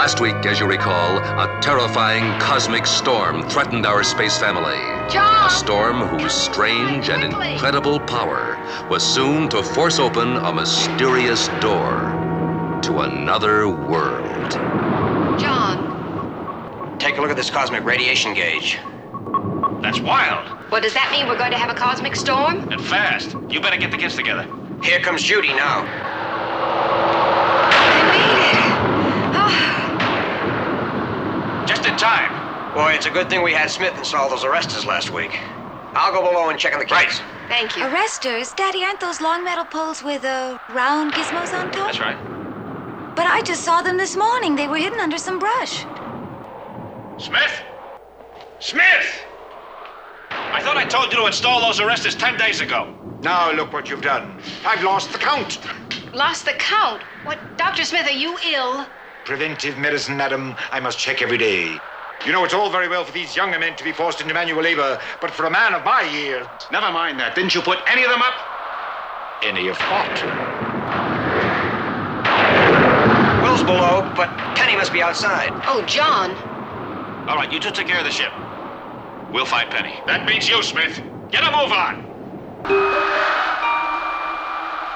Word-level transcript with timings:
Last 0.00 0.18
week, 0.18 0.46
as 0.46 0.58
you 0.58 0.64
recall, 0.66 1.18
a 1.18 1.60
terrifying 1.60 2.40
cosmic 2.40 2.86
storm 2.86 3.46
threatened 3.50 3.84
our 3.84 4.02
space 4.02 4.38
family. 4.38 4.78
John! 5.12 5.46
A 5.46 5.50
storm 5.50 6.08
whose 6.08 6.32
strange 6.32 7.10
and 7.10 7.22
incredible 7.22 8.00
power 8.00 8.56
was 8.88 9.02
soon 9.02 9.50
to 9.50 9.62
force 9.62 9.98
open 9.98 10.36
a 10.38 10.54
mysterious 10.54 11.48
door 11.60 12.00
to 12.82 13.00
another 13.00 13.68
world. 13.68 14.52
John, 15.38 16.96
Take 16.98 17.18
a 17.18 17.20
look 17.20 17.30
at 17.30 17.36
this 17.36 17.50
cosmic 17.50 17.84
radiation 17.84 18.32
gauge. 18.32 18.78
That's 19.82 20.00
wild 20.00 20.56
what 20.70 20.82
does 20.82 20.94
that 20.94 21.10
mean? 21.10 21.26
We're 21.26 21.36
going 21.36 21.50
to 21.50 21.58
have 21.58 21.68
a 21.68 21.74
cosmic 21.74 22.16
storm? 22.16 22.68
and 22.72 22.80
fast. 22.80 23.36
You 23.50 23.60
better 23.60 23.76
get 23.76 23.90
the 23.90 23.98
kids 23.98 24.14
together. 24.16 24.48
Here 24.82 25.00
comes 25.00 25.22
Judy 25.22 25.48
now. 25.48 25.84
I 27.72 28.02
made 28.12 28.38
it. 28.46 28.60
Oh, 29.34 29.50
Just 31.66 31.79
in 31.90 31.96
time. 31.96 32.32
Boy, 32.74 32.92
it's 32.92 33.06
a 33.06 33.10
good 33.10 33.28
thing 33.28 33.42
we 33.42 33.52
had 33.52 33.70
Smith 33.70 33.98
install 33.98 34.30
those 34.30 34.44
arresters 34.44 34.86
last 34.86 35.12
week. 35.12 35.38
I'll 35.94 36.12
go 36.12 36.22
below 36.22 36.48
and 36.50 36.58
check 36.58 36.72
on 36.72 36.78
the 36.80 36.86
Right. 36.86 37.22
thank 37.48 37.76
you. 37.76 37.84
Arresters? 37.84 38.54
Daddy, 38.54 38.84
aren't 38.84 39.00
those 39.00 39.20
long 39.20 39.42
metal 39.44 39.64
poles 39.64 40.02
with 40.02 40.24
uh, 40.24 40.58
round 40.68 41.14
gizmos 41.14 41.52
on 41.52 41.70
top? 41.70 41.88
That's 41.88 42.00
right. 42.00 42.18
But 43.16 43.26
I 43.26 43.42
just 43.42 43.64
saw 43.64 43.82
them 43.82 43.98
this 43.98 44.16
morning. 44.16 44.56
They 44.56 44.68
were 44.68 44.78
hidden 44.78 45.00
under 45.00 45.18
some 45.18 45.38
brush. 45.40 45.88
Smith? 47.18 47.62
Smith! 48.60 49.24
I 50.52 50.62
thought 50.62 50.76
I 50.76 50.84
told 50.84 51.12
you 51.12 51.18
to 51.20 51.26
install 51.26 51.60
those 51.60 51.80
arresters 51.80 52.18
ten 52.18 52.36
days 52.36 52.60
ago. 52.60 52.88
Now 53.22 53.52
look 53.52 53.72
what 53.72 53.90
you've 53.90 54.02
done. 54.02 54.40
I've 54.64 54.82
lost 54.84 55.12
the 55.12 55.18
count. 55.18 55.60
Lost 56.14 56.44
the 56.46 56.54
count. 56.58 57.04
What, 57.24 57.40
Dr. 57.58 57.84
Smith, 57.84 58.06
are 58.06 58.12
you 58.12 58.38
ill? 58.54 58.86
Preventive 59.24 59.78
medicine, 59.78 60.16
madam, 60.16 60.54
I 60.70 60.80
must 60.80 60.98
check 60.98 61.22
every 61.22 61.38
day. 61.38 61.76
You 62.26 62.32
know, 62.32 62.44
it's 62.44 62.54
all 62.54 62.70
very 62.70 62.88
well 62.88 63.04
for 63.04 63.12
these 63.12 63.34
younger 63.34 63.58
men 63.58 63.76
to 63.76 63.84
be 63.84 63.92
forced 63.92 64.20
into 64.20 64.34
manual 64.34 64.62
labor, 64.62 65.00
but 65.20 65.30
for 65.30 65.46
a 65.46 65.50
man 65.50 65.72
of 65.74 65.84
my 65.84 66.02
years, 66.02 66.46
Never 66.70 66.90
mind 66.92 67.18
that. 67.20 67.34
Didn't 67.34 67.54
you 67.54 67.62
put 67.62 67.78
any 67.86 68.04
of 68.04 68.10
them 68.10 68.22
up? 68.22 68.34
any 69.42 69.68
of 69.68 69.78
what? 69.78 70.12
Will's 73.42 73.62
below, 73.62 74.12
but 74.14 74.28
Penny 74.54 74.76
must 74.76 74.92
be 74.92 75.02
outside. 75.02 75.50
Oh, 75.66 75.82
John. 75.86 76.32
All 77.28 77.36
right, 77.36 77.50
you 77.50 77.58
two 77.58 77.70
take 77.70 77.86
care 77.86 77.98
of 77.98 78.04
the 78.04 78.10
ship. 78.10 78.32
We'll 79.32 79.46
find 79.46 79.70
Penny. 79.70 79.94
That 80.06 80.26
means 80.26 80.48
you, 80.48 80.62
Smith. 80.62 81.00
Get 81.30 81.42
a 81.42 81.50
move 81.50 81.72
on. 81.72 82.04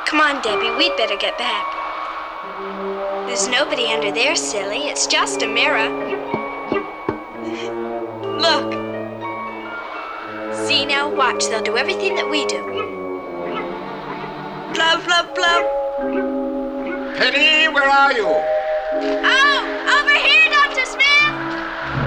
Come 0.07 0.21
on, 0.21 0.43
Debbie, 0.43 0.77
we'd 0.77 0.97
better 0.97 1.17
get 1.17 1.39
back. 1.39 2.94
There's 3.27 3.49
nobody 3.49 3.87
under 3.87 4.13
there, 4.13 4.37
silly. 4.37 4.87
It's 4.87 5.07
just 5.07 5.43
a 5.43 5.47
mirror. 5.49 5.89
Look. 8.39 8.73
See 10.67 10.85
now, 10.85 11.09
watch. 11.09 11.47
They'll 11.47 11.63
do 11.63 11.77
everything 11.79 12.15
that 12.17 12.29
we 12.29 12.45
do. 12.47 12.63
Blub, 14.75 15.05
blub, 15.05 15.35
blub. 15.35 15.65
Penny, 17.17 17.73
where 17.73 17.89
are 17.89 18.13
you? 18.13 18.29
Oh, 18.29 19.61
over 19.99 20.15
here, 20.15 20.47
Dr. 20.53 20.85
Smith! 20.85 21.35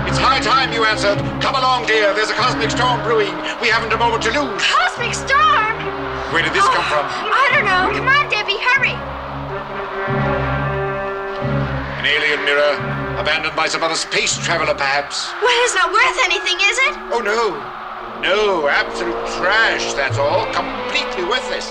It's 0.07 0.19
high 0.21 0.39
time 0.39 0.71
you 0.71 0.85
answered. 0.85 1.17
Come 1.41 1.55
along, 1.55 1.87
dear. 1.87 2.13
There's 2.13 2.29
a 2.29 2.35
cosmic 2.35 2.69
storm 2.71 3.01
brewing. 3.03 3.33
We 3.59 3.67
haven't 3.67 3.91
a 3.91 3.97
moment 3.97 4.23
to 4.23 4.29
lose. 4.29 4.61
Cosmic 4.63 5.13
storm! 5.13 5.75
Where 6.31 6.43
did 6.43 6.53
this 6.53 6.63
come 6.63 6.85
oh, 6.85 6.93
from? 6.93 7.05
I 7.09 7.49
don't 7.51 7.65
know. 7.65 7.97
Come 7.97 8.07
on, 8.07 8.29
Debbie, 8.29 8.59
hurry. 8.61 9.17
An 12.07 12.23
alien 12.23 12.45
mirror, 12.45 12.71
abandoned 13.19 13.53
by 13.53 13.67
some 13.67 13.83
other 13.83 13.95
space 13.95 14.37
traveler, 14.37 14.73
perhaps. 14.73 15.27
Well, 15.43 15.51
it's 15.65 15.75
not 15.75 15.91
worth 15.91 16.17
anything, 16.23 16.55
is 16.63 16.77
it? 16.87 16.95
Oh, 17.11 17.19
no. 17.19 17.59
No, 18.21 18.69
absolute 18.69 19.11
trash, 19.35 19.91
that's 19.91 20.17
all. 20.17 20.45
Completely 20.53 21.25
worthless. 21.25 21.69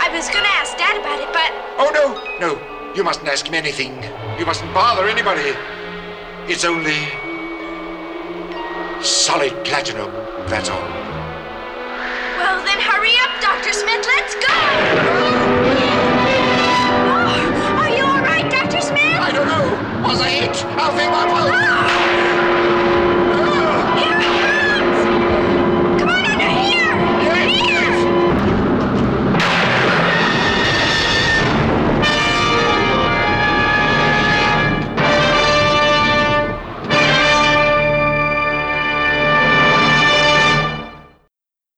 I 0.00 0.08
was 0.10 0.26
gonna 0.30 0.48
ask 0.56 0.74
Dad 0.78 0.96
about 0.96 1.20
it, 1.20 1.28
but 1.34 1.52
Oh, 1.76 1.90
no, 1.92 2.16
no. 2.40 2.94
You 2.94 3.04
mustn't 3.04 3.28
ask 3.28 3.46
him 3.46 3.52
anything. 3.52 3.92
You 4.38 4.46
mustn't 4.46 4.72
bother 4.72 5.06
anybody. 5.06 5.52
It's 6.48 6.64
only 6.64 6.96
solid 9.04 9.52
platinum, 9.66 10.10
that's 10.48 10.70
all. 10.70 10.80
well, 12.40 12.64
then 12.64 12.80
hurry 12.80 13.12
up, 13.20 13.38
Dr. 13.42 13.74
Smith. 13.74 14.06
Let's 14.16 14.34
go. 14.34 15.57
Was 20.08 20.20
I 20.22 20.30
hit? 20.30 20.64
I'll 20.64 20.96
feel 20.96 21.10
my 21.10 21.26
pulse. 21.26 21.50
Ah! 21.52 21.88
Here 23.98 24.16
it 24.16 24.22
comes! 24.24 24.98
Come 26.00 26.08
on 26.08 26.24
under 26.24 26.48
here! 26.48 26.96
Here! 27.20 27.44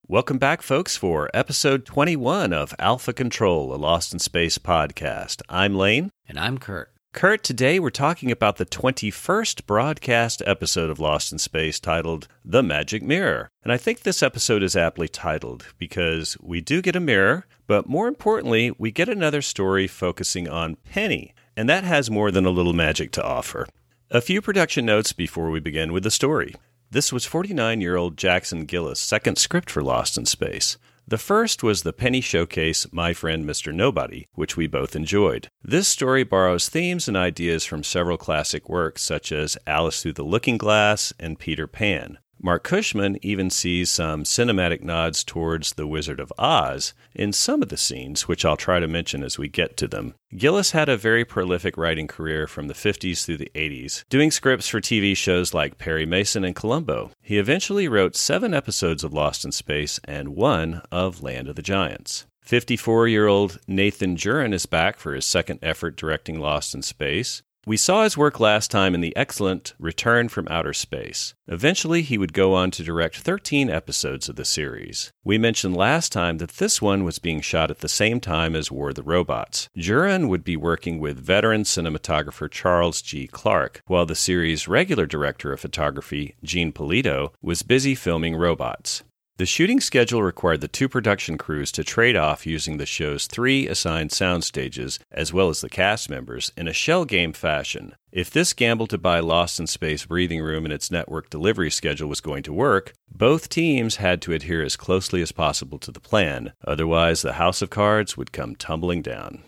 Welcome 0.07 0.39
back, 0.39 0.63
folks, 0.63 0.97
for 0.97 1.29
episode 1.35 1.85
21 1.85 2.53
of 2.53 2.75
Alpha 2.79 3.13
Control, 3.13 3.75
a 3.75 3.77
Lost 3.77 4.13
in 4.13 4.21
Space 4.21 4.59
podcast. 4.59 5.43
I'm 5.49 5.75
Lane. 5.75 6.11
And 6.29 6.39
I'm 6.39 6.59
Kurt. 6.59 6.93
Kurt, 7.13 7.43
today 7.43 7.81
we're 7.81 7.91
talking 7.91 8.31
about 8.31 8.57
the 8.57 8.65
21st 8.65 9.67
broadcast 9.67 10.45
episode 10.47 10.91
of 10.91 11.01
Lost 11.01 11.33
in 11.33 11.41
Space 11.41 11.81
titled 11.81 12.29
The 12.45 12.63
Magic 12.63 13.03
Mirror. 13.03 13.51
And 13.65 13.73
I 13.73 13.79
think 13.79 14.01
this 14.01 14.23
episode 14.23 14.63
is 14.63 14.77
aptly 14.77 15.09
titled 15.09 15.67
because 15.77 16.37
we 16.41 16.61
do 16.61 16.81
get 16.81 16.95
a 16.95 17.01
mirror, 17.01 17.47
but 17.67 17.89
more 17.89 18.07
importantly, 18.07 18.71
we 18.79 18.93
get 18.93 19.09
another 19.09 19.43
story 19.43 19.89
focusing 19.89 20.49
on 20.49 20.77
Penny, 20.77 21.35
and 21.57 21.69
that 21.69 21.83
has 21.83 22.13
more 22.13 22.31
than 22.31 22.47
a 22.47 22.51
little 22.51 22.73
magic 22.73 23.11
to 23.13 23.25
offer. 23.25 23.67
A 24.13 24.21
few 24.21 24.41
production 24.41 24.87
notes 24.87 25.13
before 25.13 25.51
we 25.51 25.59
begin 25.59 25.93
with 25.93 26.05
the 26.05 26.13
story. 26.13 26.55
This 26.93 27.13
was 27.13 27.25
49 27.27 27.81
year 27.81 27.97
old 27.97 28.17
Jackson 28.17 28.67
Gillis' 28.67 29.01
second 29.01 29.37
script 29.37 29.69
for 29.69 29.83
Lost 29.83 30.17
in 30.17 30.27
Space. 30.27 30.79
The 31.09 31.19
first 31.19 31.63
was 31.63 31.83
the 31.83 31.93
Penny 31.93 32.21
Showcase 32.21 32.87
My 32.93 33.13
Friend 33.13 33.45
Mr. 33.45 33.75
Nobody, 33.75 34.29
which 34.35 34.57
we 34.57 34.67
both 34.67 34.95
enjoyed. 34.95 35.49
This 35.63 35.89
story 35.89 36.23
borrows 36.23 36.69
themes 36.69 37.09
and 37.09 37.17
ideas 37.17 37.65
from 37.65 37.83
several 37.83 38.17
classic 38.17 38.69
works 38.69 39.03
such 39.03 39.33
as 39.33 39.59
Alice 39.67 40.03
Through 40.03 40.13
the 40.13 40.23
Looking 40.23 40.57
Glass 40.57 41.13
and 41.19 41.39
Peter 41.39 41.67
Pan. 41.67 42.19
Mark 42.43 42.65
Cushman 42.65 43.19
even 43.21 43.51
sees 43.51 43.91
some 43.91 44.25
cinematic 44.25 44.83
nods 44.83 45.23
towards 45.23 45.75
The 45.75 45.87
Wizard 45.87 46.21
of 46.21 46.33
Oz 46.39 46.95
in 47.15 47.35
some 47.35 47.63
of 47.63 47.69
the 47.69 47.77
scenes, 47.77 48.27
which 48.29 48.45
I'll 48.45 48.57
try 48.57 48.81
to 48.81 48.89
mention 48.89 49.23
as 49.23 49.39
we 49.39 49.49
get 49.49 49.77
to 49.77 49.87
them. 49.87 50.15
Gillis 50.35 50.71
had 50.71 50.89
a 50.89 50.97
very 50.97 51.25
prolific 51.25 51.77
writing 51.77 52.07
career 52.07 52.47
from 52.47 52.69
the 52.69 52.75
50s 52.75 53.25
through 53.25 53.37
the 53.37 53.53
80s, 53.55 54.05
doing 54.09 54.31
scripts 54.31 54.69
for 54.69 54.81
TV 54.81 55.15
shows 55.15 55.53
like 55.53 55.77
Perry 55.77 56.07
Mason 56.07 56.43
and 56.45 56.57
Columbo. 56.57 57.11
He 57.21 57.39
eventually 57.39 57.89
wrote 57.89 58.17
seven 58.17 58.55
episodes 58.55 59.05
of 59.05 59.13
Lost 59.13 59.45
in 59.45 59.53
Space 59.53 60.01
and 60.05 60.31
one 60.31 60.81
of 60.91 61.23
Land 61.23 61.49
of 61.49 61.57
the 61.57 61.63
Giants. 61.63 62.25
54 62.43 63.07
year 63.07 63.27
old 63.27 63.61
Nathan 63.69 64.17
Juran 64.17 64.55
is 64.55 64.67
back 64.67 64.99
for 64.99 65.15
his 65.15 65.27
second 65.27 65.59
effort 65.63 65.95
directing 65.97 66.41
Lost 66.41 66.75
in 66.75 66.83
Space. 66.83 67.43
We 67.67 67.77
saw 67.77 68.05
his 68.05 68.17
work 68.17 68.41
last 68.41 68.71
time 68.71 68.95
in 68.95 69.03
the 69.03 69.15
excellent 69.15 69.75
Return 69.79 70.31
from 70.31 70.49
Outer 70.49 70.73
Space. 70.73 71.35
Eventually, 71.47 72.01
he 72.01 72.17
would 72.17 72.33
go 72.33 72.55
on 72.55 72.71
to 72.71 72.83
direct 72.83 73.19
13 73.19 73.69
episodes 73.69 74.31
of 74.31 74.37
the 74.37 74.47
series. 74.47 75.13
We 75.25 75.37
mentioned 75.37 75.77
last 75.77 76.11
time 76.11 76.39
that 76.39 76.53
this 76.53 76.81
one 76.81 77.05
was 77.05 77.19
being 77.19 77.43
shot 77.43 77.71
at 77.71 77.81
the 77.81 77.89
same 77.89 78.19
time 78.19 78.57
as 78.57 78.71
War 78.71 78.89
of 78.89 78.95
the 78.95 79.03
Robots. 79.03 79.69
Juran 79.77 80.29
would 80.29 80.43
be 80.43 80.57
working 80.57 81.01
with 81.01 81.19
veteran 81.19 81.65
cinematographer 81.65 82.51
Charles 82.51 83.03
G. 83.03 83.27
Clark, 83.27 83.83
while 83.87 84.07
the 84.07 84.15
series' 84.15 84.67
regular 84.67 85.05
director 85.05 85.53
of 85.53 85.61
photography, 85.61 86.37
Gene 86.43 86.73
Polito, 86.73 87.33
was 87.43 87.61
busy 87.61 87.95
filming 87.95 88.37
robots. 88.37 89.03
The 89.41 89.47
shooting 89.47 89.81
schedule 89.81 90.23
required 90.23 90.61
the 90.61 90.69
two 90.69 90.87
production 90.87 91.39
crews 91.39 91.73
to 91.73 91.83
trade 91.83 92.15
off 92.15 92.45
using 92.45 92.77
the 92.77 92.85
show's 92.85 93.27
three 93.27 93.67
assigned 93.67 94.13
sound 94.13 94.45
stages, 94.45 94.99
as 95.11 95.33
well 95.33 95.49
as 95.49 95.63
the 95.63 95.71
cast 95.71 96.11
members, 96.11 96.53
in 96.59 96.69
a 96.69 96.75
shell 96.75 97.07
game 97.07 97.33
fashion. 97.33 97.95
If 98.13 98.29
this 98.29 98.53
gamble 98.53 98.87
to 98.89 98.99
buy 98.99 99.21
Lost 99.21 99.59
in 99.59 99.67
Space 99.67 100.05
breathing 100.05 100.43
room 100.43 100.67
in 100.67 100.73
its 100.73 100.91
network 100.91 101.31
delivery 101.31 101.71
schedule 101.71 102.07
was 102.07 102.21
going 102.21 102.43
to 102.43 102.53
work, 102.53 102.93
both 103.11 103.49
teams 103.49 103.97
had 103.97 104.21
to 104.21 104.35
adhere 104.35 104.63
as 104.63 104.77
closely 104.77 105.23
as 105.23 105.33
possible 105.33 105.79
to 105.79 105.91
the 105.91 106.01
plan. 106.01 106.53
Otherwise, 106.67 107.23
the 107.23 107.33
house 107.41 107.63
of 107.63 107.71
cards 107.71 108.19
would 108.19 108.33
come 108.33 108.55
tumbling 108.55 109.01
down. 109.01 109.43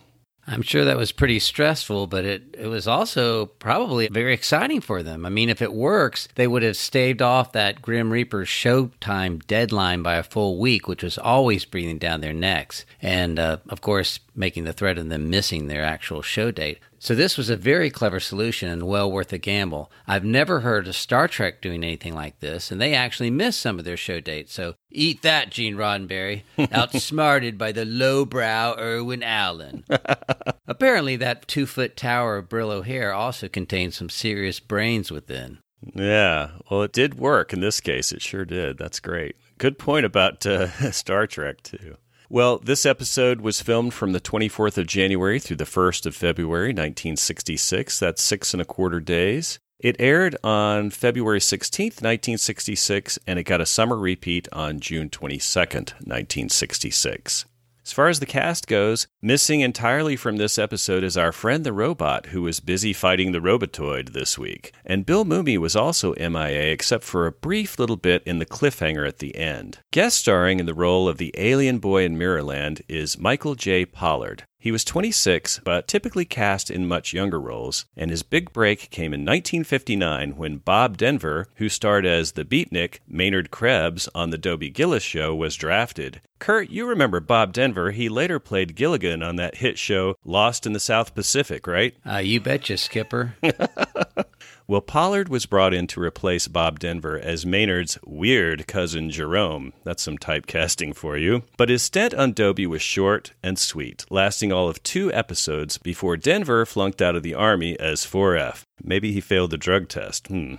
I'm 0.44 0.62
sure 0.62 0.84
that 0.84 0.96
was 0.96 1.12
pretty 1.12 1.38
stressful, 1.38 2.08
but 2.08 2.24
it, 2.24 2.56
it 2.58 2.66
was 2.66 2.88
also 2.88 3.46
probably 3.46 4.08
very 4.08 4.34
exciting 4.34 4.80
for 4.80 5.02
them. 5.02 5.24
I 5.24 5.28
mean, 5.28 5.48
if 5.48 5.62
it 5.62 5.72
works, 5.72 6.28
they 6.34 6.48
would 6.48 6.64
have 6.64 6.76
staved 6.76 7.22
off 7.22 7.52
that 7.52 7.80
Grim 7.80 8.12
Reaper 8.12 8.44
showtime 8.44 9.46
deadline 9.46 10.02
by 10.02 10.16
a 10.16 10.22
full 10.24 10.58
week, 10.58 10.88
which 10.88 11.04
was 11.04 11.16
always 11.16 11.64
breathing 11.64 11.98
down 11.98 12.22
their 12.22 12.32
necks. 12.32 12.84
And, 13.00 13.38
uh, 13.38 13.58
of 13.68 13.82
course, 13.82 14.18
making 14.34 14.64
the 14.64 14.72
threat 14.72 14.98
of 14.98 15.08
them 15.08 15.30
missing 15.30 15.68
their 15.68 15.84
actual 15.84 16.22
show 16.22 16.50
date. 16.50 16.80
So 17.02 17.16
this 17.16 17.36
was 17.36 17.50
a 17.50 17.56
very 17.56 17.90
clever 17.90 18.20
solution 18.20 18.68
and 18.68 18.84
well 18.84 19.10
worth 19.10 19.32
a 19.32 19.38
gamble. 19.38 19.90
I've 20.06 20.22
never 20.24 20.60
heard 20.60 20.86
of 20.86 20.94
Star 20.94 21.26
Trek 21.26 21.60
doing 21.60 21.82
anything 21.82 22.14
like 22.14 22.38
this, 22.38 22.70
and 22.70 22.80
they 22.80 22.94
actually 22.94 23.28
missed 23.28 23.58
some 23.58 23.80
of 23.80 23.84
their 23.84 23.96
show 23.96 24.20
dates. 24.20 24.52
So 24.54 24.76
eat 24.88 25.22
that, 25.22 25.50
Gene 25.50 25.74
Roddenberry, 25.74 26.44
outsmarted 26.70 27.58
by 27.58 27.72
the 27.72 27.84
lowbrow 27.84 28.76
Irwin 28.78 29.24
Allen. 29.24 29.82
Apparently, 30.68 31.16
that 31.16 31.48
two 31.48 31.66
foot 31.66 31.96
tower 31.96 32.36
of 32.36 32.48
Brillo 32.48 32.84
hair 32.84 33.12
also 33.12 33.48
contains 33.48 33.96
some 33.96 34.08
serious 34.08 34.60
brains 34.60 35.10
within. 35.10 35.58
Yeah, 35.96 36.50
well, 36.70 36.82
it 36.82 36.92
did 36.92 37.18
work 37.18 37.52
in 37.52 37.58
this 37.58 37.80
case. 37.80 38.12
It 38.12 38.22
sure 38.22 38.44
did. 38.44 38.78
That's 38.78 39.00
great. 39.00 39.34
Good 39.58 39.76
point 39.76 40.06
about 40.06 40.46
uh, 40.46 40.68
Star 40.92 41.26
Trek, 41.26 41.64
too. 41.64 41.96
Well, 42.32 42.60
this 42.60 42.86
episode 42.86 43.42
was 43.42 43.60
filmed 43.60 43.92
from 43.92 44.12
the 44.12 44.20
24th 44.20 44.78
of 44.78 44.86
January 44.86 45.38
through 45.38 45.58
the 45.58 45.64
1st 45.64 46.06
of 46.06 46.16
February, 46.16 46.68
1966. 46.68 47.98
That's 47.98 48.22
six 48.22 48.54
and 48.54 48.62
a 48.62 48.64
quarter 48.64 49.00
days. 49.00 49.58
It 49.78 49.96
aired 49.98 50.38
on 50.42 50.88
February 50.88 51.40
16th, 51.40 52.00
1966, 52.00 53.18
and 53.26 53.38
it 53.38 53.42
got 53.42 53.60
a 53.60 53.66
summer 53.66 53.98
repeat 53.98 54.48
on 54.50 54.80
June 54.80 55.10
22nd, 55.10 55.92
1966. 56.06 57.44
As 57.84 57.92
far 57.92 58.08
as 58.08 58.20
the 58.20 58.26
cast 58.26 58.68
goes, 58.68 59.08
missing 59.20 59.60
entirely 59.60 60.14
from 60.14 60.36
this 60.36 60.56
episode 60.56 61.02
is 61.02 61.16
our 61.16 61.32
friend 61.32 61.64
the 61.64 61.72
robot, 61.72 62.26
who 62.26 62.42
was 62.42 62.60
busy 62.60 62.92
fighting 62.92 63.32
the 63.32 63.40
Robotoid 63.40 64.12
this 64.12 64.38
week. 64.38 64.72
And 64.86 65.04
Bill 65.04 65.24
Mumy 65.24 65.58
was 65.58 65.74
also 65.74 66.14
MIA, 66.14 66.70
except 66.70 67.02
for 67.02 67.26
a 67.26 67.32
brief 67.32 67.80
little 67.80 67.96
bit 67.96 68.22
in 68.24 68.38
the 68.38 68.46
cliffhanger 68.46 69.06
at 69.06 69.18
the 69.18 69.34
end. 69.34 69.80
Guest 69.90 70.18
starring 70.18 70.60
in 70.60 70.66
the 70.66 70.74
role 70.74 71.08
of 71.08 71.18
the 71.18 71.34
alien 71.36 71.80
boy 71.80 72.04
in 72.04 72.16
Mirrorland 72.16 72.82
is 72.88 73.18
Michael 73.18 73.56
J. 73.56 73.84
Pollard. 73.84 74.44
He 74.62 74.70
was 74.70 74.84
26, 74.84 75.58
but 75.64 75.88
typically 75.88 76.24
cast 76.24 76.70
in 76.70 76.86
much 76.86 77.12
younger 77.12 77.40
roles, 77.40 77.84
and 77.96 78.12
his 78.12 78.22
big 78.22 78.52
break 78.52 78.90
came 78.90 79.12
in 79.12 79.22
1959 79.22 80.36
when 80.36 80.58
Bob 80.58 80.96
Denver, 80.96 81.48
who 81.56 81.68
starred 81.68 82.06
as 82.06 82.32
the 82.32 82.44
beatnik 82.44 83.00
Maynard 83.08 83.50
Krebs 83.50 84.08
on 84.14 84.30
The 84.30 84.38
Dobie 84.38 84.70
Gillis 84.70 85.02
Show, 85.02 85.34
was 85.34 85.56
drafted. 85.56 86.20
Kurt, 86.38 86.70
you 86.70 86.86
remember 86.86 87.18
Bob 87.18 87.52
Denver. 87.52 87.90
He 87.90 88.08
later 88.08 88.38
played 88.38 88.76
Gilligan 88.76 89.20
on 89.20 89.34
that 89.34 89.56
hit 89.56 89.78
show 89.78 90.14
Lost 90.24 90.64
in 90.64 90.74
the 90.74 90.78
South 90.78 91.12
Pacific, 91.12 91.66
right? 91.66 91.96
Uh, 92.08 92.18
you 92.18 92.40
betcha, 92.40 92.76
Skipper. 92.76 93.34
Well, 94.66 94.80
Pollard 94.80 95.28
was 95.28 95.46
brought 95.46 95.74
in 95.74 95.86
to 95.88 96.00
replace 96.00 96.48
Bob 96.48 96.78
Denver 96.78 97.18
as 97.18 97.44
Maynard's 97.44 97.98
weird 98.04 98.66
cousin 98.66 99.10
Jerome. 99.10 99.72
That's 99.84 100.02
some 100.02 100.18
typecasting 100.18 100.94
for 100.94 101.16
you. 101.16 101.42
But 101.56 101.68
his 101.68 101.82
stint 101.82 102.14
on 102.14 102.32
Dobie 102.32 102.66
was 102.66 102.82
short 102.82 103.32
and 103.42 103.58
sweet, 103.58 104.04
lasting 104.10 104.52
all 104.52 104.68
of 104.68 104.82
two 104.82 105.12
episodes 105.12 105.78
before 105.78 106.16
Denver 106.16 106.64
flunked 106.64 107.02
out 107.02 107.16
of 107.16 107.22
the 107.22 107.34
Army 107.34 107.78
as 107.78 108.06
4F. 108.06 108.64
Maybe 108.84 109.12
he 109.12 109.20
failed 109.20 109.50
the 109.50 109.58
drug 109.58 109.88
test. 109.88 110.26
Hmm. 110.28 110.54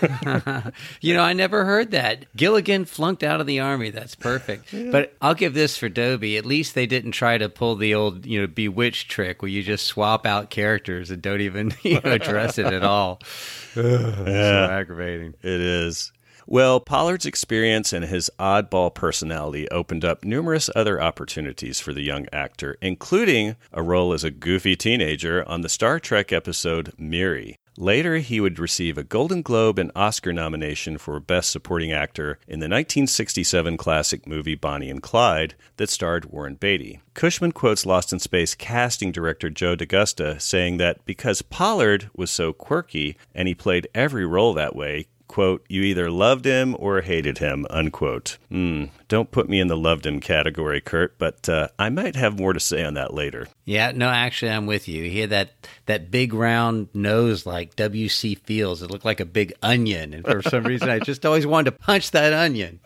you 1.00 1.14
know, 1.14 1.22
I 1.22 1.32
never 1.32 1.64
heard 1.64 1.90
that. 1.90 2.26
Gilligan 2.36 2.84
flunked 2.84 3.22
out 3.22 3.40
of 3.40 3.46
the 3.46 3.60
army. 3.60 3.90
That's 3.90 4.14
perfect. 4.14 4.72
Yeah. 4.72 4.90
But 4.92 5.14
I'll 5.20 5.34
give 5.34 5.54
this 5.54 5.76
for 5.76 5.88
Dobie. 5.88 6.36
At 6.36 6.46
least 6.46 6.74
they 6.74 6.86
didn't 6.86 7.12
try 7.12 7.36
to 7.38 7.48
pull 7.48 7.74
the 7.74 7.94
old, 7.94 8.26
you 8.26 8.40
know, 8.40 8.46
bewitched 8.46 9.10
trick 9.10 9.42
where 9.42 9.50
you 9.50 9.62
just 9.62 9.86
swap 9.86 10.24
out 10.24 10.50
characters 10.50 11.10
and 11.10 11.20
don't 11.20 11.40
even 11.40 11.72
you 11.82 11.94
know, 11.94 12.12
address 12.12 12.58
it 12.58 12.66
at 12.66 12.84
all. 12.84 13.20
yeah, 13.76 13.82
so 13.82 14.68
aggravating. 14.70 15.34
It 15.42 15.60
is. 15.60 16.12
Well, 16.50 16.80
Pollard's 16.80 17.26
experience 17.26 17.92
and 17.92 18.06
his 18.06 18.30
oddball 18.38 18.94
personality 18.94 19.68
opened 19.68 20.02
up 20.02 20.24
numerous 20.24 20.70
other 20.74 20.98
opportunities 20.98 21.78
for 21.78 21.92
the 21.92 22.00
young 22.00 22.26
actor, 22.32 22.78
including 22.80 23.56
a 23.70 23.82
role 23.82 24.14
as 24.14 24.24
a 24.24 24.30
goofy 24.30 24.74
teenager 24.74 25.46
on 25.46 25.60
the 25.60 25.68
Star 25.68 26.00
Trek 26.00 26.32
episode 26.32 26.94
Miri. 26.96 27.58
Later, 27.76 28.16
he 28.16 28.40
would 28.40 28.58
receive 28.58 28.96
a 28.96 29.04
Golden 29.04 29.42
Globe 29.42 29.78
and 29.78 29.92
Oscar 29.94 30.32
nomination 30.32 30.96
for 30.96 31.20
Best 31.20 31.50
Supporting 31.50 31.92
Actor 31.92 32.38
in 32.48 32.60
the 32.60 32.64
1967 32.64 33.76
classic 33.76 34.26
movie 34.26 34.54
Bonnie 34.54 34.88
and 34.88 35.02
Clyde 35.02 35.54
that 35.76 35.90
starred 35.90 36.24
Warren 36.24 36.54
Beatty. 36.54 37.02
Cushman 37.12 37.52
quotes 37.52 37.84
Lost 37.84 38.10
in 38.10 38.20
Space 38.20 38.54
casting 38.54 39.12
director 39.12 39.50
Joe 39.50 39.76
D'Agosta, 39.76 40.40
saying 40.40 40.78
that 40.78 41.04
because 41.04 41.42
Pollard 41.42 42.08
was 42.16 42.30
so 42.30 42.54
quirky 42.54 43.18
and 43.34 43.46
he 43.48 43.54
played 43.54 43.86
every 43.94 44.24
role 44.24 44.54
that 44.54 44.74
way, 44.74 45.08
quote, 45.28 45.64
you 45.68 45.82
either 45.82 46.10
loved 46.10 46.44
him 46.44 46.74
or 46.78 47.02
hated 47.02 47.38
him, 47.38 47.66
unquote. 47.70 48.38
Hmm, 48.48 48.86
don't 49.06 49.30
put 49.30 49.48
me 49.48 49.60
in 49.60 49.68
the 49.68 49.76
loved 49.76 50.06
him 50.06 50.20
category, 50.20 50.80
Kurt, 50.80 51.18
but 51.18 51.48
uh, 51.48 51.68
I 51.78 51.90
might 51.90 52.16
have 52.16 52.38
more 52.38 52.52
to 52.52 52.60
say 52.60 52.82
on 52.82 52.94
that 52.94 53.14
later. 53.14 53.46
Yeah, 53.64 53.92
no, 53.94 54.08
actually, 54.08 54.50
I'm 54.50 54.66
with 54.66 54.88
you. 54.88 55.04
He 55.04 55.20
had 55.20 55.30
that, 55.30 55.68
that 55.86 56.10
big 56.10 56.32
round 56.34 56.88
nose 56.94 57.46
like 57.46 57.76
W.C. 57.76 58.34
Fields. 58.36 58.82
It 58.82 58.90
looked 58.90 59.04
like 59.04 59.20
a 59.20 59.26
big 59.26 59.52
onion. 59.62 60.14
And 60.14 60.24
for 60.24 60.42
some 60.42 60.64
reason, 60.64 60.88
I 60.88 60.98
just 60.98 61.24
always 61.24 61.46
wanted 61.46 61.70
to 61.70 61.78
punch 61.78 62.10
that 62.10 62.32
onion. 62.32 62.80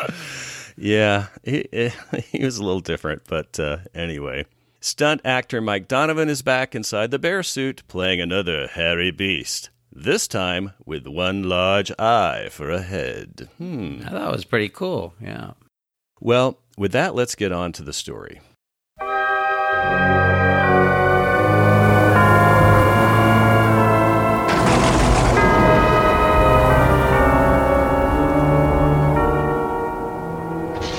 Yeah, 0.76 1.28
he, 1.44 1.68
he 2.26 2.44
was 2.44 2.58
a 2.58 2.64
little 2.64 2.80
different, 2.80 3.22
but 3.28 3.58
uh, 3.58 3.78
anyway. 3.94 4.46
Stunt 4.80 5.20
actor 5.24 5.60
Mike 5.60 5.86
Donovan 5.86 6.28
is 6.28 6.42
back 6.42 6.74
inside 6.74 7.12
the 7.12 7.18
bear 7.18 7.44
suit, 7.44 7.84
playing 7.86 8.20
another 8.20 8.66
hairy 8.66 9.12
beast. 9.12 9.70
This 9.94 10.26
time 10.26 10.72
with 10.86 11.06
one 11.06 11.42
large 11.42 11.92
eye 11.98 12.48
for 12.50 12.70
a 12.70 12.80
head. 12.80 13.50
Hmm. 13.58 13.98
That 13.98 14.32
was 14.32 14.46
pretty 14.46 14.70
cool. 14.70 15.12
Yeah. 15.20 15.52
Well, 16.18 16.58
with 16.78 16.92
that, 16.92 17.14
let's 17.14 17.34
get 17.34 17.52
on 17.52 17.72
to 17.72 17.82
the 17.82 17.92
story. 17.92 18.40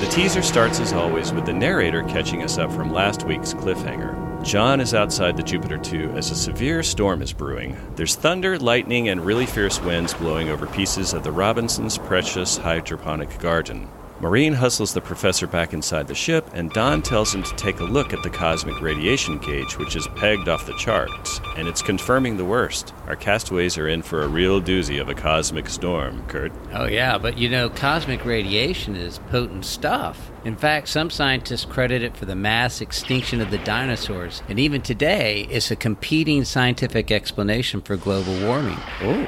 The 0.02 0.10
teaser 0.12 0.44
starts 0.44 0.80
as 0.80 0.94
always 0.94 1.34
with 1.34 1.48
the 1.48 1.54
narrator 1.54 2.04
catching 2.04 2.44
us 2.44 2.60
up 2.60 2.72
from 2.72 2.92
last 2.94 3.24
week's 3.24 3.56
cliffhanger. 3.56 4.23
John 4.44 4.82
is 4.82 4.94
outside 4.94 5.38
the 5.38 5.44
Jupiter 5.44 5.78
2 5.78 6.12
as 6.18 6.30
a 6.30 6.36
severe 6.36 6.84
storm 6.84 7.22
is 7.22 7.32
brewing. 7.32 7.78
There's 7.96 8.16
thunder, 8.16 8.60
lightning, 8.60 9.08
and 9.08 9.26
really 9.26 9.46
fierce 9.46 9.82
winds 9.82 10.14
blowing 10.14 10.50
over 10.50 10.68
pieces 10.68 11.14
of 11.14 11.24
the 11.24 11.32
Robinsons' 11.32 11.98
precious 11.98 12.58
hydroponic 12.58 13.40
garden. 13.40 13.88
Maureen 14.20 14.54
hustles 14.54 14.94
the 14.94 15.00
professor 15.00 15.48
back 15.48 15.72
inside 15.72 16.08
the 16.08 16.14
ship, 16.14 16.46
and 16.54 16.72
Don 16.72 17.02
tells 17.02 17.34
him 17.34 17.42
to 17.44 17.56
take 17.56 17.80
a 17.80 17.86
look 17.86 18.12
at 18.12 18.22
the 18.22 18.30
cosmic 18.30 18.82
radiation 18.82 19.38
gauge, 19.38 19.78
which 19.78 19.96
is 19.96 20.10
pegged 20.18 20.50
off 20.50 20.66
the 20.66 20.78
charts, 20.78 21.40
and 21.56 21.66
it's 21.70 21.82
confirming 21.82 22.36
the 22.36 22.46
worst. 22.46 22.94
Our 23.08 23.16
castaways 23.16 23.78
are 23.78 23.88
in 23.88 24.02
for 24.02 24.24
a 24.24 24.28
real 24.28 24.62
doozy 24.62 25.00
of 25.00 25.08
a 25.08 25.16
cosmic 25.16 25.70
storm, 25.70 26.22
Kurt. 26.28 26.52
Oh, 26.74 26.86
yeah, 26.86 27.18
but 27.18 27.38
you 27.38 27.48
know, 27.48 27.70
cosmic 27.70 28.26
radiation 28.26 28.98
is 28.98 29.20
potent 29.30 29.64
stuff. 29.64 30.33
In 30.46 30.58
fact, 30.58 30.90
some 30.90 31.10
scientists 31.10 31.64
credit 31.64 32.04
it 32.04 32.18
for 32.18 32.26
the 32.26 32.36
mass 32.36 32.82
extinction 32.82 33.40
of 33.40 33.50
the 33.50 33.58
dinosaurs, 33.60 34.44
and 34.50 34.60
even 34.60 34.82
today, 34.82 35.48
it's 35.50 35.72
a 35.72 35.76
competing 35.76 36.44
scientific 36.44 37.12
explanation 37.12 37.82
for 37.82 37.96
global 37.96 38.38
warming. 38.42 38.78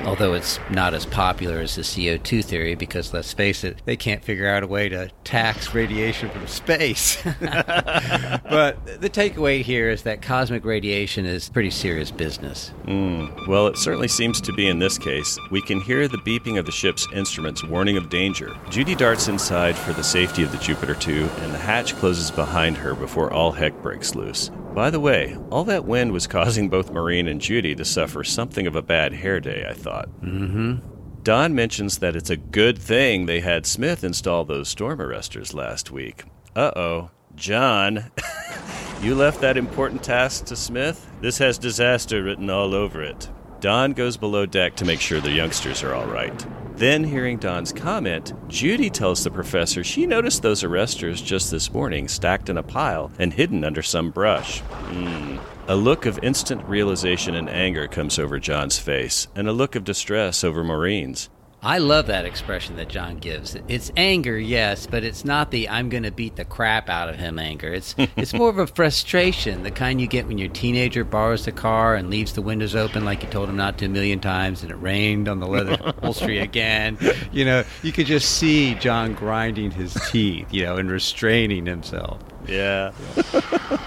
Although 0.05 0.33
it's 0.33 0.59
not 0.69 0.93
as 0.93 1.05
popular 1.05 1.59
as 1.59 1.75
the 1.75 1.83
CO2 1.83 2.43
theory, 2.43 2.75
because 2.75 3.13
let's 3.13 3.31
face 3.31 3.63
it, 3.63 3.81
they 3.85 3.95
can't 3.95 4.23
figure 4.23 4.47
out 4.47 4.63
a 4.63 4.67
way 4.67 4.89
to 4.89 5.09
tax 5.23 5.73
radiation 5.73 6.29
from 6.29 6.47
space. 6.47 7.21
but 7.39 8.85
the 8.99 9.09
takeaway 9.09 9.61
here 9.61 9.89
is 9.89 10.03
that 10.03 10.21
cosmic 10.21 10.65
radiation 10.65 11.25
is 11.25 11.47
pretty 11.47 11.71
serious 11.71 12.11
business. 12.11 12.73
Mm. 12.85 13.47
Well, 13.47 13.67
it 13.67 13.77
certainly 13.77 14.09
seems 14.09 14.41
to 14.41 14.51
be 14.51 14.67
in 14.67 14.79
this 14.79 14.97
case. 14.97 15.39
We 15.49 15.61
can 15.61 15.79
hear 15.79 16.09
the 16.09 16.17
beeping 16.17 16.59
of 16.59 16.65
the 16.65 16.73
ship's 16.73 17.07
instruments 17.13 17.63
warning 17.63 17.95
of 17.95 18.09
danger. 18.09 18.53
Judy 18.69 18.95
darts 18.95 19.29
inside 19.29 19.77
for 19.77 19.93
the 19.93 20.03
safety 20.03 20.43
of 20.43 20.51
the 20.51 20.57
Jupiter 20.57 20.93
2, 21.05 21.29
and 21.41 21.53
the 21.53 21.59
hatch 21.59 21.95
closes 21.97 22.31
behind 22.31 22.75
her 22.77 22.95
before 22.95 23.31
all 23.31 23.51
heck 23.51 23.79
breaks 23.83 24.15
loose. 24.15 24.49
By 24.73 24.89
the 24.89 24.99
way, 24.99 25.37
all 25.51 25.63
that 25.65 25.85
wind 25.85 26.11
was 26.11 26.25
causing 26.35 26.67
both 26.67 26.91
Maureen 26.91 27.27
and 27.27 27.39
Judy 27.39 27.75
to 27.75 27.85
suffer 27.85 28.23
something 28.23 28.65
of 28.65 28.75
a 28.75 28.81
bad 28.81 29.13
hair 29.13 29.39
day, 29.39 29.67
I 29.69 29.73
thought. 29.73 30.09
Mm-hmm. 30.21 30.77
Don 31.21 31.53
mentions 31.53 31.99
that 31.99 32.15
it's 32.15 32.31
a 32.31 32.37
good 32.37 32.79
thing 32.79 33.27
they 33.27 33.39
had 33.39 33.67
Smith 33.67 34.03
install 34.03 34.45
those 34.45 34.67
storm 34.67 34.97
arresters 34.97 35.53
last 35.53 35.91
week. 35.91 36.23
Uh 36.55 36.71
oh. 36.75 37.11
John, 37.35 38.11
you 39.01 39.13
left 39.13 39.41
that 39.41 39.57
important 39.57 40.01
task 40.01 40.45
to 40.45 40.55
Smith? 40.55 41.07
This 41.21 41.37
has 41.37 41.59
disaster 41.59 42.23
written 42.23 42.49
all 42.49 42.73
over 42.73 43.03
it. 43.03 43.29
Don 43.59 43.93
goes 43.93 44.17
below 44.17 44.47
deck 44.47 44.75
to 44.77 44.85
make 44.85 45.01
sure 45.01 45.21
the 45.21 45.31
youngsters 45.31 45.83
are 45.83 45.93
all 45.93 46.07
right. 46.07 46.45
Then, 46.77 47.05
hearing 47.05 47.37
Don's 47.37 47.71
comment, 47.71 48.33
Judy 48.49 48.89
tells 48.89 49.23
the 49.23 49.31
professor 49.31 49.81
she 49.81 50.05
noticed 50.05 50.41
those 50.41 50.61
arresters 50.61 51.23
just 51.23 51.49
this 51.49 51.71
morning 51.71 52.09
stacked 52.09 52.49
in 52.49 52.57
a 52.57 52.63
pile 52.63 53.11
and 53.17 53.31
hidden 53.31 53.63
under 53.63 53.81
some 53.81 54.11
brush. 54.11 54.59
Hmm. 54.59 55.37
A 55.69 55.75
look 55.75 56.05
of 56.05 56.19
instant 56.21 56.61
realization 56.65 57.33
and 57.33 57.49
anger 57.49 57.87
comes 57.87 58.19
over 58.19 58.39
John's 58.39 58.77
face, 58.77 59.29
and 59.35 59.47
a 59.47 59.53
look 59.53 59.75
of 59.75 59.85
distress 59.85 60.43
over 60.43 60.65
Maureen's. 60.65 61.29
I 61.65 61.79
love 61.79 62.05
that 62.05 62.25
expression 62.25 62.75
that 62.75 62.89
John 62.89 63.17
gives. 63.17 63.57
It's 63.67 63.91
anger, 63.97 64.37
yes, 64.37 64.85
but 64.85 65.03
it's 65.03 65.25
not 65.25 65.49
the 65.49 65.67
I'm 65.67 65.89
going 65.89 66.03
to 66.03 66.11
beat 66.11 66.35
the 66.35 66.45
crap 66.45 66.89
out 66.89 67.09
of 67.09 67.15
him 67.15 67.39
anger. 67.39 67.73
It's 67.73 67.95
it's 67.97 68.35
more 68.35 68.49
of 68.49 68.59
a 68.59 68.67
frustration, 68.67 69.63
the 69.63 69.71
kind 69.71 69.99
you 69.99 70.05
get 70.05 70.27
when 70.27 70.37
your 70.37 70.49
teenager 70.49 71.03
borrows 71.03 71.45
the 71.45 71.51
car 71.51 71.95
and 71.95 72.11
leaves 72.11 72.33
the 72.33 72.43
windows 72.43 72.75
open 72.75 73.03
like 73.03 73.23
you 73.23 73.29
told 73.29 73.49
him 73.49 73.57
not 73.57 73.79
to 73.79 73.85
a 73.85 73.89
million 73.89 74.19
times 74.19 74.61
and 74.61 74.71
it 74.71 74.75
rained 74.75 75.27
on 75.27 75.39
the 75.39 75.47
leather 75.47 75.75
upholstery 75.83 76.37
again. 76.37 76.99
You 77.31 77.45
know, 77.45 77.63
you 77.81 77.91
could 77.91 78.05
just 78.05 78.37
see 78.37 78.75
John 78.75 79.15
grinding 79.15 79.71
his 79.71 79.95
teeth, 80.11 80.47
you 80.51 80.65
know, 80.65 80.77
and 80.77 80.91
restraining 80.91 81.65
himself. 81.65 82.21
Yeah. 82.47 82.91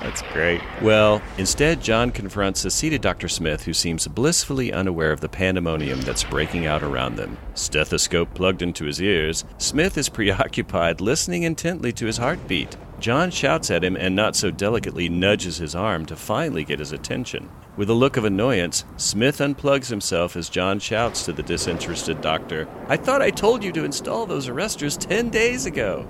That's 0.02 0.22
great. 0.32 0.60
Well, 0.82 1.22
instead, 1.36 1.82
John 1.82 2.10
confronts 2.10 2.64
a 2.64 2.70
seated 2.70 3.00
Dr. 3.00 3.28
Smith 3.28 3.64
who 3.64 3.72
seems 3.74 4.08
blissfully 4.08 4.72
unaware 4.72 5.12
of 5.12 5.20
the 5.20 5.28
pandemonium 5.28 6.00
that's 6.00 6.24
breaking 6.24 6.66
out 6.66 6.82
around 6.82 7.16
them. 7.16 7.36
Stethoscope 7.54 8.32
plugged 8.34 8.62
into 8.62 8.84
his 8.84 9.00
ears, 9.00 9.44
Smith 9.58 9.98
is 9.98 10.08
preoccupied, 10.08 11.00
listening 11.00 11.42
intently 11.42 11.92
to 11.92 12.06
his 12.06 12.16
heartbeat. 12.16 12.76
John 13.00 13.30
shouts 13.30 13.70
at 13.70 13.84
him 13.84 13.96
and 13.96 14.16
not 14.16 14.34
so 14.34 14.50
delicately 14.50 15.08
nudges 15.08 15.58
his 15.58 15.74
arm 15.76 16.04
to 16.06 16.16
finally 16.16 16.64
get 16.64 16.80
his 16.80 16.92
attention. 16.92 17.48
With 17.76 17.90
a 17.90 17.94
look 17.94 18.16
of 18.16 18.24
annoyance, 18.24 18.84
Smith 18.96 19.38
unplugs 19.38 19.88
himself 19.88 20.36
as 20.36 20.48
John 20.48 20.80
shouts 20.80 21.24
to 21.24 21.32
the 21.32 21.44
disinterested 21.44 22.20
doctor, 22.20 22.66
I 22.88 22.96
thought 22.96 23.22
I 23.22 23.30
told 23.30 23.62
you 23.62 23.70
to 23.72 23.84
install 23.84 24.26
those 24.26 24.48
arresters 24.48 24.98
ten 24.98 25.30
days 25.30 25.64
ago. 25.64 26.08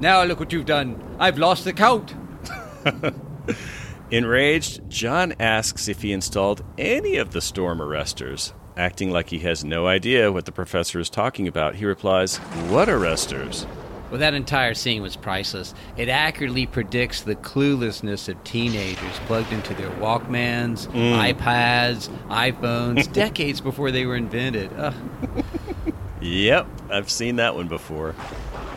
Now 0.00 0.22
look 0.24 0.38
what 0.40 0.52
you've 0.52 0.66
done. 0.66 1.02
I've 1.18 1.38
lost 1.38 1.64
the 1.64 1.72
count. 1.72 2.14
Enraged, 4.10 4.88
John 4.88 5.34
asks 5.38 5.86
if 5.88 6.00
he 6.02 6.12
installed 6.12 6.64
any 6.78 7.16
of 7.16 7.32
the 7.32 7.40
storm 7.40 7.78
arresters. 7.78 8.52
Acting 8.76 9.10
like 9.10 9.28
he 9.28 9.40
has 9.40 9.64
no 9.64 9.86
idea 9.86 10.30
what 10.32 10.46
the 10.46 10.52
professor 10.52 10.98
is 11.00 11.10
talking 11.10 11.46
about, 11.48 11.74
he 11.74 11.84
replies, 11.84 12.36
What 12.68 12.88
arresters? 12.88 13.66
Well, 14.10 14.20
that 14.20 14.32
entire 14.32 14.72
scene 14.72 15.02
was 15.02 15.16
priceless. 15.16 15.74
It 15.98 16.08
accurately 16.08 16.64
predicts 16.64 17.20
the 17.20 17.34
cluelessness 17.34 18.28
of 18.30 18.42
teenagers 18.44 19.18
plugged 19.26 19.52
into 19.52 19.74
their 19.74 19.90
Walkmans, 19.90 20.86
Mm. 20.88 21.34
iPads, 21.34 22.08
iPhones, 22.28 23.12
decades 23.12 23.60
before 23.60 23.90
they 23.90 24.06
were 24.06 24.16
invented. 24.16 24.70
Ugh. 24.78 24.94
Yep, 26.22 26.66
I've 26.90 27.10
seen 27.10 27.36
that 27.36 27.54
one 27.54 27.68
before. 27.68 28.14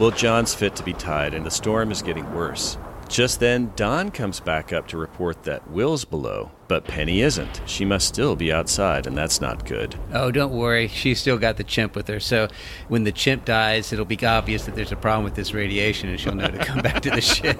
Well, 0.02 0.10
John's 0.10 0.56
fit 0.56 0.76
to 0.78 0.84
be 0.84 0.94
tied, 0.94 1.36
and 1.36 1.46
the 1.46 1.52
storm 1.52 1.92
is 1.92 2.02
getting 2.02 2.34
worse. 2.34 2.76
Just 3.08 3.40
then, 3.40 3.72
Don 3.76 4.10
comes 4.10 4.40
back 4.40 4.74
up 4.74 4.88
to 4.88 4.98
report 4.98 5.44
that 5.44 5.70
Will's 5.70 6.06
below, 6.06 6.50
but 6.68 6.86
Penny 6.86 7.22
isn't. 7.22 7.62
She 7.68 7.86
must 7.86 8.08
still 8.08 8.36
be 8.36 8.52
outside, 8.52 9.06
and 9.06 9.16
that's 9.16 9.40
not 9.40 9.64
good. 9.64 9.94
Oh, 10.12 10.32
don't 10.32 10.54
worry. 10.54 10.88
She's 10.88 11.20
still 11.20 11.38
got 11.38 11.58
the 11.58 11.64
chimp 11.64 11.96
with 11.96 12.08
her. 12.08 12.20
So 12.20 12.48
when 12.88 13.04
the 13.04 13.12
chimp 13.12 13.46
dies, 13.46 13.94
it'll 13.94 14.04
be 14.06 14.18
obvious 14.26 14.66
that 14.66 14.74
there's 14.74 14.92
a 14.92 14.96
problem 14.96 15.24
with 15.24 15.36
this 15.36 15.54
radiation 15.54 16.10
and 16.10 16.20
she'll 16.20 16.34
know 16.34 16.48
to 16.48 16.58
come 16.58 16.82
back 16.82 17.02
to 17.02 17.12
the 17.12 17.22
ship. 17.22 17.60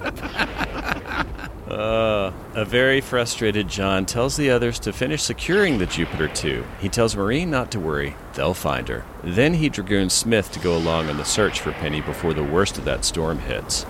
Uh, 1.72 2.30
a 2.54 2.66
very 2.66 3.00
frustrated 3.00 3.66
John 3.66 4.04
tells 4.04 4.36
the 4.36 4.50
others 4.50 4.78
to 4.80 4.92
finish 4.92 5.22
securing 5.22 5.78
the 5.78 5.86
Jupiter 5.86 6.28
2. 6.28 6.62
He 6.80 6.90
tells 6.90 7.16
Maureen 7.16 7.50
not 7.50 7.70
to 7.70 7.80
worry, 7.80 8.14
they'll 8.34 8.52
find 8.52 8.88
her. 8.88 9.06
Then 9.24 9.54
he 9.54 9.70
dragoons 9.70 10.12
Smith 10.12 10.52
to 10.52 10.60
go 10.60 10.76
along 10.76 11.08
on 11.08 11.16
the 11.16 11.24
search 11.24 11.60
for 11.60 11.72
Penny 11.72 12.02
before 12.02 12.34
the 12.34 12.44
worst 12.44 12.76
of 12.76 12.84
that 12.84 13.06
storm 13.06 13.38
hits. 13.38 13.86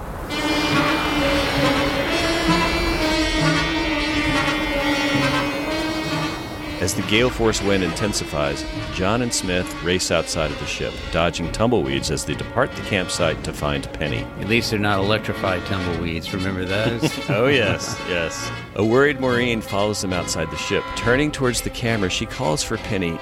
As 6.82 6.94
the 6.94 7.02
gale 7.02 7.30
force 7.30 7.62
wind 7.62 7.84
intensifies, 7.84 8.64
John 8.92 9.22
and 9.22 9.32
Smith 9.32 9.72
race 9.84 10.10
outside 10.10 10.50
of 10.50 10.58
the 10.58 10.66
ship, 10.66 10.92
dodging 11.12 11.52
tumbleweeds 11.52 12.10
as 12.10 12.24
they 12.24 12.34
depart 12.34 12.74
the 12.74 12.82
campsite 12.82 13.44
to 13.44 13.52
find 13.52 13.84
Penny. 13.92 14.26
At 14.40 14.48
least 14.48 14.70
they're 14.70 14.80
not 14.80 14.98
electrified 14.98 15.64
tumbleweeds. 15.66 16.34
Remember 16.34 16.64
those? 16.64 17.04
oh, 17.30 17.46
yes, 17.46 17.96
yes. 18.08 18.50
A 18.74 18.84
worried 18.84 19.20
Maureen 19.20 19.60
follows 19.60 20.02
them 20.02 20.12
outside 20.12 20.50
the 20.50 20.56
ship. 20.56 20.82
Turning 20.96 21.30
towards 21.30 21.60
the 21.60 21.70
camera, 21.70 22.10
she 22.10 22.26
calls 22.26 22.64
for 22.64 22.76
Penny. 22.78 23.16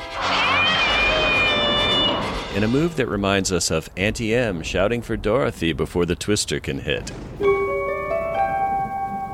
In 2.56 2.64
a 2.64 2.68
move 2.68 2.96
that 2.96 3.08
reminds 3.08 3.52
us 3.52 3.70
of 3.70 3.90
Auntie 3.94 4.34
Em 4.34 4.62
shouting 4.62 5.02
for 5.02 5.18
Dorothy 5.18 5.74
before 5.74 6.06
the 6.06 6.16
twister 6.16 6.60
can 6.60 6.78
hit. 6.78 7.12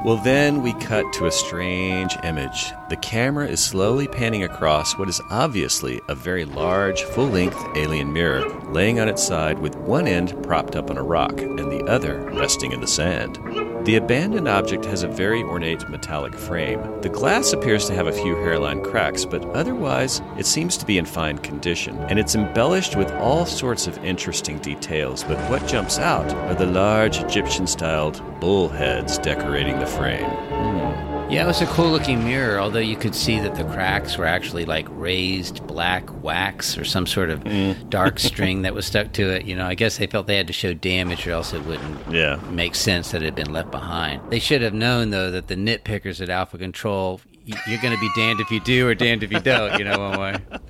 Well, 0.06 0.18
then 0.18 0.62
we 0.62 0.72
cut 0.74 1.12
to 1.14 1.26
a 1.26 1.32
strange 1.32 2.16
image. 2.22 2.72
The 2.90 2.96
camera 2.96 3.48
is 3.48 3.58
slowly 3.58 4.06
panning 4.06 4.44
across 4.44 4.96
what 4.96 5.08
is 5.08 5.20
obviously 5.30 6.00
a 6.06 6.14
very 6.14 6.44
large, 6.44 7.02
full 7.02 7.26
length 7.26 7.60
alien 7.74 8.12
mirror, 8.12 8.48
laying 8.70 9.00
on 9.00 9.08
its 9.08 9.26
side 9.26 9.58
with 9.58 9.74
one 9.74 10.06
end 10.06 10.40
propped 10.44 10.76
up 10.76 10.90
on 10.90 10.96
a 10.96 11.02
rock 11.02 11.40
and 11.40 11.58
the 11.58 11.84
other 11.88 12.20
resting 12.30 12.70
in 12.70 12.80
the 12.80 12.86
sand. 12.86 13.65
The 13.86 13.94
abandoned 13.94 14.48
object 14.48 14.84
has 14.86 15.04
a 15.04 15.08
very 15.08 15.44
ornate 15.44 15.88
metallic 15.88 16.34
frame. 16.34 16.80
The 17.02 17.08
glass 17.08 17.52
appears 17.52 17.86
to 17.86 17.94
have 17.94 18.08
a 18.08 18.12
few 18.12 18.34
hairline 18.34 18.82
cracks, 18.82 19.24
but 19.24 19.44
otherwise 19.50 20.20
it 20.36 20.44
seems 20.44 20.76
to 20.78 20.86
be 20.86 20.98
in 20.98 21.04
fine 21.04 21.38
condition, 21.38 21.96
and 22.08 22.18
it's 22.18 22.34
embellished 22.34 22.96
with 22.96 23.12
all 23.12 23.46
sorts 23.46 23.86
of 23.86 24.04
interesting 24.04 24.58
details. 24.58 25.22
But 25.22 25.38
what 25.48 25.68
jumps 25.68 26.00
out 26.00 26.28
are 26.34 26.56
the 26.56 26.66
large 26.66 27.18
Egyptian 27.18 27.68
styled 27.68 28.20
bull 28.40 28.68
heads 28.68 29.18
decorating 29.18 29.78
the 29.78 29.86
frame. 29.86 30.30
Hmm. 30.30 30.85
Yeah, 31.28 31.42
it 31.42 31.46
was 31.48 31.60
a 31.60 31.66
cool 31.66 31.90
looking 31.90 32.24
mirror, 32.24 32.60
although 32.60 32.78
you 32.78 32.94
could 32.94 33.14
see 33.14 33.40
that 33.40 33.56
the 33.56 33.64
cracks 33.64 34.16
were 34.16 34.26
actually 34.26 34.64
like 34.64 34.86
raised 34.90 35.66
black 35.66 36.22
wax 36.22 36.78
or 36.78 36.84
some 36.84 37.04
sort 37.04 37.30
of 37.30 37.42
mm. 37.42 37.90
dark 37.90 38.18
string 38.20 38.62
that 38.62 38.74
was 38.74 38.86
stuck 38.86 39.12
to 39.14 39.30
it. 39.30 39.44
You 39.44 39.56
know, 39.56 39.66
I 39.66 39.74
guess 39.74 39.96
they 39.98 40.06
felt 40.06 40.28
they 40.28 40.36
had 40.36 40.46
to 40.46 40.52
show 40.52 40.72
damage 40.72 41.26
or 41.26 41.32
else 41.32 41.52
it 41.52 41.64
wouldn't 41.64 41.98
Yeah. 42.12 42.36
make 42.50 42.76
sense 42.76 43.10
that 43.10 43.22
it 43.22 43.24
had 43.24 43.34
been 43.34 43.52
left 43.52 43.72
behind. 43.72 44.22
They 44.30 44.38
should 44.38 44.62
have 44.62 44.72
known, 44.72 45.10
though, 45.10 45.32
that 45.32 45.48
the 45.48 45.56
nitpickers 45.56 46.20
at 46.20 46.30
Alpha 46.30 46.58
Control, 46.58 47.20
you're 47.44 47.82
going 47.82 47.94
to 47.94 48.00
be 48.00 48.10
damned 48.14 48.40
if 48.40 48.50
you 48.52 48.60
do 48.60 48.86
or 48.86 48.94
damned 48.94 49.24
if 49.24 49.32
you 49.32 49.40
don't, 49.40 49.78
you 49.80 49.84
know, 49.84 49.98
one 49.98 50.20
way. 50.20 50.36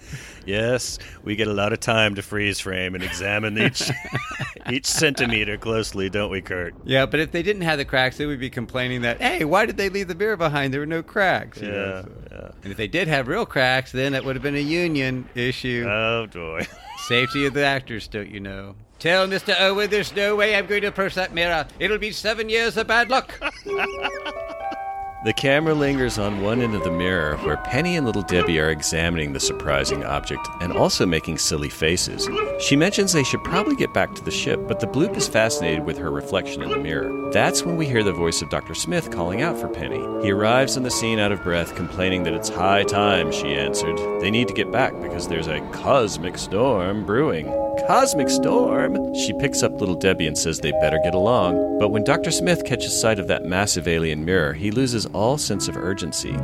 Yes, 0.47 0.99
we 1.25 1.37
get 1.37 1.49
a 1.49 1.53
lot 1.53 1.73
of 1.73 1.81
time 1.81 2.15
to 2.15 2.23
freeze 2.23 2.61
frame 2.61 2.95
and 2.95 3.03
examine 3.05 3.59
each 3.59 3.91
each 4.71 4.87
centimeter 4.87 5.57
closely, 5.59 6.09
don't 6.09 6.31
we, 6.31 6.41
Kurt? 6.41 6.75
Yeah, 6.85 7.05
but 7.07 7.21
if 7.21 7.33
they 7.33 7.43
didn't 7.43 7.63
have 7.63 7.79
the 7.79 7.85
cracks, 7.85 8.17
they 8.17 8.27
would 8.27 8.41
be 8.41 8.49
complaining 8.51 9.03
that, 9.03 9.21
hey, 9.21 9.45
why 9.45 9.67
did 9.67 9.77
they 9.77 9.89
leave 9.89 10.09
the 10.09 10.15
mirror 10.15 10.37
behind? 10.37 10.73
There 10.73 10.81
were 10.81 10.87
no 10.87 11.03
cracks. 11.03 11.61
know, 11.61 11.69
Yeah, 11.69 12.03
so- 12.03 12.11
yeah. 12.31 12.51
And 12.63 12.71
if 12.73 12.77
they 12.77 12.89
did 12.89 13.09
have 13.09 13.29
real 13.29 13.47
cracks, 13.47 13.93
then 13.93 14.15
it 14.15 14.25
would 14.25 14.37
have 14.37 14.43
been 14.43 14.57
a 14.57 14.61
union 14.61 15.29
issue. 15.35 15.85
Oh 15.89 16.27
boy. 16.27 16.67
Safety 17.07 17.47
of 17.47 17.55
the 17.55 17.65
actors, 17.65 18.09
don't 18.09 18.29
you 18.31 18.41
know? 18.41 18.75
Tell 18.99 19.29
Mr. 19.29 19.55
Owen 19.61 19.91
there's 19.91 20.15
no 20.17 20.35
way 20.37 20.57
I'm 20.57 20.67
going 20.67 20.81
to 20.83 20.89
approach 20.89 21.15
that 21.15 21.35
mirror. 21.35 21.67
It'll 21.79 21.99
be 21.99 22.13
seven 22.13 22.49
years 22.49 22.77
of 22.77 22.87
bad 22.87 23.11
luck. 23.11 23.39
The 25.27 25.33
camera 25.33 25.75
lingers 25.75 26.21
on 26.21 26.41
one 26.41 26.63
end 26.63 26.77
of 26.77 26.85
the 26.85 26.91
mirror 26.93 27.37
where 27.39 27.57
Penny 27.57 27.97
and 27.97 28.07
little 28.07 28.23
Debbie 28.23 28.61
are 28.61 28.71
examining 28.71 29.33
the 29.33 29.41
surprising 29.41 30.05
object 30.05 30.47
and 30.61 30.73
also 30.73 31.05
making 31.05 31.39
silly 31.39 31.69
faces. 31.69 32.29
She 32.61 32.77
mentions 32.77 33.13
they 33.13 33.25
should 33.25 33.43
probably 33.43 33.75
get 33.75 33.93
back 33.93 34.15
to 34.15 34.23
the 34.23 34.31
ship, 34.31 34.69
but 34.69 34.79
the 34.79 34.87
bloop 34.87 35.17
is 35.17 35.27
fascinated 35.27 35.85
with 35.85 35.99
her 35.99 36.13
reflection 36.13 36.63
in 36.63 36.71
the 36.71 36.79
mirror. 36.79 37.33
That's 37.33 37.65
when 37.65 37.77
we 37.77 37.87
hear 37.87 38.05
the 38.05 38.13
voice 38.13 38.41
of 38.41 38.51
Dr. 38.51 38.77
Smith 38.77 39.11
calling 39.11 39.43
out 39.43 39.59
for 39.59 39.67
Penny. 39.67 39.99
He 40.25 40.31
arrives 40.31 40.77
on 40.77 40.85
the 40.85 40.93
scene 40.93 41.19
out 41.19 41.33
of 41.33 41.43
breath, 41.43 41.75
complaining 41.75 42.23
that 42.23 42.33
it's 42.33 42.49
high 42.49 42.85
time, 42.85 43.33
she 43.33 43.49
answered. 43.49 43.99
They 44.21 44.31
need 44.31 44.47
to 44.47 44.55
get 44.55 44.71
back 44.71 44.93
because 45.03 45.27
there's 45.27 45.49
a 45.49 45.59
cosmic 45.73 46.39
storm 46.39 47.05
brewing. 47.05 47.53
Cosmic 47.89 48.31
storm? 48.31 49.15
She 49.15 49.33
picks 49.35 49.63
up 49.63 49.81
little 49.81 49.95
Debbie 49.95 50.27
and 50.27 50.37
says 50.37 50.61
they 50.61 50.73
better 50.73 50.99
get 51.05 51.15
along. 51.15 51.79
But 51.79 51.91
when 51.91 52.05
Dr. 52.05 52.31
Smith 52.31 52.65
catches 52.65 52.99
sight 52.99 53.19
of 53.19 53.29
that 53.29 53.45
massive 53.45 53.87
alien 53.87 54.25
mirror, 54.25 54.55
he 54.55 54.71
loses 54.71 55.07
all 55.17 55.39
sense 55.39 55.67
of 55.67 55.77
urgency. 55.77 56.35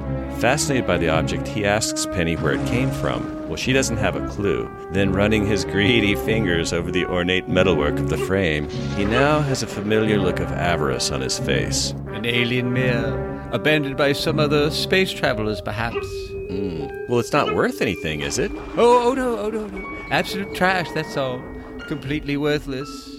Fascinated 0.41 0.87
by 0.87 0.97
the 0.97 1.11
object, 1.11 1.47
he 1.47 1.64
asks 1.64 2.07
Penny 2.07 2.37
where 2.37 2.55
it 2.55 2.67
came 2.67 2.91
from. 2.91 3.47
Well, 3.47 3.57
she 3.59 3.75
doesn't 3.75 3.99
have 3.99 4.17
a 4.17 4.26
clue. 4.29 4.71
Then, 4.93 5.12
running 5.12 5.47
his 5.47 5.67
greedy 5.67 6.14
fingers 6.14 6.73
over 6.73 6.91
the 6.91 7.05
ornate 7.05 7.49
metalwork 7.49 7.99
of 7.99 8.09
the 8.09 8.17
frame, 8.17 8.69
he 8.97 9.05
now 9.05 9.41
has 9.41 9.62
a 9.62 9.67
familiar 9.67 10.19
look 10.19 10.41
of 10.41 10.50
avarice 10.50 11.11
on 11.11 11.21
his 11.21 11.38
face. 11.38 11.91
An 12.09 12.25
alien 12.25 12.73
mirror, 12.73 13.49
abandoned 13.52 13.99
by 13.99 14.12
some 14.12 14.41
other 14.41 14.71
space 14.71 15.12
travelers, 15.12 15.61
perhaps. 15.61 16.07
Mm. 16.50 17.09
Well, 17.09 17.21
it's 17.21 17.33
not 17.33 17.55
worth 17.55 17.83
anything, 17.83 18.23
is 18.23 18.38
it? 18.38 18.50
Oh, 18.79 19.11
oh 19.11 19.14
no, 19.14 19.38
oh 19.38 19.50
no, 19.50 19.67
no. 19.67 19.99
Absolute 20.11 20.55
trash, 20.55 20.91
that's 20.93 21.19
all. 21.19 21.43
Completely 21.88 22.38
worthless. 22.38 23.12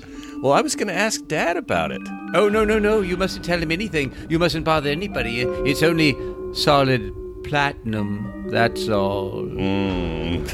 Well, 0.43 0.51
I 0.51 0.59
was 0.59 0.75
going 0.75 0.89
to 0.89 0.93
ask 0.93 1.25
Dad 1.25 1.55
about 1.55 1.93
it. 1.93 2.01
Oh, 2.33 2.49
no, 2.49 2.65
no, 2.65 2.77
no. 2.77 2.99
You 2.99 3.15
mustn't 3.15 3.45
tell 3.45 3.63
him 3.63 3.71
anything. 3.71 4.13
You 4.27 4.39
mustn't 4.39 4.65
bother 4.65 4.89
anybody. 4.89 5.39
It's 5.39 5.81
only 5.81 6.17
solid 6.51 7.15
platinum, 7.43 8.47
that's 8.49 8.89
all. 8.89 9.43
Mm. 9.43 10.49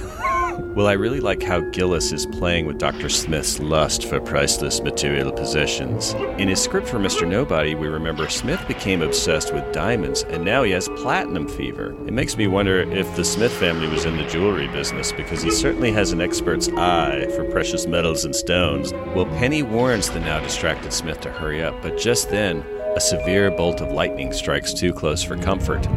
well, 0.75 0.87
I 0.87 0.93
really 0.93 1.19
like 1.19 1.41
how 1.41 1.61
Gillis 1.61 2.11
is 2.11 2.25
playing 2.25 2.65
with 2.65 2.77
Dr. 2.77 3.09
Smith's 3.09 3.59
lust 3.59 4.05
for 4.05 4.19
priceless 4.19 4.81
material 4.81 5.31
possessions. 5.31 6.13
In 6.37 6.47
his 6.47 6.61
script 6.61 6.87
for 6.87 6.99
Mr. 6.99 7.27
Nobody, 7.27 7.75
we 7.75 7.87
remember 7.87 8.29
Smith 8.29 8.65
became 8.67 9.01
obsessed 9.01 9.53
with 9.53 9.71
diamonds, 9.71 10.23
and 10.23 10.43
now 10.43 10.63
he 10.63 10.71
has 10.71 10.89
platinum 10.89 11.47
fever. 11.47 11.95
It 12.07 12.13
makes 12.13 12.37
me 12.37 12.47
wonder 12.47 12.81
if 12.81 13.15
the 13.15 13.25
Smith 13.25 13.53
family 13.53 13.87
was 13.87 14.05
in 14.05 14.17
the 14.17 14.27
jewelry 14.27 14.67
business, 14.67 15.11
because 15.11 15.41
he 15.41 15.51
certainly 15.51 15.91
has 15.91 16.11
an 16.11 16.21
expert's 16.21 16.69
eye 16.69 17.27
for 17.35 17.43
precious 17.45 17.87
metals 17.87 18.25
and 18.25 18.35
stones. 18.35 18.93
Well, 19.15 19.25
Penny 19.37 19.63
warns 19.63 20.09
the 20.09 20.19
now 20.19 20.39
distracted 20.39 20.93
Smith 20.93 21.21
to 21.21 21.31
hurry 21.31 21.63
up, 21.63 21.81
but 21.81 21.97
just 21.97 22.29
then, 22.29 22.63
a 22.95 22.99
severe 22.99 23.51
bolt 23.51 23.81
of 23.81 23.91
lightning 23.91 24.33
strikes 24.33 24.73
too 24.73 24.93
close 24.93 25.23
for 25.23 25.37
comfort. 25.37 25.87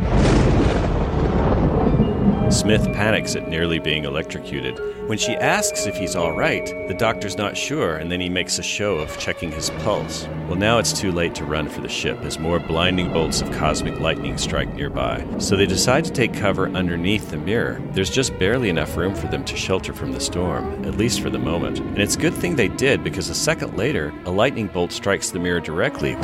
Smith 2.52 2.84
panics 2.92 3.34
at 3.34 3.48
nearly 3.48 3.78
being 3.78 4.04
electrocuted. 4.04 4.78
When 5.08 5.16
she 5.16 5.32
asks 5.32 5.86
if 5.86 5.96
he's 5.96 6.14
all 6.14 6.32
right, 6.32 6.66
the 6.86 6.94
doctor's 6.94 7.38
not 7.38 7.56
sure, 7.56 7.96
and 7.96 8.12
then 8.12 8.20
he 8.20 8.28
makes 8.28 8.58
a 8.58 8.62
show 8.62 8.98
of 8.98 9.18
checking 9.18 9.50
his 9.50 9.70
pulse. 9.82 10.28
Well, 10.46 10.56
now 10.56 10.76
it's 10.76 10.92
too 10.92 11.12
late 11.12 11.34
to 11.36 11.46
run 11.46 11.66
for 11.66 11.80
the 11.80 11.88
ship 11.88 12.20
as 12.20 12.38
more 12.38 12.60
blinding 12.60 13.10
bolts 13.10 13.40
of 13.40 13.50
cosmic 13.52 13.98
lightning 14.00 14.36
strike 14.36 14.72
nearby. 14.74 15.26
So 15.38 15.56
they 15.56 15.64
decide 15.64 16.04
to 16.04 16.12
take 16.12 16.34
cover 16.34 16.68
underneath 16.68 17.30
the 17.30 17.38
mirror. 17.38 17.80
There's 17.92 18.10
just 18.10 18.38
barely 18.38 18.68
enough 18.68 18.98
room 18.98 19.14
for 19.14 19.28
them 19.28 19.44
to 19.46 19.56
shelter 19.56 19.94
from 19.94 20.12
the 20.12 20.20
storm, 20.20 20.84
at 20.84 20.98
least 20.98 21.22
for 21.22 21.30
the 21.30 21.38
moment. 21.38 21.78
And 21.80 21.98
it's 21.98 22.16
a 22.16 22.20
good 22.20 22.34
thing 22.34 22.54
they 22.54 22.68
did 22.68 23.02
because 23.02 23.30
a 23.30 23.34
second 23.34 23.78
later, 23.78 24.12
a 24.26 24.30
lightning 24.30 24.66
bolt 24.66 24.92
strikes 24.92 25.30
the 25.30 25.38
mirror 25.38 25.60
directly 25.60 26.16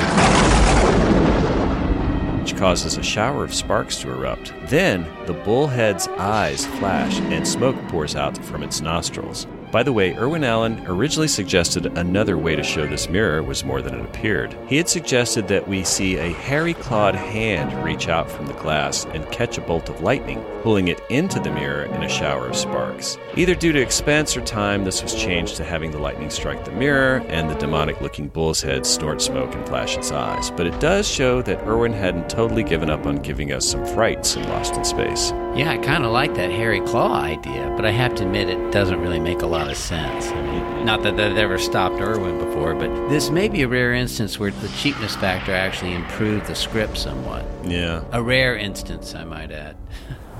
which 2.49 2.57
causes 2.57 2.97
a 2.97 3.03
shower 3.03 3.43
of 3.43 3.53
sparks 3.53 3.97
to 3.97 4.09
erupt. 4.09 4.53
Then, 4.69 5.07
the 5.27 5.33
bullhead's 5.33 6.07
eyes 6.07 6.65
flash 6.65 7.19
and 7.19 7.47
smoke 7.47 7.75
pours 7.89 8.15
out 8.15 8.43
from 8.43 8.63
its 8.63 8.81
nostrils. 8.81 9.45
By 9.71 9.83
the 9.83 9.93
way, 9.93 10.15
Irwin 10.15 10.43
Allen 10.43 10.83
originally 10.87 11.27
suggested 11.27 11.85
another 11.85 12.39
way 12.39 12.55
to 12.55 12.63
show 12.63 12.87
this 12.87 13.07
mirror 13.07 13.43
was 13.43 13.63
more 13.63 13.83
than 13.83 13.93
it 13.93 14.03
appeared. 14.03 14.57
He 14.67 14.77
had 14.77 14.89
suggested 14.89 15.47
that 15.47 15.67
we 15.67 15.83
see 15.83 16.17
a 16.17 16.33
hairy 16.33 16.73
clawed 16.73 17.13
hand 17.13 17.83
reach 17.83 18.07
out 18.07 18.31
from 18.31 18.47
the 18.47 18.53
glass 18.53 19.05
and 19.05 19.31
catch 19.31 19.59
a 19.59 19.61
bolt 19.61 19.87
of 19.87 20.01
lightning, 20.01 20.43
pulling 20.63 20.87
it 20.87 20.99
into 21.11 21.39
the 21.39 21.51
mirror 21.51 21.83
in 21.83 22.01
a 22.01 22.09
shower 22.09 22.47
of 22.47 22.55
sparks. 22.55 23.19
Either 23.35 23.53
due 23.53 23.71
to 23.71 23.79
expense 23.79 24.35
or 24.35 24.41
time, 24.41 24.85
this 24.85 25.03
was 25.03 25.13
changed 25.13 25.55
to 25.57 25.63
having 25.63 25.91
the 25.91 25.99
lightning 25.99 26.31
strike 26.31 26.65
the 26.65 26.71
mirror 26.71 27.23
and 27.27 27.47
the 27.47 27.55
demonic 27.55 28.01
looking 28.01 28.27
bull's 28.27 28.61
head 28.61 28.87
snort 28.87 29.21
smoke 29.21 29.53
and 29.53 29.67
flash 29.67 29.95
its 29.95 30.11
eyes. 30.11 30.49
But 30.49 30.65
it 30.65 30.79
does 30.79 31.07
show 31.07 31.43
that 31.43 31.61
Irwin 31.67 31.93
hadn't 31.93 32.27
totally 32.27 32.63
given 32.63 32.89
up 32.89 33.05
on 33.05 33.17
giving 33.17 33.53
us 33.53 33.67
some 33.67 33.85
frights 33.85 34.35
in 34.35 34.49
Lost 34.49 34.73
in 34.73 34.83
Space. 34.83 35.31
Yeah, 35.55 35.71
I 35.71 35.77
kind 35.77 36.05
of 36.05 36.11
like 36.11 36.35
that 36.35 36.51
hairy 36.51 36.81
claw 36.81 37.21
idea, 37.21 37.71
but 37.75 37.85
I 37.85 37.91
have 37.91 38.15
to 38.15 38.23
admit 38.23 38.49
it 38.49 38.71
doesn't 38.71 39.01
really 39.01 39.19
make 39.19 39.41
a 39.41 39.47
lot 39.47 39.58
of 39.67 39.75
sense. 39.77 40.27
I 40.27 40.41
mean, 40.43 40.85
not 40.85 41.01
that 41.01 41.17
that 41.17 41.35
ever 41.37 41.57
stopped 41.57 41.99
Irwin 41.99 42.37
before, 42.37 42.75
but 42.75 43.09
this 43.09 43.31
may 43.31 43.47
be 43.47 43.63
a 43.63 43.67
rare 43.67 43.93
instance 43.93 44.37
where 44.39 44.51
the 44.51 44.67
cheapness 44.69 45.15
factor 45.15 45.53
actually 45.53 45.93
improved 45.93 46.45
the 46.45 46.53
script 46.55 46.97
somewhat. 46.97 47.45
Yeah. 47.63 48.03
A 48.11 48.21
rare 48.21 48.55
instance, 48.55 49.15
I 49.15 49.23
might 49.23 49.51
add. 49.51 49.75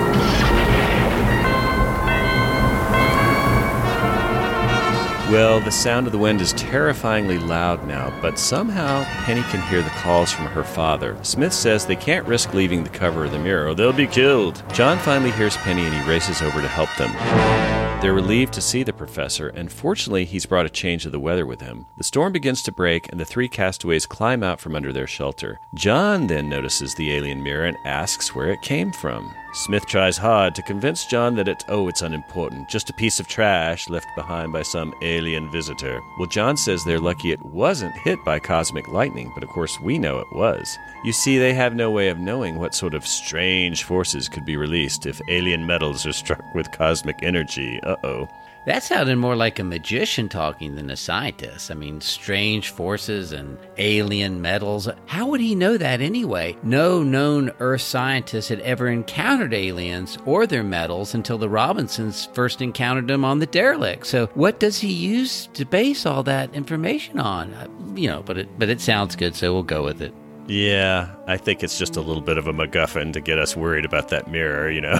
Well, 5.30 5.60
the 5.60 5.72
sound 5.72 6.06
of 6.06 6.13
the 6.13 6.17
wind 6.17 6.39
is 6.39 6.54
terrifyingly 6.54 7.38
loud 7.38 7.86
now, 7.86 8.17
but 8.22 8.39
somehow 8.39 9.04
Penny 9.26 9.41
can 9.52 9.62
hear 9.63 9.82
the 9.82 9.89
calls 9.89 10.32
from 10.32 10.46
her 10.46 10.63
father. 10.63 11.17
Smith 11.22 11.52
says 11.52 11.86
they 11.86 11.98
can't 11.98 12.26
risk 12.26 12.54
leaving 12.54 12.86
the 12.86 12.89
cover 12.89 13.26
of 13.26 13.32
the 13.32 13.39
mirror 13.39 13.67
or 13.67 13.76
they'll 13.76 13.91
be 13.91 14.08
killed. 14.08 14.63
John 14.72 14.98
finally 15.00 15.32
hears 15.32 15.58
Penny 15.58 15.84
and 15.84 15.93
he 15.93 16.10
races 16.10 16.41
over 16.41 16.62
to 16.62 16.67
help 16.70 16.89
them. 16.96 17.77
They're 18.00 18.14
relieved 18.14 18.54
to 18.54 18.62
see 18.62 18.84
the 18.84 18.94
professor, 18.94 19.50
and 19.50 19.72
fortunately, 19.72 20.24
he's 20.24 20.46
brought 20.46 20.68
a 20.68 20.70
change 20.70 21.08
of 21.08 21.12
the 21.12 21.20
weather 21.20 21.48
with 21.48 21.62
him. 21.62 21.88
The 21.98 22.04
storm 22.04 22.32
begins 22.32 22.62
to 22.64 22.72
break, 22.72 23.12
and 23.12 23.20
the 23.20 23.26
three 23.26 23.50
castaways 23.50 24.06
climb 24.06 24.44
out 24.44 24.60
from 24.60 24.76
under 24.76 24.94
their 24.94 25.08
shelter. 25.08 25.60
John 25.74 26.28
then 26.28 26.48
notices 26.48 26.94
the 26.94 27.12
alien 27.12 27.42
mirror 27.42 27.66
and 27.66 27.78
asks 27.86 28.36
where 28.36 28.52
it 28.52 28.62
came 28.62 28.92
from. 28.92 29.34
Smith 29.58 29.88
tries 29.88 30.17
hard 30.17 30.54
to 30.54 30.62
convince 30.62 31.08
John 31.08 31.34
that 31.34 31.48
it's, 31.48 31.65
oh, 31.67 31.88
it's 31.88 32.04
unimportant, 32.04 32.70
just 32.70 32.91
a 32.91 32.93
piece 32.93 33.20
of 33.20 33.28
trash 33.28 33.89
left 33.89 34.06
behind 34.15 34.54
by 34.54 34.62
some 34.62 34.93
alien 35.02 35.50
visitor. 35.50 36.00
Well, 36.20 36.28
John 36.28 36.56
says 36.56 36.84
they're 36.84 37.00
lucky 37.00 37.32
it 37.32 37.43
wasn't 37.43 37.98
hit 37.98 38.24
by 38.24 38.38
cosmic 38.38 38.88
lightning, 38.88 39.32
but 39.34 39.41
of 39.41 39.50
course 39.50 39.80
we 39.80 39.98
know 39.98 40.20
it 40.20 40.32
was. 40.32 40.78
You 41.04 41.12
see, 41.12 41.39
they 41.39 41.56
have 41.56 41.74
no 41.74 41.89
way 41.89 42.10
of 42.10 42.20
knowing 42.20 42.60
what 42.60 42.76
sort 42.76 42.93
of 42.93 43.08
strange 43.08 43.84
forces 43.84 44.30
could 44.30 44.46
be 44.46 44.58
released 44.58 45.08
if 45.08 45.20
alien 45.28 45.65
metals 45.65 46.06
are 46.06 46.13
struck 46.13 46.43
with 46.54 46.72
cosmic 46.72 47.24
energy. 47.24 47.80
Uh 47.82 47.96
oh. 48.04 48.30
That 48.67 48.84
sounded 48.84 49.15
more 49.15 49.38
like 49.38 49.60
a 49.60 49.63
magician 49.63 50.27
talking 50.27 50.75
than 50.75 50.89
a 50.89 50.97
scientist. 50.97 51.71
I 51.71 51.73
mean, 51.73 52.01
strange 52.01 52.71
forces 52.71 53.32
and 53.32 53.58
alien 53.77 54.41
metals. 54.41 54.89
How 55.06 55.25
would 55.27 55.39
he 55.39 55.56
know 55.56 55.77
that 55.77 56.01
anyway? 56.01 56.58
No 56.63 57.01
known 57.01 57.51
Earth 57.62 57.80
scientist 57.80 58.49
had 58.49 58.60
ever 58.60 58.89
encountered 58.89 59.53
aliens 59.53 60.17
or 60.25 60.45
their 60.45 60.65
metals 60.65 61.13
until 61.13 61.38
the 61.38 61.47
Robinsons 61.47 62.27
first 62.34 62.62
encountered 62.62 63.08
them 63.08 63.23
on 63.23 63.39
the 63.39 63.45
derelict. 63.45 64.06
So, 64.06 64.27
what 64.34 64.60
does 64.60 64.80
he 64.80 64.91
use 64.91 65.47
to 65.53 65.63
base 65.63 66.06
all 66.06 66.23
that 66.23 66.53
information 66.53 67.21
on? 67.21 67.53
Uh, 67.53 67.69
you 67.95 68.10
know, 68.10 68.21
but 68.21 68.38
it 68.38 68.60
but 68.60 68.67
it 68.67 68.82
sounds 68.82 69.15
good, 69.15 69.34
so 69.34 69.53
we'll 69.53 69.63
go 69.63 69.82
with 69.82 70.01
it. 70.01 70.13
Yeah, 70.47 71.15
I 71.25 71.38
think 71.38 71.63
it's 71.63 71.80
just 71.80 71.95
a 71.95 72.01
little 72.01 72.21
bit 72.21 72.38
of 72.38 72.47
a 72.47 72.53
MacGuffin 72.53 73.13
to 73.13 73.21
get 73.21 73.39
us 73.39 73.56
worried 73.56 73.86
about 73.86 74.10
that 74.10 74.30
mirror, 74.30 74.69
you 74.69 74.82
know? 74.82 74.95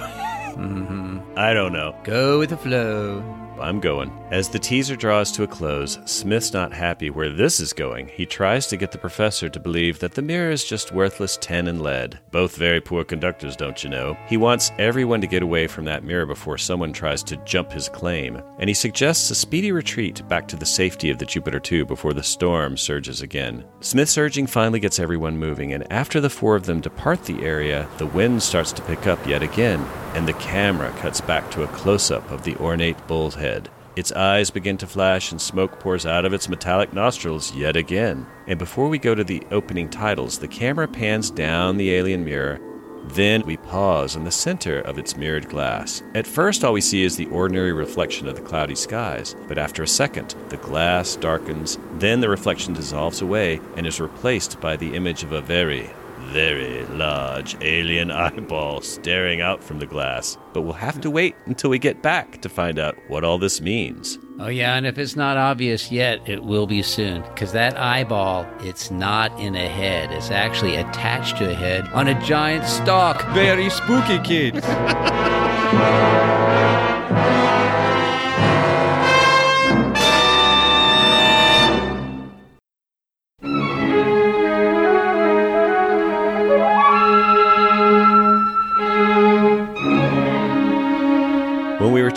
mm-hmm. 0.56 1.18
I 1.36 1.52
don't 1.52 1.74
know. 1.74 1.94
Go 2.04 2.38
with 2.38 2.48
the 2.48 2.56
flow. 2.56 3.47
I'm 3.60 3.80
going. 3.80 4.12
As 4.30 4.48
the 4.48 4.58
teaser 4.58 4.94
draws 4.94 5.32
to 5.32 5.42
a 5.42 5.46
close, 5.46 5.98
Smith's 6.04 6.52
not 6.52 6.72
happy 6.72 7.10
where 7.10 7.30
this 7.30 7.60
is 7.60 7.72
going. 7.72 8.08
He 8.08 8.26
tries 8.26 8.66
to 8.66 8.76
get 8.76 8.92
the 8.92 8.98
professor 8.98 9.48
to 9.48 9.58
believe 9.58 9.98
that 9.98 10.12
the 10.12 10.22
mirror 10.22 10.50
is 10.50 10.64
just 10.64 10.92
worthless 10.92 11.36
tin 11.40 11.66
and 11.66 11.82
lead. 11.82 12.18
Both 12.30 12.56
very 12.56 12.80
poor 12.80 13.04
conductors, 13.04 13.56
don't 13.56 13.82
you 13.82 13.90
know? 13.90 14.16
He 14.28 14.36
wants 14.36 14.70
everyone 14.78 15.20
to 15.22 15.26
get 15.26 15.42
away 15.42 15.66
from 15.66 15.84
that 15.86 16.04
mirror 16.04 16.26
before 16.26 16.58
someone 16.58 16.92
tries 16.92 17.22
to 17.24 17.36
jump 17.38 17.72
his 17.72 17.88
claim. 17.88 18.40
And 18.58 18.68
he 18.68 18.74
suggests 18.74 19.30
a 19.30 19.34
speedy 19.34 19.72
retreat 19.72 20.26
back 20.28 20.46
to 20.48 20.56
the 20.56 20.66
safety 20.66 21.10
of 21.10 21.18
the 21.18 21.26
Jupiter 21.26 21.58
2 21.58 21.86
before 21.86 22.12
the 22.12 22.22
storm 22.22 22.76
surges 22.76 23.22
again. 23.22 23.64
Smith's 23.80 24.18
urging 24.18 24.46
finally 24.46 24.80
gets 24.80 24.98
everyone 24.98 25.36
moving, 25.36 25.72
and 25.72 25.90
after 25.92 26.20
the 26.20 26.30
four 26.30 26.54
of 26.54 26.66
them 26.66 26.80
depart 26.80 27.24
the 27.24 27.42
area, 27.42 27.88
the 27.98 28.06
wind 28.06 28.42
starts 28.42 28.72
to 28.72 28.82
pick 28.82 29.06
up 29.06 29.26
yet 29.26 29.42
again, 29.42 29.80
and 30.14 30.28
the 30.28 30.34
camera 30.34 30.90
cuts 30.98 31.20
back 31.20 31.50
to 31.50 31.62
a 31.62 31.68
close 31.68 32.10
up 32.10 32.30
of 32.30 32.42
the 32.44 32.56
ornate 32.56 33.06
bull's 33.06 33.34
head 33.34 33.47
Its 33.96 34.12
eyes 34.12 34.50
begin 34.50 34.76
to 34.76 34.86
flash 34.86 35.32
and 35.32 35.40
smoke 35.40 35.80
pours 35.80 36.06
out 36.06 36.24
of 36.24 36.32
its 36.32 36.48
metallic 36.48 36.92
nostrils 36.92 37.54
yet 37.54 37.76
again. 37.76 38.26
And 38.46 38.58
before 38.58 38.88
we 38.88 38.98
go 38.98 39.14
to 39.14 39.24
the 39.24 39.42
opening 39.50 39.90
titles, 39.90 40.38
the 40.38 40.46
camera 40.46 40.86
pans 40.86 41.30
down 41.30 41.76
the 41.76 41.92
alien 41.92 42.24
mirror. 42.24 42.60
Then 43.04 43.42
we 43.46 43.56
pause 43.56 44.16
in 44.16 44.24
the 44.24 44.30
center 44.30 44.80
of 44.80 44.98
its 44.98 45.16
mirrored 45.16 45.48
glass. 45.48 46.02
At 46.14 46.26
first, 46.26 46.62
all 46.62 46.74
we 46.74 46.80
see 46.80 47.02
is 47.02 47.16
the 47.16 47.26
ordinary 47.26 47.72
reflection 47.72 48.28
of 48.28 48.36
the 48.36 48.42
cloudy 48.42 48.74
skies, 48.74 49.34
but 49.48 49.58
after 49.58 49.82
a 49.82 49.88
second, 49.88 50.34
the 50.50 50.58
glass 50.58 51.16
darkens, 51.16 51.78
then 51.94 52.20
the 52.20 52.28
reflection 52.28 52.74
dissolves 52.74 53.22
away 53.22 53.60
and 53.76 53.86
is 53.86 54.00
replaced 54.00 54.60
by 54.60 54.76
the 54.76 54.94
image 54.94 55.22
of 55.22 55.32
a 55.32 55.40
very, 55.40 55.90
very 56.32 56.84
large 56.86 57.56
alien 57.60 58.10
eyeball 58.10 58.80
staring 58.80 59.40
out 59.40 59.62
from 59.62 59.78
the 59.78 59.86
glass. 59.86 60.36
But 60.52 60.62
we'll 60.62 60.72
have 60.74 61.00
to 61.02 61.10
wait 61.10 61.34
until 61.46 61.70
we 61.70 61.78
get 61.78 62.02
back 62.02 62.40
to 62.42 62.48
find 62.48 62.78
out 62.78 62.96
what 63.08 63.24
all 63.24 63.38
this 63.38 63.60
means. 63.60 64.18
Oh, 64.40 64.48
yeah, 64.48 64.76
and 64.76 64.86
if 64.86 64.98
it's 64.98 65.16
not 65.16 65.36
obvious 65.36 65.90
yet, 65.90 66.26
it 66.28 66.44
will 66.44 66.66
be 66.66 66.82
soon. 66.82 67.22
Because 67.22 67.52
that 67.52 67.76
eyeball, 67.76 68.46
it's 68.60 68.90
not 68.90 69.38
in 69.40 69.56
a 69.56 69.68
head. 69.68 70.12
It's 70.12 70.30
actually 70.30 70.76
attached 70.76 71.38
to 71.38 71.50
a 71.50 71.54
head 71.54 71.88
on 71.88 72.06
a 72.06 72.24
giant 72.24 72.64
stalk. 72.64 73.22
Very 73.34 73.68
spooky, 73.68 74.18
kids. 74.20 74.64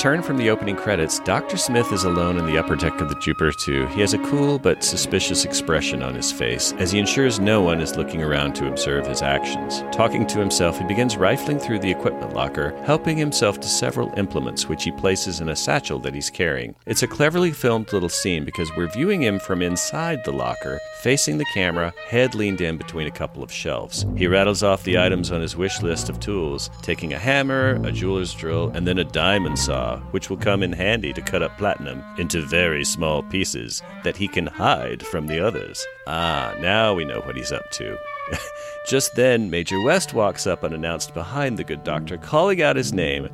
return 0.02 0.24
from 0.24 0.38
the 0.38 0.50
opening 0.50 0.76
credits, 0.76 1.20
Dr. 1.20 1.58
Smith 1.58 1.94
is 1.94 2.06
alone 2.06 2.40
in 2.40 2.48
the 2.48 2.58
upper 2.58 2.76
deck 2.76 3.00
of 3.02 3.10
the 3.10 3.20
Jupiter 3.20 3.52
2. 3.52 3.86
He 3.90 4.02
has 4.02 4.16
a 4.16 4.26
cool 4.26 4.58
but 4.58 4.84
suspicious 4.84 5.46
expression 5.46 6.02
on 6.02 6.16
his 6.16 6.32
face 6.32 6.74
as 6.80 6.92
he 6.92 6.98
ensures 6.98 7.40
no 7.40 7.62
one 7.62 7.80
is 7.80 7.96
looking 7.96 8.24
around 8.24 8.56
to 8.56 8.68
observe 8.68 9.06
his 9.06 9.22
actions. 9.22 9.84
Talking 9.96 10.26
to 10.26 10.40
himself, 10.40 10.80
he 10.80 10.86
begins 10.86 11.18
rifling 11.18 11.60
through 11.60 11.82
the 11.82 11.92
equipment 11.92 12.34
locker, 12.34 12.76
helping 12.84 13.16
himself 13.16 13.60
to 13.60 13.68
several 13.68 14.12
implements 14.18 14.68
which 14.68 14.86
he 14.86 14.92
places 14.92 15.40
in 15.40 15.50
a 15.50 15.56
satchel 15.56 16.00
that 16.00 16.16
he's 16.16 16.32
carrying. 16.32 16.74
It's 16.88 17.04
a 17.04 17.08
cleverly 17.08 17.52
filmed 17.52 17.94
little 17.94 18.10
scene 18.10 18.44
because 18.44 18.76
we're 18.76 18.92
viewing 18.92 19.22
him 19.22 19.40
from 19.40 19.62
inside 19.62 20.24
the 20.26 20.32
locker, 20.32 20.80
facing 21.04 21.38
the 21.38 21.46
camera, 21.54 21.94
head 22.10 22.34
leaned 22.34 22.62
in 22.62 22.78
between 22.78 23.06
a 23.06 23.12
couple 23.12 23.44
of 23.44 23.52
shelves. 23.52 24.08
He 24.18 24.26
rattles 24.26 24.64
off 24.64 24.84
the 24.84 24.98
items 24.98 25.32
on 25.32 25.42
his 25.42 25.56
wish 25.56 25.80
list 25.84 26.10
of 26.10 26.20
tools, 26.20 26.72
taking 26.82 27.14
a 27.14 27.20
hammer, 27.20 27.80
a 27.84 27.92
jeweler's 27.92 28.34
drill, 28.34 28.72
and 28.74 28.88
then 28.88 28.98
a 28.98 29.04
diamond 29.04 29.60
saw, 29.60 29.91
which 30.12 30.30
will 30.30 30.38
come 30.38 30.64
in 30.64 30.72
handy 30.72 31.14
to 31.14 31.22
cut 31.22 31.44
up 31.44 31.58
platinum 31.58 32.04
into 32.18 32.42
very 32.42 32.84
small 32.84 33.24
pieces 33.24 33.82
that 34.04 34.18
he 34.18 34.28
can 34.28 34.48
hide 34.48 35.06
from 35.06 35.28
the 35.28 35.40
others. 35.40 35.86
Ah, 36.08 36.56
now 36.60 36.94
we 36.94 37.06
know 37.06 37.22
what 37.22 37.36
he's 37.36 37.52
up 37.52 37.70
to. 37.72 37.98
Just 38.88 39.16
then, 39.16 39.50
Major 39.50 39.82
West 39.82 40.14
walks 40.14 40.48
up 40.48 40.64
unannounced 40.64 41.14
behind 41.14 41.58
the 41.58 41.64
good 41.64 41.84
doctor, 41.84 42.18
calling 42.18 42.62
out 42.62 42.76
his 42.76 42.94
name. 42.94 43.30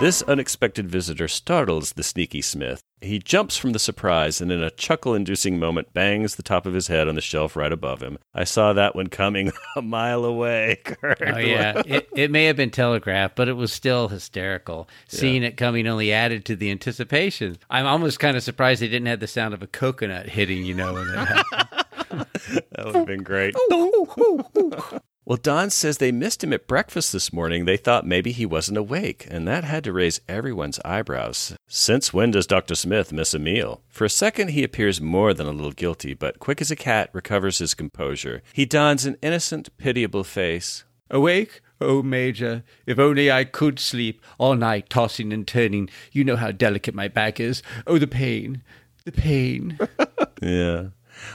This 0.00 0.22
unexpected 0.22 0.88
visitor 0.88 1.28
startles 1.28 1.92
the 1.92 2.02
sneaky 2.02 2.40
Smith. 2.40 2.82
He 3.00 3.18
jumps 3.18 3.56
from 3.56 3.72
the 3.72 3.78
surprise 3.78 4.40
and, 4.40 4.50
in 4.50 4.62
a 4.62 4.70
chuckle 4.70 5.14
inducing 5.14 5.58
moment, 5.58 5.92
bangs 5.92 6.34
the 6.34 6.42
top 6.42 6.66
of 6.66 6.74
his 6.74 6.88
head 6.88 7.06
on 7.08 7.14
the 7.14 7.20
shelf 7.20 7.54
right 7.54 7.72
above 7.72 8.02
him. 8.02 8.18
I 8.34 8.44
saw 8.44 8.72
that 8.72 8.96
one 8.96 9.06
coming 9.06 9.52
a 9.76 9.82
mile 9.82 10.24
away. 10.24 10.80
Kurt. 10.84 11.22
Oh 11.22 11.38
yeah, 11.38 11.82
it, 11.86 12.08
it 12.14 12.30
may 12.30 12.46
have 12.46 12.56
been 12.56 12.70
telegraphed, 12.70 13.36
but 13.36 13.48
it 13.48 13.52
was 13.52 13.72
still 13.72 14.08
hysterical. 14.08 14.88
Seeing 15.06 15.42
it 15.42 15.56
coming 15.56 15.86
only 15.86 16.12
added 16.12 16.44
to 16.46 16.56
the 16.56 16.70
anticipation. 16.70 17.58
I'm 17.70 17.86
almost 17.86 18.18
kind 18.18 18.36
of 18.36 18.42
surprised 18.42 18.82
they 18.82 18.88
didn't 18.88 19.06
have 19.06 19.20
the 19.20 19.26
sound 19.26 19.54
of 19.54 19.62
a 19.62 19.66
coconut 19.68 20.28
hitting, 20.28 20.64
you 20.64 20.74
know, 20.74 20.94
when 20.94 21.06
that 21.12 21.28
happened. 21.50 22.26
that 22.72 22.84
would 22.86 22.94
have 22.94 23.06
been 23.06 23.22
great. 23.22 23.54
Well, 25.28 25.36
Don 25.36 25.68
says 25.68 25.98
they 25.98 26.10
missed 26.10 26.42
him 26.42 26.54
at 26.54 26.66
breakfast 26.66 27.12
this 27.12 27.34
morning. 27.34 27.66
They 27.66 27.76
thought 27.76 28.06
maybe 28.06 28.32
he 28.32 28.46
wasn't 28.46 28.78
awake, 28.78 29.26
and 29.30 29.46
that 29.46 29.62
had 29.62 29.84
to 29.84 29.92
raise 29.92 30.22
everyone's 30.26 30.80
eyebrows. 30.86 31.54
Since 31.66 32.14
when 32.14 32.30
does 32.30 32.46
Dr. 32.46 32.74
Smith 32.74 33.12
miss 33.12 33.34
a 33.34 33.38
meal? 33.38 33.82
For 33.90 34.06
a 34.06 34.08
second, 34.08 34.48
he 34.48 34.64
appears 34.64 35.02
more 35.02 35.34
than 35.34 35.46
a 35.46 35.50
little 35.50 35.72
guilty, 35.72 36.14
but 36.14 36.38
quick 36.38 36.62
as 36.62 36.70
a 36.70 36.76
cat, 36.76 37.10
recovers 37.12 37.58
his 37.58 37.74
composure. 37.74 38.40
He 38.54 38.64
dons 38.64 39.04
an 39.04 39.18
innocent, 39.20 39.68
pitiable 39.76 40.24
face. 40.24 40.84
Awake? 41.10 41.60
Oh, 41.78 42.02
Major, 42.02 42.64
if 42.86 42.98
only 42.98 43.30
I 43.30 43.44
could 43.44 43.78
sleep 43.78 44.24
all 44.38 44.54
night, 44.54 44.88
tossing 44.88 45.34
and 45.34 45.46
turning. 45.46 45.90
You 46.10 46.24
know 46.24 46.36
how 46.36 46.52
delicate 46.52 46.94
my 46.94 47.08
back 47.08 47.38
is. 47.38 47.62
Oh, 47.86 47.98
the 47.98 48.06
pain, 48.06 48.62
the 49.04 49.12
pain. 49.12 49.78
Yeah. 50.40 50.88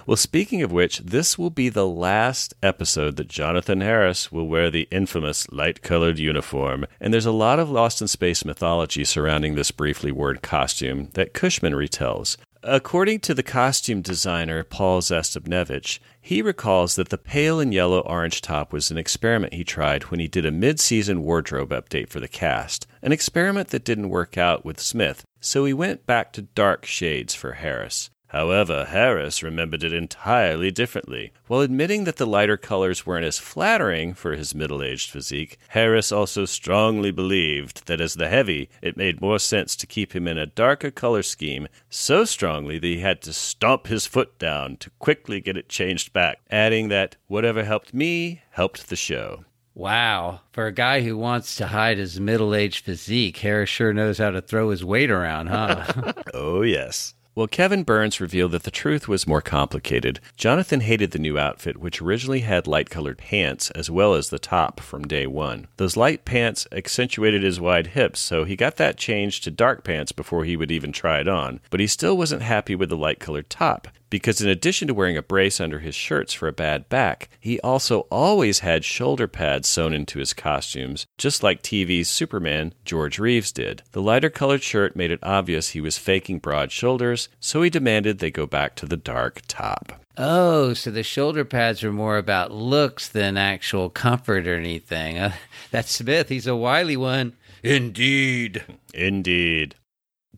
Well, 0.05 0.17
speaking 0.17 0.61
of 0.61 0.71
which, 0.71 0.99
this 0.99 1.37
will 1.37 1.49
be 1.49 1.69
the 1.69 1.87
last 1.87 2.53
episode 2.61 3.15
that 3.17 3.27
Jonathan 3.27 3.81
Harris 3.81 4.31
will 4.31 4.47
wear 4.47 4.69
the 4.69 4.87
infamous 4.91 5.49
light 5.51 5.81
colored 5.81 6.19
uniform. 6.19 6.85
And 6.99 7.13
there's 7.13 7.25
a 7.25 7.31
lot 7.31 7.59
of 7.59 7.69
Lost 7.69 8.01
in 8.01 8.07
Space 8.07 8.45
mythology 8.45 9.03
surrounding 9.03 9.55
this 9.55 9.71
briefly 9.71 10.11
worn 10.11 10.37
costume 10.37 11.09
that 11.13 11.33
Cushman 11.33 11.73
retells. 11.73 12.37
According 12.65 13.19
to 13.21 13.33
the 13.33 13.43
costume 13.43 14.01
designer 14.01 14.63
Paul 14.63 15.01
Zastupnevich, 15.01 15.99
he 16.21 16.41
recalls 16.41 16.95
that 16.95 17.09
the 17.09 17.17
pale 17.17 17.59
and 17.59 17.73
yellow 17.73 17.99
orange 17.99 18.39
top 18.39 18.71
was 18.71 18.89
an 18.89 18.97
experiment 18.97 19.53
he 19.53 19.65
tried 19.65 20.03
when 20.03 20.21
he 20.21 20.29
did 20.29 20.45
a 20.45 20.51
mid 20.51 20.79
season 20.79 21.23
wardrobe 21.23 21.71
update 21.71 22.07
for 22.07 22.21
the 22.21 22.29
cast, 22.29 22.87
an 23.01 23.11
experiment 23.11 23.67
that 23.69 23.83
didn't 23.83 24.09
work 24.09 24.37
out 24.37 24.63
with 24.63 24.79
Smith, 24.79 25.25
so 25.41 25.65
he 25.65 25.73
went 25.73 26.05
back 26.05 26.31
to 26.31 26.43
dark 26.43 26.85
shades 26.85 27.35
for 27.35 27.51
Harris. 27.53 28.09
However, 28.33 28.85
Harris 28.85 29.43
remembered 29.43 29.83
it 29.83 29.93
entirely 29.93 30.71
differently. 30.71 31.33
While 31.45 31.61
admitting 31.61 32.05
that 32.05 32.15
the 32.15 32.25
lighter 32.25 32.57
colors 32.57 33.05
weren't 33.05 33.27
as 33.27 33.37
flattering 33.37 34.15
for 34.15 34.35
his 34.35 34.55
middle 34.55 34.81
aged 34.81 35.11
physique, 35.11 35.59
Harris 35.67 36.11
also 36.11 36.45
strongly 36.45 37.11
believed 37.11 37.85
that 37.85 38.01
as 38.01 38.15
the 38.15 38.29
heavy, 38.29 38.69
it 38.81 38.97
made 38.97 39.21
more 39.21 39.37
sense 39.37 39.75
to 39.75 39.85
keep 39.85 40.15
him 40.15 40.27
in 40.27 40.39
a 40.39 40.47
darker 40.47 40.89
color 40.89 41.21
scheme, 41.21 41.67
so 41.91 42.25
strongly 42.25 42.79
that 42.79 42.87
he 42.87 42.99
had 43.01 43.21
to 43.21 43.33
stomp 43.33 43.85
his 43.85 44.07
foot 44.07 44.39
down 44.39 44.77
to 44.77 44.89
quickly 44.97 45.39
get 45.39 45.55
it 45.55 45.69
changed 45.69 46.11
back, 46.11 46.39
adding 46.49 46.89
that 46.89 47.17
whatever 47.27 47.63
helped 47.63 47.93
me 47.93 48.41
helped 48.49 48.89
the 48.89 48.95
show. 48.95 49.45
Wow. 49.75 50.41
For 50.51 50.65
a 50.65 50.71
guy 50.71 51.01
who 51.01 51.17
wants 51.17 51.55
to 51.57 51.67
hide 51.67 51.99
his 51.99 52.19
middle 52.19 52.55
aged 52.55 52.83
physique, 52.83 53.37
Harris 53.37 53.69
sure 53.69 53.93
knows 53.93 54.17
how 54.17 54.31
to 54.31 54.41
throw 54.41 54.71
his 54.71 54.83
weight 54.83 55.11
around, 55.11 55.47
huh? 55.47 56.13
Oh, 56.33 56.63
yes. 56.63 57.13
Well, 57.35 57.47
Kevin 57.47 57.81
Burns 57.81 58.21
revealed 58.21 58.51
that 58.51 58.61
the 58.61 58.69
truth 58.69 59.07
was 59.07 59.25
more 59.25 59.41
complicated. 59.41 60.19
Jonathan 60.37 60.81
hated 60.81 61.11
the 61.11 61.19
new 61.19 61.39
outfit, 61.39 61.77
which 61.77 61.99
originally 61.99 62.41
had 62.41 62.67
light 62.67 62.91
colored 62.91 63.17
pants 63.17 63.71
as 63.71 63.89
well 63.89 64.13
as 64.13 64.29
the 64.29 64.37
top 64.37 64.79
from 64.79 65.07
day 65.07 65.25
one. 65.25 65.65
Those 65.77 65.97
light 65.97 66.25
pants 66.25 66.67
accentuated 66.71 67.41
his 67.41 67.59
wide 67.59 67.87
hips, 67.87 68.19
so 68.19 68.43
he 68.43 68.55
got 68.55 68.75
that 68.77 68.97
changed 68.97 69.43
to 69.45 69.51
dark 69.51 69.83
pants 69.83 70.11
before 70.11 70.45
he 70.45 70.55
would 70.55 70.71
even 70.71 70.91
try 70.91 71.21
it 71.21 71.27
on. 71.27 71.59
But 71.71 71.79
he 71.79 71.87
still 71.87 72.15
wasn't 72.15 72.43
happy 72.43 72.75
with 72.75 72.89
the 72.89 72.97
light 72.97 73.19
colored 73.19 73.49
top 73.49 73.87
because 74.13 74.41
in 74.41 74.47
addition 74.47 74.87
to 74.87 74.93
wearing 74.93 75.17
a 75.17 75.23
brace 75.23 75.59
under 75.59 75.79
his 75.79 75.95
shirts 75.95 76.33
for 76.33 76.47
a 76.47 76.53
bad 76.53 76.87
back, 76.87 77.29
he 77.39 77.59
also 77.61 78.01
always 78.11 78.59
had 78.59 78.85
shoulder 78.85 79.27
pads 79.27 79.67
sewn 79.67 79.91
into 79.91 80.19
his 80.19 80.33
costumes, 80.33 81.07
just 81.17 81.41
like 81.41 81.63
TV's 81.63 82.09
Superman 82.09 82.75
George 82.85 83.17
Reeves 83.17 83.51
did. 83.51 83.81
The 83.91 84.03
lighter 84.03 84.29
colored 84.29 84.61
shirt 84.61 84.95
made 84.95 85.09
it 85.09 85.17
obvious 85.23 85.69
he 85.69 85.81
was 85.81 85.97
faking 85.97 86.37
broad 86.37 86.71
shoulders, 86.71 87.27
so 87.39 87.63
he 87.63 87.71
demanded 87.71 88.19
they 88.19 88.29
go 88.29 88.45
back 88.45 88.75
to 88.75 88.85
the 88.85 88.97
dark 88.97 89.41
top. 89.47 89.93
oh, 90.15 90.75
so 90.75 90.91
the 90.91 91.01
shoulder 91.01 91.43
pads 91.43 91.81
were 91.81 91.91
more 91.91 92.19
about 92.19 92.51
looks 92.51 93.09
than 93.09 93.35
actual 93.35 93.89
comfort 93.89 94.45
or 94.45 94.53
anything. 94.53 95.17
Uh, 95.17 95.33
that's 95.71 95.89
Smith. 95.89 96.29
He's 96.29 96.45
a 96.45 96.55
wily 96.55 96.97
one. 96.97 97.33
Indeed. 97.63 98.63
Indeed. 98.93 99.73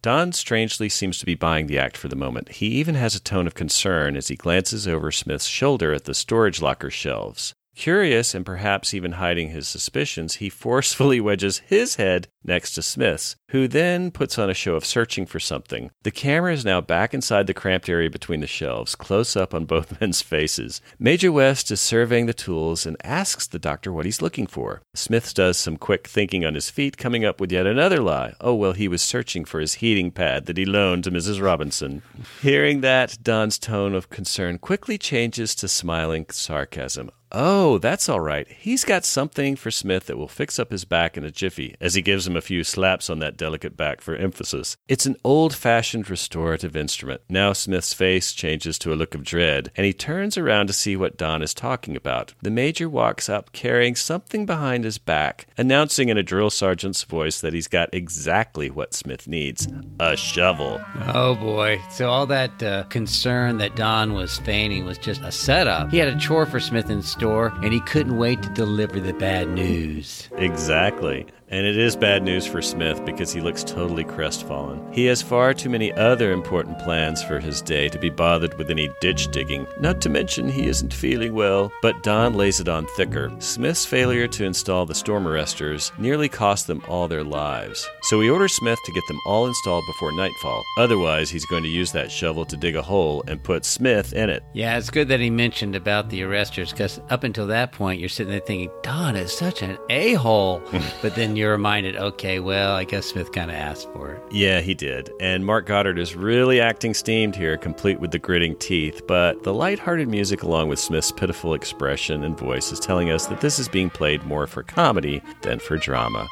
Don 0.02 0.32
strangely 0.34 0.90
seems 0.90 1.18
to 1.20 1.26
be 1.26 1.36
buying 1.36 1.68
the 1.68 1.80
act 1.80 1.98
for 1.98 2.08
the 2.08 2.16
moment. 2.16 2.50
He 2.50 2.68
even 2.68 2.96
has 2.96 3.16
a 3.16 3.20
tone 3.20 3.48
of 3.48 3.56
concern 3.56 4.16
as 4.16 4.28
he 4.28 4.36
glances 4.36 4.88
over 4.88 5.12
Smith's 5.12 5.48
shoulder 5.48 5.94
at 5.94 6.06
the 6.06 6.14
storage 6.14 6.62
locker 6.62 6.90
shelves. 6.90 7.54
Curious 7.76 8.34
and 8.34 8.46
perhaps 8.46 8.94
even 8.94 9.14
hiding 9.14 9.50
his 9.50 9.68
suspicions, 9.68 10.36
he 10.36 10.50
forcefully 10.50 11.20
wedges 11.22 11.60
his 11.60 11.96
head 11.96 12.28
next 12.44 12.74
to 12.74 12.82
Smith's, 12.82 13.36
who 13.56 13.70
then 13.70 14.12
puts 14.12 14.38
on 14.38 14.50
a 14.50 14.54
show 14.54 14.76
of 14.76 14.84
searching 14.84 15.26
for 15.26 15.40
something. 15.40 15.90
The 16.04 16.12
camera 16.12 16.52
is 16.52 16.66
now 16.66 16.82
back 16.82 17.14
inside 17.14 17.48
the 17.48 17.54
cramped 17.54 17.88
area 17.88 18.10
between 18.10 18.42
the 18.42 18.48
shelves, 18.48 18.96
close 18.96 19.38
up 19.38 19.54
on 19.54 19.64
both 19.64 20.02
men's 20.02 20.22
faces. 20.22 20.82
Major 21.00 21.32
West 21.32 21.72
is 21.72 21.80
surveying 21.80 22.26
the 22.26 22.34
tools 22.34 22.86
and 22.86 22.98
asks 23.02 23.48
the 23.48 23.58
doctor 23.58 23.94
what 23.94 24.04
he's 24.04 24.22
looking 24.22 24.46
for. 24.46 24.82
Smith 24.94 25.34
does 25.34 25.56
some 25.56 25.78
quick 25.78 26.06
thinking 26.06 26.44
on 26.44 26.54
his 26.54 26.70
feet, 26.70 26.98
coming 26.98 27.24
up 27.24 27.40
with 27.40 27.50
yet 27.50 27.66
another 27.66 28.02
lie. 28.02 28.34
Oh, 28.42 28.56
well, 28.56 28.74
he 28.74 28.90
was 28.90 29.02
searching 29.02 29.46
for 29.46 29.62
his 29.62 29.76
heating 29.76 30.12
pad 30.12 30.48
that 30.48 30.58
he 30.58 30.66
loaned 30.66 31.06
to 31.06 31.12
Mrs. 31.12 31.42
Robinson. 31.42 32.02
Hearing 32.42 32.82
that, 32.82 33.18
Don's 33.24 33.58
tone 33.58 33.96
of 33.96 34.10
concern 34.10 34.58
quickly 34.58 34.98
changes 34.98 35.56
to 35.56 35.70
smiling 35.70 36.26
sarcasm. 36.30 37.10
Oh, 37.38 37.80
that's 37.80 38.08
all 38.08 38.22
right. 38.22 38.48
He's 38.48 38.86
got 38.86 39.04
something 39.04 39.58
for 39.58 39.70
Smith 39.70 40.06
that 40.06 40.18
will 40.18 40.30
fix 40.30 40.58
up 40.58 40.72
his 40.72 40.86
back 40.86 41.18
in 41.18 41.26
a 41.26 41.32
jiffy, 41.32 41.76
as 41.82 41.96
he 41.96 42.02
gives 42.02 42.26
him 42.26 42.38
a 42.38 42.42
few 42.42 42.64
slaps 42.64 43.10
on 43.10 43.20
that 43.20 43.36
delicate 43.46 43.78
back 43.78 44.02
for 44.02 44.16
emphasis. 44.16 44.76
It's 44.88 45.06
an 45.06 45.18
old 45.24 45.54
fashioned 45.54 46.10
restorative 46.10 46.76
instrument. 46.76 47.22
Now 47.30 47.54
Smith's 47.54 47.94
face 47.94 48.34
changes 48.34 48.80
to 48.80 48.92
a 48.92 48.96
look 48.96 49.14
of 49.14 49.24
dread, 49.24 49.72
and 49.76 49.86
he 49.86 49.94
turns 49.94 50.38
around 50.38 50.68
to 50.68 50.74
see 50.74 50.96
what 50.96 51.18
Don 51.18 51.42
is 51.42 51.54
talking 51.54 51.96
about. 51.96 52.34
The 52.42 52.50
Major 52.50 52.90
walks 52.90 53.30
up 53.30 53.52
carrying 53.52 53.96
something 53.96 54.46
behind 54.46 54.84
his 54.84 54.98
back, 54.98 55.48
announcing 55.58 56.10
in 56.10 56.18
a 56.18 56.24
drill 56.24 56.50
sergeant's 56.50 57.04
voice 57.04 57.42
that 57.42 57.54
he's 57.54 57.68
got 57.68 57.94
exactly 57.94 58.70
what 58.70 58.94
Smith 58.94 59.28
needs 59.28 59.68
a 60.00 60.18
shovel. 60.18 60.82
Oh 61.14 61.36
boy. 61.36 61.82
So 61.92 62.10
all 62.10 62.26
that 62.28 62.64
uh, 62.64 62.84
concern 62.86 63.60
that 63.60 63.76
Don 63.76 64.14
was 64.14 64.40
feigning 64.40 64.86
was 64.86 64.98
just 64.98 65.22
a 65.22 65.32
setup. 65.32 65.92
He 65.92 65.98
had 65.98 66.08
a 66.08 66.18
chore 66.18 66.46
for 66.46 66.60
Smith 66.60 66.90
in 66.90 67.02
store 67.02 67.36
store, 67.36 67.54
and 67.64 67.74
he 67.74 67.80
couldn't 67.82 68.18
wait 68.18 68.42
to 68.44 68.50
deliver 68.50 69.00
the 69.00 69.14
bad 69.14 69.50
news. 69.50 70.30
Exactly. 70.38 71.26
And 71.50 71.66
it 71.66 71.78
is 71.78 71.96
bad 71.96 72.24
news 72.24 72.48
for 72.48 72.62
Smith 72.62 73.06
because 73.06 73.32
he 73.32 73.40
looks 73.40 73.64
totally 73.64 74.04
crestfallen. 74.04 74.82
He 74.92 75.06
has 75.06 75.22
far 75.22 75.54
too 75.54 75.70
many 75.70 75.94
other 75.94 76.32
important 76.32 76.80
plans 76.80 77.22
for 77.24 77.40
his 77.40 77.62
day 77.62 77.88
to 77.90 78.00
be 78.00 78.10
bothered 78.10 78.58
with 78.58 78.72
any 78.72 78.90
ditch 79.00 79.28
digging, 79.32 79.68
not 79.80 80.02
to 80.02 80.10
mention 80.10 80.50
he 80.50 80.68
isn't 80.68 80.94
feeling 80.94 81.36
well. 81.36 81.72
But 81.84 82.02
Don 82.02 82.34
lays 82.34 82.60
it 82.60 82.68
on 82.68 82.88
thicker. 82.98 83.32
Smith's 83.40 83.86
failure 83.86 84.28
to 84.28 84.44
install 84.44 84.88
the 84.88 84.96
storm 84.96 85.26
arresters 85.26 85.98
nearly 86.00 86.30
cost 86.30 86.66
them 86.66 86.84
all 86.88 87.08
their 87.08 87.24
lives. 87.24 87.88
So 88.04 88.20
he 88.22 88.30
orders 88.30 88.54
Smith 88.54 88.80
to 88.84 88.94
get 88.94 89.04
them 89.08 89.20
all 89.28 89.46
installed 89.46 89.84
before 89.86 90.12
nightfall. 90.14 90.64
Otherwise, 90.80 91.30
he's 91.30 91.46
going 91.46 91.64
to 91.64 91.70
use 91.70 91.92
that 91.92 92.12
shovel 92.12 92.46
to 92.46 92.58
dig 92.58 92.76
a 92.76 92.82
hole 92.82 93.24
and 93.28 93.44
put 93.44 93.66
Smith 93.66 94.14
in 94.14 94.32
it. 94.32 94.44
Yeah, 94.54 94.78
it's 94.78 94.90
good 94.90 95.10
that 95.10 95.20
he 95.20 95.30
mentioned 95.30 95.76
about 95.76 96.10
the 96.10 96.22
arresters 96.22 96.72
because 96.72 97.00
up 97.12 97.24
until 97.24 97.46
that 97.48 97.72
point, 97.72 98.00
you're 98.00 98.10
sitting 98.10 98.32
there 98.32 98.40
thinking, 98.40 98.72
Don 98.82 99.16
is 99.16 99.32
such 99.32 99.62
an 99.62 99.78
a 99.90 100.14
hole. 100.14 100.62
but 101.02 101.16
then 101.16 101.35
you're 101.38 101.52
reminded, 101.52 101.96
okay, 101.96 102.40
well, 102.40 102.76
I 102.76 102.84
guess 102.84 103.08
Smith 103.08 103.32
kind 103.32 103.52
of 103.52 103.58
asked 103.58 103.92
for 103.94 104.12
it. 104.12 104.22
Yeah, 104.32 104.62
he 104.62 104.74
did. 104.74 105.12
And 105.20 105.46
Mark 105.46 105.66
Goddard 105.66 106.00
is 106.00 106.16
really 106.16 106.60
acting 106.60 106.94
steamed 106.94 107.36
here, 107.36 107.58
complete 107.58 108.00
with 108.00 108.12
the 108.12 108.20
gritting 108.20 108.56
teeth. 108.58 109.06
But 109.08 109.44
the 109.44 109.54
light-hearted 109.54 110.08
music, 110.08 110.44
along 110.44 110.70
with 110.70 110.80
Smith's 110.80 111.12
pitiful 111.12 111.54
expression 111.54 112.24
and 112.24 112.38
voice, 112.38 112.72
is 112.72 112.80
telling 112.80 113.10
us 113.12 113.28
that 113.28 113.42
this 113.42 113.60
is 113.60 113.68
being 113.68 113.90
played 113.90 114.24
more 114.24 114.48
for 114.48 114.64
comedy 114.64 115.22
than 115.42 115.60
for 115.60 115.78
drama. 115.78 116.28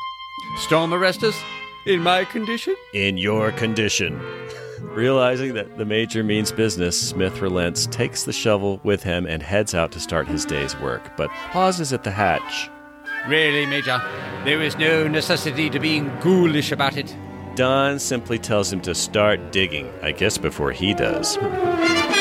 Storm 0.57 0.91
arresters? 0.91 1.35
In 1.85 2.01
my 2.01 2.25
condition? 2.25 2.75
In 2.93 3.17
your 3.17 3.51
condition. 3.51 4.19
Realizing 4.81 5.53
that 5.53 5.77
the 5.77 5.85
major 5.85 6.23
means 6.23 6.51
business, 6.51 6.99
Smith 6.99 7.41
relents, 7.41 7.87
takes 7.87 8.23
the 8.23 8.33
shovel 8.33 8.79
with 8.83 9.01
him, 9.01 9.25
and 9.25 9.41
heads 9.41 9.73
out 9.73 9.91
to 9.93 9.99
start 9.99 10.27
his 10.27 10.45
day's 10.45 10.77
work, 10.79 11.15
but 11.17 11.29
pauses 11.51 11.93
at 11.93 12.03
the 12.03 12.11
hatch. 12.11 12.69
Really, 13.27 13.65
Major? 13.65 14.01
There 14.43 14.61
is 14.61 14.77
no 14.77 15.07
necessity 15.07 15.69
to 15.69 15.79
being 15.79 16.09
ghoulish 16.19 16.71
about 16.71 16.97
it. 16.97 17.15
Don 17.55 17.99
simply 17.99 18.37
tells 18.37 18.73
him 18.73 18.81
to 18.81 18.93
start 18.93 19.51
digging, 19.51 19.89
I 20.01 20.11
guess 20.11 20.37
before 20.37 20.71
he 20.71 20.93
does. 20.93 21.37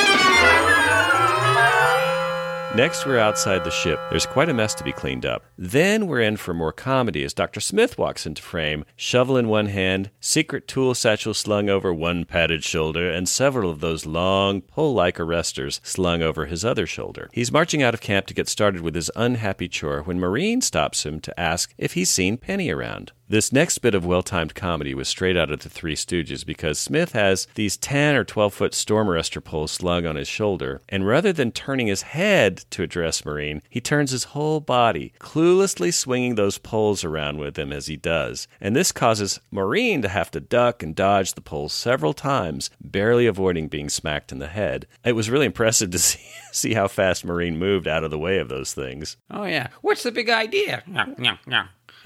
Next, 2.74 3.04
we're 3.04 3.18
outside 3.18 3.64
the 3.64 3.70
ship. 3.70 4.00
There's 4.08 4.24
quite 4.24 4.48
a 4.48 4.54
mess 4.54 4.74
to 4.76 4.84
be 4.84 4.92
cleaned 4.92 5.26
up. 5.26 5.44
Then 5.58 6.06
we're 6.06 6.22
in 6.22 6.38
for 6.38 6.54
more 6.54 6.72
comedy 6.72 7.22
as 7.22 7.34
Dr. 7.34 7.60
Smith 7.60 7.98
walks 7.98 8.24
into 8.24 8.40
frame, 8.40 8.86
shovel 8.96 9.36
in 9.36 9.48
one 9.48 9.66
hand, 9.66 10.10
secret 10.20 10.66
tool 10.66 10.94
satchel 10.94 11.34
slung 11.34 11.68
over 11.68 11.92
one 11.92 12.24
padded 12.24 12.64
shoulder, 12.64 13.10
and 13.10 13.28
several 13.28 13.70
of 13.70 13.80
those 13.80 14.06
long, 14.06 14.62
pole 14.62 14.94
like 14.94 15.18
arresters 15.18 15.80
slung 15.82 16.22
over 16.22 16.46
his 16.46 16.64
other 16.64 16.86
shoulder. 16.86 17.28
He's 17.34 17.52
marching 17.52 17.82
out 17.82 17.92
of 17.92 18.00
camp 18.00 18.24
to 18.28 18.34
get 18.34 18.48
started 18.48 18.80
with 18.80 18.94
his 18.94 19.10
unhappy 19.14 19.68
chore 19.68 20.00
when 20.00 20.18
Maureen 20.18 20.62
stops 20.62 21.04
him 21.04 21.20
to 21.20 21.38
ask 21.38 21.74
if 21.76 21.92
he's 21.92 22.08
seen 22.08 22.38
Penny 22.38 22.70
around. 22.70 23.12
This 23.32 23.50
next 23.50 23.78
bit 23.78 23.94
of 23.94 24.04
well 24.04 24.22
timed 24.22 24.54
comedy 24.54 24.92
was 24.92 25.08
straight 25.08 25.38
out 25.38 25.50
of 25.50 25.60
the 25.60 25.70
Three 25.70 25.94
Stooges 25.94 26.44
because 26.44 26.78
Smith 26.78 27.12
has 27.12 27.46
these 27.54 27.78
10 27.78 28.14
or 28.14 28.24
12 28.24 28.52
foot 28.52 28.74
storm 28.74 29.08
arrester 29.08 29.40
poles 29.40 29.70
slung 29.70 30.04
on 30.04 30.16
his 30.16 30.28
shoulder, 30.28 30.82
and 30.90 31.06
rather 31.06 31.32
than 31.32 31.50
turning 31.50 31.86
his 31.86 32.02
head 32.02 32.58
to 32.68 32.82
address 32.82 33.24
Maureen, 33.24 33.62
he 33.70 33.80
turns 33.80 34.10
his 34.10 34.24
whole 34.24 34.60
body, 34.60 35.14
cluelessly 35.18 35.94
swinging 35.94 36.34
those 36.34 36.58
poles 36.58 37.04
around 37.04 37.38
with 37.38 37.58
him 37.58 37.72
as 37.72 37.86
he 37.86 37.96
does. 37.96 38.48
And 38.60 38.76
this 38.76 38.92
causes 38.92 39.40
Maureen 39.50 40.02
to 40.02 40.10
have 40.10 40.30
to 40.32 40.38
duck 40.40 40.82
and 40.82 40.94
dodge 40.94 41.32
the 41.32 41.40
poles 41.40 41.72
several 41.72 42.12
times, 42.12 42.68
barely 42.82 43.24
avoiding 43.24 43.68
being 43.68 43.88
smacked 43.88 44.30
in 44.30 44.40
the 44.40 44.48
head. 44.48 44.86
It 45.06 45.12
was 45.12 45.30
really 45.30 45.46
impressive 45.46 45.90
to 45.92 45.98
see, 46.00 46.20
see 46.52 46.74
how 46.74 46.86
fast 46.86 47.24
Maureen 47.24 47.58
moved 47.58 47.88
out 47.88 48.04
of 48.04 48.10
the 48.10 48.18
way 48.18 48.40
of 48.40 48.50
those 48.50 48.74
things. 48.74 49.16
Oh, 49.30 49.44
yeah. 49.44 49.68
What's 49.80 50.02
the 50.02 50.12
big 50.12 50.28
idea? 50.28 50.82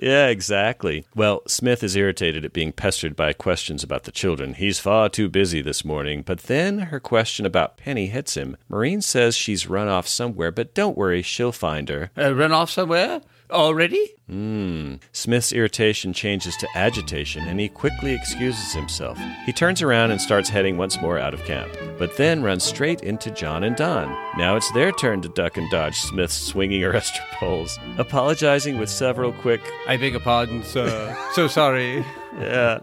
Yeah, 0.00 0.26
exactly. 0.28 1.06
Well, 1.14 1.42
Smith 1.46 1.82
is 1.82 1.96
irritated 1.96 2.44
at 2.44 2.52
being 2.52 2.72
pestered 2.72 3.16
by 3.16 3.32
questions 3.32 3.82
about 3.82 4.04
the 4.04 4.12
children. 4.12 4.54
He's 4.54 4.78
far 4.78 5.08
too 5.08 5.28
busy 5.28 5.62
this 5.62 5.84
morning. 5.84 6.22
But 6.22 6.40
then 6.44 6.78
her 6.78 7.00
question 7.00 7.46
about 7.46 7.76
Penny 7.76 8.06
hits 8.06 8.36
him. 8.36 8.56
Maureen 8.68 9.00
says 9.00 9.36
she's 9.36 9.68
run 9.68 9.88
off 9.88 10.06
somewhere, 10.06 10.50
but 10.50 10.74
don't 10.74 10.96
worry, 10.98 11.22
she'll 11.22 11.52
find 11.52 11.88
her. 11.88 12.10
Uh, 12.16 12.34
run 12.34 12.52
off 12.52 12.70
somewhere? 12.70 13.20
Already? 13.50 14.12
Hmm. 14.28 14.94
Smith's 15.12 15.52
irritation 15.52 16.12
changes 16.12 16.56
to 16.56 16.68
agitation, 16.74 17.44
and 17.44 17.60
he 17.60 17.68
quickly 17.68 18.12
excuses 18.12 18.72
himself. 18.72 19.18
He 19.44 19.52
turns 19.52 19.82
around 19.82 20.10
and 20.10 20.20
starts 20.20 20.48
heading 20.48 20.76
once 20.76 21.00
more 21.00 21.18
out 21.18 21.32
of 21.32 21.44
camp, 21.44 21.72
but 21.98 22.16
then 22.16 22.42
runs 22.42 22.64
straight 22.64 23.02
into 23.02 23.30
John 23.30 23.62
and 23.62 23.76
Don. 23.76 24.08
Now 24.36 24.56
it's 24.56 24.70
their 24.72 24.90
turn 24.92 25.22
to 25.22 25.28
duck 25.28 25.56
and 25.56 25.70
dodge 25.70 25.96
Smith's 25.96 26.34
swinging 26.34 26.80
arrestor 26.82 27.24
poles, 27.34 27.78
apologizing 27.98 28.78
with 28.78 28.90
several 28.90 29.32
quick, 29.32 29.60
I 29.86 29.96
beg 29.96 30.12
your 30.12 30.20
pardon, 30.20 30.64
sir. 30.64 31.16
so 31.34 31.46
sorry. 31.46 32.04
Yeah. 32.40 32.78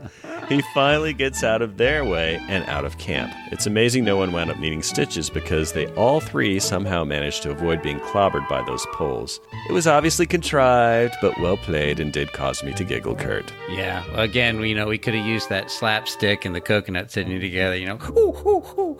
He 0.49 0.61
finally 0.73 1.13
gets 1.13 1.43
out 1.43 1.61
of 1.61 1.77
their 1.77 2.03
way 2.03 2.41
and 2.49 2.65
out 2.65 2.85
of 2.85 2.97
camp. 2.97 3.33
It's 3.51 3.65
amazing 3.65 4.03
no 4.03 4.17
one 4.17 4.31
wound 4.31 4.51
up 4.51 4.59
needing 4.59 4.83
stitches 4.83 5.29
because 5.29 5.71
they 5.71 5.87
all 5.93 6.19
three 6.19 6.59
somehow 6.59 7.03
managed 7.03 7.43
to 7.43 7.51
avoid 7.51 7.81
being 7.81 7.99
clobbered 7.99 8.47
by 8.49 8.61
those 8.63 8.85
poles. 8.93 9.39
It 9.69 9.71
was 9.71 9.87
obviously 9.87 10.25
contrived, 10.25 11.15
but 11.21 11.39
well 11.39 11.57
played 11.57 11.99
and 11.99 12.11
did 12.11 12.33
cause 12.33 12.63
me 12.63 12.73
to 12.73 12.83
giggle, 12.83 13.15
Kurt. 13.15 13.51
Yeah. 13.69 14.03
Again, 14.15 14.59
you 14.61 14.75
know, 14.75 14.87
we 14.87 14.97
could 14.97 15.13
have 15.13 15.25
used 15.25 15.49
that 15.49 15.71
slapstick 15.71 16.45
and 16.45 16.53
the 16.53 16.61
coconut 16.61 17.11
sitting 17.11 17.39
together, 17.39 17.75
you 17.75 17.85
know. 17.85 17.99
Ooh, 18.09 18.35
ooh, 18.45 18.97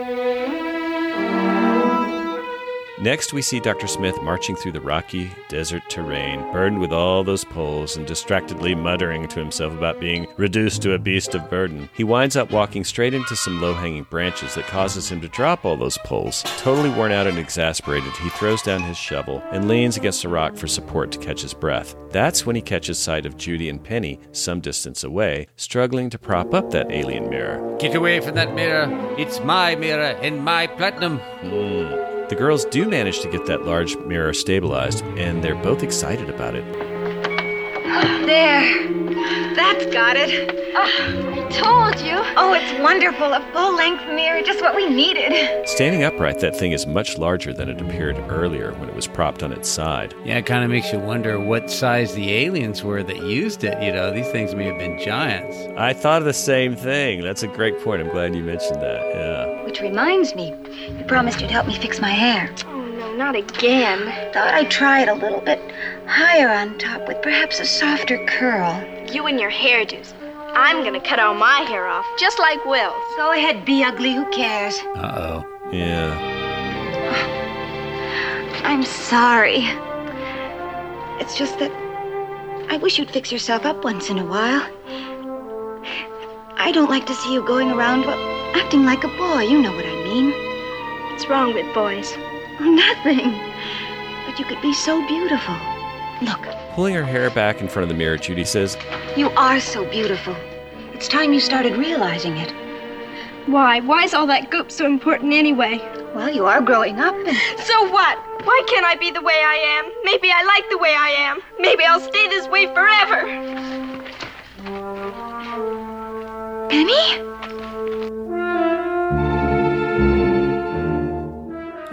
ooh, 0.00 0.67
Next, 3.00 3.32
we 3.32 3.42
see 3.42 3.60
Dr. 3.60 3.86
Smith 3.86 4.20
marching 4.22 4.56
through 4.56 4.72
the 4.72 4.80
rocky 4.80 5.30
desert 5.48 5.84
terrain, 5.88 6.40
burdened 6.50 6.80
with 6.80 6.92
all 6.92 7.22
those 7.22 7.44
poles 7.44 7.96
and 7.96 8.04
distractedly 8.04 8.74
muttering 8.74 9.28
to 9.28 9.38
himself 9.38 9.72
about 9.72 10.00
being 10.00 10.26
reduced 10.36 10.82
to 10.82 10.94
a 10.94 10.98
beast 10.98 11.36
of 11.36 11.48
burden. 11.48 11.88
He 11.94 12.02
winds 12.02 12.34
up 12.34 12.50
walking 12.50 12.82
straight 12.82 13.14
into 13.14 13.36
some 13.36 13.60
low 13.60 13.72
hanging 13.72 14.02
branches 14.04 14.56
that 14.56 14.66
causes 14.66 15.08
him 15.08 15.20
to 15.20 15.28
drop 15.28 15.64
all 15.64 15.76
those 15.76 15.96
poles. 15.98 16.42
Totally 16.58 16.90
worn 16.90 17.12
out 17.12 17.28
and 17.28 17.38
exasperated, 17.38 18.12
he 18.16 18.30
throws 18.30 18.62
down 18.62 18.82
his 18.82 18.96
shovel 18.96 19.44
and 19.52 19.68
leans 19.68 19.96
against 19.96 20.24
a 20.24 20.28
rock 20.28 20.56
for 20.56 20.66
support 20.66 21.12
to 21.12 21.18
catch 21.20 21.42
his 21.42 21.54
breath. 21.54 21.94
That's 22.10 22.44
when 22.44 22.56
he 22.56 22.62
catches 22.62 22.98
sight 22.98 23.26
of 23.26 23.36
Judy 23.36 23.68
and 23.68 23.82
Penny, 23.82 24.18
some 24.32 24.58
distance 24.58 25.04
away, 25.04 25.46
struggling 25.54 26.10
to 26.10 26.18
prop 26.18 26.52
up 26.52 26.72
that 26.72 26.90
alien 26.90 27.30
mirror. 27.30 27.76
Get 27.78 27.94
away 27.94 28.18
from 28.18 28.34
that 28.34 28.54
mirror. 28.54 28.88
It's 29.16 29.38
my 29.40 29.76
mirror 29.76 30.18
and 30.20 30.44
my 30.44 30.66
platinum. 30.66 31.18
Hmm. 31.18 32.17
The 32.28 32.34
girls 32.34 32.66
do 32.66 32.86
manage 32.86 33.20
to 33.20 33.30
get 33.30 33.46
that 33.46 33.64
large 33.64 33.96
mirror 33.96 34.34
stabilized, 34.34 35.02
and 35.16 35.42
they're 35.42 35.54
both 35.54 35.82
excited 35.82 36.28
about 36.28 36.54
it. 36.54 36.87
There. 38.26 39.54
That's 39.54 39.86
got 39.86 40.16
it. 40.16 40.54
Oh, 40.74 40.82
I 40.82 41.48
told 41.50 42.00
you. 42.04 42.16
Oh, 42.36 42.52
it's 42.52 42.80
wonderful. 42.80 43.32
A 43.32 43.40
full 43.52 43.74
length 43.74 44.04
mirror, 44.06 44.42
just 44.42 44.60
what 44.60 44.76
we 44.76 44.88
needed. 44.88 45.66
Standing 45.66 46.04
upright, 46.04 46.38
that 46.40 46.54
thing 46.54 46.72
is 46.72 46.86
much 46.86 47.16
larger 47.18 47.52
than 47.52 47.68
it 47.68 47.80
appeared 47.80 48.18
earlier 48.28 48.72
when 48.74 48.88
it 48.88 48.94
was 48.94 49.06
propped 49.06 49.42
on 49.42 49.52
its 49.52 49.68
side. 49.68 50.14
Yeah, 50.24 50.36
it 50.36 50.46
kind 50.46 50.62
of 50.64 50.70
makes 50.70 50.92
you 50.92 50.98
wonder 50.98 51.40
what 51.40 51.70
size 51.70 52.14
the 52.14 52.30
aliens 52.32 52.84
were 52.84 53.02
that 53.02 53.22
used 53.22 53.64
it. 53.64 53.82
You 53.82 53.92
know, 53.92 54.12
these 54.12 54.28
things 54.28 54.54
may 54.54 54.64
have 54.64 54.78
been 54.78 55.00
giants. 55.02 55.56
I 55.78 55.94
thought 55.94 56.20
of 56.20 56.26
the 56.26 56.34
same 56.34 56.76
thing. 56.76 57.22
That's 57.22 57.42
a 57.42 57.48
great 57.48 57.80
point. 57.82 58.02
I'm 58.02 58.10
glad 58.10 58.34
you 58.34 58.42
mentioned 58.42 58.82
that. 58.82 59.14
Yeah. 59.14 59.64
Which 59.64 59.80
reminds 59.80 60.34
me, 60.34 60.54
you 60.88 61.04
promised 61.06 61.40
you'd 61.40 61.50
help 61.50 61.66
me 61.66 61.76
fix 61.78 62.00
my 62.00 62.10
hair. 62.10 62.54
No, 63.18 63.24
not 63.24 63.34
again. 63.34 64.32
Thought 64.32 64.54
I'd 64.54 64.70
try 64.70 65.02
it 65.02 65.08
a 65.08 65.14
little 65.14 65.40
bit 65.40 65.60
higher 66.06 66.50
on 66.50 66.78
top 66.78 67.08
with 67.08 67.20
perhaps 67.20 67.58
a 67.58 67.64
softer 67.64 68.24
curl. 68.26 68.80
You 69.12 69.26
and 69.26 69.40
your 69.40 69.50
hairdos. 69.50 70.12
I'm 70.54 70.84
gonna 70.84 71.00
cut 71.00 71.18
all 71.18 71.34
my 71.34 71.62
hair 71.62 71.88
off, 71.88 72.06
just 72.16 72.38
like 72.38 72.64
Will's. 72.64 72.94
Go 73.16 73.32
ahead, 73.32 73.64
be 73.64 73.82
ugly. 73.82 74.14
Who 74.14 74.24
cares? 74.30 74.78
Uh 74.94 75.42
oh. 75.42 75.70
Yeah. 75.72 76.14
I'm 78.62 78.84
sorry. 78.84 79.66
It's 81.20 81.36
just 81.36 81.58
that 81.58 81.72
I 82.70 82.76
wish 82.76 83.00
you'd 83.00 83.10
fix 83.10 83.32
yourself 83.32 83.66
up 83.66 83.82
once 83.82 84.10
in 84.10 84.20
a 84.20 84.24
while. 84.24 84.64
I 86.56 86.70
don't 86.72 86.88
like 86.88 87.06
to 87.06 87.14
see 87.14 87.34
you 87.34 87.44
going 87.44 87.72
around 87.72 88.02
well, 88.02 88.54
acting 88.54 88.84
like 88.84 89.02
a 89.02 89.08
boy. 89.08 89.40
You 89.40 89.60
know 89.60 89.74
what 89.74 89.86
I 89.86 90.04
mean. 90.04 90.30
What's 91.10 91.28
wrong 91.28 91.52
with 91.52 91.74
boys? 91.74 92.16
Oh, 92.60 92.64
nothing. 92.64 93.32
But 94.26 94.38
you 94.38 94.44
could 94.44 94.60
be 94.62 94.72
so 94.72 95.06
beautiful. 95.06 95.56
Look, 96.22 96.40
Pulling 96.74 96.94
her 96.94 97.04
hair 97.04 97.30
back 97.30 97.60
in 97.60 97.68
front 97.68 97.84
of 97.84 97.88
the 97.88 97.94
mirror, 97.94 98.16
Judy 98.16 98.44
says, 98.44 98.76
you 99.16 99.30
are 99.30 99.60
so 99.60 99.84
beautiful. 99.90 100.34
It's 100.92 101.08
time 101.08 101.32
you 101.32 101.40
started 101.40 101.76
realizing 101.76 102.36
it. 102.36 102.52
Why? 103.46 103.80
Why 103.80 104.04
is 104.04 104.14
all 104.14 104.26
that 104.26 104.50
goop 104.50 104.70
so 104.70 104.86
important 104.86 105.32
anyway? 105.32 105.78
Well, 106.14 106.28
you 106.32 106.44
are 106.46 106.60
growing 106.60 106.98
up, 107.00 107.14
and 107.14 107.36
So 107.60 107.90
what? 107.90 108.18
Why 108.44 108.62
can't 108.68 108.84
I 108.84 108.94
be 108.96 109.10
the 109.10 109.22
way 109.22 109.34
I 109.34 109.54
am? 109.78 109.92
Maybe 110.04 110.30
I 110.30 110.42
like 110.44 110.68
the 110.70 110.78
way 110.78 110.94
I 110.94 111.08
am. 111.10 111.40
Maybe 111.58 111.84
I'll 111.84 112.00
stay 112.00 112.28
this 112.28 112.46
way 112.48 112.66
forever. 112.66 113.26
Penny? 116.68 117.27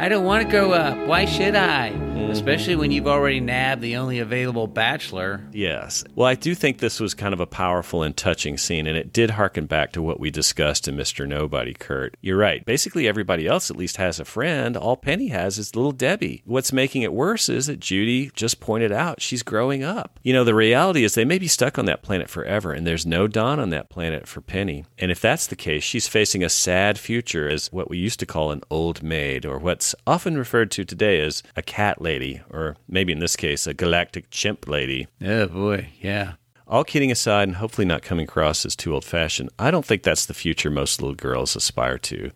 I 0.06 0.08
don't 0.08 0.24
want 0.24 0.44
to 0.44 0.52
grow 0.52 0.72
up. 0.72 1.00
Why 1.08 1.26
should 1.26 1.56
I? 1.56 2.05
Especially 2.30 2.76
when 2.76 2.92
you've 2.92 3.08
already 3.08 3.40
nabbed 3.40 3.82
the 3.82 3.96
only 3.96 4.20
available 4.20 4.68
bachelor. 4.68 5.42
Yes. 5.52 6.04
Well, 6.16 6.28
I 6.28 6.36
do 6.36 6.54
think 6.54 6.78
this 6.78 7.00
was 7.00 7.14
kind 7.14 7.34
of 7.34 7.40
a 7.40 7.48
powerful 7.48 8.04
and 8.04 8.16
touching 8.16 8.58
scene, 8.58 8.88
and 8.88 8.98
it 8.98 9.14
did 9.14 9.32
harken 9.32 9.66
back 9.66 9.94
to 9.94 10.02
what 10.02 10.20
we 10.20 10.32
discussed 10.32 10.88
in 10.88 10.96
Mr. 10.96 11.28
Nobody, 11.28 11.74
Kurt. 11.74 12.18
You're 12.22 12.38
right. 12.38 12.64
Basically, 12.66 13.08
everybody 13.08 13.48
else 13.48 13.72
at 13.72 13.78
least 13.78 13.98
has 13.98 14.20
a 14.20 14.26
friend. 14.26 14.78
All 14.78 14.98
Penny 14.98 15.30
has 15.30 15.58
is 15.58 15.76
little 15.76 15.92
Debbie. 15.92 16.44
What's 16.46 16.74
making 16.74 17.02
it 17.02 17.14
worse 17.14 17.50
is 17.50 17.68
that 17.68 17.80
Judy 17.80 18.32
just 18.36 18.60
pointed 18.60 18.92
out 18.92 19.22
she's 19.22 19.44
growing 19.44 19.84
up. 19.84 20.20
You 20.22 20.34
know, 20.34 20.44
the 20.44 20.56
reality 20.56 21.04
is 21.04 21.16
they 21.16 21.26
may 21.26 21.40
be 21.40 21.48
stuck 21.48 21.80
on 21.80 21.86
that 21.86 22.04
planet 22.04 22.30
forever, 22.30 22.74
and 22.74 22.86
there's 22.86 23.06
no 23.06 23.28
Don 23.28 23.60
on 23.60 23.70
that 23.72 23.90
planet 23.90 24.28
for 24.28 24.42
Penny. 24.42 24.86
And 24.98 25.10
if 25.10 25.20
that's 25.20 25.48
the 25.48 25.56
case, 25.56 25.84
she's 25.84 26.08
facing 26.08 26.44
a 26.44 26.50
sad 26.50 27.00
future 27.00 27.50
as 27.50 27.72
what 27.72 27.90
we 27.90 27.98
used 27.98 28.20
to 28.20 28.26
call 28.26 28.52
an 28.52 28.62
old 28.70 29.02
maid, 29.02 29.46
or 29.46 29.58
what's 29.58 29.96
often 30.06 30.38
referred 30.38 30.72
to 30.72 30.86
today 30.86 31.22
as 31.22 31.42
a 31.56 31.62
cat 31.62 32.02
lady, 32.02 32.15
or 32.50 32.76
maybe 32.88 33.12
in 33.12 33.20
this 33.20 33.36
case, 33.36 33.68
a 33.68 33.74
galactic 33.74 34.30
chimp 34.30 34.68
lady. 34.68 35.08
Oh 35.24 35.48
boy, 35.48 35.90
yeah. 36.02 36.34
All 36.68 36.84
kidding 36.84 37.12
aside, 37.12 37.48
and 37.48 37.58
hopefully 37.58 37.86
not 37.86 38.02
coming 38.02 38.24
across 38.24 38.66
as 38.66 38.76
too 38.76 38.94
old 38.94 39.06
fashioned, 39.06 39.50
I 39.60 39.70
don't 39.70 39.86
think 39.86 40.02
that's 40.02 40.26
the 40.26 40.34
future 40.34 40.72
most 40.72 41.00
little 41.00 41.14
girls 41.16 41.56
aspire 41.56 42.00
to. 42.00 42.32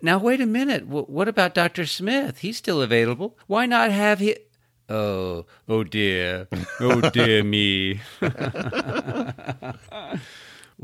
Now 0.00 0.18
wait 0.18 0.40
a 0.40 0.46
minute. 0.46 0.86
W- 0.88 1.04
what 1.04 1.28
about 1.28 1.52
Doctor 1.54 1.84
Smith? 1.84 2.38
He's 2.38 2.56
still 2.56 2.80
available. 2.80 3.36
Why 3.46 3.66
not 3.66 3.90
have 3.90 4.20
he? 4.20 4.36
Oh, 4.88 5.44
oh 5.68 5.84
dear, 5.84 6.48
oh 6.80 7.00
dear 7.10 7.42
me. 7.44 8.00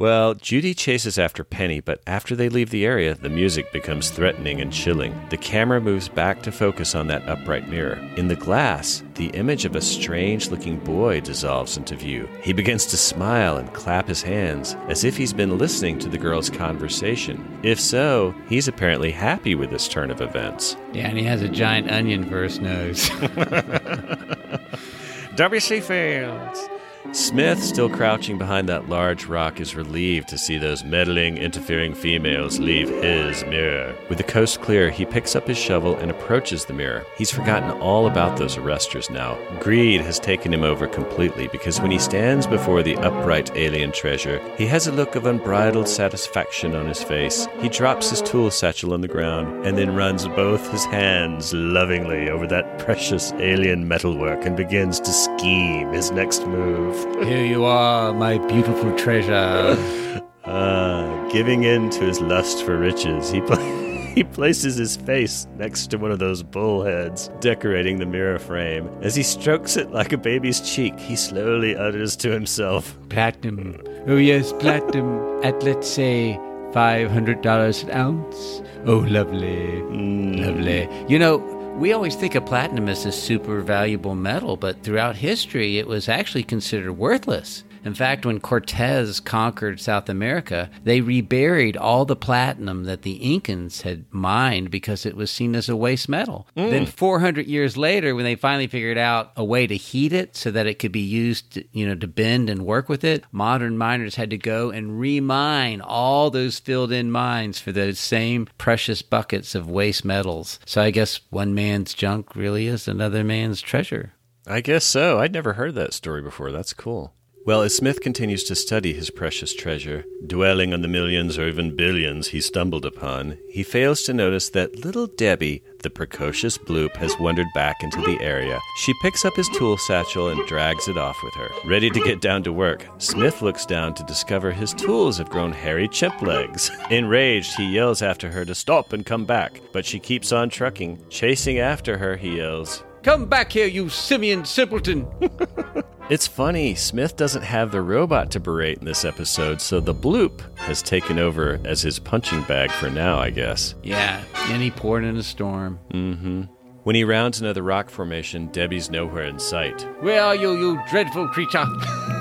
Well, 0.00 0.32
Judy 0.32 0.72
chases 0.72 1.18
after 1.18 1.44
Penny, 1.44 1.80
but 1.80 2.00
after 2.06 2.34
they 2.34 2.48
leave 2.48 2.70
the 2.70 2.86
area, 2.86 3.14
the 3.14 3.28
music 3.28 3.70
becomes 3.70 4.08
threatening 4.08 4.58
and 4.58 4.72
chilling. 4.72 5.14
The 5.28 5.36
camera 5.36 5.78
moves 5.78 6.08
back 6.08 6.42
to 6.44 6.50
focus 6.50 6.94
on 6.94 7.08
that 7.08 7.28
upright 7.28 7.68
mirror. 7.68 7.98
In 8.16 8.28
the 8.28 8.34
glass, 8.34 9.04
the 9.16 9.26
image 9.34 9.66
of 9.66 9.76
a 9.76 9.82
strange 9.82 10.48
looking 10.48 10.78
boy 10.78 11.20
dissolves 11.20 11.76
into 11.76 11.96
view. 11.96 12.26
He 12.40 12.54
begins 12.54 12.86
to 12.86 12.96
smile 12.96 13.58
and 13.58 13.74
clap 13.74 14.08
his 14.08 14.22
hands, 14.22 14.74
as 14.88 15.04
if 15.04 15.18
he's 15.18 15.34
been 15.34 15.58
listening 15.58 15.98
to 15.98 16.08
the 16.08 16.16
girl's 16.16 16.48
conversation. 16.48 17.60
If 17.62 17.78
so, 17.78 18.34
he's 18.48 18.68
apparently 18.68 19.10
happy 19.10 19.54
with 19.54 19.68
this 19.68 19.86
turn 19.86 20.10
of 20.10 20.22
events. 20.22 20.78
Yeah, 20.94 21.08
and 21.08 21.18
he 21.18 21.24
has 21.24 21.42
a 21.42 21.48
giant 21.50 21.90
onion 21.90 22.26
for 22.26 22.42
his 22.42 22.58
nose. 22.58 23.10
W.C. 25.36 25.80
Fields. 25.80 26.70
Smith, 27.12 27.60
still 27.60 27.88
crouching 27.88 28.38
behind 28.38 28.68
that 28.68 28.88
large 28.88 29.26
rock, 29.26 29.60
is 29.60 29.74
relieved 29.74 30.28
to 30.28 30.38
see 30.38 30.58
those 30.58 30.84
meddling, 30.84 31.36
interfering 31.38 31.92
females 31.92 32.60
leave 32.60 32.88
his 32.88 33.44
mirror. 33.46 33.96
With 34.08 34.18
the 34.18 34.24
coast 34.24 34.60
clear, 34.60 34.90
he 34.90 35.04
picks 35.04 35.34
up 35.34 35.48
his 35.48 35.58
shovel 35.58 35.96
and 35.96 36.08
approaches 36.08 36.64
the 36.64 36.72
mirror. 36.72 37.04
He's 37.18 37.32
forgotten 37.32 37.72
all 37.80 38.06
about 38.06 38.38
those 38.38 38.56
arresters 38.56 39.10
now. 39.10 39.36
Greed 39.58 40.00
has 40.02 40.20
taken 40.20 40.54
him 40.54 40.62
over 40.62 40.86
completely 40.86 41.48
because 41.48 41.80
when 41.80 41.90
he 41.90 41.98
stands 41.98 42.46
before 42.46 42.84
the 42.84 42.96
upright 42.98 43.56
alien 43.56 43.90
treasure, 43.90 44.40
he 44.56 44.66
has 44.66 44.86
a 44.86 44.92
look 44.92 45.16
of 45.16 45.26
unbridled 45.26 45.88
satisfaction 45.88 46.76
on 46.76 46.86
his 46.86 47.02
face. 47.02 47.48
He 47.60 47.68
drops 47.68 48.10
his 48.10 48.22
tool 48.22 48.52
satchel 48.52 48.92
on 48.92 49.00
the 49.00 49.08
ground 49.08 49.66
and 49.66 49.76
then 49.76 49.96
runs 49.96 50.28
both 50.28 50.70
his 50.70 50.84
hands 50.84 51.52
lovingly 51.52 52.30
over 52.30 52.46
that 52.46 52.78
precious 52.78 53.32
alien 53.32 53.88
metalwork 53.88 54.46
and 54.46 54.56
begins 54.56 55.00
to 55.00 55.12
scheme 55.12 55.92
his 55.92 56.12
next 56.12 56.46
move. 56.46 56.99
Here 57.24 57.44
you 57.44 57.64
are, 57.64 58.12
my 58.12 58.38
beautiful 58.38 58.96
treasure. 58.96 59.76
Ah, 60.46 61.28
giving 61.30 61.64
in 61.64 61.90
to 61.90 62.00
his 62.00 62.20
lust 62.20 62.64
for 62.64 62.76
riches, 62.76 63.30
he, 63.30 63.40
pla- 63.42 63.56
he 64.14 64.24
places 64.24 64.74
his 64.76 64.96
face 64.96 65.46
next 65.58 65.88
to 65.88 65.98
one 65.98 66.10
of 66.10 66.18
those 66.18 66.42
bullheads, 66.42 67.28
decorating 67.40 67.98
the 67.98 68.06
mirror 68.06 68.38
frame. 68.38 68.88
As 69.02 69.14
he 69.14 69.22
strokes 69.22 69.76
it 69.76 69.92
like 69.92 70.12
a 70.12 70.18
baby's 70.18 70.60
cheek, 70.60 70.98
he 70.98 71.14
slowly 71.14 71.76
utters 71.76 72.16
to 72.16 72.32
himself, 72.32 72.98
platinum. 73.10 73.80
Oh, 74.08 74.16
yes, 74.16 74.52
platinum 74.54 75.44
at, 75.44 75.62
let's 75.62 75.86
say, 75.88 76.36
$500 76.72 77.84
an 77.84 77.90
ounce. 77.90 78.62
Oh, 78.86 78.98
lovely. 79.08 79.82
Lovely. 79.82 80.88
You 81.06 81.18
know, 81.18 81.38
we 81.76 81.92
always 81.92 82.14
think 82.14 82.34
of 82.34 82.44
platinum 82.44 82.88
as 82.88 83.06
a 83.06 83.12
super 83.12 83.60
valuable 83.60 84.14
metal, 84.14 84.56
but 84.56 84.82
throughout 84.82 85.16
history, 85.16 85.78
it 85.78 85.86
was 85.86 86.08
actually 86.08 86.42
considered 86.42 86.92
worthless. 86.92 87.64
In 87.84 87.94
fact, 87.94 88.26
when 88.26 88.40
Cortez 88.40 89.20
conquered 89.20 89.80
South 89.80 90.08
America, 90.08 90.70
they 90.84 91.00
reburied 91.00 91.76
all 91.76 92.04
the 92.04 92.16
platinum 92.16 92.84
that 92.84 93.02
the 93.02 93.18
Incans 93.20 93.82
had 93.82 94.04
mined 94.10 94.70
because 94.70 95.06
it 95.06 95.16
was 95.16 95.30
seen 95.30 95.54
as 95.54 95.68
a 95.68 95.76
waste 95.76 96.08
metal. 96.08 96.46
Hmm. 96.56 96.70
Then 96.70 96.86
400 96.86 97.46
years 97.46 97.76
later, 97.76 98.14
when 98.14 98.24
they 98.24 98.34
finally 98.34 98.66
figured 98.66 98.98
out 98.98 99.32
a 99.36 99.44
way 99.44 99.66
to 99.66 99.76
heat 99.76 100.12
it 100.12 100.36
so 100.36 100.50
that 100.50 100.66
it 100.66 100.78
could 100.78 100.92
be 100.92 101.00
used, 101.00 101.52
to, 101.52 101.64
you 101.72 101.86
know, 101.86 101.94
to 101.94 102.06
bend 102.06 102.50
and 102.50 102.66
work 102.66 102.88
with 102.88 103.04
it, 103.04 103.24
modern 103.32 103.78
miners 103.78 104.16
had 104.16 104.30
to 104.30 104.38
go 104.38 104.70
and 104.70 105.00
remine 105.00 105.80
all 105.80 106.30
those 106.30 106.58
filled-in 106.58 107.10
mines 107.10 107.58
for 107.58 107.72
those 107.72 107.98
same 107.98 108.46
precious 108.58 109.02
buckets 109.02 109.54
of 109.54 109.70
waste 109.70 110.04
metals. 110.04 110.58
So 110.66 110.82
I 110.82 110.90
guess 110.90 111.20
one 111.30 111.54
man's 111.54 111.94
junk 111.94 112.36
really 112.36 112.66
is 112.66 112.86
another 112.88 113.24
man's 113.24 113.60
treasure. 113.60 114.12
I 114.46 114.60
guess 114.60 114.84
so. 114.84 115.18
I'd 115.18 115.32
never 115.32 115.52
heard 115.54 115.74
that 115.76 115.94
story 115.94 116.22
before. 116.22 116.50
That's 116.50 116.72
cool. 116.72 117.14
Well, 117.46 117.62
as 117.62 117.74
Smith 117.74 118.02
continues 118.02 118.44
to 118.44 118.54
study 118.54 118.92
his 118.92 119.08
precious 119.08 119.54
treasure, 119.54 120.04
dwelling 120.26 120.74
on 120.74 120.82
the 120.82 120.88
millions 120.88 121.38
or 121.38 121.48
even 121.48 121.74
billions 121.74 122.28
he 122.28 122.40
stumbled 122.42 122.84
upon, 122.84 123.38
he 123.48 123.62
fails 123.62 124.02
to 124.02 124.12
notice 124.12 124.50
that 124.50 124.84
little 124.84 125.06
Debbie, 125.06 125.62
the 125.78 125.88
precocious 125.88 126.58
bloop, 126.58 126.96
has 126.96 127.18
wandered 127.18 127.46
back 127.54 127.76
into 127.82 128.02
the 128.02 128.20
area. 128.20 128.60
She 128.76 128.92
picks 129.00 129.24
up 129.24 129.34
his 129.36 129.48
tool 129.48 129.78
satchel 129.78 130.28
and 130.28 130.46
drags 130.46 130.86
it 130.86 130.98
off 130.98 131.16
with 131.24 131.32
her. 131.34 131.48
Ready 131.64 131.88
to 131.88 132.00
get 132.00 132.20
down 132.20 132.42
to 132.42 132.52
work, 132.52 132.86
Smith 132.98 133.40
looks 133.40 133.64
down 133.64 133.94
to 133.94 134.04
discover 134.04 134.52
his 134.52 134.74
tools 134.74 135.16
have 135.16 135.30
grown 135.30 135.52
hairy 135.52 135.88
chimp 135.88 136.20
legs. 136.20 136.70
Enraged, 136.90 137.56
he 137.56 137.64
yells 137.64 138.02
after 138.02 138.30
her 138.30 138.44
to 138.44 138.54
stop 138.54 138.92
and 138.92 139.06
come 139.06 139.24
back, 139.24 139.62
but 139.72 139.86
she 139.86 139.98
keeps 139.98 140.30
on 140.30 140.50
trucking. 140.50 141.02
Chasing 141.08 141.58
after 141.58 141.96
her, 141.96 142.16
he 142.18 142.36
yells, 142.36 142.84
Come 143.02 143.26
back 143.26 143.52
here, 143.52 143.66
you 143.66 143.88
simian 143.88 144.44
simpleton! 144.44 145.06
It's 146.10 146.26
funny, 146.26 146.74
Smith 146.74 147.16
doesn't 147.16 147.42
have 147.42 147.70
the 147.70 147.82
robot 147.82 148.32
to 148.32 148.40
berate 148.40 148.78
in 148.78 148.84
this 148.84 149.04
episode, 149.04 149.60
so 149.60 149.78
the 149.78 149.94
bloop 149.94 150.40
has 150.56 150.82
taken 150.82 151.20
over 151.20 151.60
as 151.64 151.82
his 151.82 152.00
punching 152.00 152.42
bag 152.48 152.72
for 152.72 152.90
now, 152.90 153.20
I 153.20 153.30
guess. 153.30 153.76
yeah, 153.84 154.24
and 154.48 154.60
he 154.60 154.72
poured 154.72 155.04
in 155.04 155.16
a 155.16 155.22
storm. 155.22 155.78
Mm-hmm. 155.92 156.42
When 156.82 156.96
he 156.96 157.04
rounds 157.04 157.40
another 157.40 157.62
rock 157.62 157.90
formation, 157.90 158.48
Debbie's 158.48 158.90
nowhere 158.90 159.22
in 159.22 159.38
sight. 159.38 159.86
Where 160.00 160.20
are 160.20 160.34
you, 160.34 160.58
you 160.58 160.80
dreadful 160.90 161.28
creature? 161.28 161.64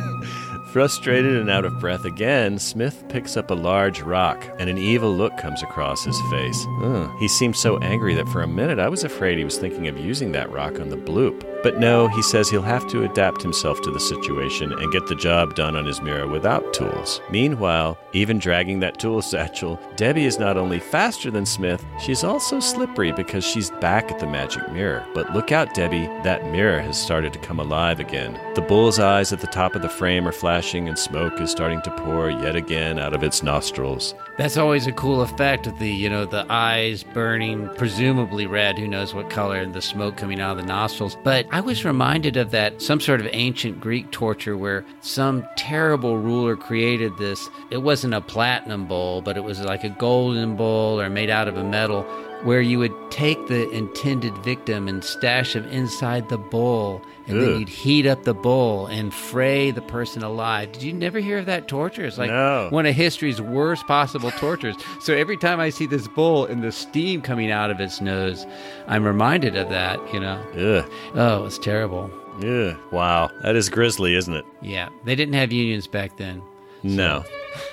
Frustrated 0.71 1.35
and 1.35 1.49
out 1.49 1.65
of 1.65 1.79
breath 1.79 2.05
again, 2.05 2.59
Smith 2.59 3.03
picks 3.09 3.35
up 3.35 3.49
a 3.49 3.55
large 3.55 4.01
rock, 4.01 4.45
and 4.59 4.69
an 4.69 4.77
evil 4.77 5.11
look 5.11 5.35
comes 5.37 5.63
across 5.63 6.05
his 6.05 6.21
face. 6.29 6.67
Ugh. 6.83 7.09
He 7.19 7.27
seemed 7.27 7.55
so 7.55 7.79
angry 7.79 8.13
that 8.13 8.29
for 8.29 8.43
a 8.43 8.47
minute 8.47 8.77
I 8.77 8.87
was 8.87 9.03
afraid 9.03 9.39
he 9.39 9.43
was 9.43 9.57
thinking 9.57 9.87
of 9.87 9.97
using 9.97 10.31
that 10.33 10.51
rock 10.51 10.79
on 10.79 10.89
the 10.89 10.95
bloop. 10.95 11.43
But 11.63 11.79
no, 11.79 12.07
he 12.07 12.21
says 12.21 12.49
he'll 12.49 12.61
have 12.61 12.87
to 12.89 13.03
adapt 13.03 13.41
himself 13.41 13.81
to 13.81 13.91
the 13.91 13.99
situation 13.99 14.71
and 14.71 14.91
get 14.91 15.07
the 15.07 15.15
job 15.15 15.55
done 15.55 15.75
on 15.75 15.85
his 15.85 16.01
mirror 16.01 16.27
without 16.27 16.71
tools. 16.71 17.19
Meanwhile, 17.31 17.97
even 18.13 18.37
dragging 18.37 18.79
that 18.79 18.99
tool 18.99 19.23
satchel, 19.23 19.79
Debbie 19.95 20.25
is 20.25 20.39
not 20.39 20.55
only 20.55 20.79
faster 20.79 21.31
than 21.31 21.47
Smith, 21.47 21.83
she's 21.99 22.23
also 22.23 22.59
slippery 22.59 23.11
because 23.11 23.43
she's 23.43 23.71
back 23.81 24.11
at 24.11 24.19
the 24.19 24.27
magic 24.27 24.71
mirror. 24.71 25.05
But 25.15 25.33
look 25.33 25.51
out, 25.51 25.73
Debbie, 25.73 26.05
that 26.23 26.45
mirror 26.51 26.79
has 26.79 27.01
started 27.01 27.33
to 27.33 27.39
come 27.39 27.59
alive 27.59 27.99
again. 27.99 28.39
The 28.53 28.61
bull's 28.61 28.99
eyes 28.99 29.33
at 29.33 29.41
the 29.41 29.47
top 29.47 29.75
of 29.75 29.81
the 29.81 29.89
frame 29.89 30.27
are 30.27 30.31
flashing, 30.31 30.58
and 30.59 30.99
smoke 30.99 31.39
is 31.39 31.51
starting 31.51 31.81
to 31.83 31.91
pour 31.91 32.29
yet 32.29 32.55
again 32.55 32.99
out 32.99 33.13
of 33.13 33.23
its 33.23 33.41
nostrils. 33.41 34.13
That's 34.37 34.57
always 34.57 34.87
a 34.87 34.91
cool 34.91 35.21
effect 35.21 35.65
with 35.65 35.79
the, 35.79 35.89
you 35.89 36.09
know, 36.09 36.25
the 36.25 36.45
eyes 36.49 37.03
burning, 37.03 37.69
presumably 37.77 38.45
red, 38.45 38.77
who 38.77 38.87
knows 38.87 39.13
what 39.13 39.29
color, 39.29 39.55
and 39.55 39.73
the 39.73 39.81
smoke 39.81 40.17
coming 40.17 40.41
out 40.41 40.51
of 40.51 40.57
the 40.57 40.67
nostrils. 40.67 41.17
But 41.23 41.47
I 41.51 41.61
was 41.61 41.85
reminded 41.85 42.35
of 42.35 42.51
that, 42.51 42.81
some 42.81 42.99
sort 42.99 43.21
of 43.21 43.27
ancient 43.31 43.79
Greek 43.79 44.11
torture 44.11 44.57
where 44.57 44.83
some 44.99 45.47
terrible 45.55 46.17
ruler 46.17 46.57
created 46.57 47.17
this. 47.17 47.49
It 47.71 47.77
wasn't 47.77 48.13
a 48.13 48.21
platinum 48.21 48.85
bowl, 48.85 49.21
but 49.21 49.37
it 49.37 49.43
was 49.43 49.61
like 49.61 49.85
a 49.85 49.89
golden 49.89 50.57
bowl 50.57 50.99
or 50.99 51.09
made 51.09 51.29
out 51.29 51.47
of 51.47 51.55
a 51.55 51.63
metal 51.63 52.03
where 52.43 52.61
you 52.61 52.79
would 52.79 52.93
take 53.11 53.47
the 53.47 53.69
intended 53.71 54.37
victim 54.39 54.87
and 54.87 55.03
stash 55.03 55.55
him 55.55 55.65
inside 55.65 56.29
the 56.29 56.37
bowl, 56.37 57.01
and 57.29 57.41
then 57.41 57.59
you'd 57.59 57.69
heat 57.69 58.05
up 58.05 58.23
the 58.23 58.33
bowl 58.33 58.87
and 58.87 59.13
fray 59.13 59.71
the 59.71 59.81
person 59.81 60.23
alive. 60.23 60.71
Did 60.71 60.83
you 60.83 60.91
never 60.93 61.19
hear 61.19 61.37
of 61.37 61.45
that 61.45 61.67
torture? 61.67 62.03
It's 62.05 62.17
like 62.17 62.29
No. 62.31 62.67
one 62.71 62.85
of 62.85 62.95
history's 62.95 63.39
worst 63.41 63.85
possible 63.87 64.31
tortures. 64.31 64.75
So 64.99 65.13
every 65.13 65.37
time 65.37 65.59
I 65.59 65.69
see 65.69 65.85
this 65.85 66.07
bull 66.07 66.45
and 66.45 66.63
the 66.63 66.71
steam 66.71 67.21
coming 67.21 67.51
out 67.51 67.69
of 67.71 67.79
its 67.79 68.01
nose, 68.01 68.45
I'm 68.87 69.03
reminded 69.03 69.55
of 69.55 69.69
that, 69.69 69.99
you 70.13 70.19
know. 70.19 70.41
Ugh. 70.57 70.91
Oh, 71.15 71.45
it's 71.45 71.57
terrible. 71.59 72.09
Yeah. 72.41 72.75
Wow. 72.91 73.29
That 73.43 73.55
is 73.55 73.69
grisly, 73.69 74.15
isn't 74.15 74.33
it? 74.33 74.45
Yeah, 74.61 74.89
they 75.05 75.15
didn't 75.15 75.35
have 75.35 75.51
unions 75.51 75.87
back 75.87 76.17
then. 76.17 76.41
No. 76.83 77.23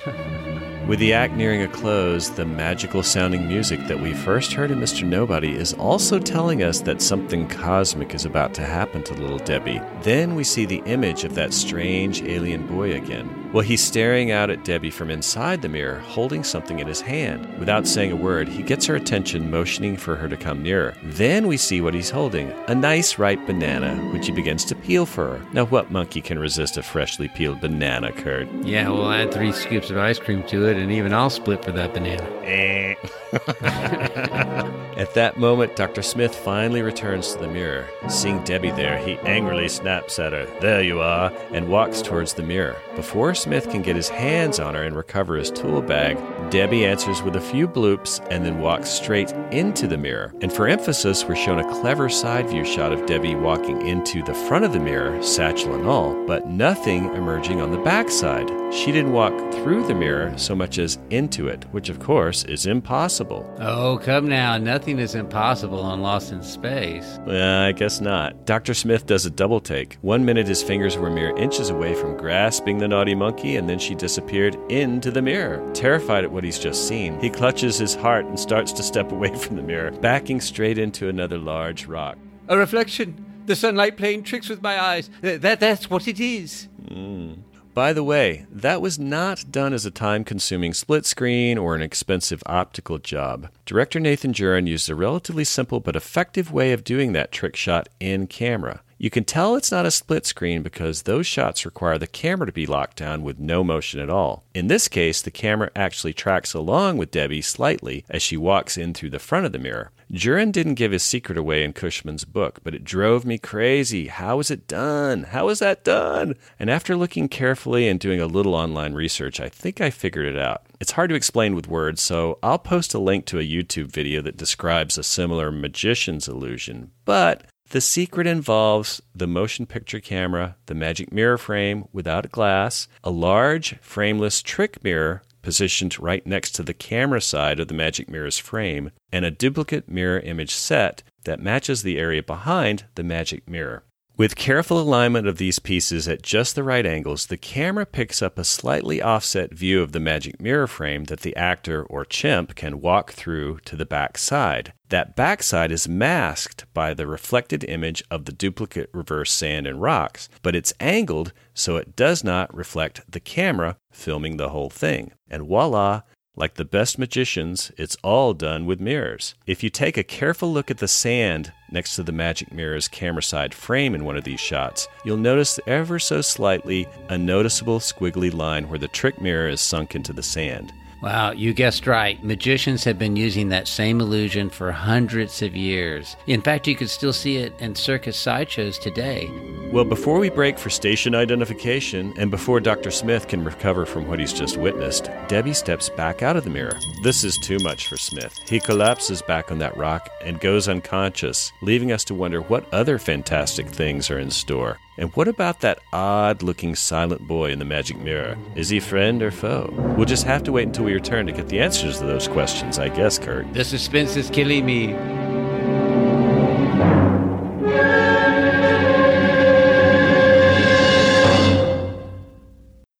With 0.87 0.99
the 0.99 1.11
act 1.11 1.33
nearing 1.33 1.63
a 1.63 1.67
close, 1.67 2.29
the 2.29 2.45
magical 2.45 3.03
sounding 3.03 3.45
music 3.45 3.85
that 3.87 3.99
we 3.99 4.13
first 4.13 4.53
heard 4.53 4.71
in 4.71 4.79
Mr. 4.79 5.05
Nobody 5.05 5.53
is 5.53 5.73
also 5.73 6.17
telling 6.17 6.63
us 6.63 6.79
that 6.79 7.01
something 7.01 7.45
cosmic 7.49 8.15
is 8.15 8.23
about 8.23 8.53
to 8.53 8.61
happen 8.61 9.03
to 9.03 9.13
little 9.13 9.39
Debbie. 9.39 9.81
Then 10.03 10.33
we 10.33 10.45
see 10.45 10.65
the 10.65 10.81
image 10.85 11.25
of 11.25 11.35
that 11.35 11.53
strange 11.53 12.21
alien 12.23 12.65
boy 12.67 12.95
again. 12.95 13.51
Well, 13.51 13.63
he's 13.63 13.83
staring 13.83 14.31
out 14.31 14.49
at 14.49 14.65
Debbie 14.65 14.91
from 14.91 15.09
inside 15.09 15.61
the 15.61 15.69
mirror, 15.69 15.99
holding 15.99 16.43
something 16.43 16.79
in 16.79 16.87
his 16.87 17.01
hand. 17.01 17.57
Without 17.59 17.87
saying 17.87 18.11
a 18.11 18.15
word, 18.15 18.47
he 18.47 18.61
gets 18.61 18.85
her 18.85 18.95
attention, 18.95 19.49
motioning 19.49 19.97
for 19.97 20.15
her 20.15 20.27
to 20.27 20.37
come 20.37 20.61
nearer. 20.61 20.95
Then 21.01 21.47
we 21.47 21.57
see 21.57 21.81
what 21.81 21.93
he's 21.93 22.09
holding 22.09 22.51
a 22.67 22.75
nice 22.75 23.17
ripe 23.17 23.45
banana, 23.45 23.95
which 24.11 24.27
he 24.27 24.33
begins 24.33 24.65
to 24.65 24.75
peel 24.75 25.05
for 25.05 25.37
her. 25.37 25.45
Now, 25.53 25.65
what 25.65 25.91
monkey 25.91 26.21
can 26.21 26.39
resist 26.39 26.77
a 26.77 26.83
freshly 26.83 27.29
peeled 27.29 27.61
banana, 27.61 28.11
Kurt? 28.11 28.49
Yeah, 28.63 28.89
we'll 28.89 29.11
add 29.11 29.33
three 29.33 29.53
scoops 29.53 29.89
of 29.89 29.97
ice 29.97 30.19
cream 30.19 30.43
to 30.43 30.65
it, 30.65 30.76
and 30.77 30.91
even 30.91 31.13
I'll 31.13 31.29
split 31.29 31.63
for 31.63 31.71
that 31.71 31.93
banana. 31.93 32.23
Eh. 32.43 32.95
At 34.97 35.13
that 35.13 35.37
moment, 35.37 35.75
Dr. 35.75 36.01
Smith 36.01 36.33
finally 36.33 36.81
returns 36.81 37.33
to 37.33 37.39
the 37.39 37.47
mirror. 37.47 37.87
Seeing 38.09 38.43
Debbie 38.43 38.71
there, 38.71 38.97
he 38.97 39.17
angrily 39.19 39.69
snaps 39.69 40.17
at 40.17 40.33
her, 40.33 40.45
There 40.59 40.81
you 40.81 41.01
are, 41.01 41.31
and 41.51 41.69
walks 41.69 42.01
towards 42.01 42.33
the 42.33 42.41
mirror. 42.41 42.75
Before 42.95 43.35
Smith 43.35 43.69
can 43.69 43.83
get 43.83 43.95
his 43.95 44.09
hands 44.09 44.59
on 44.59 44.73
her 44.73 44.83
and 44.83 44.95
recover 44.95 45.35
his 45.35 45.51
tool 45.51 45.83
bag, 45.83 46.17
Debbie 46.49 46.85
answers 46.85 47.21
with 47.21 47.35
a 47.35 47.41
few 47.41 47.67
bloops 47.67 48.25
and 48.31 48.43
then 48.43 48.59
walks 48.59 48.89
straight 48.89 49.31
into 49.51 49.85
the 49.85 49.97
mirror. 49.97 50.33
And 50.41 50.51
for 50.51 50.67
emphasis, 50.67 51.25
we're 51.25 51.35
shown 51.35 51.59
a 51.59 51.69
clever 51.79 52.09
side 52.09 52.49
view 52.49 52.65
shot 52.65 52.91
of 52.91 53.05
Debbie 53.05 53.35
walking 53.35 53.85
into 53.85 54.23
the 54.23 54.33
front 54.33 54.65
of 54.65 54.73
the 54.73 54.79
mirror, 54.79 55.21
satchel 55.21 55.75
and 55.75 55.85
all, 55.85 56.25
but 56.25 56.47
nothing 56.47 57.13
emerging 57.13 57.61
on 57.61 57.71
the 57.71 57.77
backside. 57.77 58.49
She 58.71 58.91
didn't 58.91 59.13
walk 59.13 59.33
through 59.53 59.87
the 59.87 59.95
mirror 59.95 60.37
so 60.37 60.53
much 60.55 60.77
as 60.77 60.99
into 61.09 61.47
it, 61.47 61.63
which 61.71 61.89
of 61.89 61.99
course 61.99 62.43
is 62.43 62.65
impossible. 62.65 63.49
Oh, 63.59 63.97
come 64.03 64.27
now. 64.27 64.57
Nothing 64.57 64.99
is 64.99 65.15
impossible 65.15 65.79
on 65.79 66.01
Lost 66.01 66.31
in 66.31 66.43
Space. 66.43 67.17
Well, 67.25 67.63
I 67.63 67.71
guess 67.71 68.01
not. 68.01 68.45
Dr. 68.45 68.73
Smith 68.73 69.05
does 69.05 69.25
a 69.25 69.29
double 69.29 69.59
take. 69.61 69.97
One 70.01 70.25
minute 70.25 70.47
his 70.47 70.61
fingers 70.63 70.97
were 70.97 71.09
mere 71.09 71.35
inches 71.37 71.69
away 71.69 71.95
from 71.95 72.17
grasping 72.17 72.77
the 72.77 72.87
naughty 72.87 73.15
monkey, 73.15 73.55
and 73.55 73.69
then 73.69 73.79
she 73.79 73.95
disappeared 73.95 74.55
into 74.69 75.11
the 75.11 75.21
mirror. 75.21 75.65
Terrified 75.73 76.23
at 76.25 76.31
what 76.31 76.43
he's 76.43 76.59
just 76.59 76.87
seen, 76.87 77.19
he 77.19 77.29
clutches 77.29 77.77
his 77.77 77.95
heart 77.95 78.25
and 78.25 78.39
starts 78.39 78.71
to 78.73 78.83
step 78.83 79.11
away 79.11 79.33
from 79.35 79.55
the 79.55 79.63
mirror, 79.63 79.91
backing 79.91 80.41
straight 80.41 80.77
into 80.77 81.07
another 81.09 81.37
large 81.37 81.85
rock. 81.87 82.17
A 82.49 82.57
reflection. 82.57 83.23
The 83.45 83.55
sunlight 83.55 83.95
playing 83.95 84.23
tricks 84.23 84.49
with 84.49 84.61
my 84.61 84.79
eyes. 84.81 85.09
Th- 85.21 85.39
That, 85.39 85.61
that's 85.61 85.89
what 85.89 86.07
it 86.07 86.19
is. 86.19 86.67
Hmm. 86.89 87.33
By 87.77 87.93
the 87.93 88.03
way, 88.03 88.47
that 88.51 88.81
was 88.81 88.97
not 88.97 89.51
done 89.51 89.71
as 89.71 89.85
a 89.85 89.91
time 89.91 90.23
consuming 90.23 90.73
split 90.73 91.05
screen 91.05 91.59
or 91.59 91.75
an 91.75 91.83
expensive 91.83 92.41
optical 92.47 92.97
job. 92.97 93.49
Director 93.67 93.99
Nathan 93.99 94.33
Juran 94.33 94.65
used 94.65 94.89
a 94.89 94.95
relatively 94.95 95.43
simple 95.43 95.79
but 95.79 95.95
effective 95.95 96.51
way 96.51 96.73
of 96.73 96.83
doing 96.83 97.13
that 97.13 97.31
trick 97.31 97.55
shot 97.55 97.87
in 97.99 98.25
camera. 98.25 98.81
You 98.99 99.09
can 99.11 99.25
tell 99.25 99.55
it's 99.55 99.71
not 99.71 99.85
a 99.85 99.91
split 99.91 100.25
screen 100.25 100.63
because 100.63 101.03
those 101.03 101.27
shots 101.27 101.65
require 101.65 101.99
the 101.99 102.07
camera 102.07 102.47
to 102.47 102.51
be 102.51 102.65
locked 102.65 102.97
down 102.97 103.21
with 103.21 103.37
no 103.37 103.63
motion 103.63 103.99
at 103.99 104.09
all. 104.09 104.43
In 104.55 104.67
this 104.67 104.87
case, 104.87 105.21
the 105.21 105.29
camera 105.29 105.69
actually 105.75 106.13
tracks 106.13 106.55
along 106.55 106.97
with 106.97 107.11
Debbie 107.11 107.41
slightly 107.41 108.05
as 108.09 108.23
she 108.23 108.37
walks 108.37 108.75
in 108.75 108.95
through 108.95 109.11
the 109.11 109.19
front 109.19 109.45
of 109.45 109.51
the 109.51 109.59
mirror. 109.59 109.91
Juran 110.11 110.51
didn't 110.51 110.75
give 110.75 110.93
his 110.93 111.03
secret 111.03 111.37
away 111.37 111.63
in 111.63 111.73
Cushman's 111.73 112.23
book, 112.23 112.61
but 112.63 112.73
it 112.73 112.85
drove 112.85 113.25
me 113.25 113.37
crazy. 113.37 114.07
How 114.07 114.39
is 114.39 114.49
it 114.49 114.67
done? 114.67 115.23
How 115.23 115.49
is 115.49 115.59
that 115.59 115.83
done? 115.83 116.35
And 116.57 116.69
after 116.69 116.95
looking 116.95 117.27
carefully 117.27 117.87
and 117.87 117.99
doing 117.99 118.21
a 118.21 118.25
little 118.25 118.55
online 118.55 118.93
research, 118.93 119.39
I 119.39 119.49
think 119.49 119.81
I 119.81 119.89
figured 119.89 120.25
it 120.25 120.39
out. 120.39 120.63
It's 120.79 120.93
hard 120.93 121.09
to 121.09 121.15
explain 121.15 121.55
with 121.55 121.67
words, 121.67 122.01
so 122.01 122.39
I'll 122.41 122.57
post 122.57 122.93
a 122.93 122.99
link 122.99 123.25
to 123.25 123.39
a 123.39 123.47
YouTube 123.47 123.91
video 123.91 124.21
that 124.21 124.37
describes 124.37 124.97
a 124.97 125.03
similar 125.03 125.51
magician's 125.51 126.27
illusion. 126.27 126.91
But 127.03 127.43
the 127.69 127.81
secret 127.81 128.27
involves 128.27 129.01
the 129.13 129.27
motion 129.27 129.65
picture 129.65 129.99
camera, 129.99 130.55
the 130.67 130.75
magic 130.75 131.11
mirror 131.11 131.37
frame 131.37 131.85
without 131.91 132.31
glass, 132.31 132.87
a 133.03 133.09
large 133.09 133.77
frameless 133.79 134.41
trick 134.41 134.83
mirror 134.83 135.21
positioned 135.41 135.99
right 135.99 136.25
next 136.27 136.51
to 136.51 136.63
the 136.63 136.73
camera 136.73 137.21
side 137.21 137.59
of 137.59 137.67
the 137.67 137.73
magic 137.73 138.09
mirror's 138.09 138.37
frame, 138.37 138.91
and 139.11 139.23
a 139.23 139.31
duplicate 139.31 139.87
mirror 139.87 140.19
image 140.19 140.53
set 140.53 141.03
that 141.23 141.39
matches 141.39 141.83
the 141.83 141.97
area 141.97 142.21
behind 142.21 142.85
the 142.95 143.03
magic 143.03 143.47
mirror. 143.47 143.83
With 144.17 144.35
careful 144.35 144.79
alignment 144.79 145.27
of 145.27 145.37
these 145.37 145.59
pieces 145.59 146.07
at 146.07 146.23
just 146.23 146.55
the 146.55 146.63
right 146.63 146.87
angles, 146.87 147.27
the 147.27 147.37
camera 147.37 147.85
picks 147.85 148.19
up 148.19 148.39
a 148.39 148.43
slightly 148.43 148.99
offset 148.99 149.53
view 149.53 149.83
of 149.83 149.91
the 149.91 149.99
magic 149.99 150.41
mirror 150.41 150.65
frame 150.65 151.03
that 151.03 151.19
the 151.19 151.35
actor 151.35 151.83
or 151.83 152.03
chimp 152.03 152.55
can 152.55 152.81
walk 152.81 153.11
through 153.11 153.59
to 153.65 153.75
the 153.75 153.85
back 153.85 154.17
side. 154.17 154.73
That 154.89 155.15
backside 155.15 155.71
is 155.71 155.87
masked 155.87 156.65
by 156.73 156.95
the 156.95 157.05
reflected 157.05 157.63
image 157.65 158.03
of 158.09 158.25
the 158.25 158.31
duplicate 158.31 158.89
reverse 158.91 159.31
sand 159.31 159.67
and 159.67 159.83
rocks, 159.83 160.29
but 160.41 160.55
it's 160.55 160.73
angled 160.79 161.31
so 161.53 161.75
it 161.75 161.95
does 161.95 162.23
not 162.23 162.51
reflect 162.55 163.03
the 163.07 163.19
camera 163.19 163.77
filming 163.91 164.37
the 164.37 164.49
whole 164.49 164.71
thing. 164.71 165.11
And 165.29 165.43
voila, 165.43 166.01
like 166.37 166.53
the 166.53 166.63
best 166.63 166.99
magicians, 166.99 167.71
it's 167.77 167.97
all 168.03 168.35
done 168.35 168.67
with 168.67 168.79
mirrors. 168.79 169.33
If 169.47 169.63
you 169.63 169.71
take 169.71 169.97
a 169.97 170.03
careful 170.03 170.53
look 170.53 170.69
at 170.69 170.77
the 170.77 170.87
sand 170.87 171.51
next 171.71 171.95
to 171.95 172.03
the 172.03 172.11
magic 172.11 172.53
mirror's 172.53 172.87
camera 172.87 173.23
side 173.23 173.55
frame 173.55 173.95
in 173.95 174.05
one 174.05 174.15
of 174.15 174.23
these 174.23 174.39
shots, 174.39 174.87
you'll 175.03 175.17
notice 175.17 175.59
ever 175.65 175.97
so 175.97 176.21
slightly 176.21 176.87
a 177.09 177.17
noticeable 177.17 177.79
squiggly 177.79 178.31
line 178.31 178.69
where 178.69 178.77
the 178.77 178.87
trick 178.87 179.19
mirror 179.19 179.49
is 179.49 179.59
sunk 179.59 179.95
into 179.95 180.13
the 180.13 180.23
sand. 180.23 180.71
Wow, 181.01 181.31
you 181.31 181.53
guessed 181.53 181.85
right. 181.85 182.23
Magicians 182.23 182.83
have 182.83 182.97
been 182.97 183.15
using 183.15 183.49
that 183.49 183.67
same 183.67 184.01
illusion 184.01 184.49
for 184.49 184.71
hundreds 184.71 185.43
of 185.43 185.55
years. 185.55 186.15
In 186.25 186.41
fact, 186.41 186.67
you 186.67 186.75
can 186.75 186.87
still 186.87 187.13
see 187.13 187.37
it 187.37 187.53
in 187.59 187.75
circus 187.75 188.17
sideshows 188.17 188.79
today. 188.79 189.29
Well, 189.71 189.85
before 189.85 190.17
we 190.17 190.29
break 190.29 190.57
for 190.57 190.69
station 190.71 191.13
identification, 191.13 192.13
and 192.17 192.31
before 192.31 192.59
Dr. 192.59 192.89
Smith 192.89 193.27
can 193.27 193.43
recover 193.43 193.85
from 193.85 194.07
what 194.07 194.19
he's 194.19 194.33
just 194.33 194.57
witnessed, 194.57 195.09
Debbie 195.27 195.53
steps 195.53 195.89
back 195.89 196.23
out 196.23 196.35
of 196.35 196.43
the 196.43 196.49
mirror. 196.49 196.79
This 197.03 197.23
is 197.23 197.37
too 197.37 197.59
much 197.59 197.87
for 197.87 197.97
Smith. 197.97 198.39
He 198.47 198.59
collapses 198.59 199.21
back 199.21 199.51
on 199.51 199.59
that 199.59 199.77
rock 199.77 200.09
and 200.23 200.39
goes 200.39 200.67
unconscious, 200.67 201.51
leaving 201.61 201.91
us 201.91 202.03
to 202.05 202.15
wonder 202.15 202.41
what 202.41 202.73
other 202.73 202.97
fantastic 202.97 203.67
things 203.67 204.09
are 204.09 204.19
in 204.19 204.31
store. 204.31 204.79
And 204.97 205.11
what 205.13 205.27
about 205.27 205.61
that 205.61 205.79
odd 205.93 206.41
looking 206.41 206.73
silent 206.73 207.27
boy 207.27 207.51
in 207.51 207.59
the 207.59 207.65
magic 207.65 207.97
mirror? 207.99 208.35
Is 208.55 208.69
he 208.69 208.79
friend 208.79 209.21
or 209.21 209.29
foe? 209.29 209.71
We'll 209.95 210.07
just 210.07 210.23
have 210.23 210.43
to 210.43 210.51
wait 210.51 210.67
until 210.67 210.85
we 210.85 210.93
return 210.93 211.27
to 211.27 211.31
get 211.31 211.49
the 211.49 211.59
answers 211.59 211.99
to 211.99 212.05
those 212.05 212.27
questions, 212.27 212.79
I 212.79 212.89
guess, 212.89 213.19
Kurt. 213.19 213.53
The 213.53 213.63
suspense 213.63 214.15
is 214.15 214.29
killing 214.31 214.65
me. 214.65 214.95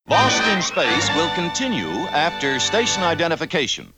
Lost 0.07 0.43
in 0.47 0.61
Space 0.61 1.09
will 1.15 1.33
continue 1.33 1.89
after 2.13 2.59
station 2.59 3.01
identification. 3.01 3.91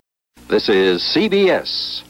This 0.47 0.69
is 0.69 1.01
CBS. 1.03 2.03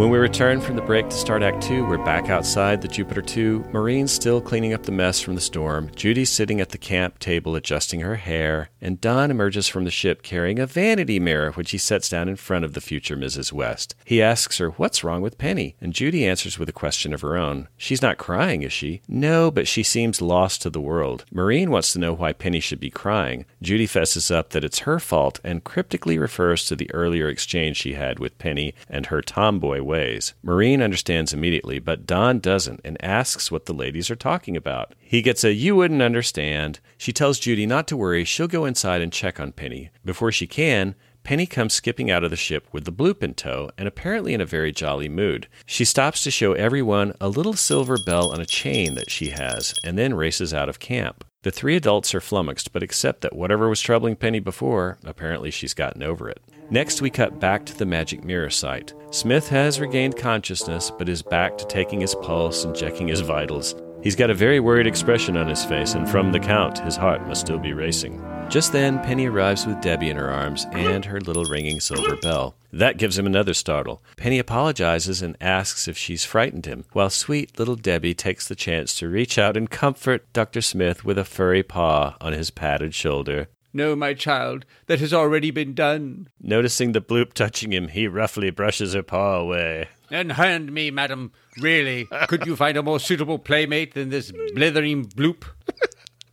When 0.00 0.08
we 0.08 0.16
return 0.16 0.62
from 0.62 0.76
the 0.76 0.82
break 0.82 1.10
to 1.10 1.14
start 1.14 1.42
Act 1.42 1.62
2, 1.62 1.84
we're 1.84 2.02
back 2.02 2.30
outside 2.30 2.80
the 2.80 2.88
Jupiter 2.88 3.20
2. 3.20 3.66
Maureen's 3.70 4.10
still 4.10 4.40
cleaning 4.40 4.72
up 4.72 4.84
the 4.84 4.92
mess 4.92 5.20
from 5.20 5.34
the 5.34 5.42
storm. 5.42 5.90
Judy 5.94 6.24
sitting 6.24 6.58
at 6.58 6.70
the 6.70 6.78
camp 6.78 7.18
table 7.18 7.54
adjusting 7.54 8.00
her 8.00 8.16
hair, 8.16 8.70
and 8.80 8.98
Don 8.98 9.30
emerges 9.30 9.68
from 9.68 9.84
the 9.84 9.90
ship 9.90 10.22
carrying 10.22 10.58
a 10.58 10.64
vanity 10.64 11.20
mirror, 11.20 11.52
which 11.52 11.72
he 11.72 11.76
sets 11.76 12.08
down 12.08 12.30
in 12.30 12.36
front 12.36 12.64
of 12.64 12.72
the 12.72 12.80
future 12.80 13.14
Mrs. 13.14 13.52
West. 13.52 13.94
He 14.06 14.22
asks 14.22 14.56
her, 14.56 14.70
What's 14.70 15.04
wrong 15.04 15.20
with 15.20 15.36
Penny? 15.36 15.76
And 15.82 15.92
Judy 15.92 16.26
answers 16.26 16.58
with 16.58 16.70
a 16.70 16.72
question 16.72 17.12
of 17.12 17.20
her 17.20 17.36
own. 17.36 17.68
She's 17.76 18.00
not 18.00 18.16
crying, 18.16 18.62
is 18.62 18.72
she? 18.72 19.02
No, 19.06 19.50
but 19.50 19.68
she 19.68 19.82
seems 19.82 20.22
lost 20.22 20.62
to 20.62 20.70
the 20.70 20.80
world. 20.80 21.26
Maureen 21.30 21.70
wants 21.70 21.92
to 21.92 21.98
know 21.98 22.14
why 22.14 22.32
Penny 22.32 22.60
should 22.60 22.80
be 22.80 22.88
crying. 22.88 23.44
Judy 23.60 23.86
fesses 23.86 24.30
up 24.30 24.48
that 24.50 24.64
it's 24.64 24.78
her 24.78 24.98
fault 24.98 25.40
and 25.44 25.62
cryptically 25.62 26.16
refers 26.16 26.64
to 26.64 26.74
the 26.74 26.90
earlier 26.94 27.28
exchange 27.28 27.76
she 27.76 27.92
had 27.92 28.18
with 28.18 28.38
Penny 28.38 28.72
and 28.88 29.04
her 29.04 29.20
tomboy 29.20 29.82
ways. 29.90 30.32
Maureen 30.42 30.80
understands 30.80 31.34
immediately, 31.34 31.80
but 31.80 32.06
Don 32.06 32.38
doesn't 32.38 32.80
and 32.84 32.96
asks 33.04 33.50
what 33.50 33.66
the 33.66 33.74
ladies 33.74 34.10
are 34.10 34.16
talking 34.16 34.56
about. 34.56 34.94
He 34.98 35.20
gets 35.20 35.44
a 35.44 35.52
you 35.52 35.74
wouldn't 35.76 36.00
understand. 36.00 36.78
She 36.96 37.12
tells 37.12 37.40
Judy 37.40 37.66
not 37.66 37.88
to 37.88 37.96
worry, 37.96 38.24
she'll 38.24 38.46
go 38.48 38.64
inside 38.64 39.02
and 39.02 39.12
check 39.12 39.40
on 39.40 39.52
Penny. 39.52 39.90
Before 40.04 40.30
she 40.30 40.46
can, 40.46 40.94
Penny 41.22 41.46
comes 41.46 41.74
skipping 41.74 42.10
out 42.10 42.24
of 42.24 42.30
the 42.30 42.36
ship 42.36 42.66
with 42.72 42.84
the 42.84 42.92
bloop 42.92 43.22
in 43.22 43.34
tow 43.34 43.70
and 43.76 43.86
apparently 43.86 44.32
in 44.32 44.40
a 44.40 44.46
very 44.46 44.72
jolly 44.72 45.08
mood. 45.08 45.48
She 45.66 45.84
stops 45.84 46.22
to 46.24 46.30
show 46.30 46.52
everyone 46.52 47.14
a 47.20 47.28
little 47.28 47.54
silver 47.54 47.98
bell 48.06 48.32
on 48.32 48.40
a 48.40 48.46
chain 48.46 48.94
that 48.94 49.10
she 49.10 49.30
has 49.30 49.74
and 49.84 49.98
then 49.98 50.14
races 50.14 50.54
out 50.54 50.68
of 50.68 50.78
camp. 50.78 51.24
The 51.42 51.50
three 51.50 51.74
adults 51.74 52.14
are 52.14 52.20
flummoxed, 52.20 52.70
but 52.70 52.82
accept 52.82 53.22
that 53.22 53.34
whatever 53.34 53.70
was 53.70 53.80
troubling 53.80 54.14
Penny 54.14 54.40
before, 54.40 54.98
apparently 55.04 55.50
she's 55.50 55.72
gotten 55.72 56.02
over 56.02 56.28
it. 56.28 56.38
Next, 56.68 57.00
we 57.00 57.08
cut 57.08 57.40
back 57.40 57.64
to 57.64 57.78
the 57.78 57.86
magic 57.86 58.22
mirror 58.22 58.50
site. 58.50 58.92
Smith 59.10 59.48
has 59.48 59.80
regained 59.80 60.18
consciousness, 60.18 60.90
but 60.90 61.08
is 61.08 61.22
back 61.22 61.56
to 61.56 61.66
taking 61.66 62.02
his 62.02 62.14
pulse 62.16 62.64
and 62.64 62.76
checking 62.76 63.08
his 63.08 63.20
vitals. 63.20 63.74
He's 64.02 64.16
got 64.16 64.28
a 64.28 64.34
very 64.34 64.60
worried 64.60 64.86
expression 64.86 65.38
on 65.38 65.48
his 65.48 65.64
face, 65.64 65.94
and 65.94 66.06
from 66.06 66.30
the 66.30 66.40
count, 66.40 66.78
his 66.80 66.96
heart 66.96 67.26
must 67.26 67.40
still 67.40 67.58
be 67.58 67.72
racing. 67.72 68.22
Just 68.50 68.72
then, 68.72 68.98
Penny 69.04 69.28
arrives 69.28 69.64
with 69.64 69.80
Debbie 69.80 70.10
in 70.10 70.16
her 70.16 70.28
arms 70.28 70.66
and 70.72 71.04
her 71.04 71.20
little 71.20 71.44
ringing 71.44 71.78
silver 71.78 72.16
bell. 72.16 72.56
That 72.72 72.96
gives 72.96 73.16
him 73.16 73.24
another 73.24 73.54
startle. 73.54 74.02
Penny 74.16 74.40
apologizes 74.40 75.22
and 75.22 75.36
asks 75.40 75.86
if 75.86 75.96
she's 75.96 76.24
frightened 76.24 76.66
him, 76.66 76.84
while 76.92 77.10
sweet 77.10 77.56
little 77.60 77.76
Debbie 77.76 78.12
takes 78.12 78.48
the 78.48 78.56
chance 78.56 78.92
to 78.98 79.08
reach 79.08 79.38
out 79.38 79.56
and 79.56 79.70
comfort 79.70 80.30
Dr. 80.32 80.62
Smith 80.62 81.04
with 81.04 81.16
a 81.16 81.24
furry 81.24 81.62
paw 81.62 82.16
on 82.20 82.32
his 82.32 82.50
padded 82.50 82.92
shoulder. 82.92 83.46
No, 83.72 83.94
my 83.94 84.14
child, 84.14 84.64
that 84.86 84.98
has 84.98 85.14
already 85.14 85.52
been 85.52 85.72
done. 85.72 86.28
Noticing 86.40 86.90
the 86.90 87.00
bloop 87.00 87.34
touching 87.34 87.72
him, 87.72 87.86
he 87.86 88.08
roughly 88.08 88.50
brushes 88.50 88.94
her 88.94 89.04
paw 89.04 89.36
away. 89.36 89.90
And 90.10 90.32
hand 90.32 90.72
me, 90.72 90.90
madam. 90.90 91.30
Really, 91.60 92.08
could 92.26 92.46
you 92.46 92.56
find 92.56 92.76
a 92.76 92.82
more 92.82 92.98
suitable 92.98 93.38
playmate 93.38 93.94
than 93.94 94.10
this 94.10 94.32
blithering 94.56 95.04
bloop? 95.06 95.44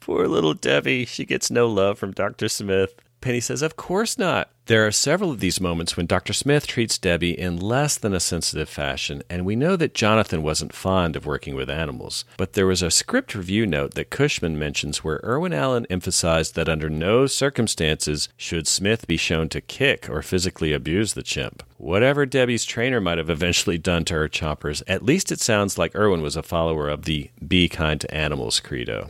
Poor 0.07 0.25
little 0.25 0.53
Debbie. 0.53 1.03
She 1.03 1.25
gets 1.25 1.51
no 1.51 1.67
love 1.67 1.99
from 1.99 2.13
Dr. 2.13 2.47
Smith. 2.47 2.95
Penny 3.19 3.41
says, 3.41 3.61
Of 3.61 3.75
course 3.75 4.17
not. 4.17 4.49
There 4.67 4.87
are 4.87 4.91
several 4.91 5.31
of 5.31 5.41
these 5.41 5.59
moments 5.59 5.97
when 5.97 6.05
Dr. 6.05 6.31
Smith 6.31 6.65
treats 6.65 6.97
Debbie 6.97 7.37
in 7.37 7.59
less 7.59 7.97
than 7.97 8.13
a 8.13 8.21
sensitive 8.21 8.69
fashion, 8.69 9.21
and 9.29 9.45
we 9.45 9.57
know 9.57 9.75
that 9.75 9.93
Jonathan 9.93 10.43
wasn't 10.43 10.71
fond 10.71 11.17
of 11.17 11.25
working 11.25 11.55
with 11.55 11.69
animals. 11.69 12.23
But 12.37 12.53
there 12.53 12.65
was 12.65 12.81
a 12.81 12.89
script 12.89 13.35
review 13.35 13.65
note 13.65 13.95
that 13.95 14.09
Cushman 14.09 14.57
mentions 14.57 15.03
where 15.03 15.19
Irwin 15.25 15.51
Allen 15.51 15.85
emphasized 15.89 16.55
that 16.55 16.69
under 16.69 16.89
no 16.89 17.27
circumstances 17.27 18.29
should 18.37 18.65
Smith 18.65 19.07
be 19.07 19.17
shown 19.17 19.49
to 19.49 19.59
kick 19.59 20.09
or 20.09 20.21
physically 20.21 20.71
abuse 20.71 21.15
the 21.15 21.21
chimp. 21.21 21.63
Whatever 21.75 22.25
Debbie's 22.25 22.63
trainer 22.63 23.01
might 23.01 23.17
have 23.17 23.29
eventually 23.29 23.77
done 23.77 24.05
to 24.05 24.13
her 24.13 24.29
choppers, 24.29 24.81
at 24.87 25.03
least 25.03 25.33
it 25.33 25.41
sounds 25.41 25.77
like 25.77 25.93
Irwin 25.97 26.21
was 26.21 26.37
a 26.37 26.43
follower 26.43 26.87
of 26.87 27.03
the 27.03 27.29
be 27.45 27.67
kind 27.67 27.99
to 27.99 28.13
animals 28.15 28.61
credo. 28.61 29.09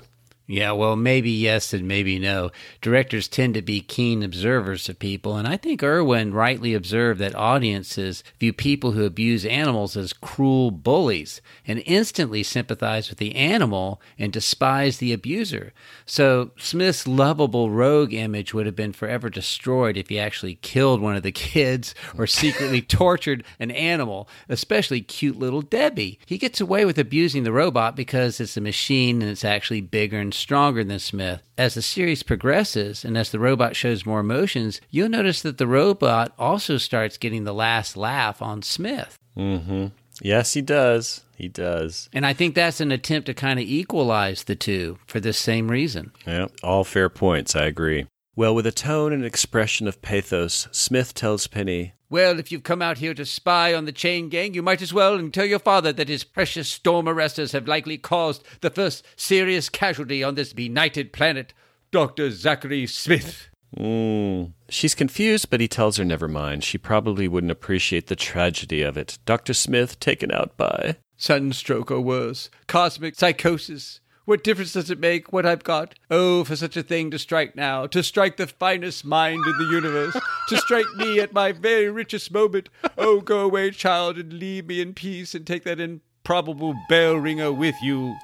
Yeah, 0.49 0.71
well, 0.71 0.95
maybe 0.95 1.29
yes 1.29 1.73
and 1.73 1.89
maybe 1.89 2.17
no. 2.17 2.51
Directors 2.81 3.27
tend 3.27 3.53
to 3.55 3.61
be 3.61 3.81
keen 3.81 4.23
observers 4.23 4.87
of 4.87 4.97
people, 4.97 5.35
and 5.35 5.45
I 5.45 5.57
think 5.57 5.83
Irwin 5.83 6.33
rightly 6.33 6.73
observed 6.73 7.19
that 7.19 7.35
audiences 7.35 8.23
view 8.39 8.53
people 8.53 8.93
who 8.93 9.03
abuse 9.03 9.45
animals 9.45 9.97
as 9.97 10.13
cruel 10.13 10.71
bullies 10.71 11.41
and 11.67 11.83
instantly 11.85 12.43
sympathize 12.43 13.09
with 13.09 13.17
the 13.17 13.35
animal 13.35 14.01
and 14.17 14.31
despise 14.31 14.99
the 14.99 15.11
abuser. 15.11 15.73
So 16.05 16.51
Smith's 16.57 17.05
lovable 17.05 17.69
rogue 17.69 18.13
image 18.13 18.53
would 18.53 18.67
have 18.67 18.75
been 18.75 18.93
forever 18.93 19.29
destroyed 19.29 19.97
if 19.97 20.07
he 20.07 20.17
actually 20.17 20.55
killed 20.55 21.01
one 21.01 21.17
of 21.17 21.23
the 21.23 21.33
kids 21.33 21.93
or 22.17 22.25
secretly 22.25 22.81
tortured 22.81 23.43
an 23.59 23.71
animal, 23.71 24.29
especially 24.47 25.01
cute 25.01 25.37
little 25.37 25.61
Debbie. 25.61 26.19
He 26.25 26.37
gets 26.37 26.61
away 26.61 26.85
with 26.85 26.97
abusing 26.97 27.43
the 27.43 27.51
robot 27.51 27.97
because 27.97 28.39
it's 28.39 28.55
a 28.55 28.61
machine 28.61 29.21
and 29.21 29.29
it's 29.29 29.43
actually 29.43 29.81
bigger 29.81 30.17
and 30.17 30.36
stronger 30.37 30.83
than 30.83 30.99
Smith. 30.99 31.41
As 31.57 31.73
the 31.73 31.81
series 31.81 32.23
progresses 32.23 33.03
and 33.03 33.17
as 33.17 33.31
the 33.31 33.39
robot 33.39 33.75
shows 33.75 34.05
more 34.05 34.19
emotions, 34.19 34.79
you'll 34.89 35.09
notice 35.09 35.41
that 35.41 35.57
the 35.57 35.67
robot 35.67 36.33
also 36.37 36.77
starts 36.77 37.17
getting 37.17 37.43
the 37.43 37.53
last 37.53 37.97
laugh 37.97 38.41
on 38.41 38.61
Smith. 38.61 39.17
Mm-hmm. 39.37 39.87
Yes, 40.21 40.53
he 40.53 40.61
does. 40.61 41.21
He 41.35 41.47
does. 41.47 42.09
And 42.13 42.25
I 42.25 42.33
think 42.33 42.55
that's 42.55 42.81
an 42.81 42.91
attempt 42.91 43.27
to 43.27 43.33
kind 43.33 43.59
of 43.59 43.65
equalize 43.65 44.43
the 44.43 44.55
two 44.55 44.97
for 45.05 45.19
this 45.19 45.37
same 45.37 45.69
reason. 45.69 46.11
Yeah, 46.25 46.47
all 46.63 46.83
fair 46.83 47.09
points. 47.09 47.55
I 47.55 47.65
agree. 47.65 48.07
Well, 48.37 48.53
with 48.53 48.67
a 48.67 48.71
tone 48.71 49.13
and 49.13 49.25
expression 49.25 49.87
of 49.87 50.03
pathos, 50.03 50.67
Smith 50.71 51.15
tells 51.15 51.47
Penny, 51.47 51.93
Well, 52.07 52.37
if 52.37 52.51
you've 52.51 52.61
come 52.61 52.83
out 52.83 52.99
here 52.99 53.15
to 53.15 53.25
spy 53.25 53.73
on 53.73 53.85
the 53.85 53.91
chain 53.91 54.29
gang, 54.29 54.53
you 54.53 54.61
might 54.61 54.83
as 54.83 54.93
well 54.93 55.15
and 55.15 55.33
tell 55.33 55.47
your 55.47 55.57
father 55.57 55.91
that 55.93 56.07
his 56.07 56.23
precious 56.23 56.69
storm 56.69 57.07
arresters 57.07 57.53
have 57.53 57.67
likely 57.67 57.97
caused 57.97 58.45
the 58.61 58.69
first 58.69 59.03
serious 59.15 59.69
casualty 59.69 60.23
on 60.23 60.35
this 60.35 60.53
benighted 60.53 61.13
planet, 61.13 61.51
Dr. 61.89 62.29
Zachary 62.29 62.85
Smith. 62.85 63.49
Mm. 63.75 64.53
She's 64.69 64.93
confused, 64.93 65.49
but 65.49 65.59
he 65.59 65.67
tells 65.67 65.97
her 65.97 66.05
never 66.05 66.27
mind. 66.27 66.63
She 66.63 66.77
probably 66.77 67.27
wouldn't 67.27 67.51
appreciate 67.51 68.05
the 68.05 68.15
tragedy 68.15 68.83
of 68.83 68.97
it. 68.97 69.17
Dr. 69.25 69.55
Smith 69.55 69.99
taken 69.99 70.31
out 70.31 70.55
by. 70.57 70.97
Sunstroke 71.15 71.89
or 71.89 72.01
worse. 72.01 72.51
Cosmic 72.67 73.15
psychosis. 73.15 73.99
What 74.27 74.43
difference 74.43 74.73
does 74.73 74.91
it 74.91 74.99
make 74.99 75.31
what 75.31 75.45
I've 75.45 75.63
got? 75.63 75.95
Oh, 76.11 76.43
for 76.43 76.57
such 76.57 76.75
a 76.75 76.83
thing 76.83 77.11
to 77.11 77.17
strike 77.17 77.55
now, 77.55 77.87
to 77.87 78.03
strike 78.03 78.35
the 78.35 78.45
finest 78.45 79.05
mind 79.05 79.39
in 79.47 79.57
the 79.57 79.71
universe, 79.71 80.17
to 80.49 80.57
strike 80.57 80.85
me 80.97 81.21
at 81.21 81.31
my 81.31 81.53
very 81.53 81.89
richest 81.89 82.33
moment. 82.33 82.67
Oh, 82.97 83.21
go 83.21 83.39
away, 83.39 83.71
child, 83.71 84.17
and 84.17 84.33
leave 84.33 84.67
me 84.67 84.81
in 84.81 84.93
peace 84.93 85.33
and 85.33 85.47
take 85.47 85.63
that 85.63 85.79
improbable 85.79 86.75
bell 86.89 87.15
ringer 87.15 87.53
with 87.53 87.75
you. 87.81 88.17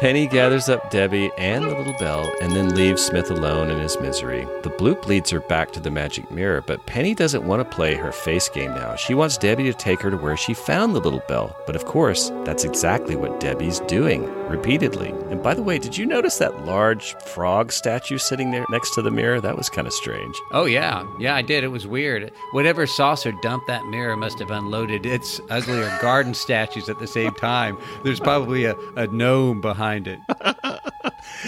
Penny 0.00 0.28
gathers 0.28 0.68
up 0.68 0.92
Debbie 0.92 1.28
and 1.38 1.64
the 1.64 1.74
little 1.74 1.92
bell 1.98 2.32
and 2.40 2.52
then 2.52 2.72
leaves 2.76 3.04
Smith 3.04 3.32
alone 3.32 3.68
in 3.68 3.80
his 3.80 3.98
misery. 3.98 4.46
The 4.62 4.70
bloop 4.70 5.06
leads 5.06 5.28
her 5.30 5.40
back 5.40 5.72
to 5.72 5.80
the 5.80 5.90
magic 5.90 6.30
mirror, 6.30 6.62
but 6.64 6.86
Penny 6.86 7.16
doesn't 7.16 7.44
want 7.44 7.68
to 7.68 7.76
play 7.76 7.96
her 7.96 8.12
face 8.12 8.48
game 8.48 8.70
now. 8.70 8.94
She 8.94 9.12
wants 9.14 9.36
Debbie 9.36 9.64
to 9.64 9.74
take 9.74 10.00
her 10.02 10.10
to 10.12 10.16
where 10.16 10.36
she 10.36 10.54
found 10.54 10.94
the 10.94 11.00
little 11.00 11.22
bell. 11.26 11.56
But 11.66 11.74
of 11.74 11.84
course, 11.84 12.30
that's 12.44 12.62
exactly 12.62 13.16
what 13.16 13.40
Debbie's 13.40 13.80
doing, 13.80 14.32
repeatedly. 14.48 15.08
And 15.30 15.42
by 15.42 15.54
the 15.54 15.64
way, 15.64 15.80
did 15.80 15.96
you 15.96 16.06
notice 16.06 16.38
that 16.38 16.64
large 16.64 17.16
frog 17.16 17.72
statue 17.72 18.18
sitting 18.18 18.52
there 18.52 18.66
next 18.70 18.94
to 18.94 19.02
the 19.02 19.10
mirror? 19.10 19.40
That 19.40 19.56
was 19.56 19.68
kind 19.68 19.88
of 19.88 19.92
strange. 19.92 20.36
Oh, 20.52 20.66
yeah. 20.66 21.04
Yeah, 21.18 21.34
I 21.34 21.42
did. 21.42 21.64
It 21.64 21.68
was 21.68 21.88
weird. 21.88 22.30
Whatever 22.52 22.86
saucer 22.86 23.32
dumped 23.42 23.66
that 23.66 23.84
mirror 23.86 24.16
must 24.16 24.38
have 24.38 24.52
unloaded 24.52 25.06
its 25.06 25.40
uglier 25.50 25.90
garden 26.00 26.34
statues 26.34 26.88
at 26.88 27.00
the 27.00 27.08
same 27.08 27.32
time. 27.32 27.76
There's 28.04 28.20
probably 28.20 28.64
a, 28.64 28.76
a 28.94 29.08
gnome 29.08 29.60
behind 29.60 29.87
behind 29.88 30.08
it. 30.08 30.20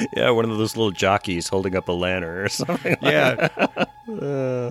yeah, 0.17 0.31
one 0.31 0.51
of 0.51 0.59
those 0.59 0.77
little 0.77 0.91
jockeys 0.91 1.49
holding 1.49 1.77
up 1.77 1.89
a 1.89 1.93
lantern 1.93 2.39
or 2.39 2.49
something. 2.49 2.97
Yeah. 3.03 3.49
uh, 4.21 4.71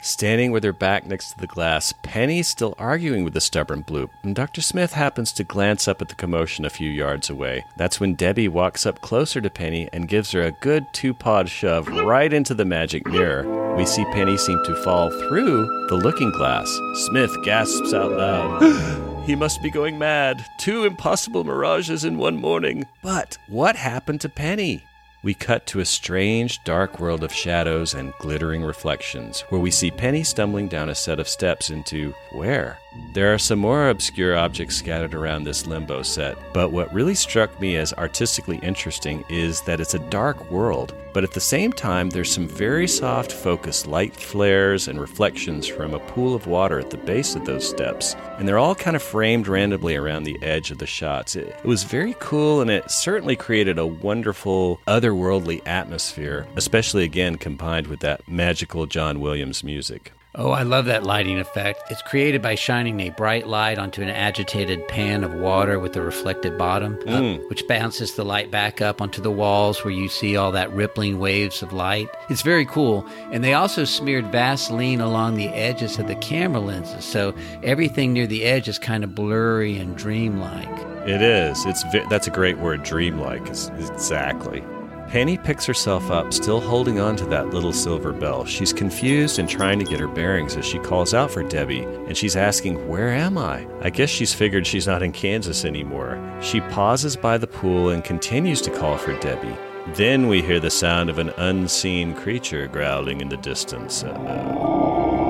standing 0.00 0.52
with 0.52 0.64
her 0.64 0.72
back 0.72 1.06
next 1.06 1.32
to 1.32 1.38
the 1.38 1.46
glass, 1.46 1.92
Penny's 2.02 2.48
still 2.48 2.74
arguing 2.78 3.24
with 3.24 3.34
the 3.34 3.40
stubborn 3.40 3.82
Bloop, 3.82 4.10
and 4.22 4.34
Dr. 4.34 4.60
Smith 4.60 4.92
happens 4.92 5.32
to 5.32 5.44
glance 5.44 5.88
up 5.88 6.00
at 6.00 6.08
the 6.08 6.14
commotion 6.14 6.64
a 6.64 6.70
few 6.70 6.90
yards 6.90 7.28
away. 7.28 7.64
That's 7.76 8.00
when 8.00 8.14
Debbie 8.14 8.48
walks 8.48 8.86
up 8.86 9.00
closer 9.00 9.40
to 9.40 9.50
Penny 9.50 9.88
and 9.92 10.08
gives 10.08 10.32
her 10.32 10.42
a 10.42 10.52
good 10.52 10.86
two 10.92 11.12
pod 11.12 11.48
shove 11.48 11.88
right 11.88 12.32
into 12.32 12.54
the 12.54 12.64
magic 12.64 13.06
mirror. 13.06 13.74
We 13.76 13.84
see 13.84 14.04
Penny 14.12 14.38
seem 14.38 14.62
to 14.64 14.82
fall 14.82 15.10
through 15.10 15.86
the 15.88 15.96
looking 15.96 16.30
glass. 16.30 16.68
Smith 17.06 17.34
gasps 17.44 17.92
out 17.92 18.12
loud. 18.12 19.12
He 19.26 19.34
must 19.34 19.60
be 19.60 19.70
going 19.70 19.98
mad. 19.98 20.46
Two 20.56 20.84
impossible 20.84 21.42
mirages 21.42 22.04
in 22.04 22.16
one 22.16 22.36
morning. 22.36 22.86
But 23.02 23.36
what 23.48 23.74
happened 23.74 24.20
to 24.20 24.28
Penny? 24.28 24.84
We 25.24 25.34
cut 25.34 25.66
to 25.66 25.80
a 25.80 25.84
strange, 25.84 26.62
dark 26.62 27.00
world 27.00 27.24
of 27.24 27.32
shadows 27.32 27.92
and 27.92 28.12
glittering 28.20 28.62
reflections, 28.62 29.40
where 29.48 29.60
we 29.60 29.72
see 29.72 29.90
Penny 29.90 30.22
stumbling 30.22 30.68
down 30.68 30.88
a 30.88 30.94
set 30.94 31.18
of 31.18 31.28
steps 31.28 31.70
into 31.70 32.14
where? 32.30 32.78
There 33.16 33.32
are 33.32 33.38
some 33.38 33.60
more 33.60 33.88
obscure 33.88 34.36
objects 34.36 34.76
scattered 34.76 35.14
around 35.14 35.44
this 35.44 35.66
limbo 35.66 36.02
set, 36.02 36.36
but 36.52 36.70
what 36.70 36.92
really 36.92 37.14
struck 37.14 37.58
me 37.58 37.76
as 37.78 37.94
artistically 37.94 38.58
interesting 38.58 39.24
is 39.30 39.62
that 39.62 39.80
it's 39.80 39.94
a 39.94 40.10
dark 40.10 40.50
world, 40.50 40.94
but 41.14 41.24
at 41.24 41.32
the 41.32 41.40
same 41.40 41.72
time, 41.72 42.10
there's 42.10 42.30
some 42.30 42.46
very 42.46 42.86
soft 42.86 43.32
focused 43.32 43.86
light 43.86 44.14
flares 44.14 44.86
and 44.86 45.00
reflections 45.00 45.66
from 45.66 45.94
a 45.94 45.98
pool 45.98 46.34
of 46.34 46.46
water 46.46 46.78
at 46.78 46.90
the 46.90 46.98
base 46.98 47.34
of 47.34 47.46
those 47.46 47.66
steps, 47.66 48.14
and 48.36 48.46
they're 48.46 48.58
all 48.58 48.74
kind 48.74 48.94
of 48.94 49.02
framed 49.02 49.48
randomly 49.48 49.96
around 49.96 50.24
the 50.24 50.38
edge 50.42 50.70
of 50.70 50.76
the 50.76 50.86
shots. 50.86 51.36
It, 51.36 51.48
it 51.48 51.64
was 51.64 51.84
very 51.84 52.14
cool, 52.18 52.60
and 52.60 52.70
it 52.70 52.90
certainly 52.90 53.34
created 53.34 53.78
a 53.78 53.86
wonderful, 53.86 54.78
otherworldly 54.86 55.66
atmosphere, 55.66 56.46
especially 56.54 57.04
again 57.04 57.36
combined 57.36 57.86
with 57.86 58.00
that 58.00 58.28
magical 58.28 58.84
John 58.84 59.20
Williams 59.20 59.64
music. 59.64 60.12
Oh, 60.38 60.50
I 60.50 60.64
love 60.64 60.84
that 60.84 61.02
lighting 61.02 61.38
effect. 61.38 61.90
It's 61.90 62.02
created 62.02 62.42
by 62.42 62.56
shining 62.56 63.00
a 63.00 63.08
bright 63.10 63.46
light 63.46 63.78
onto 63.78 64.02
an 64.02 64.10
agitated 64.10 64.86
pan 64.86 65.24
of 65.24 65.32
water 65.32 65.78
with 65.78 65.96
a 65.96 66.02
reflected 66.02 66.58
bottom, 66.58 66.96
Mm. 67.06 67.36
uh, 67.36 67.42
which 67.48 67.66
bounces 67.66 68.14
the 68.16 68.24
light 68.24 68.50
back 68.50 68.82
up 68.82 69.00
onto 69.00 69.22
the 69.22 69.30
walls 69.30 69.82
where 69.82 69.94
you 69.94 70.08
see 70.08 70.36
all 70.36 70.52
that 70.52 70.70
rippling 70.74 71.18
waves 71.18 71.62
of 71.62 71.72
light. 71.72 72.08
It's 72.28 72.42
very 72.42 72.66
cool. 72.66 73.06
And 73.32 73.42
they 73.42 73.54
also 73.54 73.84
smeared 73.84 74.30
Vaseline 74.30 75.00
along 75.00 75.36
the 75.36 75.48
edges 75.48 75.98
of 75.98 76.06
the 76.06 76.16
camera 76.16 76.60
lenses, 76.60 77.06
so 77.06 77.34
everything 77.62 78.12
near 78.12 78.26
the 78.26 78.44
edge 78.44 78.68
is 78.68 78.78
kind 78.78 79.04
of 79.04 79.14
blurry 79.14 79.78
and 79.78 79.96
dreamlike. 79.96 80.68
It 81.06 81.22
is. 81.22 81.64
It's 81.64 81.82
that's 82.10 82.26
a 82.26 82.30
great 82.30 82.58
word, 82.58 82.82
dreamlike. 82.82 83.42
It's- 83.42 83.70
Exactly. 83.90 84.62
Penny 85.08 85.38
picks 85.38 85.64
herself 85.64 86.10
up, 86.10 86.32
still 86.32 86.60
holding 86.60 86.98
on 86.98 87.14
to 87.16 87.24
that 87.26 87.50
little 87.50 87.72
silver 87.72 88.12
bell. 88.12 88.44
She's 88.44 88.72
confused 88.72 89.38
and 89.38 89.48
trying 89.48 89.78
to 89.78 89.84
get 89.84 90.00
her 90.00 90.08
bearings 90.08 90.56
as 90.56 90.64
she 90.64 90.80
calls 90.80 91.14
out 91.14 91.30
for 91.30 91.44
Debbie, 91.44 91.84
and 91.84 92.16
she's 92.16 92.34
asking, 92.34 92.88
Where 92.88 93.10
am 93.10 93.38
I? 93.38 93.66
I 93.80 93.90
guess 93.90 94.10
she's 94.10 94.34
figured 94.34 94.66
she's 94.66 94.88
not 94.88 95.04
in 95.04 95.12
Kansas 95.12 95.64
anymore. 95.64 96.18
She 96.40 96.60
pauses 96.60 97.14
by 97.14 97.38
the 97.38 97.46
pool 97.46 97.90
and 97.90 98.02
continues 98.02 98.60
to 98.62 98.70
call 98.70 98.98
for 98.98 99.16
Debbie. 99.20 99.56
Then 99.94 100.26
we 100.26 100.42
hear 100.42 100.58
the 100.58 100.70
sound 100.70 101.08
of 101.08 101.20
an 101.20 101.30
unseen 101.36 102.12
creature 102.14 102.66
growling 102.66 103.20
in 103.20 103.28
the 103.28 103.36
distance. 103.36 104.02
Uh-oh. 104.02 105.26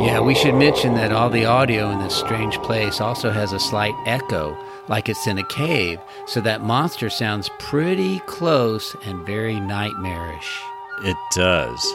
Yeah, 0.00 0.20
we 0.20 0.34
should 0.34 0.54
mention 0.54 0.94
that 0.94 1.12
all 1.12 1.28
the 1.28 1.44
audio 1.44 1.90
in 1.90 1.98
this 1.98 2.14
strange 2.14 2.56
place 2.58 3.00
also 3.00 3.30
has 3.30 3.52
a 3.52 3.58
slight 3.58 3.94
echo, 4.06 4.56
like 4.88 5.08
it's 5.08 5.26
in 5.26 5.38
a 5.38 5.44
cave, 5.44 6.00
so 6.26 6.40
that 6.40 6.62
monster 6.62 7.10
sounds 7.10 7.50
pretty 7.58 8.20
close 8.20 8.96
and 9.04 9.26
very 9.26 9.60
nightmarish. 9.60 10.60
It 11.04 11.16
does. 11.34 11.94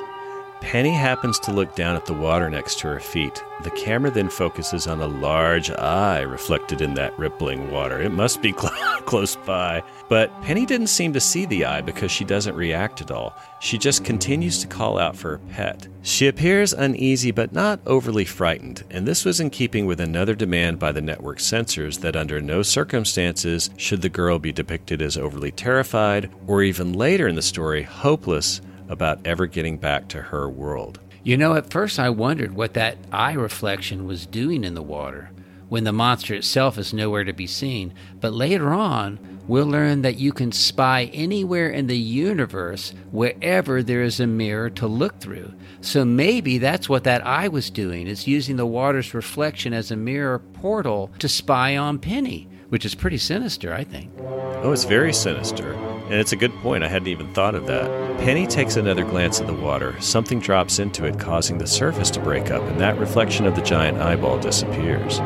Penny 0.63 0.91
happens 0.91 1.39
to 1.39 1.51
look 1.51 1.75
down 1.75 1.97
at 1.97 2.05
the 2.05 2.13
water 2.13 2.49
next 2.49 2.79
to 2.79 2.87
her 2.87 2.99
feet. 2.99 3.43
The 3.63 3.69
camera 3.71 4.09
then 4.09 4.29
focuses 4.29 4.87
on 4.87 5.01
a 5.01 5.07
large 5.07 5.69
eye 5.69 6.21
reflected 6.21 6.81
in 6.81 6.93
that 6.93 7.17
rippling 7.19 7.69
water. 7.69 8.01
It 8.01 8.13
must 8.13 8.41
be 8.41 8.53
cl- 8.57 8.71
close 9.01 9.35
by. 9.35 9.83
But 10.07 10.31
Penny 10.41 10.65
didn't 10.65 10.87
seem 10.87 11.11
to 11.13 11.19
see 11.19 11.45
the 11.45 11.65
eye 11.65 11.81
because 11.81 12.11
she 12.11 12.23
doesn't 12.23 12.55
react 12.55 13.01
at 13.01 13.11
all. 13.11 13.35
She 13.59 13.77
just 13.77 14.05
continues 14.05 14.57
to 14.59 14.67
call 14.67 14.97
out 14.97 15.17
for 15.17 15.31
her 15.31 15.37
pet. 15.51 15.87
She 16.01 16.27
appears 16.27 16.73
uneasy 16.73 17.31
but 17.31 17.51
not 17.51 17.81
overly 17.85 18.25
frightened, 18.25 18.83
and 18.89 19.05
this 19.05 19.25
was 19.25 19.41
in 19.41 19.49
keeping 19.49 19.85
with 19.85 19.99
another 19.99 20.33
demand 20.33 20.79
by 20.79 20.93
the 20.93 21.01
network 21.01 21.41
censors 21.41 21.99
that 21.99 22.15
under 22.15 22.41
no 22.41 22.63
circumstances 22.63 23.69
should 23.75 24.01
the 24.01 24.09
girl 24.09 24.39
be 24.39 24.53
depicted 24.53 25.01
as 25.01 25.17
overly 25.17 25.51
terrified 25.51 26.31
or 26.47 26.63
even 26.63 26.93
later 26.93 27.27
in 27.27 27.35
the 27.35 27.41
story 27.41 27.83
hopeless 27.83 28.61
about 28.89 29.25
ever 29.25 29.45
getting 29.45 29.77
back 29.77 30.07
to 30.09 30.21
her 30.21 30.49
world. 30.49 30.99
You 31.23 31.37
know, 31.37 31.55
at 31.55 31.69
first 31.69 31.99
I 31.99 32.09
wondered 32.09 32.53
what 32.53 32.73
that 32.73 32.97
eye 33.11 33.33
reflection 33.33 34.05
was 34.05 34.25
doing 34.25 34.63
in 34.63 34.73
the 34.73 34.81
water 34.81 35.31
when 35.69 35.85
the 35.85 35.91
monster 35.91 36.35
itself 36.35 36.77
is 36.77 36.93
nowhere 36.93 37.23
to 37.23 37.33
be 37.33 37.47
seen. 37.47 37.93
But 38.21 38.33
later 38.33 38.69
on, 38.73 39.39
we'll 39.47 39.65
learn 39.65 40.03
that 40.03 40.19
you 40.19 40.31
can 40.31 40.51
spy 40.51 41.05
anywhere 41.13 41.69
in 41.69 41.87
the 41.87 41.97
universe 41.97 42.93
wherever 43.11 43.81
there 43.81 44.03
is 44.03 44.19
a 44.19 44.27
mirror 44.27 44.69
to 44.69 44.85
look 44.85 45.19
through. 45.19 45.51
So 45.81 46.05
maybe 46.05 46.59
that's 46.59 46.87
what 46.87 47.05
that 47.05 47.25
eye 47.25 47.47
was 47.47 47.69
doing, 47.69 48.05
is 48.05 48.27
using 48.27 48.55
the 48.55 48.65
water's 48.65 49.13
reflection 49.13 49.73
as 49.73 49.89
a 49.89 49.95
mirror 49.95 50.39
portal 50.39 51.09
to 51.19 51.27
spy 51.27 51.75
on 51.75 51.97
Penny, 51.97 52.47
which 52.69 52.85
is 52.85 52.93
pretty 52.93 53.17
sinister, 53.17 53.73
I 53.73 53.83
think. 53.83 54.11
Oh, 54.19 54.71
it's 54.73 54.83
very 54.83 55.13
sinister. 55.13 55.73
And 56.05 56.15
it's 56.15 56.33
a 56.33 56.35
good 56.35 56.53
point. 56.55 56.83
I 56.83 56.87
hadn't 56.87 57.07
even 57.07 57.33
thought 57.33 57.55
of 57.55 57.65
that. 57.67 58.19
Penny 58.19 58.45
takes 58.45 58.75
another 58.75 59.03
glance 59.03 59.39
at 59.39 59.47
the 59.47 59.53
water. 59.53 59.99
Something 60.01 60.39
drops 60.39 60.79
into 60.79 61.05
it, 61.05 61.19
causing 61.19 61.57
the 61.57 61.67
surface 61.67 62.11
to 62.11 62.19
break 62.19 62.51
up, 62.51 62.61
and 62.63 62.79
that 62.79 62.97
reflection 62.97 63.45
of 63.45 63.55
the 63.55 63.61
giant 63.61 63.99
eyeball 63.99 64.39
disappears. 64.39 65.19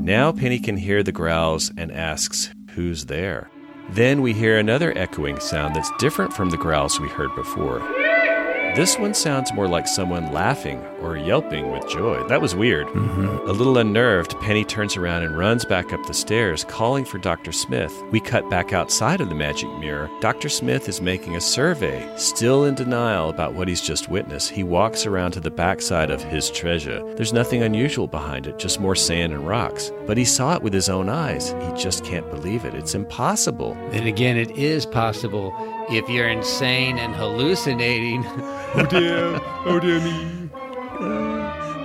Now 0.00 0.32
Penny 0.32 0.58
can 0.58 0.76
hear 0.76 1.02
the 1.02 1.12
growls 1.12 1.70
and 1.76 1.92
asks, 1.92 2.50
Who's 2.74 3.06
there? 3.06 3.50
Then 3.90 4.22
we 4.22 4.32
hear 4.32 4.58
another 4.58 4.96
echoing 4.96 5.38
sound 5.40 5.76
that's 5.76 5.90
different 5.98 6.32
from 6.32 6.50
the 6.50 6.56
growls 6.56 6.98
we 6.98 7.08
heard 7.08 7.34
before. 7.34 7.80
This 8.74 8.98
one 8.98 9.14
sounds 9.14 9.52
more 9.52 9.68
like 9.68 9.86
someone 9.86 10.32
laughing 10.32 10.84
or 11.00 11.16
yelping 11.16 11.70
with 11.70 11.88
joy. 11.88 12.26
That 12.26 12.40
was 12.40 12.56
weird. 12.56 12.88
Mm-hmm. 12.88 13.48
A 13.48 13.52
little 13.52 13.78
unnerved, 13.78 14.36
Penny 14.40 14.64
turns 14.64 14.96
around 14.96 15.22
and 15.22 15.38
runs 15.38 15.64
back 15.64 15.92
up 15.92 16.04
the 16.06 16.12
stairs, 16.12 16.64
calling 16.64 17.04
for 17.04 17.18
Dr. 17.18 17.52
Smith. 17.52 17.92
We 18.10 18.18
cut 18.18 18.50
back 18.50 18.72
outside 18.72 19.20
of 19.20 19.28
the 19.28 19.34
magic 19.36 19.70
mirror. 19.78 20.10
Dr. 20.20 20.48
Smith 20.48 20.88
is 20.88 21.00
making 21.00 21.36
a 21.36 21.40
survey. 21.40 22.04
Still 22.16 22.64
in 22.64 22.74
denial 22.74 23.30
about 23.30 23.54
what 23.54 23.68
he's 23.68 23.80
just 23.80 24.08
witnessed, 24.08 24.50
he 24.50 24.64
walks 24.64 25.06
around 25.06 25.30
to 25.32 25.40
the 25.40 25.52
backside 25.52 26.10
of 26.10 26.24
his 26.24 26.50
treasure. 26.50 27.00
There's 27.14 27.32
nothing 27.32 27.62
unusual 27.62 28.08
behind 28.08 28.48
it, 28.48 28.58
just 28.58 28.80
more 28.80 28.96
sand 28.96 29.32
and 29.32 29.46
rocks. 29.46 29.92
But 30.04 30.16
he 30.16 30.24
saw 30.24 30.56
it 30.56 30.62
with 30.62 30.72
his 30.72 30.88
own 30.88 31.08
eyes. 31.08 31.54
He 31.62 31.72
just 31.80 32.04
can't 32.04 32.28
believe 32.28 32.64
it. 32.64 32.74
It's 32.74 32.96
impossible. 32.96 33.74
Then 33.92 34.08
again, 34.08 34.36
it 34.36 34.50
is 34.58 34.84
possible 34.84 35.52
if 35.90 36.08
you're 36.08 36.28
insane 36.28 36.98
and 36.98 37.14
hallucinating. 37.14 38.24
oh 38.26 38.86
dear, 38.88 39.40
oh 39.66 39.78
dear 39.80 40.00
me. 40.00 40.48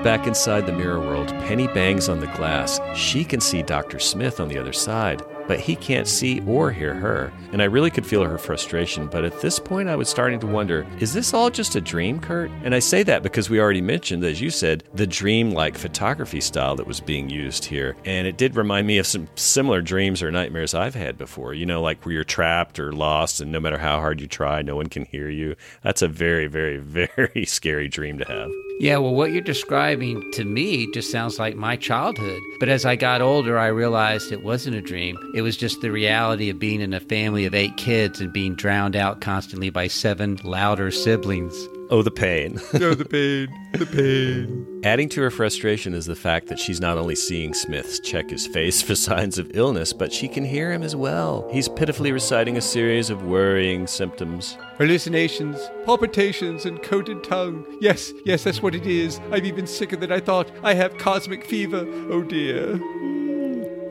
Back 0.03 0.27
inside 0.27 0.65
the 0.65 0.71
mirror 0.71 0.99
world, 0.99 1.27
Penny 1.45 1.67
bangs 1.67 2.07
on 2.07 2.21
the 2.21 2.27
glass. 2.27 2.79
She 2.95 3.25
can 3.25 3.41
see 3.41 3.61
Dr. 3.61 3.99
Smith 3.99 4.39
on 4.39 4.47
the 4.47 4.57
other 4.57 4.71
side, 4.71 5.21
but 5.49 5.59
he 5.59 5.75
can't 5.75 6.07
see 6.07 6.41
or 6.41 6.71
hear 6.71 6.93
her. 6.93 7.33
And 7.51 7.59
I 7.59 7.65
really 7.65 7.89
could 7.89 8.05
feel 8.05 8.23
her 8.23 8.37
frustration, 8.37 9.07
but 9.07 9.23
at 9.23 9.41
this 9.41 9.57
point 9.57 9.89
I 9.89 9.95
was 9.95 10.07
starting 10.07 10.39
to 10.41 10.47
wonder 10.47 10.85
is 10.99 11.11
this 11.11 11.33
all 11.33 11.49
just 11.49 11.75
a 11.75 11.81
dream, 11.81 12.19
Kurt? 12.19 12.51
And 12.63 12.75
I 12.75 12.79
say 12.79 13.01
that 13.01 13.23
because 13.23 13.49
we 13.49 13.59
already 13.59 13.81
mentioned, 13.81 14.23
as 14.23 14.39
you 14.39 14.51
said, 14.51 14.83
the 14.93 15.07
dream 15.07 15.49
like 15.49 15.75
photography 15.75 16.39
style 16.39 16.75
that 16.75 16.85
was 16.85 16.99
being 16.99 17.31
used 17.31 17.65
here. 17.65 17.95
And 18.05 18.27
it 18.27 18.37
did 18.37 18.55
remind 18.55 18.85
me 18.85 18.99
of 18.99 19.07
some 19.07 19.27
similar 19.33 19.81
dreams 19.81 20.21
or 20.21 20.29
nightmares 20.29 20.75
I've 20.75 20.93
had 20.93 21.17
before, 21.17 21.55
you 21.55 21.65
know, 21.65 21.81
like 21.81 22.05
where 22.05 22.13
you're 22.13 22.23
trapped 22.23 22.77
or 22.77 22.91
lost, 22.91 23.41
and 23.41 23.51
no 23.51 23.59
matter 23.59 23.79
how 23.79 23.99
hard 23.99 24.21
you 24.21 24.27
try, 24.27 24.61
no 24.61 24.75
one 24.75 24.87
can 24.87 25.05
hear 25.05 25.29
you. 25.29 25.55
That's 25.81 26.03
a 26.03 26.07
very, 26.07 26.45
very, 26.45 26.77
very 27.17 27.45
scary 27.45 27.87
dream 27.87 28.19
to 28.19 28.25
have. 28.25 28.51
Yeah, 28.79 28.97
well, 28.99 29.13
what 29.13 29.33
you're 29.33 29.41
describing 29.41 30.31
to 30.31 30.45
me 30.45 30.89
just 30.93 31.11
sounds 31.11 31.37
like 31.37 31.57
my 31.57 31.75
childhood. 31.75 32.39
But 32.61 32.69
as 32.69 32.85
I 32.85 32.95
got 32.95 33.21
older, 33.21 33.59
I 33.59 33.67
realized 33.67 34.31
it 34.31 34.41
wasn't 34.41 34.77
a 34.77 34.81
dream. 34.81 35.17
Was 35.41 35.57
just 35.57 35.81
the 35.81 35.91
reality 35.91 36.49
of 36.49 36.59
being 36.59 36.81
in 36.81 36.93
a 36.93 36.99
family 36.99 37.45
of 37.45 37.53
eight 37.53 37.77
kids 37.77 38.21
and 38.21 38.33
being 38.33 38.55
drowned 38.55 38.95
out 38.95 39.21
constantly 39.21 39.69
by 39.69 39.87
seven 39.87 40.39
louder 40.43 40.91
siblings. 40.91 41.67
Oh, 41.91 42.03
the 42.03 42.11
pain. 42.11 42.59
oh, 42.75 42.93
the 42.93 43.05
pain. 43.05 43.47
The 43.73 43.85
pain. 43.85 44.81
Adding 44.83 45.09
to 45.09 45.21
her 45.21 45.31
frustration 45.31 45.95
is 45.95 46.05
the 46.05 46.15
fact 46.15 46.47
that 46.47 46.59
she's 46.59 46.79
not 46.79 46.97
only 46.97 47.15
seeing 47.15 47.53
Smith's 47.53 47.99
check 47.99 48.29
his 48.29 48.45
face 48.45 48.81
for 48.83 48.95
signs 48.95 49.39
of 49.39 49.49
illness, 49.55 49.91
but 49.91 50.13
she 50.13 50.27
can 50.27 50.45
hear 50.45 50.71
him 50.71 50.83
as 50.83 50.95
well. 50.95 51.49
He's 51.51 51.67
pitifully 51.67 52.11
reciting 52.11 52.57
a 52.57 52.61
series 52.61 53.09
of 53.09 53.23
worrying 53.23 53.87
symptoms. 53.87 54.55
Hallucinations, 54.77 55.59
palpitations, 55.83 56.65
and 56.65 56.81
coated 56.83 57.23
tongue. 57.23 57.65
Yes, 57.81 58.13
yes, 58.23 58.43
that's 58.43 58.61
what 58.61 58.75
it 58.75 58.85
is. 58.85 59.19
I'm 59.31 59.45
even 59.45 59.65
sicker 59.65 59.95
than 59.95 60.11
I 60.11 60.19
thought. 60.19 60.51
I 60.63 60.75
have 60.75 60.97
cosmic 60.99 61.43
fever. 61.43 61.85
Oh 62.11 62.21
dear. 62.21 62.79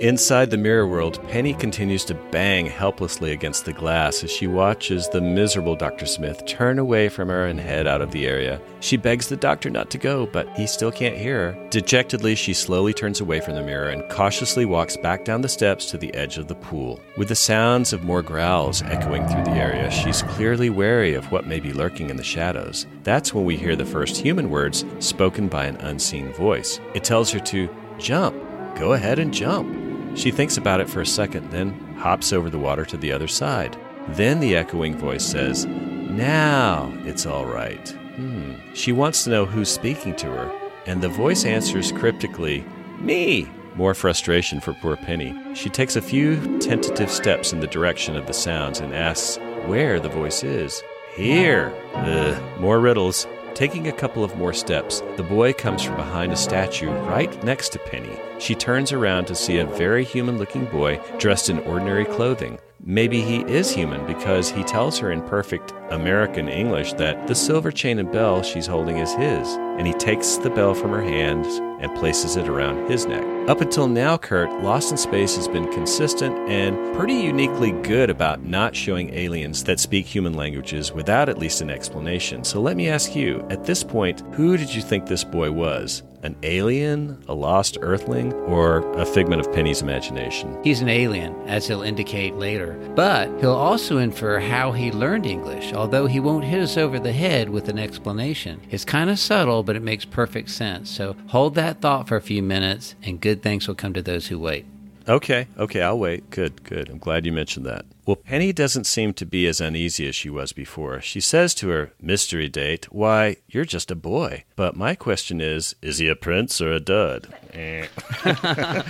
Inside 0.00 0.50
the 0.50 0.56
mirror 0.56 0.86
world, 0.86 1.20
Penny 1.28 1.52
continues 1.52 2.04
to 2.04 2.14
bang 2.14 2.66
helplessly 2.66 3.32
against 3.32 3.64
the 3.64 3.72
glass 3.72 4.22
as 4.22 4.30
she 4.30 4.46
watches 4.46 5.08
the 5.08 5.20
miserable 5.20 5.74
Dr. 5.74 6.06
Smith 6.06 6.46
turn 6.46 6.78
away 6.78 7.08
from 7.08 7.28
her 7.30 7.46
and 7.46 7.58
head 7.58 7.88
out 7.88 8.00
of 8.00 8.12
the 8.12 8.24
area. 8.24 8.60
She 8.78 8.96
begs 8.96 9.26
the 9.26 9.34
doctor 9.36 9.70
not 9.70 9.90
to 9.90 9.98
go, 9.98 10.26
but 10.26 10.48
he 10.56 10.68
still 10.68 10.92
can't 10.92 11.16
hear 11.16 11.50
her. 11.50 11.68
Dejectedly, 11.70 12.36
she 12.36 12.54
slowly 12.54 12.94
turns 12.94 13.20
away 13.20 13.40
from 13.40 13.56
the 13.56 13.62
mirror 13.64 13.88
and 13.88 14.08
cautiously 14.08 14.64
walks 14.64 14.96
back 14.96 15.24
down 15.24 15.40
the 15.40 15.48
steps 15.48 15.86
to 15.86 15.98
the 15.98 16.14
edge 16.14 16.38
of 16.38 16.46
the 16.46 16.54
pool. 16.54 17.00
With 17.16 17.26
the 17.26 17.34
sounds 17.34 17.92
of 17.92 18.04
more 18.04 18.22
growls 18.22 18.82
echoing 18.82 19.26
through 19.26 19.46
the 19.46 19.50
area, 19.50 19.90
she's 19.90 20.22
clearly 20.22 20.70
wary 20.70 21.14
of 21.14 21.32
what 21.32 21.48
may 21.48 21.58
be 21.58 21.72
lurking 21.72 22.08
in 22.08 22.16
the 22.16 22.22
shadows. 22.22 22.86
That's 23.02 23.34
when 23.34 23.44
we 23.44 23.56
hear 23.56 23.74
the 23.74 23.84
first 23.84 24.16
human 24.16 24.48
words 24.48 24.84
spoken 25.00 25.48
by 25.48 25.64
an 25.64 25.76
unseen 25.78 26.32
voice. 26.34 26.78
It 26.94 27.02
tells 27.02 27.32
her 27.32 27.40
to 27.40 27.68
jump. 27.98 28.36
Go 28.76 28.92
ahead 28.92 29.18
and 29.18 29.34
jump. 29.34 29.87
She 30.18 30.32
thinks 30.32 30.56
about 30.56 30.80
it 30.80 30.90
for 30.90 31.00
a 31.00 31.06
second, 31.06 31.48
then 31.52 31.70
hops 31.96 32.32
over 32.32 32.50
the 32.50 32.58
water 32.58 32.84
to 32.86 32.96
the 32.96 33.12
other 33.12 33.28
side. 33.28 33.78
Then 34.08 34.40
the 34.40 34.56
echoing 34.56 34.98
voice 34.98 35.24
says, 35.24 35.64
Now 35.64 36.92
it's 37.04 37.24
all 37.24 37.46
right. 37.46 37.88
Hmm. 38.16 38.54
She 38.74 38.90
wants 38.90 39.22
to 39.22 39.30
know 39.30 39.46
who's 39.46 39.68
speaking 39.68 40.16
to 40.16 40.26
her, 40.26 40.52
and 40.86 41.00
the 41.00 41.08
voice 41.08 41.44
answers 41.44 41.92
cryptically, 41.92 42.64
Me! 42.98 43.48
More 43.76 43.94
frustration 43.94 44.60
for 44.60 44.72
poor 44.72 44.96
Penny. 44.96 45.36
She 45.54 45.70
takes 45.70 45.94
a 45.94 46.02
few 46.02 46.58
tentative 46.58 47.12
steps 47.12 47.52
in 47.52 47.60
the 47.60 47.68
direction 47.68 48.16
of 48.16 48.26
the 48.26 48.34
sounds 48.34 48.80
and 48.80 48.92
asks 48.92 49.36
where 49.66 50.00
the 50.00 50.08
voice 50.08 50.42
is. 50.42 50.82
Here! 51.14 51.72
Ugh, 51.94 52.60
more 52.60 52.80
riddles. 52.80 53.28
Taking 53.58 53.88
a 53.88 53.92
couple 53.92 54.22
of 54.22 54.36
more 54.36 54.52
steps, 54.52 55.02
the 55.16 55.24
boy 55.24 55.52
comes 55.52 55.82
from 55.82 55.96
behind 55.96 56.32
a 56.32 56.36
statue 56.36 56.92
right 57.08 57.42
next 57.42 57.70
to 57.70 57.80
Penny. 57.80 58.16
She 58.38 58.54
turns 58.54 58.92
around 58.92 59.24
to 59.24 59.34
see 59.34 59.58
a 59.58 59.66
very 59.66 60.04
human 60.04 60.38
looking 60.38 60.66
boy 60.66 61.00
dressed 61.18 61.50
in 61.50 61.58
ordinary 61.64 62.04
clothing. 62.04 62.60
Maybe 62.84 63.20
he 63.20 63.40
is 63.40 63.72
human 63.72 64.06
because 64.06 64.48
he 64.48 64.62
tells 64.62 65.00
her 65.00 65.10
in 65.10 65.22
perfect 65.22 65.74
American 65.90 66.48
English 66.48 66.92
that 66.92 67.26
the 67.26 67.34
silver 67.34 67.72
chain 67.72 67.98
and 67.98 68.12
bell 68.12 68.44
she's 68.44 68.68
holding 68.68 68.98
is 68.98 69.12
his, 69.14 69.48
and 69.48 69.88
he 69.88 69.92
takes 69.92 70.36
the 70.36 70.50
bell 70.50 70.72
from 70.72 70.92
her 70.92 71.02
hands 71.02 71.60
and 71.80 71.94
places 71.96 72.36
it 72.36 72.48
around 72.48 72.90
his 72.90 73.06
neck. 73.06 73.24
Up 73.48 73.60
until 73.60 73.88
now, 73.88 74.18
Kurt, 74.18 74.50
Lost 74.62 74.90
in 74.90 74.96
Space 74.96 75.36
has 75.36 75.48
been 75.48 75.72
consistent 75.72 76.36
and 76.48 76.94
pretty 76.96 77.14
uniquely 77.14 77.72
good 77.72 78.10
about 78.10 78.42
not 78.42 78.76
showing 78.76 79.14
aliens 79.14 79.64
that 79.64 79.80
speak 79.80 80.04
human 80.04 80.34
languages 80.34 80.92
without 80.92 81.28
at 81.28 81.38
least 81.38 81.60
an 81.60 81.70
explanation. 81.70 82.44
So 82.44 82.60
let 82.60 82.76
me 82.76 82.88
ask 82.88 83.16
you, 83.16 83.46
at 83.48 83.64
this 83.64 83.82
point, 83.82 84.22
who 84.34 84.56
did 84.56 84.74
you 84.74 84.82
think 84.82 85.06
this 85.06 85.24
boy 85.24 85.50
was? 85.50 86.02
An 86.24 86.34
alien, 86.42 87.22
a 87.28 87.34
lost 87.34 87.78
earthling, 87.80 88.32
or 88.32 88.78
a 88.98 89.06
figment 89.06 89.40
of 89.40 89.52
Penny's 89.52 89.82
imagination? 89.82 90.58
He's 90.64 90.80
an 90.80 90.88
alien, 90.88 91.32
as 91.46 91.68
he'll 91.68 91.82
indicate 91.82 92.34
later, 92.34 92.72
but 92.96 93.28
he'll 93.38 93.52
also 93.52 93.98
infer 93.98 94.40
how 94.40 94.72
he 94.72 94.90
learned 94.90 95.26
English, 95.26 95.72
although 95.72 96.06
he 96.06 96.18
won't 96.18 96.44
hit 96.44 96.60
us 96.60 96.76
over 96.76 96.98
the 96.98 97.12
head 97.12 97.48
with 97.50 97.68
an 97.68 97.78
explanation. 97.78 98.60
It's 98.68 98.84
kind 98.84 99.10
of 99.10 99.20
subtle, 99.20 99.62
but 99.62 99.76
it 99.76 99.82
makes 99.82 100.04
perfect 100.04 100.50
sense. 100.50 100.90
So 100.90 101.14
hold 101.28 101.54
that 101.54 101.80
thought 101.80 102.08
for 102.08 102.16
a 102.16 102.20
few 102.20 102.42
minutes, 102.42 102.96
and 103.04 103.20
good 103.20 103.40
things 103.40 103.68
will 103.68 103.76
come 103.76 103.92
to 103.94 104.02
those 104.02 104.26
who 104.26 104.40
wait. 104.40 104.66
Okay, 105.08 105.46
okay, 105.56 105.82
I'll 105.82 105.98
wait. 105.98 106.28
Good, 106.30 106.64
good. 106.64 106.88
I'm 106.90 106.98
glad 106.98 107.24
you 107.24 107.32
mentioned 107.32 107.64
that. 107.66 107.86
Well, 108.08 108.16
Penny 108.16 108.54
doesn't 108.54 108.86
seem 108.86 109.12
to 109.12 109.26
be 109.26 109.46
as 109.46 109.60
uneasy 109.60 110.08
as 110.08 110.16
she 110.16 110.30
was 110.30 110.54
before. 110.54 110.98
She 111.02 111.20
says 111.20 111.52
to 111.56 111.68
her 111.68 111.92
mystery 112.00 112.48
date, 112.48 112.90
Why, 112.90 113.36
you're 113.48 113.66
just 113.66 113.90
a 113.90 113.94
boy. 113.94 114.44
But 114.56 114.74
my 114.74 114.94
question 114.94 115.42
is, 115.42 115.74
is 115.82 115.98
he 115.98 116.08
a 116.08 116.16
prince 116.16 116.58
or 116.62 116.72
a 116.72 116.80
dud? 116.80 117.28
Eh. 117.52 117.86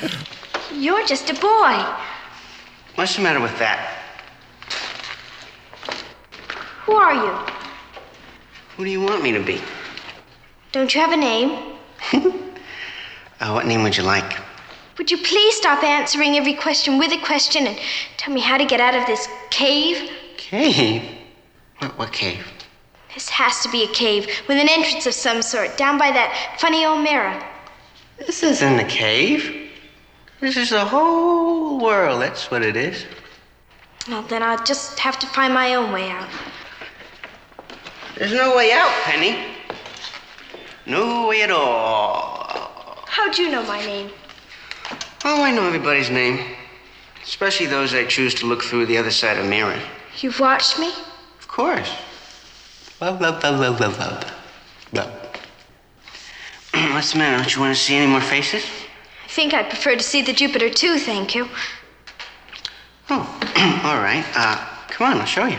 You're 0.72 1.04
just 1.04 1.28
a 1.30 1.34
boy. 1.34 1.84
What's 2.94 3.16
the 3.16 3.22
matter 3.22 3.40
with 3.40 3.58
that? 3.58 3.80
Who 6.84 6.92
are 6.92 7.14
you? 7.14 7.32
Who 8.76 8.84
do 8.84 8.90
you 8.92 9.00
want 9.00 9.24
me 9.24 9.32
to 9.32 9.42
be? 9.42 9.60
Don't 10.70 10.94
you 10.94 11.00
have 11.00 11.10
a 11.10 11.16
name? 11.16 11.76
Uh, 12.12 13.50
what 13.52 13.66
name 13.66 13.82
would 13.82 13.96
you 13.96 14.04
like? 14.04 14.47
Would 14.98 15.12
you 15.12 15.18
please 15.18 15.56
stop 15.56 15.84
answering 15.84 16.36
every 16.36 16.54
question 16.54 16.98
with 16.98 17.12
a 17.12 17.24
question 17.24 17.68
and 17.68 17.78
tell 18.16 18.34
me 18.34 18.40
how 18.40 18.58
to 18.58 18.64
get 18.64 18.80
out 18.80 18.96
of 18.96 19.06
this 19.06 19.28
cave? 19.48 20.10
Cave? 20.36 21.02
What, 21.78 21.96
what 21.96 22.12
cave? 22.12 22.44
This 23.14 23.28
has 23.28 23.62
to 23.62 23.70
be 23.70 23.84
a 23.84 23.88
cave 23.88 24.26
with 24.48 24.58
an 24.58 24.68
entrance 24.68 25.06
of 25.06 25.14
some 25.14 25.40
sort 25.40 25.76
down 25.76 25.98
by 25.98 26.10
that 26.10 26.56
funny 26.58 26.84
old 26.84 27.04
mirror. 27.04 27.40
This 28.18 28.42
isn't 28.42 28.80
a 28.80 28.84
cave. 28.84 29.70
This 30.40 30.56
is 30.56 30.70
the 30.70 30.84
whole 30.84 31.80
world. 31.80 32.20
That's 32.20 32.50
what 32.50 32.62
it 32.62 32.76
is. 32.76 33.06
Well, 34.08 34.22
then 34.22 34.42
I'll 34.42 34.64
just 34.64 34.98
have 34.98 35.16
to 35.20 35.26
find 35.28 35.54
my 35.54 35.76
own 35.76 35.92
way 35.92 36.10
out. 36.10 36.28
There's 38.16 38.32
no 38.32 38.56
way 38.56 38.72
out, 38.72 38.92
Penny. 39.04 39.46
No 40.86 41.28
way 41.28 41.42
at 41.42 41.52
all. 41.52 43.04
How'd 43.06 43.38
you 43.38 43.50
know 43.50 43.62
my 43.62 43.78
name? 43.80 44.10
Oh, 45.24 45.42
I 45.42 45.50
know 45.50 45.66
everybody's 45.66 46.10
name. 46.10 46.44
Especially 47.22 47.66
those 47.66 47.94
I 47.94 48.04
choose 48.04 48.34
to 48.36 48.46
look 48.46 48.62
through 48.62 48.86
the 48.86 48.96
other 48.96 49.10
side 49.10 49.36
of 49.36 49.44
the 49.44 49.50
mirror. 49.50 49.78
You've 50.20 50.40
watched 50.40 50.78
me? 50.78 50.88
Of 51.38 51.48
course. 51.48 51.92
Love, 53.00 53.20
love, 53.20 53.42
love, 53.42 53.60
love, 53.60 53.80
love, 53.80 53.98
love. 53.98 54.34
Love. 54.92 55.28
What's 56.92 57.12
the 57.12 57.18
matter? 57.18 57.36
Don't 57.36 57.54
you 57.54 57.60
want 57.60 57.76
to 57.76 57.80
see 57.80 57.96
any 57.96 58.10
more 58.10 58.20
faces? 58.20 58.64
I 59.24 59.28
think 59.28 59.52
I'd 59.54 59.68
prefer 59.68 59.94
to 59.94 60.02
see 60.02 60.22
the 60.22 60.32
Jupiter 60.32 60.70
2, 60.70 60.98
thank 60.98 61.34
you. 61.34 61.48
Oh, 63.10 63.22
all 63.84 63.98
right. 63.98 64.24
Uh, 64.34 64.56
come 64.88 65.12
on, 65.12 65.20
I'll 65.20 65.26
show 65.26 65.46
you. 65.46 65.58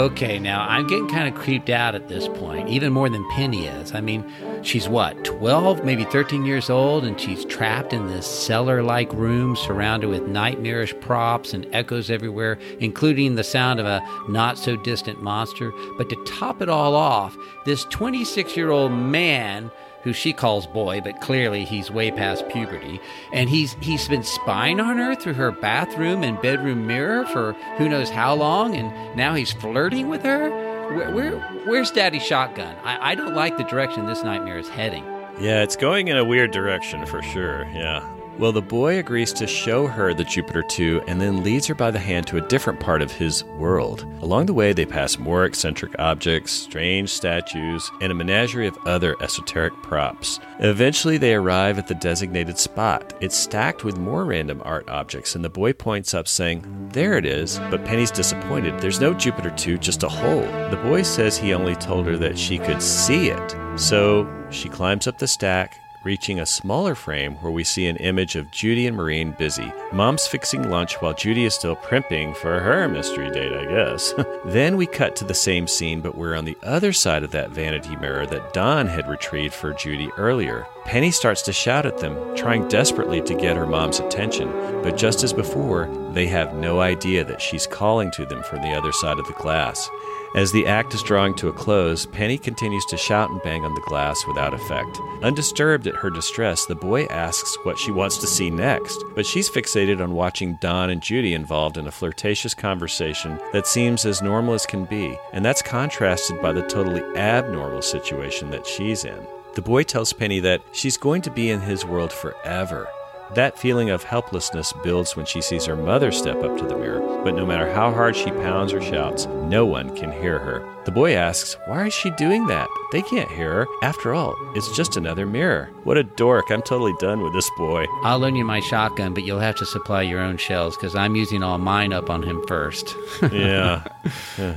Okay, 0.00 0.38
now 0.38 0.66
I'm 0.66 0.86
getting 0.86 1.08
kind 1.08 1.28
of 1.28 1.38
creeped 1.38 1.68
out 1.68 1.94
at 1.94 2.08
this 2.08 2.26
point, 2.26 2.70
even 2.70 2.90
more 2.90 3.10
than 3.10 3.22
Penny 3.32 3.66
is. 3.66 3.92
I 3.92 4.00
mean, 4.00 4.24
she's 4.62 4.88
what, 4.88 5.22
12, 5.26 5.84
maybe 5.84 6.04
13 6.04 6.46
years 6.46 6.70
old, 6.70 7.04
and 7.04 7.20
she's 7.20 7.44
trapped 7.44 7.92
in 7.92 8.06
this 8.06 8.26
cellar 8.26 8.82
like 8.82 9.12
room 9.12 9.56
surrounded 9.56 10.08
with 10.08 10.26
nightmarish 10.26 10.98
props 11.00 11.52
and 11.52 11.66
echoes 11.74 12.10
everywhere, 12.10 12.58
including 12.78 13.34
the 13.34 13.44
sound 13.44 13.78
of 13.78 13.84
a 13.84 14.00
not 14.26 14.56
so 14.56 14.74
distant 14.74 15.22
monster. 15.22 15.70
But 15.98 16.08
to 16.08 16.24
top 16.24 16.62
it 16.62 16.70
all 16.70 16.96
off, 16.96 17.36
this 17.66 17.84
26 17.90 18.56
year 18.56 18.70
old 18.70 18.92
man 18.92 19.70
who 20.02 20.12
she 20.12 20.32
calls 20.32 20.66
boy, 20.66 21.00
but 21.00 21.20
clearly 21.20 21.64
he's 21.64 21.90
way 21.90 22.10
past 22.10 22.48
puberty. 22.48 23.00
And 23.32 23.48
he's 23.48 23.76
he's 23.80 24.08
been 24.08 24.22
spying 24.22 24.80
on 24.80 24.98
her 24.98 25.14
through 25.14 25.34
her 25.34 25.52
bathroom 25.52 26.22
and 26.22 26.40
bedroom 26.40 26.86
mirror 26.86 27.26
for 27.26 27.52
who 27.76 27.88
knows 27.88 28.10
how 28.10 28.34
long, 28.34 28.74
and 28.74 29.16
now 29.16 29.34
he's 29.34 29.52
flirting 29.52 30.08
with 30.08 30.22
her. 30.22 30.50
Where, 30.94 31.14
where 31.14 31.40
where's 31.66 31.90
Daddy 31.90 32.18
Shotgun? 32.18 32.76
I, 32.84 33.12
I 33.12 33.14
don't 33.14 33.34
like 33.34 33.56
the 33.56 33.64
direction 33.64 34.06
this 34.06 34.22
nightmare 34.22 34.58
is 34.58 34.68
heading. 34.68 35.04
Yeah, 35.38 35.62
it's 35.62 35.76
going 35.76 36.08
in 36.08 36.16
a 36.16 36.24
weird 36.24 36.50
direction 36.50 37.06
for 37.06 37.22
sure. 37.22 37.64
Yeah. 37.72 38.06
Well, 38.40 38.52
the 38.52 38.62
boy 38.62 38.98
agrees 38.98 39.34
to 39.34 39.46
show 39.46 39.86
her 39.86 40.14
the 40.14 40.24
Jupiter 40.24 40.62
2 40.62 41.02
and 41.06 41.20
then 41.20 41.42
leads 41.42 41.66
her 41.66 41.74
by 41.74 41.90
the 41.90 41.98
hand 41.98 42.26
to 42.28 42.38
a 42.38 42.48
different 42.48 42.80
part 42.80 43.02
of 43.02 43.12
his 43.12 43.44
world. 43.44 44.06
Along 44.22 44.46
the 44.46 44.54
way, 44.54 44.72
they 44.72 44.86
pass 44.86 45.18
more 45.18 45.44
eccentric 45.44 45.94
objects, 45.98 46.50
strange 46.50 47.10
statues, 47.10 47.90
and 48.00 48.10
a 48.10 48.14
menagerie 48.14 48.66
of 48.66 48.78
other 48.86 49.14
esoteric 49.22 49.74
props. 49.82 50.40
Eventually, 50.60 51.18
they 51.18 51.34
arrive 51.34 51.76
at 51.76 51.86
the 51.86 51.94
designated 51.96 52.56
spot. 52.56 53.12
It's 53.20 53.36
stacked 53.36 53.84
with 53.84 53.98
more 53.98 54.24
random 54.24 54.62
art 54.64 54.88
objects, 54.88 55.34
and 55.34 55.44
the 55.44 55.50
boy 55.50 55.74
points 55.74 56.14
up, 56.14 56.26
saying, 56.26 56.64
There 56.94 57.18
it 57.18 57.26
is. 57.26 57.58
But 57.70 57.84
Penny's 57.84 58.10
disappointed. 58.10 58.80
There's 58.80 59.02
no 59.02 59.12
Jupiter 59.12 59.50
2, 59.50 59.76
just 59.76 60.02
a 60.02 60.08
hole. 60.08 60.46
The 60.70 60.80
boy 60.82 61.02
says 61.02 61.36
he 61.36 61.52
only 61.52 61.76
told 61.76 62.06
her 62.06 62.16
that 62.16 62.38
she 62.38 62.56
could 62.56 62.80
see 62.80 63.28
it. 63.28 63.54
So 63.76 64.26
she 64.48 64.70
climbs 64.70 65.06
up 65.06 65.18
the 65.18 65.28
stack, 65.28 65.78
reaching 66.02 66.40
a 66.40 66.46
smaller 66.46 66.94
frame 66.94 67.34
where 67.36 67.52
we 67.52 67.62
see 67.62 67.86
an 67.86 67.96
image 67.96 68.36
of 68.36 68.50
Judy 68.50 68.86
and 68.86 68.96
Maureen 68.96 69.32
busy. 69.32 69.72
Mom's 69.92 70.26
fixing 70.26 70.70
lunch 70.70 70.94
while 71.00 71.12
Judy 71.12 71.44
is 71.44 71.54
still 71.54 71.76
primping 71.76 72.34
for 72.34 72.60
her 72.60 72.88
mystery 72.88 73.30
date, 73.30 73.52
I 73.52 73.66
guess. 73.66 74.14
then 74.46 74.76
we 74.76 74.86
cut 74.86 75.14
to 75.16 75.24
the 75.24 75.34
same 75.34 75.66
scene, 75.66 76.00
but 76.00 76.16
we're 76.16 76.34
on 76.34 76.44
the 76.46 76.56
other 76.62 76.92
side 76.92 77.22
of 77.22 77.32
that 77.32 77.50
vanity 77.50 77.96
mirror 77.96 78.26
that 78.26 78.52
Don 78.52 78.86
had 78.86 79.08
retrieved 79.08 79.54
for 79.54 79.74
Judy 79.74 80.10
earlier. 80.16 80.66
Penny 80.84 81.10
starts 81.10 81.42
to 81.42 81.52
shout 81.52 81.86
at 81.86 81.98
them, 81.98 82.16
trying 82.34 82.66
desperately 82.68 83.20
to 83.22 83.34
get 83.34 83.56
her 83.56 83.66
mom's 83.66 84.00
attention, 84.00 84.50
but 84.82 84.96
just 84.96 85.22
as 85.22 85.32
before, 85.32 85.86
they 86.12 86.26
have 86.26 86.54
no 86.54 86.80
idea 86.80 87.24
that 87.24 87.42
she's 87.42 87.66
calling 87.66 88.10
to 88.12 88.24
them 88.26 88.42
from 88.42 88.62
the 88.62 88.72
other 88.72 88.92
side 88.92 89.18
of 89.18 89.26
the 89.26 89.34
glass. 89.34 89.88
As 90.32 90.52
the 90.52 90.66
act 90.66 90.94
is 90.94 91.02
drawing 91.02 91.34
to 91.34 91.48
a 91.48 91.52
close, 91.52 92.06
Penny 92.06 92.38
continues 92.38 92.84
to 92.86 92.96
shout 92.96 93.30
and 93.30 93.42
bang 93.42 93.64
on 93.64 93.74
the 93.74 93.80
glass 93.80 94.24
without 94.28 94.54
effect. 94.54 95.00
Undisturbed 95.22 95.88
at 95.88 95.96
her 95.96 96.08
distress, 96.08 96.66
the 96.66 96.74
boy 96.76 97.06
asks 97.06 97.58
what 97.64 97.76
she 97.76 97.90
wants 97.90 98.16
to 98.18 98.28
see 98.28 98.48
next, 98.48 99.02
but 99.16 99.26
she's 99.26 99.50
fixated 99.50 100.00
on 100.00 100.12
watching 100.12 100.56
Don 100.60 100.90
and 100.90 101.02
Judy 101.02 101.34
involved 101.34 101.76
in 101.76 101.88
a 101.88 101.90
flirtatious 101.90 102.54
conversation 102.54 103.40
that 103.52 103.66
seems 103.66 104.06
as 104.06 104.22
normal 104.22 104.54
as 104.54 104.66
can 104.66 104.84
be, 104.84 105.18
and 105.32 105.44
that's 105.44 105.62
contrasted 105.62 106.40
by 106.40 106.52
the 106.52 106.62
totally 106.62 107.02
abnormal 107.16 107.82
situation 107.82 108.50
that 108.50 108.64
she's 108.64 109.04
in. 109.04 109.26
The 109.54 109.62
boy 109.62 109.82
tells 109.82 110.12
Penny 110.12 110.38
that 110.40 110.62
she's 110.70 110.96
going 110.96 111.22
to 111.22 111.30
be 111.30 111.50
in 111.50 111.60
his 111.60 111.84
world 111.84 112.12
forever. 112.12 112.88
That 113.34 113.56
feeling 113.56 113.90
of 113.90 114.02
helplessness 114.02 114.72
builds 114.82 115.16
when 115.16 115.24
she 115.24 115.40
sees 115.40 115.64
her 115.66 115.76
mother 115.76 116.10
step 116.10 116.42
up 116.42 116.58
to 116.58 116.66
the 116.66 116.76
mirror, 116.76 117.00
but 117.22 117.34
no 117.36 117.46
matter 117.46 117.72
how 117.72 117.92
hard 117.92 118.16
she 118.16 118.30
pounds 118.32 118.72
or 118.72 118.82
shouts, 118.82 119.26
no 119.26 119.64
one 119.64 119.94
can 119.94 120.10
hear 120.10 120.40
her. 120.40 120.66
The 120.84 120.90
boy 120.90 121.14
asks, 121.14 121.56
Why 121.66 121.86
is 121.86 121.94
she 121.94 122.10
doing 122.10 122.48
that? 122.48 122.68
They 122.90 123.02
can't 123.02 123.30
hear 123.30 123.52
her. 123.52 123.66
After 123.82 124.14
all, 124.14 124.34
it's 124.56 124.74
just 124.76 124.96
another 124.96 125.26
mirror. 125.26 125.70
What 125.84 125.96
a 125.96 126.02
dork. 126.02 126.50
I'm 126.50 126.62
totally 126.62 126.94
done 126.98 127.20
with 127.20 127.32
this 127.32 127.48
boy. 127.56 127.84
I'll 128.02 128.18
loan 128.18 128.34
you 128.34 128.44
my 128.44 128.58
shotgun, 128.60 129.14
but 129.14 129.22
you'll 129.22 129.38
have 129.38 129.56
to 129.56 129.66
supply 129.66 130.02
your 130.02 130.20
own 130.20 130.36
shells 130.36 130.76
because 130.76 130.96
I'm 130.96 131.14
using 131.14 131.44
all 131.44 131.58
mine 131.58 131.92
up 131.92 132.10
on 132.10 132.24
him 132.24 132.42
first. 132.48 132.96
yeah. 133.30 133.84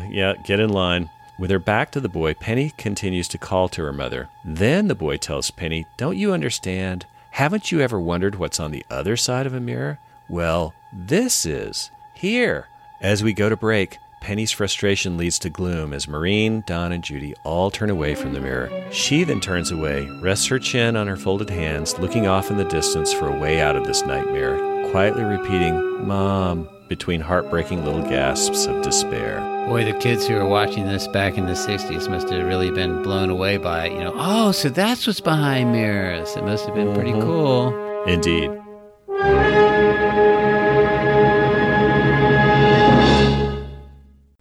Yeah, 0.09 0.33
get 0.43 0.59
in 0.59 0.69
line. 0.69 1.11
With 1.37 1.51
her 1.51 1.59
back 1.59 1.91
to 1.91 1.99
the 1.99 2.09
boy, 2.09 2.33
Penny 2.35 2.71
continues 2.77 3.27
to 3.29 3.37
call 3.37 3.67
to 3.69 3.83
her 3.83 3.93
mother. 3.93 4.29
Then 4.45 4.87
the 4.87 4.95
boy 4.95 5.17
tells 5.17 5.51
Penny, 5.51 5.85
Don't 5.97 6.17
you 6.17 6.31
understand? 6.31 7.05
Haven't 7.33 7.71
you 7.71 7.81
ever 7.81 7.99
wondered 7.99 8.35
what's 8.35 8.59
on 8.59 8.69
the 8.69 8.85
other 8.91 9.17
side 9.17 9.47
of 9.47 9.55
a 9.55 9.59
mirror? 9.59 9.97
Well, 10.29 10.75
this 10.93 11.47
is 11.47 11.89
here. 12.13 12.67
As 13.01 13.23
we 13.23 13.33
go 13.33 13.49
to 13.49 13.57
break, 13.57 13.97
Penny's 14.21 14.51
frustration 14.51 15.17
leads 15.17 15.39
to 15.39 15.49
gloom 15.49 15.95
as 15.95 16.07
Maureen, 16.07 16.63
Don, 16.67 16.91
and 16.91 17.03
Judy 17.03 17.33
all 17.43 17.71
turn 17.71 17.89
away 17.89 18.13
from 18.13 18.33
the 18.33 18.39
mirror. 18.39 18.69
She 18.91 19.23
then 19.23 19.41
turns 19.41 19.71
away, 19.71 20.07
rests 20.21 20.45
her 20.45 20.59
chin 20.59 20.95
on 20.95 21.07
her 21.07 21.17
folded 21.17 21.49
hands, 21.49 21.97
looking 21.97 22.27
off 22.27 22.51
in 22.51 22.57
the 22.57 22.65
distance 22.65 23.11
for 23.11 23.27
a 23.27 23.39
way 23.39 23.59
out 23.59 23.75
of 23.75 23.87
this 23.87 24.03
nightmare, 24.03 24.91
quietly 24.91 25.23
repeating, 25.23 26.07
Mom, 26.07 26.69
between 26.87 27.21
heartbreaking 27.21 27.83
little 27.85 28.01
gasps 28.03 28.65
of 28.65 28.83
despair. 28.83 29.39
Boy, 29.67 29.85
the 29.85 29.97
kids 29.99 30.27
who 30.27 30.35
were 30.35 30.45
watching 30.45 30.85
this 30.85 31.07
back 31.07 31.37
in 31.37 31.45
the 31.45 31.53
60s 31.53 32.09
must 32.09 32.29
have 32.29 32.45
really 32.45 32.69
been 32.71 33.01
blown 33.01 33.29
away 33.29 33.57
by 33.57 33.87
it. 33.87 33.93
You 33.93 33.99
know, 33.99 34.13
oh, 34.15 34.51
so 34.51 34.69
that's 34.69 35.07
what's 35.07 35.21
behind 35.21 35.71
mirrors. 35.71 36.35
It 36.35 36.43
must 36.43 36.65
have 36.65 36.75
been 36.75 36.93
pretty 36.93 37.11
mm-hmm. 37.11 37.21
cool. 37.21 38.05
Indeed. 38.05 38.51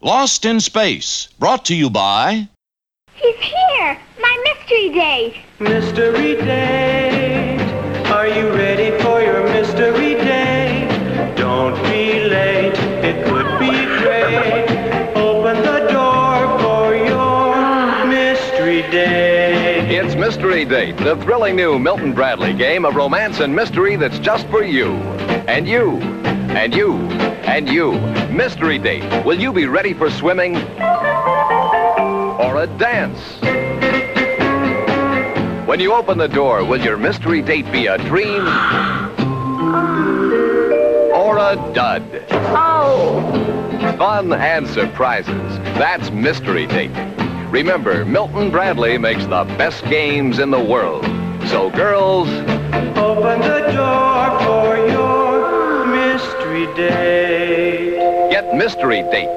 Lost 0.01 0.45
in 0.45 0.59
Space, 0.59 1.28
brought 1.38 1.64
to 1.66 1.76
you 1.76 1.88
by. 1.88 2.49
He's 3.14 3.36
here! 3.36 3.99
My 4.20 4.43
mystery 4.45 4.88
date! 4.90 5.36
Mystery 5.61 6.34
date. 6.34 7.61
Are 8.11 8.26
you 8.26 8.51
ready 8.51 9.01
Date, 20.65 20.97
the 20.99 21.17
thrilling 21.17 21.57
new 21.57 21.79
Milton 21.79 22.13
Bradley 22.13 22.53
game 22.53 22.85
of 22.85 22.95
romance 22.95 23.41
and 23.41 23.55
mystery 23.55 23.97
that's 23.97 24.19
just 24.19 24.47
for 24.49 24.63
you. 24.63 24.93
And 25.49 25.67
you. 25.67 25.99
And 26.53 26.75
you. 26.75 26.95
And 27.45 27.69
you. 27.69 27.93
Mystery 28.31 28.79
Date. 28.79 29.25
Will 29.25 29.41
you 29.41 29.53
be 29.53 29.67
ready 29.67 29.95
for 29.95 30.11
swimming? 30.11 30.57
Or 30.57 32.63
a 32.63 32.67
dance? 32.79 33.19
When 35.67 35.81
you 35.81 35.93
open 35.93 36.19
the 36.19 36.29
door, 36.29 36.65
will 36.65 36.81
your 36.81 36.97
mystery 36.97 37.41
date 37.41 37.71
be 37.73 37.87
a 37.87 37.99
dream 37.99 38.47
or 41.13 41.39
a 41.39 41.73
dud? 41.73 42.27
Oh. 42.31 43.21
Fun 43.97 44.33
and 44.33 44.69
surprises. 44.69 45.59
That's 45.79 46.11
Mystery 46.11 46.67
Date. 46.67 46.91
Remember, 47.53 48.07
Milton 48.07 48.50
Bradley 48.50 48.96
makes 48.96 49.26
the 49.26 49.44
best 49.59 49.84
games 49.84 50.38
in 50.38 50.50
the 50.50 50.59
world. 50.59 51.05
So, 51.48 51.68
girls, 51.68 52.26
Open 52.96 53.40
the 53.42 53.70
door 53.76 54.40
for 54.40 54.78
your 54.88 55.84
mystery 55.86 56.64
date. 56.74 58.30
get 58.30 58.55
Mystery 58.55 59.03
Date. 59.03 59.28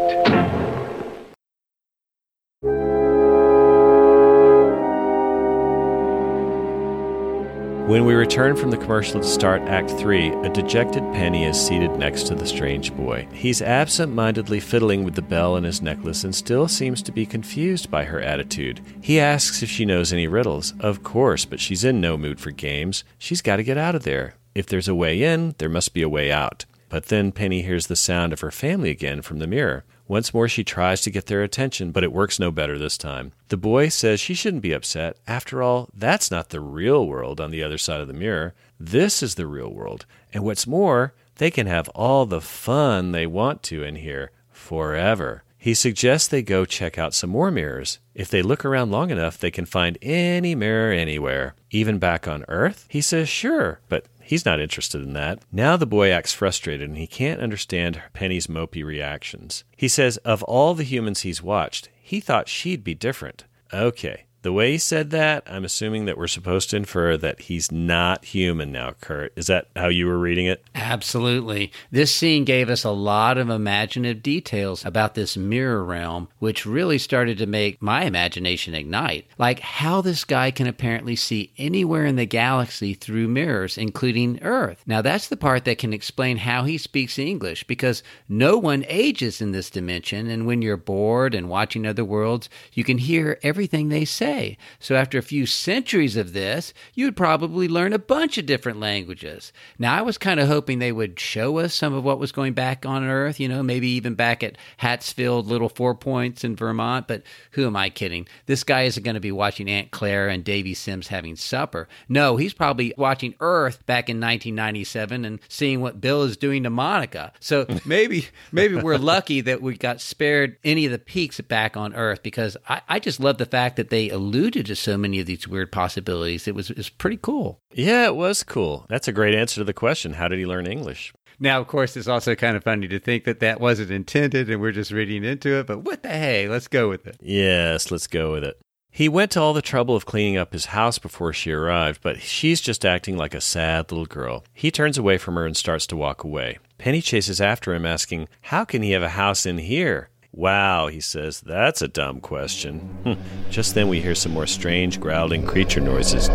When 7.85 8.05
we 8.05 8.15
return 8.15 8.55
from 8.55 8.71
the 8.71 8.77
commercial 8.77 9.21
to 9.21 9.27
start 9.27 9.61
Act 9.61 9.91
3, 9.91 10.29
a 10.29 10.49
dejected 10.49 11.03
Penny 11.13 11.45
is 11.45 11.55
seated 11.55 11.91
next 11.97 12.23
to 12.23 12.33
the 12.33 12.47
strange 12.47 12.91
boy. 12.97 13.27
He's 13.31 13.61
absent 13.61 14.11
mindedly 14.11 14.59
fiddling 14.59 15.03
with 15.03 15.13
the 15.13 15.21
bell 15.21 15.55
in 15.55 15.63
his 15.63 15.83
necklace 15.83 16.23
and 16.23 16.33
still 16.33 16.67
seems 16.67 17.03
to 17.03 17.11
be 17.11 17.27
confused 17.27 17.91
by 17.91 18.05
her 18.05 18.19
attitude. 18.19 18.81
He 19.01 19.19
asks 19.19 19.61
if 19.61 19.69
she 19.69 19.85
knows 19.85 20.11
any 20.11 20.25
riddles. 20.25 20.73
Of 20.79 21.03
course, 21.03 21.45
but 21.45 21.59
she's 21.59 21.83
in 21.83 22.01
no 22.01 22.17
mood 22.17 22.39
for 22.39 22.49
games. 22.49 23.03
She's 23.19 23.43
got 23.43 23.57
to 23.57 23.63
get 23.63 23.77
out 23.77 23.93
of 23.93 24.01
there. 24.01 24.33
If 24.55 24.65
there's 24.65 24.87
a 24.87 24.95
way 24.95 25.21
in, 25.21 25.53
there 25.59 25.69
must 25.69 25.93
be 25.93 26.01
a 26.01 26.09
way 26.09 26.31
out. 26.31 26.65
But 26.89 27.05
then 27.09 27.31
Penny 27.31 27.61
hears 27.61 27.85
the 27.85 27.95
sound 27.95 28.33
of 28.33 28.39
her 28.39 28.49
family 28.49 28.89
again 28.89 29.21
from 29.21 29.37
the 29.37 29.45
mirror. 29.45 29.83
Once 30.07 30.33
more, 30.33 30.47
she 30.47 30.63
tries 30.63 31.01
to 31.01 31.09
get 31.09 31.25
their 31.25 31.41
attention, 31.41 31.91
but 31.91 32.03
it 32.03 32.11
works 32.11 32.39
no 32.39 32.51
better 32.51 32.77
this 32.77 32.97
time. 32.97 33.31
The 33.49 33.57
boy 33.57 33.89
says 33.89 34.19
she 34.19 34.33
shouldn't 34.33 34.63
be 34.63 34.71
upset. 34.71 35.17
After 35.27 35.63
all, 35.63 35.89
that's 35.93 36.29
not 36.29 36.49
the 36.49 36.59
real 36.59 37.07
world 37.07 37.41
on 37.41 37.51
the 37.51 37.63
other 37.63 37.77
side 37.77 38.01
of 38.01 38.07
the 38.07 38.13
mirror. 38.13 38.53
This 38.79 39.23
is 39.23 39.35
the 39.35 39.47
real 39.47 39.69
world. 39.69 40.05
And 40.33 40.43
what's 40.43 40.67
more, 40.67 41.13
they 41.37 41.49
can 41.49 41.67
have 41.67 41.89
all 41.89 42.25
the 42.25 42.41
fun 42.41 43.11
they 43.11 43.25
want 43.25 43.63
to 43.63 43.83
in 43.83 43.95
here 43.95 44.31
forever. 44.51 45.43
He 45.57 45.73
suggests 45.73 46.27
they 46.27 46.43
go 46.43 46.63
check 46.63 46.99
out 46.99 47.15
some 47.15 47.31
more 47.31 47.49
mirrors. 47.49 47.97
If 48.13 48.29
they 48.29 48.43
look 48.43 48.63
around 48.63 48.91
long 48.91 49.09
enough, 49.09 49.39
they 49.39 49.49
can 49.49 49.65
find 49.65 49.97
any 50.03 50.53
mirror 50.53 50.93
anywhere. 50.93 51.55
Even 51.71 51.97
back 51.97 52.27
on 52.27 52.45
Earth? 52.47 52.85
He 52.87 53.01
says, 53.01 53.27
sure, 53.27 53.79
but 53.89 54.05
he's 54.25 54.45
not 54.45 54.59
interested 54.59 55.01
in 55.01 55.13
that. 55.13 55.39
Now 55.51 55.77
the 55.77 55.85
boy 55.85 56.09
acts 56.09 56.33
frustrated 56.33 56.89
and 56.89 56.97
he 56.97 57.07
can't 57.07 57.41
understand 57.41 58.01
Penny's 58.13 58.47
mopey 58.47 58.83
reactions. 58.83 59.63
He 59.77 59.87
says, 59.87 60.17
of 60.17 60.43
all 60.43 60.73
the 60.73 60.83
humans 60.83 61.21
he's 61.21 61.43
watched, 61.43 61.89
he 62.01 62.19
thought 62.19 62.49
she'd 62.49 62.83
be 62.83 62.95
different. 62.95 63.45
Okay. 63.73 64.25
The 64.45 64.53
way 64.53 64.73
he 64.73 64.77
said 64.77 65.09
that, 65.09 65.41
I'm 65.47 65.65
assuming 65.65 66.05
that 66.05 66.19
we're 66.19 66.27
supposed 66.27 66.69
to 66.69 66.75
infer 66.75 67.17
that 67.17 67.41
he's 67.41 67.71
not 67.71 68.25
human 68.25 68.71
now, 68.71 68.91
Kurt. 69.01 69.33
Is 69.35 69.47
that 69.47 69.69
how 69.75 69.87
you 69.87 70.05
were 70.05 70.19
reading 70.19 70.45
it? 70.45 70.63
Absolutely. 70.75 71.71
This 71.89 72.13
scene 72.13 72.45
gave 72.45 72.69
us 72.69 72.83
a 72.83 72.91
lot 72.91 73.39
of 73.39 73.49
imaginative 73.49 74.21
details 74.21 74.85
about 74.85 75.15
this 75.15 75.35
mirror 75.35 75.83
realm, 75.83 76.27
which 76.37 76.63
really 76.63 76.99
started 76.99 77.39
to 77.39 77.47
make 77.47 77.81
my 77.81 78.03
imagination 78.03 78.75
ignite. 78.75 79.25
Like 79.39 79.61
how 79.61 80.01
this 80.01 80.23
guy 80.23 80.51
can 80.51 80.67
apparently 80.67 81.15
see 81.15 81.51
anywhere 81.57 82.05
in 82.05 82.15
the 82.15 82.27
galaxy 82.27 82.93
through 82.93 83.27
mirrors, 83.29 83.79
including 83.79 84.37
Earth. 84.43 84.83
Now, 84.85 85.01
that's 85.01 85.27
the 85.27 85.37
part 85.37 85.65
that 85.65 85.79
can 85.79 85.91
explain 85.91 86.37
how 86.37 86.65
he 86.65 86.77
speaks 86.77 87.17
English, 87.17 87.63
because 87.63 88.03
no 88.29 88.59
one 88.59 88.85
ages 88.89 89.41
in 89.41 89.53
this 89.53 89.71
dimension, 89.71 90.29
and 90.29 90.45
when 90.45 90.61
you're 90.61 90.77
bored 90.77 91.33
and 91.33 91.49
watching 91.49 91.87
other 91.87 92.05
worlds, 92.05 92.47
you 92.73 92.83
can 92.83 92.99
hear 92.99 93.39
everything 93.41 93.89
they 93.89 94.05
say. 94.05 94.34
So, 94.79 94.95
after 94.95 95.17
a 95.17 95.23
few 95.23 95.45
centuries 95.45 96.15
of 96.15 96.33
this, 96.33 96.73
you'd 96.93 97.15
probably 97.15 97.67
learn 97.67 97.93
a 97.93 97.99
bunch 97.99 98.37
of 98.37 98.45
different 98.45 98.79
languages. 98.79 99.51
Now, 99.79 99.97
I 99.97 100.01
was 100.01 100.17
kind 100.17 100.39
of 100.39 100.47
hoping 100.47 100.79
they 100.79 100.91
would 100.91 101.19
show 101.19 101.59
us 101.59 101.73
some 101.73 101.93
of 101.93 102.03
what 102.03 102.19
was 102.19 102.31
going 102.31 102.53
back 102.53 102.85
on 102.85 103.03
Earth, 103.03 103.39
you 103.39 103.47
know, 103.47 103.63
maybe 103.63 103.89
even 103.89 104.15
back 104.15 104.43
at 104.43 104.57
Hatsfield, 104.81 105.47
Little 105.47 105.69
Four 105.69 105.95
Points 105.95 106.43
in 106.43 106.55
Vermont, 106.55 107.07
but 107.07 107.23
who 107.51 107.65
am 107.65 107.75
I 107.75 107.89
kidding? 107.89 108.27
This 108.45 108.63
guy 108.63 108.83
isn't 108.83 109.03
going 109.03 109.15
to 109.15 109.19
be 109.19 109.31
watching 109.31 109.69
Aunt 109.69 109.91
Claire 109.91 110.29
and 110.29 110.43
Davy 110.43 110.73
Sims 110.73 111.07
having 111.07 111.35
supper. 111.35 111.87
No, 112.07 112.37
he's 112.37 112.53
probably 112.53 112.93
watching 112.97 113.35
Earth 113.39 113.85
back 113.85 114.09
in 114.09 114.17
1997 114.17 115.25
and 115.25 115.39
seeing 115.47 115.81
what 115.81 116.01
Bill 116.01 116.23
is 116.23 116.37
doing 116.37 116.63
to 116.63 116.69
Monica. 116.69 117.33
So 117.39 117.65
maybe 117.85 118.27
maybe 118.51 118.75
we're 118.75 118.97
lucky 118.97 119.41
that 119.41 119.61
we 119.61 119.77
got 119.77 120.01
spared 120.01 120.57
any 120.63 120.85
of 120.85 120.91
the 120.91 120.99
peaks 120.99 121.39
back 121.41 121.77
on 121.77 121.93
Earth 121.93 122.23
because 122.23 122.57
I, 122.67 122.81
I 122.87 122.99
just 122.99 123.19
love 123.19 123.37
the 123.37 123.45
fact 123.45 123.77
that 123.77 123.89
they 123.89 124.09
alluded 124.25 124.65
to 124.65 124.75
so 124.75 124.97
many 124.97 125.19
of 125.19 125.27
these 125.27 125.47
weird 125.47 125.71
possibilities. 125.71 126.47
It 126.47 126.55
was 126.55 126.69
it 126.69 126.77
was 126.77 126.89
pretty 126.89 127.19
cool. 127.21 127.59
Yeah, 127.73 128.07
it 128.07 128.15
was 128.15 128.43
cool. 128.43 128.85
That's 128.89 129.07
a 129.07 129.13
great 129.13 129.35
answer 129.35 129.61
to 129.61 129.63
the 129.63 129.73
question. 129.73 130.13
How 130.13 130.27
did 130.27 130.39
he 130.39 130.45
learn 130.45 130.67
English? 130.67 131.13
Now, 131.39 131.59
of 131.59 131.67
course, 131.67 131.97
it's 131.97 132.07
also 132.07 132.33
kind 132.33 132.55
of 132.55 132.63
funny 132.63 132.87
to 132.87 132.99
think 132.99 133.25
that 133.25 133.41
that 133.41 133.59
wasn't 133.59 133.91
intended 133.91 134.49
and 134.49 134.61
we're 134.61 134.71
just 134.71 134.91
reading 134.91 135.23
into 135.23 135.59
it, 135.59 135.67
but 135.67 135.79
what 135.79 136.01
the 136.01 136.09
hey, 136.09 136.47
let's 136.47 136.67
go 136.67 136.89
with 136.89 137.05
it. 137.07 137.17
Yes, 137.21 137.91
let's 137.91 138.07
go 138.07 138.31
with 138.31 138.43
it. 138.43 138.59
He 138.89 139.09
went 139.09 139.31
to 139.31 139.41
all 139.41 139.51
the 139.51 139.61
trouble 139.61 139.93
of 139.93 140.05
cleaning 140.05 140.37
up 140.37 140.53
his 140.53 140.67
house 140.67 140.99
before 140.99 141.33
she 141.33 141.51
arrived, 141.51 141.99
but 142.01 142.21
she's 142.21 142.61
just 142.61 142.85
acting 142.85 143.17
like 143.17 143.33
a 143.33 143.41
sad 143.41 143.91
little 143.91 144.05
girl. 144.05 144.45
He 144.53 144.71
turns 144.71 144.97
away 144.97 145.17
from 145.17 145.35
her 145.35 145.45
and 145.45 145.57
starts 145.57 145.85
to 145.87 145.97
walk 145.97 146.23
away. 146.23 146.59
Penny 146.77 147.01
chases 147.01 147.41
after 147.41 147.73
him, 147.73 147.85
asking, 147.85 148.29
How 148.43 148.63
can 148.63 148.81
he 148.83 148.91
have 148.91 149.03
a 149.03 149.09
house 149.09 149.45
in 149.45 149.57
here? 149.57 150.09
Wow, 150.37 150.87
he 150.87 150.99
says, 150.99 151.39
that's 151.39 151.81
a 151.81 151.87
dumb 151.87 152.19
question. 152.19 153.17
Just 153.49 153.73
then 153.73 153.87
we 153.87 154.01
hear 154.01 154.15
some 154.15 154.33
more 154.33 154.45
strange 154.45 154.99
growling 154.99 155.47
creature 155.47 155.79
noises. 155.79 156.27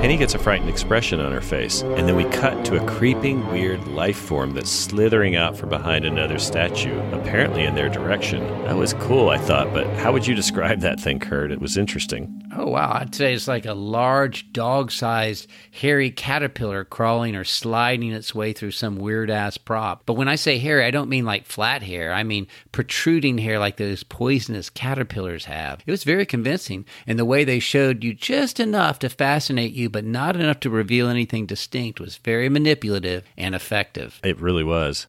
Penny 0.00 0.16
gets 0.16 0.34
a 0.34 0.38
frightened 0.38 0.70
expression 0.70 1.20
on 1.20 1.30
her 1.30 1.42
face, 1.42 1.82
and 1.82 2.08
then 2.08 2.16
we 2.16 2.24
cut 2.24 2.64
to 2.64 2.82
a 2.82 2.86
creeping, 2.86 3.46
weird 3.48 3.86
life 3.86 4.16
form 4.16 4.54
that's 4.54 4.70
slithering 4.70 5.36
out 5.36 5.58
from 5.58 5.68
behind 5.68 6.06
another 6.06 6.38
statue, 6.38 6.98
apparently 7.12 7.64
in 7.64 7.74
their 7.74 7.90
direction. 7.90 8.40
That 8.64 8.78
was 8.78 8.94
cool, 8.94 9.28
I 9.28 9.36
thought, 9.36 9.74
but 9.74 9.86
how 9.98 10.10
would 10.12 10.26
you 10.26 10.34
describe 10.34 10.80
that 10.80 10.98
thing, 10.98 11.18
Kurt? 11.18 11.52
It 11.52 11.60
was 11.60 11.76
interesting. 11.76 12.40
Oh, 12.56 12.66
wow. 12.66 12.92
I'd 12.94 13.14
say 13.14 13.34
it's 13.34 13.46
like 13.46 13.66
a 13.66 13.74
large, 13.74 14.52
dog 14.52 14.90
sized, 14.90 15.46
hairy 15.70 16.10
caterpillar 16.10 16.84
crawling 16.84 17.36
or 17.36 17.44
sliding 17.44 18.10
its 18.10 18.34
way 18.34 18.52
through 18.52 18.72
some 18.72 18.96
weird 18.96 19.30
ass 19.30 19.56
prop. 19.56 20.02
But 20.04 20.14
when 20.14 20.28
I 20.28 20.34
say 20.34 20.58
hairy, 20.58 20.84
I 20.84 20.90
don't 20.90 21.08
mean 21.08 21.24
like 21.24 21.46
flat 21.46 21.82
hair. 21.82 22.12
I 22.12 22.24
mean 22.24 22.48
protruding 22.72 23.38
hair 23.38 23.58
like 23.58 23.76
those 23.76 24.02
poisonous 24.02 24.68
caterpillars 24.68 25.44
have. 25.44 25.82
It 25.86 25.90
was 25.90 26.04
very 26.04 26.26
convincing, 26.26 26.86
and 27.06 27.18
the 27.18 27.24
way 27.24 27.44
they 27.44 27.60
showed 27.60 28.02
you 28.02 28.14
just 28.14 28.58
enough 28.58 28.98
to 29.00 29.08
fascinate 29.08 29.72
you, 29.72 29.89
but 29.90 30.04
not 30.04 30.36
enough 30.36 30.60
to 30.60 30.70
reveal 30.70 31.08
anything 31.08 31.46
distinct, 31.46 32.00
was 32.00 32.16
very 32.16 32.48
manipulative 32.48 33.24
and 33.36 33.54
effective. 33.54 34.20
It 34.22 34.40
really 34.40 34.64
was. 34.64 35.06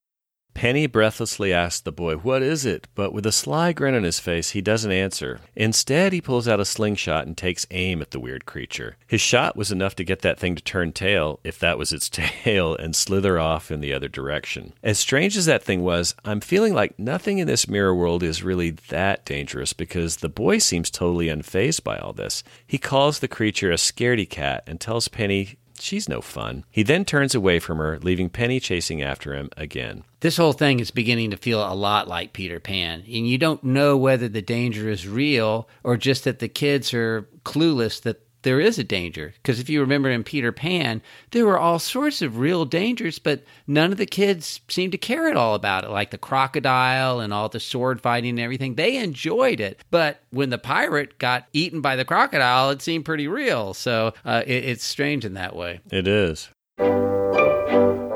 Penny 0.54 0.86
breathlessly 0.86 1.54
asks 1.54 1.82
the 1.82 1.92
boy, 1.92 2.16
What 2.16 2.42
is 2.44 2.66
it? 2.66 2.88
But 2.94 3.14
with 3.14 3.26
a 3.26 3.32
sly 3.32 3.74
grin 3.74 3.96
on 3.96 4.04
his 4.04 4.20
face, 4.20 4.52
he 4.52 4.62
doesn't 4.62 4.92
answer. 4.92 5.40
Instead, 5.56 6.14
he 6.14 6.22
pulls 6.22 6.48
out 6.48 6.60
a 6.60 6.66
slingshot 6.66 7.26
and 7.26 7.38
takes 7.38 7.66
aim 7.72 8.02
at 8.02 8.12
the 8.12 8.20
weird 8.20 8.46
creature. 8.46 8.98
His 9.08 9.22
shot 9.22 9.56
was 9.56 9.72
enough 9.72 9.96
to 9.96 10.04
get 10.04 10.22
that 10.22 10.40
thing 10.40 10.56
to 10.56 10.64
turn 10.64 10.92
tail, 10.92 11.40
if 11.44 11.58
that 11.60 11.78
was 11.78 11.92
its 11.92 12.10
tail, 12.10 12.76
and 12.76 12.96
slither 12.96 13.40
off 13.40 13.72
in 13.72 13.80
the 13.80 13.94
other 13.94 14.08
direction. 14.08 14.74
As 14.84 15.00
strange 15.00 15.38
as 15.38 15.46
that 15.46 15.64
thing 15.64 15.84
was, 15.84 16.16
I'm 16.26 16.42
feeling 16.42 16.74
like 16.74 17.00
nothing 17.00 17.40
in 17.40 17.48
this 17.48 17.68
mirror 17.68 17.96
world 17.96 18.22
is 18.22 18.44
really 18.44 18.72
that 18.90 19.26
dangerous 19.26 19.74
because 19.74 20.18
the 20.18 20.30
boy 20.30 20.58
seems 20.58 20.92
totally 20.92 21.28
unfazed 21.28 21.84
by 21.84 21.98
all 21.98 22.14
this. 22.14 22.44
He 22.68 22.78
calls 22.78 23.20
the 23.20 23.28
creature 23.28 23.72
a 23.72 23.76
scaredy 23.76 24.30
cat 24.30 24.64
and 24.68 24.80
tells 24.80 25.08
Penny 25.08 25.58
She's 25.82 26.08
no 26.08 26.22
fun. 26.22 26.64
He 26.70 26.84
then 26.84 27.06
turns 27.06 27.34
away 27.34 27.60
from 27.60 27.80
her, 27.80 28.00
leaving 28.00 28.30
Penny 28.30 28.60
chasing 28.60 29.02
after 29.02 29.34
him 29.34 29.50
again. 29.58 30.04
This 30.20 30.38
whole 30.38 30.54
thing 30.54 30.80
is 30.80 30.92
beginning 30.92 31.32
to 31.32 31.38
feel 31.38 31.62
a 31.62 31.74
lot 31.74 32.08
like 32.08 32.34
Peter 32.34 32.60
Pan, 32.60 33.00
and 33.00 33.28
you 33.28 33.38
don't 33.38 33.64
know 33.64 33.98
whether 33.98 34.28
the 34.28 34.42
danger 34.42 34.90
is 34.90 35.08
real 35.08 35.68
or 35.84 35.98
just 35.98 36.24
that 36.26 36.40
the 36.40 36.48
kids 36.48 36.94
are 36.94 37.28
clueless 37.44 38.02
that 38.02 38.22
there 38.44 38.60
is 38.60 38.80
a 38.80 38.84
danger. 38.84 39.34
Because 39.42 39.60
if 39.60 39.70
you 39.70 39.82
remember 39.82 40.10
in 40.10 40.24
Peter 40.24 40.52
Pan, 40.52 41.02
there 41.32 41.46
were 41.46 41.60
all 41.60 41.80
sorts 41.80 42.22
of 42.22 42.40
real 42.40 42.66
dangers, 42.66 43.20
but 43.20 43.44
none 43.68 43.92
of 43.92 43.98
the 43.98 44.06
kids 44.06 44.62
seemed 44.68 44.92
to 44.92 44.98
care 44.98 45.30
at 45.30 45.38
all 45.38 45.56
about 45.56 45.84
it, 45.84 45.90
like 45.90 46.12
the 46.12 46.18
crocodile 46.18 47.20
and 47.20 47.34
all 47.34 47.50
the 47.50 47.60
sword 47.60 48.02
fighting 48.02 48.32
and 48.32 48.40
everything. 48.40 48.76
They 48.76 48.98
enjoyed 48.98 49.60
it. 49.60 49.84
But 49.92 50.22
when 50.32 50.50
the 50.50 50.58
pirate 50.58 51.18
got 51.18 51.48
eaten 51.54 51.82
by 51.82 51.96
the 51.96 52.06
crocodile, 52.06 52.70
it 52.72 52.82
seemed 52.82 53.06
pretty 53.06 53.28
real. 53.28 53.74
So 53.74 54.14
uh, 54.26 54.44
it, 54.46 54.66
it's 54.66 54.84
strange 54.84 55.26
in 55.26 55.34
that 55.36 55.56
way. 55.56 55.82
It 55.92 56.08
is. 56.08 56.50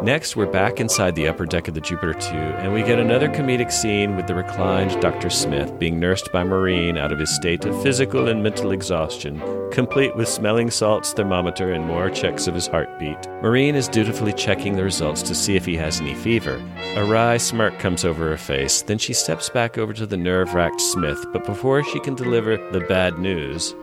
Next, 0.06 0.36
we're 0.36 0.46
back 0.46 0.80
inside 0.80 1.16
the 1.16 1.28
upper 1.28 1.48
deck 1.48 1.68
of 1.68 1.74
the 1.74 1.82
Jupiter 1.82 2.14
2, 2.14 2.36
and 2.36 2.72
we 2.72 2.84
get 2.84 3.00
another 3.00 3.28
comedic 3.28 3.72
scene 3.72 4.16
with 4.16 4.28
the 4.28 4.36
reclined 4.36 5.02
Dr. 5.02 5.32
Smith 5.32 5.80
being 5.80 6.00
nursed 6.00 6.32
by 6.32 6.44
Maureen 6.44 6.96
out 6.96 7.12
of 7.12 7.18
his 7.18 7.34
state 7.36 7.66
of 7.66 7.82
physical 7.82 8.28
and 8.28 8.44
mental 8.44 8.70
exhaustion, 8.70 9.42
complete 9.72 10.16
with 10.16 10.30
smelling 10.30 10.70
salts, 10.70 11.12
thermometer, 11.12 11.74
and 11.74 11.88
more 11.88 12.12
checks 12.12 12.46
of 12.46 12.54
his 12.54 12.68
heartbeat. 12.68 13.18
Maureen 13.42 13.74
is 13.74 13.88
dutifully 13.88 14.32
checking 14.32 14.76
the 14.76 14.84
results 14.84 15.24
to 15.24 15.34
see 15.34 15.56
if 15.56 15.66
he 15.66 15.76
has 15.76 16.00
any 16.00 16.14
fever. 16.14 16.64
A 16.98 17.04
wry 17.04 17.38
smirk 17.38 17.80
comes 17.80 18.06
over 18.06 18.30
her 18.30 18.38
face, 18.38 18.84
then 18.84 19.00
she 19.00 19.12
steps 19.12 19.50
back 19.50 19.80
over 19.80 19.92
to 19.92 20.06
the 20.06 20.18
nerve 20.18 20.54
racked 20.54 20.82
Smith, 20.82 21.26
but 21.34 21.46
before 21.46 21.84
she 21.84 22.00
can 22.02 22.14
deliver 22.14 22.58
the 22.70 22.82
bad 22.82 23.18
news, 23.18 23.74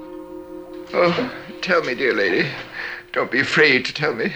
Oh, 0.94 1.32
tell 1.62 1.82
me, 1.82 1.96
dear 1.96 2.14
lady. 2.14 2.48
Don't 3.10 3.32
be 3.32 3.40
afraid 3.40 3.84
to 3.86 3.92
tell 3.92 4.14
me. 4.14 4.32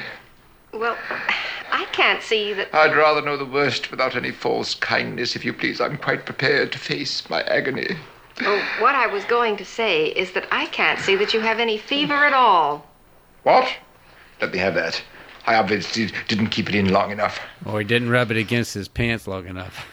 Well, 0.73 0.97
I 1.09 1.56
can't 1.93 2.23
see 2.23 2.53
that. 2.53 2.75
I'd 2.75 2.97
rather 2.97 3.23
know 3.23 3.37
the 3.37 3.45
worst 3.45 3.91
without 3.91 4.17
any 4.17 4.31
false 4.31 4.75
kindness, 4.75 5.37
if 5.37 5.45
you 5.45 5.53
please. 5.53 5.81
I'm 5.81 5.97
quite 5.97 6.27
prepared 6.27 6.73
to 6.73 6.79
face 6.79 7.29
my 7.29 7.43
agony. 7.43 7.97
Oh, 8.41 8.63
what 8.81 8.95
I 8.95 9.07
was 9.07 9.25
going 9.25 9.57
to 9.57 9.65
say 9.65 10.09
is 10.09 10.33
that 10.33 10.47
I 10.51 10.67
can't 10.67 10.99
see 11.01 11.17
that 11.17 11.33
you 11.33 11.41
have 11.41 11.59
any 11.59 11.79
fever 11.79 12.15
at 12.15 12.35
all. 12.35 12.87
What? 13.45 13.69
Let 14.41 14.53
me 14.53 14.59
have 14.59 14.75
that. 14.75 15.03
I 15.47 15.55
obviously 15.55 16.11
didn't 16.29 16.49
keep 16.49 16.69
it 16.69 16.75
in 16.75 16.93
long 16.93 17.13
enough. 17.13 17.39
Or 17.65 17.79
he 17.79 17.85
didn't 17.85 18.11
rub 18.11 18.31
it 18.31 18.37
against 18.37 18.75
his 18.75 18.89
pants 18.89 19.27
long 19.29 19.47
enough. 19.47 19.87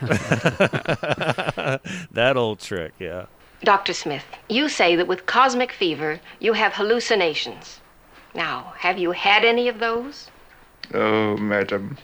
that 2.10 2.36
old 2.36 2.58
trick, 2.58 2.92
yeah. 2.98 3.26
Dr. 3.62 3.94
Smith, 3.94 4.26
you 4.48 4.68
say 4.68 4.96
that 4.96 5.06
with 5.06 5.26
cosmic 5.26 5.72
fever, 5.72 6.20
you 6.40 6.52
have 6.54 6.74
hallucinations. 6.74 7.80
Now, 8.34 8.74
have 8.78 8.98
you 8.98 9.12
had 9.12 9.44
any 9.44 9.68
of 9.68 9.78
those? 9.78 10.28
Oh, 10.92 11.36
madam, 11.36 11.96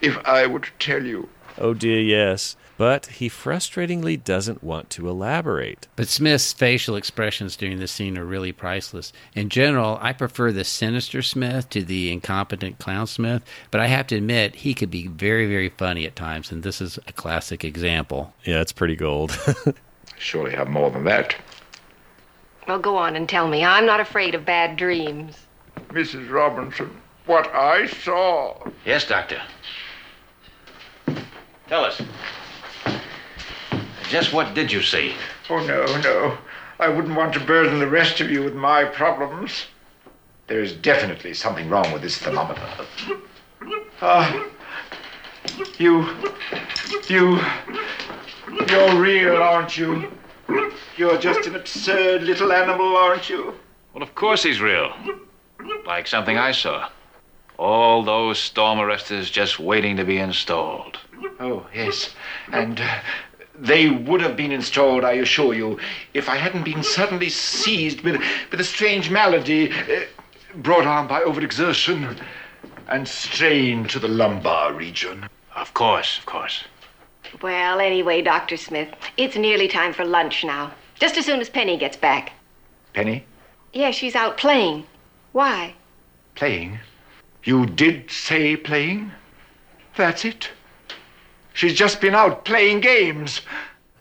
if 0.00 0.16
I 0.26 0.46
were 0.46 0.60
to 0.60 0.70
tell 0.78 1.04
you. 1.04 1.28
Oh 1.60 1.74
dear, 1.74 2.00
yes. 2.00 2.56
But 2.76 3.06
he 3.06 3.28
frustratingly 3.28 4.22
doesn't 4.22 4.62
want 4.62 4.88
to 4.90 5.08
elaborate. 5.08 5.88
But 5.96 6.06
Smith's 6.06 6.52
facial 6.52 6.94
expressions 6.94 7.56
during 7.56 7.80
this 7.80 7.90
scene 7.90 8.16
are 8.16 8.24
really 8.24 8.52
priceless. 8.52 9.12
In 9.34 9.48
general, 9.48 9.98
I 10.00 10.12
prefer 10.12 10.52
the 10.52 10.62
sinister 10.62 11.20
Smith 11.20 11.68
to 11.70 11.82
the 11.82 12.12
incompetent 12.12 12.78
clown 12.78 13.08
Smith, 13.08 13.42
but 13.72 13.80
I 13.80 13.88
have 13.88 14.06
to 14.08 14.16
admit 14.16 14.54
he 14.56 14.74
could 14.74 14.92
be 14.92 15.08
very, 15.08 15.46
very 15.48 15.68
funny 15.70 16.06
at 16.06 16.14
times, 16.14 16.52
and 16.52 16.62
this 16.62 16.80
is 16.80 16.98
a 17.08 17.12
classic 17.12 17.64
example. 17.64 18.32
Yeah, 18.44 18.60
it's 18.60 18.72
pretty 18.72 18.94
gold. 18.94 19.36
Surely 20.18 20.52
have 20.52 20.68
more 20.68 20.90
than 20.92 21.02
that. 21.04 21.34
Well, 22.68 22.78
go 22.78 22.96
on 22.96 23.16
and 23.16 23.28
tell 23.28 23.48
me. 23.48 23.64
I'm 23.64 23.86
not 23.86 23.98
afraid 23.98 24.36
of 24.36 24.44
bad 24.44 24.76
dreams. 24.76 25.36
Mrs. 25.88 26.30
Robinson, 26.30 26.90
what 27.28 27.54
I 27.54 27.86
saw. 27.86 28.56
Yes, 28.84 29.06
Doctor. 29.06 29.40
Tell 31.68 31.84
us. 31.84 32.00
Just 34.08 34.32
what 34.32 34.54
did 34.54 34.72
you 34.72 34.82
see? 34.82 35.14
Oh, 35.50 35.64
no, 35.66 35.84
no. 36.00 36.38
I 36.78 36.88
wouldn't 36.88 37.14
want 37.14 37.34
to 37.34 37.40
burden 37.40 37.78
the 37.78 37.86
rest 37.86 38.20
of 38.20 38.30
you 38.30 38.42
with 38.42 38.54
my 38.54 38.84
problems. 38.84 39.66
There 40.46 40.62
is 40.62 40.72
definitely 40.72 41.34
something 41.34 41.68
wrong 41.68 41.92
with 41.92 42.00
this 42.00 42.16
thermometer. 42.16 42.66
Ah, 44.00 44.48
you, 45.76 46.06
you, 47.08 47.38
you're 48.68 49.00
real, 49.00 49.36
aren't 49.36 49.76
you? 49.76 50.10
You're 50.96 51.18
just 51.18 51.46
an 51.46 51.56
absurd 51.56 52.22
little 52.22 52.52
animal, 52.52 52.96
aren't 52.96 53.28
you? 53.28 53.54
Well, 53.92 54.02
of 54.02 54.14
course 54.14 54.42
he's 54.42 54.60
real. 54.60 54.92
Like 55.84 56.06
something 56.06 56.38
I 56.38 56.52
saw. 56.52 56.88
All 57.58 58.04
those 58.04 58.38
storm 58.38 58.78
arresters 58.78 59.30
just 59.30 59.58
waiting 59.58 59.96
to 59.96 60.04
be 60.04 60.18
installed. 60.18 60.98
Oh, 61.40 61.66
yes. 61.74 62.14
And 62.52 62.80
uh, 62.80 63.00
they 63.58 63.90
would 63.90 64.20
have 64.20 64.36
been 64.36 64.52
installed, 64.52 65.04
I 65.04 65.12
assure 65.12 65.54
you, 65.54 65.80
if 66.14 66.28
I 66.28 66.36
hadn't 66.36 66.64
been 66.64 66.84
suddenly 66.84 67.28
seized 67.28 68.02
with, 68.02 68.22
with 68.50 68.60
a 68.60 68.64
strange 68.64 69.10
malady 69.10 69.72
uh, 69.72 70.02
brought 70.56 70.86
on 70.86 71.08
by 71.08 71.20
overexertion 71.22 72.20
and 72.88 73.06
strain 73.08 73.86
to 73.88 73.98
the 73.98 74.08
lumbar 74.08 74.72
region. 74.72 75.28
Of 75.56 75.74
course, 75.74 76.18
of 76.18 76.26
course. 76.26 76.64
Well, 77.42 77.80
anyway, 77.80 78.22
Dr. 78.22 78.56
Smith, 78.56 78.88
it's 79.16 79.36
nearly 79.36 79.68
time 79.68 79.92
for 79.92 80.04
lunch 80.04 80.44
now. 80.44 80.72
Just 80.94 81.16
as 81.16 81.26
soon 81.26 81.40
as 81.40 81.50
Penny 81.50 81.76
gets 81.76 81.96
back. 81.96 82.32
Penny? 82.94 83.24
Yeah, 83.72 83.90
she's 83.90 84.14
out 84.14 84.38
playing. 84.38 84.86
Why? 85.32 85.74
Playing? 86.36 86.78
You 87.48 87.64
did 87.64 88.10
say 88.10 88.56
playing? 88.56 89.10
That's 89.96 90.26
it. 90.26 90.50
She's 91.54 91.72
just 91.72 91.98
been 91.98 92.14
out 92.14 92.44
playing 92.44 92.80
games. 92.80 93.40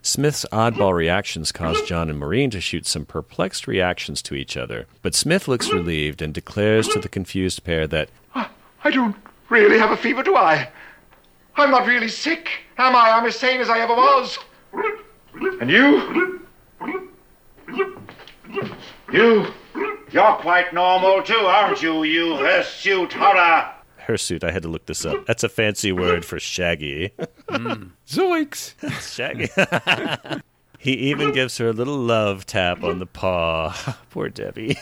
Smith's 0.01 0.45
oddball 0.51 0.93
reactions 0.93 1.53
cause 1.53 1.81
John 1.83 2.09
and 2.09 2.19
Maureen 2.19 2.49
to 2.49 2.59
shoot 2.59 2.85
some 2.85 3.05
perplexed 3.05 3.65
reactions 3.65 4.21
to 4.23 4.35
each 4.35 4.57
other, 4.57 4.85
but 5.01 5.15
Smith 5.15 5.47
looks 5.47 5.71
relieved 5.71 6.21
and 6.21 6.33
declares 6.33 6.89
to 6.89 6.99
the 6.99 7.07
confused 7.07 7.63
pair 7.63 7.87
that 7.87 8.09
I 8.35 8.91
don't 8.91 9.15
really 9.47 9.79
have 9.79 9.91
a 9.91 9.97
fever, 9.97 10.23
do 10.23 10.35
I? 10.35 10.69
I'm 11.55 11.71
not 11.71 11.87
really 11.87 12.09
sick, 12.09 12.49
am 12.77 12.97
I? 12.97 13.11
I'm 13.11 13.25
as 13.25 13.39
sane 13.39 13.61
as 13.61 13.69
I 13.69 13.79
ever 13.79 13.95
was. 13.95 14.39
And 15.61 15.69
you? 15.71 16.45
You? 19.11 19.47
You're 20.11 20.35
quite 20.37 20.73
normal 20.73 21.21
too, 21.23 21.35
aren't 21.35 21.81
you, 21.81 22.03
you 22.03 22.37
hirsute 22.37 23.13
horror? 23.13 23.73
hirsute. 24.07 24.43
I 24.43 24.51
had 24.51 24.63
to 24.63 24.69
look 24.69 24.85
this 24.85 25.05
up. 25.05 25.25
That's 25.25 25.43
a 25.43 25.49
fancy 25.49 25.91
word 25.91 26.25
for 26.25 26.39
shaggy. 26.39 27.11
mm. 27.49 27.91
Zoinks! 28.07 28.73
shaggy. 29.15 29.49
he 30.77 30.93
even 30.93 31.31
gives 31.31 31.57
her 31.57 31.69
a 31.69 31.73
little 31.73 31.97
love 31.97 32.45
tap 32.45 32.83
on 32.83 32.99
the 32.99 33.05
paw. 33.05 33.95
Poor 34.09 34.29
Debbie. 34.29 34.77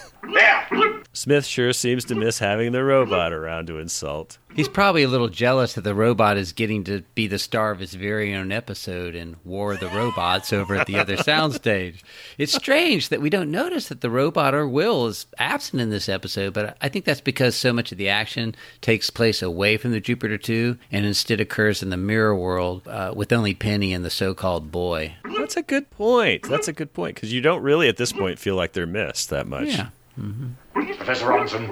Smith 1.13 1.45
sure 1.45 1.71
seems 1.71 2.03
to 2.05 2.15
miss 2.15 2.39
having 2.39 2.73
the 2.73 2.83
robot 2.83 3.31
around 3.31 3.67
to 3.67 3.79
insult. 3.79 4.37
He's 4.53 4.67
probably 4.69 5.03
a 5.03 5.09
little 5.09 5.27
jealous 5.27 5.73
that 5.73 5.81
the 5.81 5.95
robot 5.95 6.37
is 6.37 6.53
getting 6.53 6.85
to 6.85 7.03
be 7.13 7.27
the 7.27 7.39
star 7.39 7.71
of 7.71 7.79
his 7.79 7.93
very 7.93 8.33
own 8.33 8.51
episode 8.53 9.13
in 9.15 9.35
War 9.43 9.73
of 9.73 9.81
the 9.81 9.89
Robots 9.89 10.53
over 10.53 10.75
at 10.75 10.87
the 10.87 10.97
other 10.97 11.17
soundstage. 11.17 12.01
It's 12.37 12.53
strange 12.53 13.09
that 13.09 13.21
we 13.21 13.29
don't 13.29 13.51
notice 13.51 13.89
that 13.89 13.99
the 13.99 14.09
robot 14.09 14.53
or 14.53 14.67
Will 14.67 15.07
is 15.07 15.25
absent 15.37 15.81
in 15.81 15.89
this 15.89 16.07
episode, 16.07 16.53
but 16.53 16.77
I 16.81 16.87
think 16.87 17.03
that's 17.03 17.21
because 17.21 17.55
so 17.55 17.73
much 17.73 17.91
of 17.91 17.97
the 17.97 18.07
action 18.07 18.55
takes 18.79 19.09
place 19.09 19.41
away 19.41 19.75
from 19.75 19.91
the 19.91 19.99
Jupiter 19.99 20.37
2 20.37 20.77
and 20.89 21.05
instead 21.05 21.41
occurs 21.41 21.83
in 21.83 21.89
the 21.89 21.97
mirror 21.97 22.35
world 22.35 22.87
uh, 22.87 23.13
with 23.15 23.33
only 23.33 23.53
Penny 23.53 23.93
and 23.93 24.05
the 24.05 24.09
so 24.09 24.33
called 24.33 24.71
boy. 24.71 25.15
That's 25.37 25.57
a 25.57 25.63
good 25.63 25.84
point. 25.89 26.43
That's 26.47 26.67
a 26.67 26.73
good 26.73 26.93
point 26.93 27.15
because 27.15 27.33
you 27.33 27.41
don't 27.41 27.61
really 27.61 27.87
at 27.87 27.97
this 27.97 28.11
point 28.11 28.39
feel 28.39 28.55
like 28.55 28.73
they're 28.73 28.85
missed 28.85 29.29
that 29.29 29.47
much. 29.47 29.67
Yeah. 29.67 29.89
Mm-hmm. 30.19 30.93
Professor 30.93 31.27
Robinson, 31.27 31.69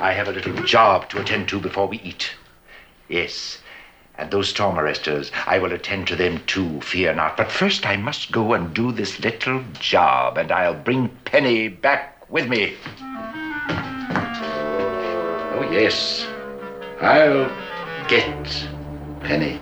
I 0.00 0.12
have 0.12 0.28
a 0.28 0.32
little 0.32 0.54
job 0.64 1.08
to 1.10 1.20
attend 1.20 1.48
to 1.48 1.60
before 1.60 1.86
we 1.86 2.00
eat. 2.00 2.32
Yes. 3.08 3.58
And 4.16 4.30
those 4.30 4.48
storm 4.48 4.76
arresters, 4.76 5.30
I 5.46 5.58
will 5.58 5.72
attend 5.72 6.06
to 6.08 6.16
them 6.16 6.40
too, 6.46 6.80
fear 6.80 7.14
not. 7.14 7.36
But 7.36 7.50
first 7.50 7.86
I 7.86 7.96
must 7.96 8.30
go 8.30 8.52
and 8.52 8.74
do 8.74 8.92
this 8.92 9.20
little 9.20 9.62
job, 9.78 10.36
and 10.36 10.52
I'll 10.52 10.74
bring 10.74 11.08
Penny 11.24 11.68
back 11.68 12.30
with 12.30 12.48
me. 12.48 12.74
Oh, 15.54 15.68
yes. 15.70 16.26
I'll 17.00 17.50
get 18.08 18.66
Penny. 19.20 19.60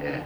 Yes. 0.00 0.24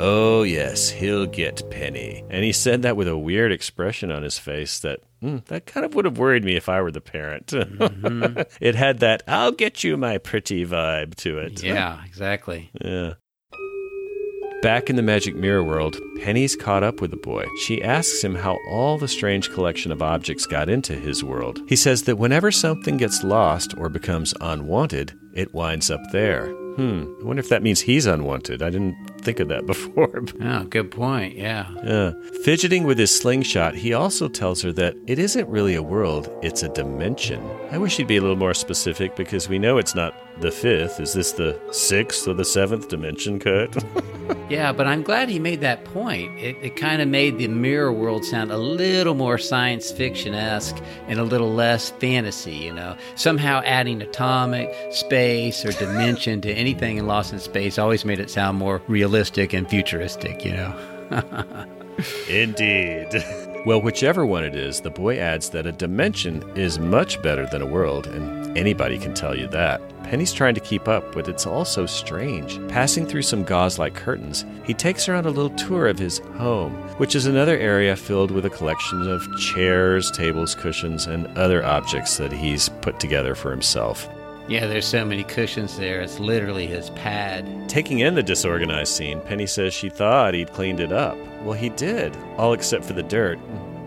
Oh, 0.00 0.44
yes, 0.44 0.88
he'll 0.90 1.26
get 1.26 1.68
Penny. 1.70 2.24
And 2.30 2.44
he 2.44 2.52
said 2.52 2.82
that 2.82 2.96
with 2.96 3.08
a 3.08 3.18
weird 3.18 3.50
expression 3.50 4.12
on 4.12 4.22
his 4.22 4.38
face 4.38 4.78
that 4.80 5.00
mm, 5.22 5.44
that 5.46 5.66
kind 5.66 5.84
of 5.84 5.94
would 5.94 6.04
have 6.04 6.18
worried 6.18 6.44
me 6.44 6.54
if 6.54 6.68
I 6.68 6.80
were 6.80 6.92
the 6.92 7.00
parent. 7.00 7.46
Mm-hmm. 7.78 8.42
it 8.60 8.74
had 8.74 9.00
that 9.00 9.22
I'll 9.26 9.52
get 9.52 9.82
you, 9.82 9.96
my 9.96 10.18
pretty 10.18 10.64
vibe 10.64 11.14
to 11.16 11.38
it. 11.38 11.62
Yeah, 11.62 12.02
exactly. 12.04 12.70
Yeah. 12.80 13.14
Back 14.62 14.90
in 14.90 14.96
the 14.96 15.02
magic 15.02 15.34
mirror 15.36 15.62
world, 15.62 15.96
Penny's 16.20 16.56
caught 16.56 16.82
up 16.82 17.00
with 17.00 17.10
the 17.12 17.16
boy. 17.16 17.46
She 17.64 17.82
asks 17.82 18.22
him 18.22 18.34
how 18.34 18.58
all 18.68 18.98
the 18.98 19.06
strange 19.08 19.50
collection 19.50 19.92
of 19.92 20.02
objects 20.02 20.46
got 20.46 20.68
into 20.68 20.94
his 20.94 21.22
world. 21.22 21.60
He 21.68 21.76
says 21.76 22.02
that 22.04 22.16
whenever 22.18 22.50
something 22.50 22.96
gets 22.96 23.22
lost 23.22 23.76
or 23.78 23.88
becomes 23.88 24.34
unwanted, 24.40 25.12
it 25.34 25.54
winds 25.54 25.90
up 25.90 26.00
there. 26.10 26.52
Hmm. 26.78 27.12
I 27.20 27.24
wonder 27.24 27.40
if 27.40 27.48
that 27.48 27.64
means 27.64 27.80
he's 27.80 28.06
unwanted. 28.06 28.62
I 28.62 28.70
didn't 28.70 28.96
think 29.20 29.40
of 29.40 29.48
that 29.48 29.66
before. 29.66 30.24
Oh, 30.40 30.64
good 30.64 30.90
point. 30.90 31.36
Yeah. 31.36 31.68
Yeah. 31.84 32.12
Fidgeting 32.44 32.84
with 32.84 32.98
his 32.98 33.10
slingshot, 33.16 33.74
he 33.74 33.92
also 33.92 34.28
tells 34.28 34.62
her 34.62 34.72
that 34.72 34.96
it 35.06 35.18
isn't 35.18 35.48
really 35.48 35.74
a 35.74 35.82
world, 35.82 36.30
it's 36.42 36.62
a 36.62 36.68
dimension. 36.68 37.42
I 37.70 37.78
wish 37.78 37.96
he'd 37.96 38.06
be 38.06 38.16
a 38.16 38.20
little 38.20 38.36
more 38.36 38.54
specific 38.54 39.16
because 39.16 39.48
we 39.48 39.58
know 39.58 39.78
it's 39.78 39.94
not 39.94 40.14
the 40.40 40.50
fifth. 40.50 41.00
Is 41.00 41.12
this 41.14 41.32
the 41.32 41.60
sixth 41.72 42.26
or 42.28 42.34
the 42.34 42.44
seventh 42.44 42.88
dimension, 42.88 43.38
Kurt? 43.38 43.76
Yeah, 44.50 44.72
but 44.72 44.86
I'm 44.86 45.02
glad 45.02 45.28
he 45.28 45.38
made 45.38 45.60
that 45.60 45.84
point. 45.84 46.38
It, 46.38 46.56
it 46.62 46.76
kind 46.76 47.02
of 47.02 47.08
made 47.08 47.36
the 47.38 47.48
mirror 47.48 47.92
world 47.92 48.24
sound 48.24 48.50
a 48.50 48.56
little 48.56 49.14
more 49.14 49.36
science 49.36 49.90
fiction 49.90 50.34
esque 50.34 50.76
and 51.06 51.18
a 51.18 51.22
little 51.22 51.52
less 51.52 51.90
fantasy, 51.90 52.54
you 52.54 52.72
know. 52.72 52.96
Somehow 53.14 53.60
adding 53.64 54.00
atomic, 54.00 54.74
space, 54.90 55.64
or 55.66 55.72
dimension 55.72 56.40
to 56.42 56.52
anything 56.52 56.96
in 56.96 57.06
Lost 57.06 57.32
in 57.32 57.40
Space 57.40 57.78
always 57.78 58.06
made 58.06 58.20
it 58.20 58.30
sound 58.30 58.58
more 58.58 58.80
realistic 58.88 59.17
and 59.18 59.68
futuristic, 59.68 60.44
you 60.44 60.52
know. 60.52 60.74
Indeed. 62.28 63.24
Well, 63.66 63.82
whichever 63.82 64.24
one 64.24 64.44
it 64.44 64.54
is, 64.54 64.80
the 64.80 64.88
boy 64.88 65.18
adds 65.18 65.50
that 65.50 65.66
a 65.66 65.72
dimension 65.72 66.42
is 66.56 66.78
much 66.78 67.20
better 67.22 67.44
than 67.46 67.60
a 67.60 67.66
world, 67.66 68.06
and 68.06 68.56
anybody 68.56 68.98
can 68.98 69.12
tell 69.12 69.36
you 69.36 69.46
that. 69.48 69.82
Penny's 70.04 70.32
trying 70.32 70.54
to 70.54 70.60
keep 70.60 70.86
up, 70.88 71.12
but 71.12 71.28
it's 71.28 71.44
all 71.44 71.64
so 71.64 71.84
strange. 71.84 72.66
Passing 72.68 73.04
through 73.04 73.22
some 73.22 73.42
gauze 73.42 73.78
like 73.78 73.94
curtains, 73.94 74.46
he 74.64 74.72
takes 74.72 75.04
her 75.04 75.14
on 75.14 75.26
a 75.26 75.30
little 75.30 75.50
tour 75.50 75.88
of 75.88 75.98
his 75.98 76.20
home, 76.36 76.72
which 76.98 77.14
is 77.16 77.26
another 77.26 77.58
area 77.58 77.96
filled 77.96 78.30
with 78.30 78.46
a 78.46 78.50
collection 78.50 79.10
of 79.10 79.28
chairs, 79.38 80.10
tables, 80.12 80.54
cushions, 80.54 81.06
and 81.06 81.26
other 81.36 81.62
objects 81.62 82.16
that 82.16 82.32
he's 82.32 82.68
put 82.80 83.00
together 83.00 83.34
for 83.34 83.50
himself. 83.50 84.08
Yeah, 84.48 84.66
there's 84.66 84.86
so 84.86 85.04
many 85.04 85.24
cushions 85.24 85.76
there. 85.76 86.00
It's 86.00 86.18
literally 86.18 86.66
his 86.66 86.88
pad. 86.90 87.68
Taking 87.68 87.98
in 87.98 88.14
the 88.14 88.22
disorganized 88.22 88.92
scene, 88.92 89.20
Penny 89.20 89.46
says 89.46 89.74
she 89.74 89.90
thought 89.90 90.32
he'd 90.32 90.54
cleaned 90.54 90.80
it 90.80 90.90
up. 90.90 91.18
Well, 91.42 91.52
he 91.52 91.68
did, 91.68 92.16
all 92.38 92.54
except 92.54 92.86
for 92.86 92.94
the 92.94 93.02
dirt. 93.02 93.38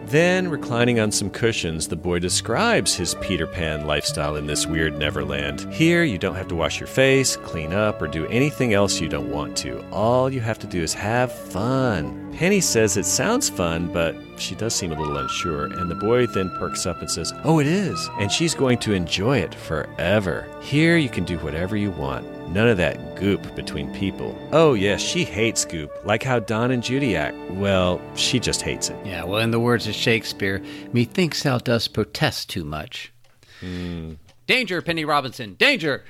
Then, 0.05 0.49
reclining 0.49 0.99
on 0.99 1.11
some 1.11 1.31
cushions, 1.31 1.87
the 1.87 1.95
boy 1.95 2.19
describes 2.19 2.93
his 2.93 3.15
Peter 3.21 3.47
Pan 3.47 3.87
lifestyle 3.87 4.35
in 4.35 4.45
this 4.45 4.67
weird 4.67 4.97
Neverland. 4.99 5.61
Here, 5.73 6.03
you 6.03 6.17
don't 6.17 6.35
have 6.35 6.49
to 6.49 6.55
wash 6.55 6.79
your 6.79 6.87
face, 6.87 7.37
clean 7.37 7.73
up, 7.73 7.99
or 8.01 8.07
do 8.07 8.27
anything 8.27 8.73
else 8.73 8.99
you 8.99 9.07
don't 9.07 9.31
want 9.31 9.57
to. 9.57 9.83
All 9.89 10.29
you 10.29 10.41
have 10.41 10.59
to 10.59 10.67
do 10.67 10.81
is 10.81 10.93
have 10.93 11.31
fun. 11.31 12.20
Penny 12.33 12.61
says 12.61 12.97
it 12.97 13.05
sounds 13.05 13.49
fun, 13.49 13.91
but 13.91 14.15
she 14.37 14.55
does 14.55 14.73
seem 14.73 14.91
a 14.91 14.99
little 14.99 15.17
unsure, 15.17 15.65
and 15.65 15.89
the 15.89 15.95
boy 15.95 16.25
then 16.27 16.49
perks 16.57 16.85
up 16.85 16.99
and 16.99 17.09
says, 17.09 17.33
Oh, 17.43 17.59
it 17.59 17.67
is, 17.67 18.09
and 18.19 18.31
she's 18.31 18.55
going 18.55 18.79
to 18.79 18.93
enjoy 18.93 19.37
it 19.37 19.53
forever. 19.53 20.47
Here, 20.61 20.97
you 20.97 21.09
can 21.09 21.23
do 21.23 21.37
whatever 21.39 21.75
you 21.75 21.91
want. 21.91 22.25
None 22.49 22.67
of 22.67 22.77
that 22.77 23.15
goop 23.15 23.55
between 23.55 23.93
people. 23.93 24.37
Oh, 24.51 24.73
yes, 24.73 25.01
she 25.01 25.23
hates 25.23 25.63
goop, 25.63 25.91
like 26.03 26.23
how 26.23 26.39
Don 26.39 26.71
and 26.71 26.83
Judy 26.83 27.15
act. 27.15 27.37
Well, 27.51 28.01
she 28.15 28.39
just 28.39 28.61
hates 28.61 28.89
it. 28.89 28.97
Yeah, 29.05 29.23
well, 29.23 29.39
in 29.39 29.51
the 29.51 29.59
words 29.59 29.87
of 29.87 29.93
Shakespeare, 29.93 30.61
methinks 30.91 31.43
thou 31.43 31.59
dost 31.59 31.93
protest 31.93 32.49
too 32.49 32.63
much. 32.63 33.13
Hmm. 33.59 34.13
Danger, 34.47 34.81
Penny 34.81 35.05
Robinson, 35.05 35.53
danger! 35.53 36.03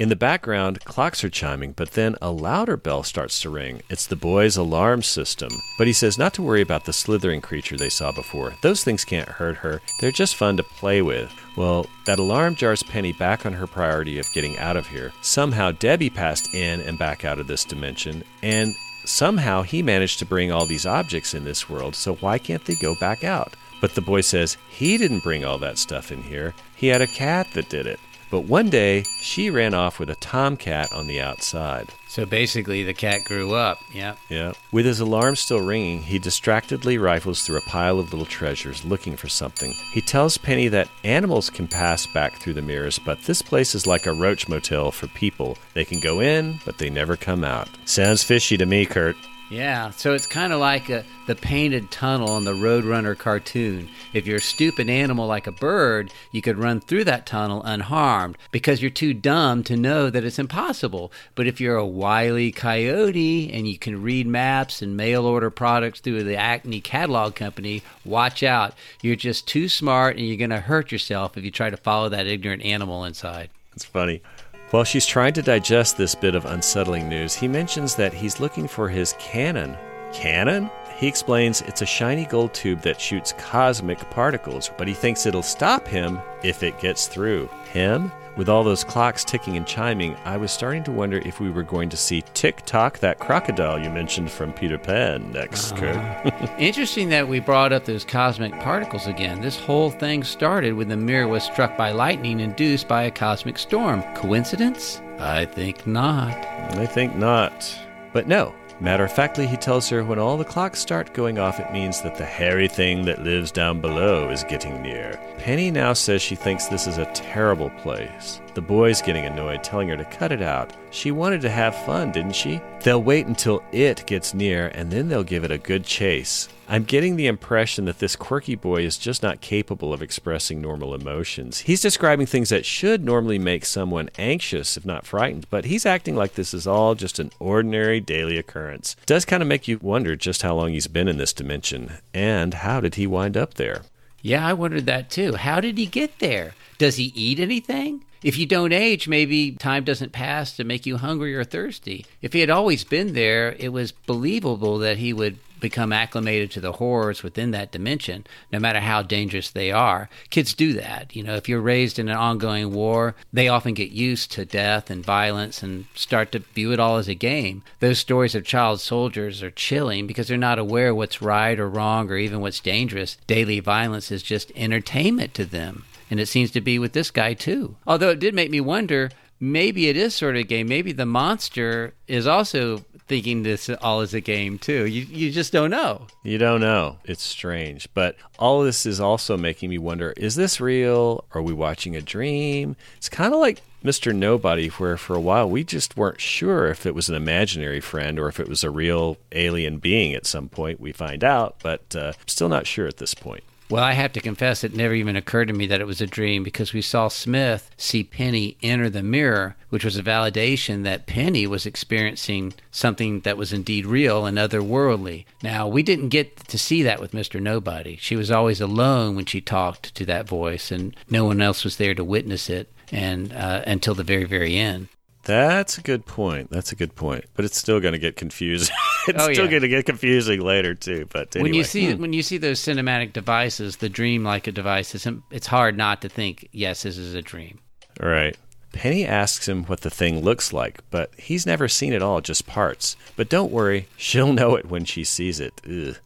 In 0.00 0.08
the 0.08 0.16
background, 0.16 0.82
clocks 0.86 1.22
are 1.24 1.28
chiming, 1.28 1.72
but 1.72 1.90
then 1.90 2.16
a 2.22 2.30
louder 2.30 2.78
bell 2.78 3.02
starts 3.02 3.42
to 3.42 3.50
ring. 3.50 3.82
It's 3.90 4.06
the 4.06 4.16
boy's 4.16 4.56
alarm 4.56 5.02
system. 5.02 5.50
But 5.76 5.88
he 5.88 5.92
says 5.92 6.16
not 6.16 6.32
to 6.34 6.42
worry 6.42 6.62
about 6.62 6.86
the 6.86 6.92
slithering 6.94 7.42
creature 7.42 7.76
they 7.76 7.90
saw 7.90 8.10
before. 8.10 8.54
Those 8.62 8.82
things 8.82 9.04
can't 9.04 9.28
hurt 9.28 9.58
her, 9.58 9.82
they're 10.00 10.10
just 10.10 10.36
fun 10.36 10.56
to 10.56 10.62
play 10.62 11.02
with. 11.02 11.30
Well, 11.54 11.84
that 12.06 12.18
alarm 12.18 12.54
jars 12.54 12.82
Penny 12.82 13.12
back 13.12 13.44
on 13.44 13.52
her 13.52 13.66
priority 13.66 14.18
of 14.18 14.32
getting 14.32 14.56
out 14.56 14.78
of 14.78 14.86
here. 14.86 15.12
Somehow, 15.20 15.72
Debbie 15.72 16.08
passed 16.08 16.54
in 16.54 16.80
and 16.80 16.98
back 16.98 17.26
out 17.26 17.38
of 17.38 17.46
this 17.46 17.66
dimension, 17.66 18.24
and 18.42 18.74
somehow 19.04 19.60
he 19.60 19.82
managed 19.82 20.18
to 20.20 20.24
bring 20.24 20.50
all 20.50 20.64
these 20.64 20.86
objects 20.86 21.34
in 21.34 21.44
this 21.44 21.68
world, 21.68 21.94
so 21.94 22.14
why 22.14 22.38
can't 22.38 22.64
they 22.64 22.76
go 22.76 22.94
back 23.00 23.22
out? 23.22 23.54
But 23.82 23.94
the 23.94 24.00
boy 24.00 24.22
says 24.22 24.56
he 24.70 24.96
didn't 24.96 25.24
bring 25.24 25.44
all 25.44 25.58
that 25.58 25.76
stuff 25.76 26.10
in 26.10 26.22
here, 26.22 26.54
he 26.74 26.86
had 26.86 27.02
a 27.02 27.06
cat 27.06 27.48
that 27.52 27.68
did 27.68 27.86
it. 27.86 28.00
But 28.30 28.42
one 28.42 28.70
day, 28.70 29.04
she 29.20 29.50
ran 29.50 29.74
off 29.74 29.98
with 29.98 30.08
a 30.08 30.14
tomcat 30.14 30.92
on 30.92 31.06
the 31.06 31.20
outside. 31.20 31.92
So 32.06 32.26
basically, 32.26 32.82
the 32.82 32.94
cat 32.94 33.24
grew 33.24 33.54
up. 33.54 33.78
Yeah. 33.92 34.14
Yeah. 34.28 34.52
With 34.72 34.86
his 34.86 35.00
alarm 35.00 35.36
still 35.36 35.60
ringing, 35.60 36.02
he 36.02 36.18
distractedly 36.18 36.98
rifles 36.98 37.42
through 37.42 37.58
a 37.58 37.62
pile 37.62 37.98
of 37.98 38.12
little 38.12 38.26
treasures 38.26 38.84
looking 38.84 39.16
for 39.16 39.28
something. 39.28 39.72
He 39.92 40.00
tells 40.00 40.38
Penny 40.38 40.68
that 40.68 40.88
animals 41.04 41.50
can 41.50 41.68
pass 41.68 42.06
back 42.06 42.34
through 42.34 42.54
the 42.54 42.62
mirrors, 42.62 42.98
but 42.98 43.22
this 43.22 43.42
place 43.42 43.74
is 43.74 43.86
like 43.86 44.06
a 44.06 44.12
roach 44.12 44.48
motel 44.48 44.90
for 44.90 45.06
people. 45.08 45.56
They 45.74 45.84
can 45.84 46.00
go 46.00 46.20
in, 46.20 46.60
but 46.64 46.78
they 46.78 46.90
never 46.90 47.16
come 47.16 47.44
out. 47.44 47.68
Sounds 47.84 48.22
fishy 48.22 48.56
to 48.56 48.66
me, 48.66 48.86
Kurt. 48.86 49.16
Yeah, 49.50 49.90
so 49.90 50.14
it's 50.14 50.28
kind 50.28 50.52
of 50.52 50.60
like 50.60 50.88
a, 50.90 51.04
the 51.26 51.34
painted 51.34 51.90
tunnel 51.90 52.36
in 52.36 52.44
the 52.44 52.54
Roadrunner 52.54 53.18
cartoon. 53.18 53.88
If 54.12 54.24
you're 54.24 54.36
a 54.36 54.40
stupid 54.40 54.88
animal 54.88 55.26
like 55.26 55.48
a 55.48 55.52
bird, 55.52 56.12
you 56.30 56.40
could 56.40 56.56
run 56.56 56.80
through 56.80 57.02
that 57.04 57.26
tunnel 57.26 57.60
unharmed 57.64 58.38
because 58.52 58.80
you're 58.80 58.92
too 58.92 59.12
dumb 59.12 59.64
to 59.64 59.76
know 59.76 60.08
that 60.08 60.22
it's 60.22 60.38
impossible. 60.38 61.10
But 61.34 61.48
if 61.48 61.60
you're 61.60 61.76
a 61.76 61.84
wily 61.84 62.52
coyote 62.52 63.52
and 63.52 63.66
you 63.66 63.76
can 63.76 64.04
read 64.04 64.28
maps 64.28 64.82
and 64.82 64.96
mail 64.96 65.26
order 65.26 65.50
products 65.50 65.98
through 65.98 66.22
the 66.22 66.36
Acme 66.36 66.80
Catalog 66.80 67.34
Company, 67.34 67.82
watch 68.04 68.44
out. 68.44 68.74
You're 69.02 69.16
just 69.16 69.48
too 69.48 69.68
smart 69.68 70.16
and 70.16 70.28
you're 70.28 70.36
going 70.36 70.50
to 70.50 70.60
hurt 70.60 70.92
yourself 70.92 71.36
if 71.36 71.44
you 71.44 71.50
try 71.50 71.70
to 71.70 71.76
follow 71.76 72.08
that 72.10 72.28
ignorant 72.28 72.62
animal 72.62 73.04
inside. 73.04 73.50
It's 73.74 73.84
funny. 73.84 74.22
While 74.70 74.84
she's 74.84 75.06
trying 75.06 75.32
to 75.32 75.42
digest 75.42 75.96
this 75.96 76.14
bit 76.14 76.36
of 76.36 76.46
unsettling 76.46 77.08
news, 77.08 77.34
he 77.34 77.48
mentions 77.48 77.96
that 77.96 78.12
he's 78.12 78.38
looking 78.38 78.68
for 78.68 78.88
his 78.88 79.16
cannon. 79.18 79.76
Cannon? 80.12 80.70
He 80.96 81.08
explains 81.08 81.62
it's 81.62 81.82
a 81.82 81.86
shiny 81.86 82.24
gold 82.24 82.54
tube 82.54 82.80
that 82.82 83.00
shoots 83.00 83.34
cosmic 83.36 83.98
particles, 84.10 84.70
but 84.78 84.86
he 84.86 84.94
thinks 84.94 85.26
it'll 85.26 85.42
stop 85.42 85.88
him 85.88 86.20
if 86.44 86.62
it 86.62 86.78
gets 86.78 87.08
through. 87.08 87.48
Him? 87.72 88.12
With 88.40 88.48
all 88.48 88.64
those 88.64 88.84
clocks 88.84 89.22
ticking 89.22 89.58
and 89.58 89.66
chiming, 89.66 90.16
I 90.24 90.38
was 90.38 90.50
starting 90.50 90.82
to 90.84 90.90
wonder 90.90 91.18
if 91.26 91.40
we 91.40 91.50
were 91.50 91.62
going 91.62 91.90
to 91.90 91.96
see 91.98 92.24
Tick 92.32 92.64
Tock, 92.64 92.98
that 93.00 93.18
crocodile 93.18 93.78
you 93.78 93.90
mentioned 93.90 94.30
from 94.30 94.54
Peter 94.54 94.78
Pan, 94.78 95.30
next, 95.30 95.72
ah. 95.72 95.76
Kurt. 95.76 96.50
Interesting 96.58 97.10
that 97.10 97.28
we 97.28 97.38
brought 97.38 97.74
up 97.74 97.84
those 97.84 98.02
cosmic 98.02 98.58
particles 98.60 99.06
again. 99.06 99.42
This 99.42 99.58
whole 99.58 99.90
thing 99.90 100.24
started 100.24 100.72
when 100.72 100.88
the 100.88 100.96
mirror 100.96 101.28
was 101.28 101.44
struck 101.44 101.76
by 101.76 101.92
lightning 101.92 102.40
induced 102.40 102.88
by 102.88 103.02
a 103.02 103.10
cosmic 103.10 103.58
storm. 103.58 104.02
Coincidence? 104.14 105.02
I 105.18 105.44
think 105.44 105.86
not. 105.86 106.32
I 106.32 106.86
think 106.86 107.14
not. 107.16 107.78
But 108.14 108.26
no. 108.26 108.54
Matter 108.80 109.04
of 109.04 109.12
factly, 109.12 109.46
he 109.46 109.58
tells 109.58 109.90
her 109.90 110.02
when 110.02 110.18
all 110.18 110.38
the 110.38 110.44
clocks 110.44 110.78
start 110.78 111.12
going 111.12 111.38
off, 111.38 111.60
it 111.60 111.70
means 111.70 112.00
that 112.00 112.16
the 112.16 112.24
hairy 112.24 112.66
thing 112.66 113.04
that 113.04 113.22
lives 113.22 113.52
down 113.52 113.82
below 113.82 114.30
is 114.30 114.42
getting 114.44 114.80
near. 114.80 115.20
Penny 115.36 115.70
now 115.70 115.92
says 115.92 116.22
she 116.22 116.34
thinks 116.34 116.66
this 116.66 116.86
is 116.86 116.96
a 116.96 117.12
terrible 117.12 117.68
place. 117.82 118.40
The 118.54 118.62
boy's 118.62 119.02
getting 119.02 119.26
annoyed, 119.26 119.62
telling 119.62 119.88
her 119.88 119.98
to 119.98 120.04
cut 120.06 120.32
it 120.32 120.40
out. 120.40 120.72
She 120.92 121.10
wanted 121.10 121.42
to 121.42 121.50
have 121.50 121.84
fun, 121.84 122.10
didn't 122.10 122.34
she? 122.34 122.62
They'll 122.82 123.02
wait 123.02 123.26
until 123.26 123.62
it 123.70 124.06
gets 124.06 124.32
near, 124.32 124.68
and 124.68 124.90
then 124.90 125.08
they'll 125.08 125.24
give 125.24 125.44
it 125.44 125.50
a 125.50 125.58
good 125.58 125.84
chase. 125.84 126.48
I'm 126.72 126.84
getting 126.84 127.16
the 127.16 127.26
impression 127.26 127.86
that 127.86 127.98
this 127.98 128.14
quirky 128.14 128.54
boy 128.54 128.82
is 128.84 128.96
just 128.96 129.24
not 129.24 129.40
capable 129.40 129.92
of 129.92 130.02
expressing 130.02 130.60
normal 130.60 130.94
emotions. 130.94 131.58
He's 131.62 131.80
describing 131.80 132.26
things 132.26 132.50
that 132.50 132.64
should 132.64 133.04
normally 133.04 133.40
make 133.40 133.64
someone 133.64 134.08
anxious, 134.16 134.76
if 134.76 134.86
not 134.86 135.04
frightened, 135.04 135.50
but 135.50 135.64
he's 135.64 135.84
acting 135.84 136.14
like 136.14 136.34
this 136.34 136.54
is 136.54 136.68
all 136.68 136.94
just 136.94 137.18
an 137.18 137.32
ordinary 137.40 137.98
daily 137.98 138.38
occurrence. 138.38 138.94
It 139.02 139.06
does 139.06 139.24
kind 139.24 139.42
of 139.42 139.48
make 139.48 139.66
you 139.66 139.80
wonder 139.82 140.14
just 140.14 140.42
how 140.42 140.54
long 140.54 140.70
he's 140.70 140.86
been 140.86 141.08
in 141.08 141.18
this 141.18 141.32
dimension, 141.32 141.94
and 142.14 142.54
how 142.54 142.78
did 142.80 142.94
he 142.94 143.04
wind 143.04 143.36
up 143.36 143.54
there? 143.54 143.82
Yeah, 144.22 144.46
I 144.46 144.52
wondered 144.52 144.86
that 144.86 145.10
too. 145.10 145.34
How 145.34 145.60
did 145.60 145.76
he 145.76 145.86
get 145.86 146.20
there? 146.20 146.54
Does 146.78 146.94
he 146.94 147.10
eat 147.16 147.40
anything? 147.40 148.04
If 148.22 148.38
you 148.38 148.46
don't 148.46 148.72
age, 148.72 149.08
maybe 149.08 149.52
time 149.52 149.82
doesn't 149.82 150.12
pass 150.12 150.54
to 150.56 150.62
make 150.62 150.86
you 150.86 150.98
hungry 150.98 151.34
or 151.34 151.42
thirsty. 151.42 152.06
If 152.22 152.32
he 152.32 152.40
had 152.40 152.50
always 152.50 152.84
been 152.84 153.14
there, 153.14 153.56
it 153.58 153.72
was 153.72 153.90
believable 153.90 154.78
that 154.78 154.98
he 154.98 155.12
would 155.12 155.38
become 155.60 155.92
acclimated 155.92 156.50
to 156.52 156.60
the 156.60 156.72
horrors 156.72 157.22
within 157.22 157.50
that 157.52 157.70
dimension, 157.70 158.26
no 158.52 158.58
matter 158.58 158.80
how 158.80 159.02
dangerous 159.02 159.50
they 159.50 159.70
are. 159.70 160.08
Kids 160.30 160.54
do 160.54 160.72
that. 160.74 161.14
You 161.14 161.22
know, 161.22 161.34
if 161.34 161.48
you're 161.48 161.60
raised 161.60 161.98
in 161.98 162.08
an 162.08 162.16
ongoing 162.16 162.72
war, 162.72 163.14
they 163.32 163.48
often 163.48 163.74
get 163.74 163.90
used 163.90 164.32
to 164.32 164.44
death 164.44 164.90
and 164.90 165.04
violence 165.04 165.62
and 165.62 165.86
start 165.94 166.32
to 166.32 166.40
view 166.40 166.72
it 166.72 166.80
all 166.80 166.96
as 166.96 167.08
a 167.08 167.14
game. 167.14 167.62
Those 167.80 167.98
stories 167.98 168.34
of 168.34 168.44
child 168.44 168.80
soldiers 168.80 169.42
are 169.42 169.50
chilling 169.50 170.06
because 170.06 170.28
they're 170.28 170.36
not 170.36 170.58
aware 170.58 170.94
what's 170.94 171.22
right 171.22 171.58
or 171.58 171.68
wrong 171.68 172.10
or 172.10 172.16
even 172.16 172.40
what's 172.40 172.60
dangerous. 172.60 173.16
Daily 173.26 173.60
violence 173.60 174.10
is 174.10 174.22
just 174.22 174.52
entertainment 174.56 175.34
to 175.34 175.44
them. 175.44 175.84
And 176.10 176.18
it 176.18 176.26
seems 176.26 176.50
to 176.52 176.60
be 176.60 176.78
with 176.78 176.92
this 176.92 177.10
guy 177.10 177.34
too. 177.34 177.76
Although 177.86 178.10
it 178.10 178.18
did 178.18 178.34
make 178.34 178.50
me 178.50 178.60
wonder 178.60 179.10
maybe 179.40 179.88
it 179.88 179.96
is 179.96 180.14
sort 180.14 180.36
of 180.36 180.40
a 180.40 180.44
game. 180.44 180.68
Maybe 180.68 180.92
the 180.92 181.06
monster 181.06 181.94
is 182.06 182.26
also 182.26 182.84
thinking 183.10 183.42
this 183.42 183.68
all 183.82 184.02
is 184.02 184.14
a 184.14 184.20
game 184.20 184.56
too. 184.56 184.86
You 184.86 185.02
you 185.02 185.32
just 185.32 185.52
don't 185.52 185.70
know. 185.70 186.06
You 186.22 186.38
don't 186.38 186.60
know. 186.60 186.98
It's 187.04 187.24
strange. 187.24 187.88
But 187.92 188.14
all 188.38 188.62
this 188.62 188.86
is 188.86 189.00
also 189.00 189.36
making 189.36 189.68
me 189.68 189.78
wonder 189.78 190.14
is 190.16 190.36
this 190.36 190.60
real? 190.60 191.24
Are 191.32 191.42
we 191.42 191.52
watching 191.52 191.96
a 191.96 192.02
dream? 192.02 192.76
It's 192.96 193.08
kind 193.08 193.34
of 193.34 193.40
like 193.40 193.62
Mr. 193.84 194.14
Nobody, 194.14 194.68
where 194.68 194.96
for 194.96 195.16
a 195.16 195.20
while 195.20 195.50
we 195.50 195.64
just 195.64 195.96
weren't 195.96 196.20
sure 196.20 196.68
if 196.68 196.86
it 196.86 196.94
was 196.94 197.08
an 197.08 197.16
imaginary 197.16 197.80
friend 197.80 198.16
or 198.16 198.28
if 198.28 198.38
it 198.38 198.48
was 198.48 198.62
a 198.62 198.70
real 198.70 199.16
alien 199.32 199.78
being 199.78 200.14
at 200.14 200.24
some 200.24 200.48
point. 200.48 200.78
We 200.78 200.92
find 200.92 201.24
out, 201.24 201.56
but 201.64 201.96
uh, 201.96 202.12
still 202.26 202.48
not 202.48 202.68
sure 202.68 202.86
at 202.86 202.98
this 202.98 203.14
point. 203.14 203.42
Well, 203.70 203.84
I 203.84 203.92
have 203.92 204.12
to 204.14 204.20
confess, 204.20 204.64
it 204.64 204.74
never 204.74 204.94
even 204.94 205.14
occurred 205.14 205.46
to 205.46 205.54
me 205.54 205.64
that 205.68 205.80
it 205.80 205.86
was 205.86 206.00
a 206.00 206.06
dream 206.06 206.42
because 206.42 206.72
we 206.72 206.82
saw 206.82 207.06
Smith 207.06 207.70
see 207.76 208.02
Penny 208.02 208.56
enter 208.64 208.90
the 208.90 209.00
mirror, 209.00 209.54
which 209.68 209.84
was 209.84 209.96
a 209.96 210.02
validation 210.02 210.82
that 210.82 211.06
Penny 211.06 211.46
was 211.46 211.66
experiencing 211.66 212.52
something 212.72 213.20
that 213.20 213.36
was 213.36 213.52
indeed 213.52 213.86
real 213.86 214.26
and 214.26 214.38
otherworldly. 214.38 215.24
Now, 215.40 215.68
we 215.68 215.84
didn't 215.84 216.08
get 216.08 216.36
to 216.48 216.58
see 216.58 216.82
that 216.82 217.00
with 217.00 217.12
Mr. 217.12 217.40
Nobody. 217.40 217.96
She 218.00 218.16
was 218.16 218.28
always 218.28 218.60
alone 218.60 219.14
when 219.14 219.26
she 219.26 219.40
talked 219.40 219.94
to 219.94 220.04
that 220.04 220.26
voice, 220.26 220.72
and 220.72 220.96
no 221.08 221.24
one 221.24 221.40
else 221.40 221.62
was 221.62 221.76
there 221.76 221.94
to 221.94 222.02
witness 222.02 222.50
it 222.50 222.72
and 222.90 223.32
uh, 223.32 223.62
until 223.68 223.94
the 223.94 224.02
very, 224.02 224.24
very 224.24 224.56
end. 224.56 224.88
That's 225.24 225.76
a 225.78 225.82
good 225.82 226.06
point. 226.06 226.50
That's 226.50 226.72
a 226.72 226.76
good 226.76 226.94
point. 226.96 227.24
But 227.34 227.44
it's 227.44 227.56
still 227.58 227.78
going 227.80 227.92
to 227.92 227.98
get 227.98 228.16
confusing. 228.16 228.74
it's 229.08 229.18
Oh, 229.22 229.32
still 229.32 229.44
yeah. 229.44 229.50
going 229.50 229.62
to 229.62 229.68
get 229.68 229.86
confusing 229.86 230.40
later 230.40 230.74
too. 230.74 231.06
But 231.12 231.36
anyway. 231.36 231.50
When 231.50 231.54
you 231.54 231.64
see 231.64 231.92
Hmm. 231.92 232.00
when 232.00 232.12
you 232.12 232.22
see 232.22 232.38
those 232.38 232.58
cinematic 232.60 233.12
devices, 233.12 233.76
the 233.76 233.88
dream 233.88 234.24
like 234.24 234.46
a 234.46 234.52
device, 234.52 234.94
it's, 234.94 235.06
it's 235.30 235.46
hard 235.46 235.76
not 235.76 236.00
to 236.02 236.08
think, 236.08 236.48
yes, 236.52 236.82
this 236.84 236.96
is 236.96 237.14
a 237.14 237.22
dream. 237.22 237.58
All 238.02 238.08
right. 238.08 238.36
Penny 238.72 239.04
asks 239.04 239.48
him 239.48 239.64
what 239.64 239.80
the 239.80 239.90
thing 239.90 240.20
looks 240.22 240.52
like, 240.52 240.80
but 240.90 241.10
he's 241.18 241.44
never 241.44 241.66
seen 241.68 241.92
it 241.92 242.02
all, 242.02 242.20
just 242.20 242.46
parts. 242.46 242.96
But 243.16 243.28
don't 243.28 243.50
worry, 243.50 243.88
she'll 243.96 244.32
know 244.32 244.54
it 244.54 244.66
when 244.70 244.84
she 244.84 245.02
sees 245.04 245.40
it. 245.40 245.60
Ugh. 245.68 245.96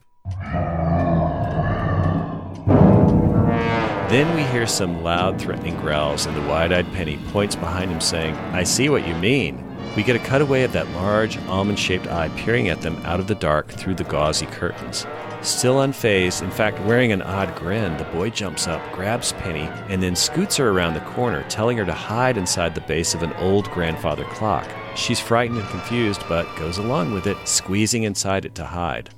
Then 4.15 4.37
we 4.37 4.45
hear 4.45 4.65
some 4.65 5.03
loud, 5.03 5.41
threatening 5.41 5.75
growls, 5.81 6.27
and 6.27 6.37
the 6.37 6.49
wide 6.49 6.73
eyed 6.73 6.87
Penny 6.93 7.17
points 7.33 7.57
behind 7.57 7.91
him, 7.91 8.01
saying, 8.01 8.37
I 8.53 8.63
see 8.63 8.89
what 8.89 9.09
you 9.09 9.15
mean. 9.17 9.61
We 9.97 10.05
get 10.05 10.15
a 10.15 10.21
cutaway 10.21 10.63
of 10.63 10.73
that 10.73 10.89
large, 10.91 11.37
almond 11.49 11.81
shaped 11.81 12.07
eye 12.07 12.29
peering 12.37 12.69
at 12.69 12.81
them 12.81 12.95
out 13.05 13.19
of 13.19 13.27
the 13.27 13.35
dark 13.35 13.73
through 13.73 13.97
the 13.97 14.05
gauzy 14.05 14.47
curtains. 14.47 15.05
Still 15.43 15.79
unfazed, 15.79 16.43
in 16.43 16.53
fact 16.53 16.79
wearing 16.83 17.11
an 17.11 17.23
odd 17.23 17.57
grin, 17.57 17.97
the 17.97 18.05
boy 18.05 18.31
jumps 18.31 18.69
up, 18.69 18.81
grabs 18.93 19.33
Penny, 19.33 19.69
and 19.89 20.01
then 20.01 20.15
scoots 20.15 20.59
her 20.59 20.71
around 20.71 20.95
the 20.95 21.01
corner, 21.01 21.43
telling 21.49 21.77
her 21.79 21.85
to 21.85 21.93
hide 21.93 22.37
inside 22.37 22.77
the 22.77 22.83
base 22.83 23.15
of 23.15 23.25
an 23.25 23.33
old 23.41 23.69
grandfather 23.73 24.27
clock. 24.27 24.71
She's 24.95 25.19
frightened 25.19 25.59
and 25.59 25.69
confused, 25.71 26.23
but 26.29 26.47
goes 26.55 26.79
along 26.79 27.15
with 27.15 27.27
it, 27.27 27.49
squeezing 27.49 28.05
inside 28.05 28.45
it 28.45 28.55
to 28.55 28.65
hide. 28.65 29.11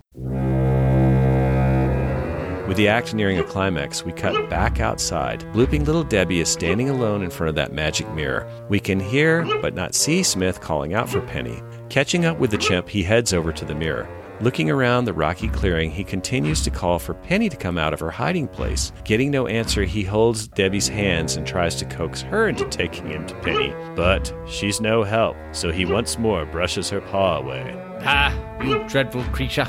With 2.67 2.77
the 2.77 2.89
act 2.89 3.15
nearing 3.15 3.39
a 3.39 3.45
climax, 3.45 4.05
we 4.05 4.11
cut 4.11 4.51
back 4.51 4.81
outside. 4.81 5.41
Blooping 5.53 5.87
little 5.87 6.03
Debbie 6.03 6.41
is 6.41 6.49
standing 6.49 6.91
alone 6.91 7.23
in 7.23 7.31
front 7.31 7.49
of 7.49 7.55
that 7.55 7.73
magic 7.73 8.13
mirror. 8.13 8.51
We 8.69 8.81
can 8.81 8.99
hear, 8.99 9.45
but 9.63 9.75
not 9.75 9.95
see 9.95 10.25
Smith 10.25 10.61
calling 10.61 10.93
out 10.93 11.09
for 11.09 11.21
Penny. 11.21 11.63
Catching 11.91 12.25
up 12.25 12.39
with 12.39 12.51
the 12.51 12.59
chimp, 12.59 12.89
he 12.89 13.05
heads 13.05 13.33
over 13.33 13.53
to 13.53 13.65
the 13.65 13.75
mirror. 13.75 14.09
Looking 14.41 14.69
around 14.69 15.05
the 15.05 15.15
rocky 15.15 15.49
clearing, 15.49 15.93
he 15.93 16.03
continues 16.03 16.61
to 16.63 16.71
call 16.71 16.99
for 16.99 17.15
Penny 17.15 17.49
to 17.49 17.57
come 17.57 17.79
out 17.79 17.95
of 17.95 18.01
her 18.01 18.11
hiding 18.11 18.49
place. 18.49 18.93
Getting 19.05 19.31
no 19.31 19.47
answer, 19.47 19.85
he 19.85 20.03
holds 20.03 20.49
Debbie's 20.49 20.89
hands 20.89 21.37
and 21.37 21.47
tries 21.47 21.77
to 21.77 21.85
coax 21.85 22.21
her 22.23 22.49
into 22.49 22.69
taking 22.69 23.07
him 23.07 23.27
to 23.29 23.35
Penny. 23.37 23.73
But 23.95 24.35
she's 24.49 24.81
no 24.81 25.05
help, 25.05 25.37
so 25.53 25.71
he 25.71 25.87
once 25.87 26.19
more 26.19 26.45
brushes 26.45 26.91
her 26.91 27.01
paw 27.01 27.39
away. 27.39 27.86
Ah, 28.09 28.33
you 28.62 28.87
dreadful 28.89 29.24
creature. 29.33 29.66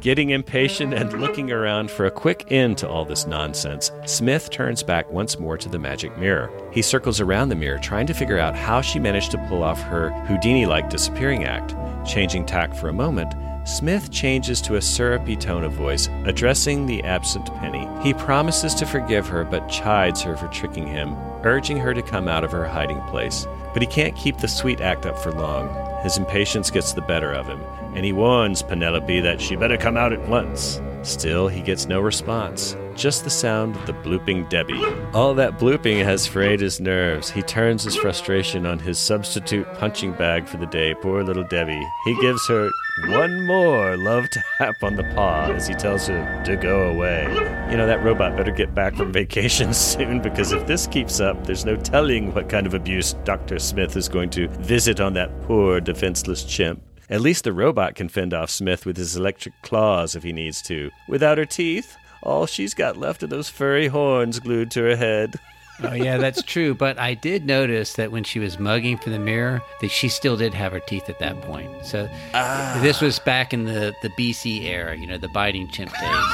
Getting 0.00 0.30
impatient 0.30 0.94
and 0.94 1.12
looking 1.20 1.50
around 1.50 1.90
for 1.90 2.06
a 2.06 2.10
quick 2.10 2.50
end 2.50 2.78
to 2.78 2.88
all 2.88 3.04
this 3.04 3.26
nonsense, 3.26 3.90
Smith 4.06 4.48
turns 4.50 4.82
back 4.82 5.10
once 5.10 5.38
more 5.38 5.58
to 5.58 5.68
the 5.68 5.78
magic 5.78 6.16
mirror. 6.16 6.50
He 6.72 6.82
circles 6.82 7.20
around 7.20 7.48
the 7.48 7.54
mirror, 7.54 7.78
trying 7.78 8.06
to 8.06 8.14
figure 8.14 8.38
out 8.38 8.54
how 8.54 8.80
she 8.80 8.98
managed 8.98 9.30
to 9.32 9.46
pull 9.48 9.62
off 9.62 9.80
her 9.82 10.10
Houdini 10.26 10.66
like 10.66 10.88
disappearing 10.88 11.44
act. 11.44 11.74
Changing 12.08 12.46
tack 12.46 12.74
for 12.74 12.88
a 12.88 12.92
moment, 12.92 13.34
Smith 13.66 14.10
changes 14.10 14.60
to 14.60 14.76
a 14.76 14.82
syrupy 14.82 15.36
tone 15.36 15.64
of 15.64 15.72
voice, 15.72 16.08
addressing 16.26 16.86
the 16.86 17.02
absent 17.02 17.46
Penny. 17.56 17.88
He 18.02 18.12
promises 18.12 18.74
to 18.74 18.86
forgive 18.86 19.26
her, 19.26 19.42
but 19.44 19.68
chides 19.68 20.20
her 20.22 20.36
for 20.36 20.48
tricking 20.48 20.86
him, 20.86 21.14
urging 21.42 21.78
her 21.78 21.94
to 21.94 22.02
come 22.02 22.28
out 22.28 22.44
of 22.44 22.52
her 22.52 22.66
hiding 22.66 23.00
place. 23.02 23.46
But 23.74 23.82
he 23.82 23.86
can't 23.86 24.16
keep 24.16 24.38
the 24.38 24.48
sweet 24.48 24.80
act 24.80 25.04
up 25.04 25.18
for 25.18 25.32
long. 25.32 25.68
His 26.02 26.16
impatience 26.16 26.70
gets 26.70 26.94
the 26.94 27.02
better 27.02 27.32
of 27.32 27.46
him, 27.46 27.60
and 27.94 28.04
he 28.04 28.12
warns 28.12 28.62
Penelope 28.62 29.20
that 29.20 29.40
she 29.40 29.56
better 29.56 29.76
come 29.76 29.96
out 29.96 30.12
at 30.12 30.28
once. 30.28 30.80
Still, 31.02 31.48
he 31.48 31.60
gets 31.60 31.86
no 31.86 32.00
response, 32.00 32.76
just 32.94 33.24
the 33.24 33.30
sound 33.30 33.76
of 33.76 33.86
the 33.86 33.92
blooping 33.92 34.48
Debbie. 34.48 34.82
All 35.12 35.34
that 35.34 35.58
blooping 35.58 36.02
has 36.04 36.26
frayed 36.26 36.60
his 36.60 36.80
nerves. 36.80 37.30
He 37.30 37.42
turns 37.42 37.84
his 37.84 37.96
frustration 37.96 38.66
on 38.66 38.78
his 38.78 38.98
substitute 38.98 39.66
punching 39.74 40.12
bag 40.12 40.46
for 40.46 40.56
the 40.56 40.66
day, 40.66 40.94
poor 40.94 41.22
little 41.22 41.44
Debbie. 41.44 41.86
He 42.04 42.20
gives 42.20 42.46
her 42.48 42.70
one 43.08 43.46
more 43.46 43.96
love 43.96 44.28
tap 44.30 44.82
on 44.82 44.96
the 44.96 45.04
paw 45.14 45.50
as 45.50 45.66
he 45.66 45.74
tells 45.74 46.06
her 46.06 46.42
to 46.44 46.56
go 46.56 46.90
away. 46.90 47.24
You 47.70 47.76
know, 47.76 47.86
that 47.86 48.04
robot 48.04 48.36
better 48.36 48.52
get 48.52 48.74
back 48.74 48.94
from 48.94 49.12
vacation 49.12 49.74
soon 49.74 50.20
because 50.20 50.52
if 50.52 50.66
this 50.66 50.86
keeps 50.86 51.20
up, 51.20 51.44
there's 51.46 51.64
no 51.64 51.76
telling 51.76 52.32
what 52.34 52.48
kind 52.48 52.66
of 52.66 52.74
abuse 52.74 53.14
Dr. 53.24 53.58
Smith 53.58 53.96
is 53.96 54.08
going 54.08 54.30
to 54.30 54.48
visit 54.48 55.00
on 55.00 55.14
that 55.14 55.42
poor, 55.42 55.80
defenseless 55.80 56.44
chimp. 56.44 56.82
At 57.10 57.20
least 57.20 57.44
the 57.44 57.52
robot 57.52 57.96
can 57.96 58.08
fend 58.08 58.32
off 58.32 58.48
Smith 58.48 58.86
with 58.86 58.96
his 58.96 59.14
electric 59.14 59.54
claws 59.62 60.16
if 60.16 60.22
he 60.22 60.32
needs 60.32 60.62
to. 60.62 60.90
Without 61.06 61.36
her 61.36 61.44
teeth, 61.44 61.96
all 62.24 62.46
she's 62.46 62.74
got 62.74 62.96
left 62.96 63.22
are 63.22 63.26
those 63.26 63.48
furry 63.48 63.86
horns 63.86 64.40
glued 64.40 64.70
to 64.72 64.82
her 64.82 64.96
head. 64.96 65.38
oh 65.82 65.92
yeah, 65.92 66.16
that's 66.18 66.42
true. 66.42 66.74
But 66.74 66.98
I 66.98 67.14
did 67.14 67.46
notice 67.46 67.94
that 67.94 68.12
when 68.12 68.24
she 68.24 68.38
was 68.38 68.58
mugging 68.58 68.96
for 68.96 69.10
the 69.10 69.18
mirror, 69.18 69.62
that 69.80 69.90
she 69.90 70.08
still 70.08 70.36
did 70.36 70.54
have 70.54 70.72
her 70.72 70.80
teeth 70.80 71.08
at 71.08 71.18
that 71.18 71.40
point. 71.42 71.70
So 71.84 72.08
ah. 72.32 72.78
this 72.82 73.00
was 73.00 73.18
back 73.18 73.52
in 73.52 73.64
the 73.64 73.94
the 74.02 74.10
BC 74.10 74.64
era, 74.64 74.96
you 74.96 75.06
know, 75.06 75.18
the 75.18 75.28
biting 75.28 75.68
chimp 75.68 75.92
days. 75.92 76.24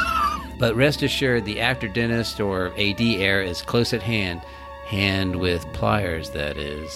But 0.59 0.77
rest 0.77 1.03
assured, 1.03 1.47
the 1.47 1.61
after 1.61 1.89
dentist 1.89 2.39
or 2.39 2.69
AD 2.79 3.01
era 3.01 3.47
is 3.47 3.63
close 3.63 3.95
at 3.95 4.03
hand. 4.03 4.43
Hand 4.91 5.37
with 5.37 5.73
pliers, 5.73 6.31
that 6.31 6.57
is. 6.57 6.91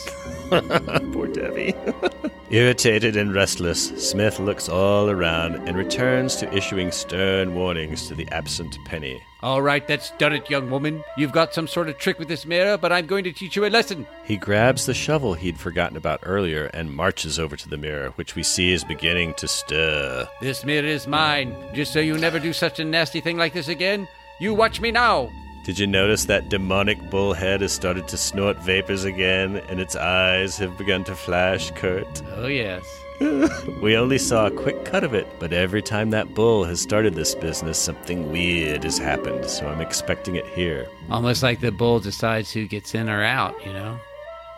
Poor 1.13 1.29
Debbie. 1.29 1.77
Irritated 2.51 3.17
and 3.17 3.33
restless, 3.33 3.91
Smith 3.91 4.41
looks 4.41 4.69
all 4.69 5.09
around 5.09 5.69
and 5.69 5.77
returns 5.77 6.35
to 6.37 6.53
issuing 6.53 6.91
stern 6.91 7.55
warnings 7.55 8.09
to 8.09 8.17
the 8.17 8.27
absent 8.33 8.77
Penny. 8.85 9.23
All 9.43 9.63
right, 9.63 9.87
that's 9.87 10.11
done 10.19 10.33
it, 10.33 10.51
young 10.51 10.71
woman. 10.71 11.05
You've 11.17 11.31
got 11.31 11.55
some 11.55 11.69
sort 11.69 11.89
of 11.89 11.97
trick 11.97 12.19
with 12.19 12.27
this 12.27 12.45
mirror, 12.45 12.77
but 12.77 12.91
I'm 12.91 13.07
going 13.07 13.23
to 13.23 13.33
teach 13.33 13.55
you 13.55 13.65
a 13.65 13.69
lesson. 13.71 14.09
He 14.25 14.39
grabs 14.39 14.87
the 14.87 14.95
shovel 14.95 15.35
he'd 15.35 15.61
forgotten 15.61 15.97
about 15.97 16.19
earlier 16.25 16.65
and 16.75 16.93
marches 16.93 17.39
over 17.39 17.55
to 17.55 17.69
the 17.69 17.77
mirror, 17.77 18.09
which 18.17 18.35
we 18.35 18.43
see 18.43 18.73
is 18.73 18.83
beginning 18.83 19.35
to 19.35 19.47
stir. 19.47 20.29
This 20.41 20.65
mirror 20.65 20.89
is 20.89 21.07
mine. 21.07 21.55
Just 21.73 21.93
so 21.93 22.01
you 22.01 22.19
never 22.19 22.41
do 22.41 22.53
such 22.53 22.81
a 22.81 22.85
nasty 22.85 23.21
thing 23.21 23.37
like 23.37 23.53
this 23.53 23.69
again, 23.69 24.09
you 24.41 24.53
watch 24.53 24.81
me 24.81 24.91
now. 24.91 25.31
Did 25.65 25.79
you 25.79 25.87
notice 25.87 26.27
that 26.27 26.51
demonic 26.51 26.99
bullhead 27.09 27.63
has 27.63 27.73
started 27.73 28.07
to 28.09 28.19
snort 28.19 28.59
vapors 28.59 29.05
again 29.05 29.63
and 29.71 29.81
its 29.81 29.97
eyes 29.97 30.59
have 30.59 30.77
begun 30.77 31.05
to 31.05 31.17
flash, 31.17 31.71
Kurt? 31.71 32.23
Oh, 32.35 32.49
yes. 32.49 32.85
we 33.81 33.97
only 33.97 34.19
saw 34.19 34.47
a 34.47 34.51
quick 34.51 34.85
cut 34.85 35.05
of 35.05 35.15
it, 35.15 35.27
but 35.39 35.55
every 35.55 35.81
time 35.81 36.11
that 36.11 36.35
bull 36.35 36.65
has 36.65 36.83
started 36.83 37.15
this 37.15 37.35
business, 37.35 37.79
something 37.79 38.31
weird 38.31 38.85
has 38.85 38.99
happened, 38.99 39.47
so 39.47 39.67
I'm 39.67 39.81
expecting 39.81 40.35
it 40.35 40.47
here. 40.49 40.87
Almost 41.09 41.43
like 41.43 41.61
the 41.61 41.73
bull 41.73 41.99
decides 41.99 42.53
who 42.53 42.67
gets 42.67 42.95
in 42.95 43.09
or 43.09 43.23
out, 43.23 43.55
you 43.65 43.73
know? 43.73 43.99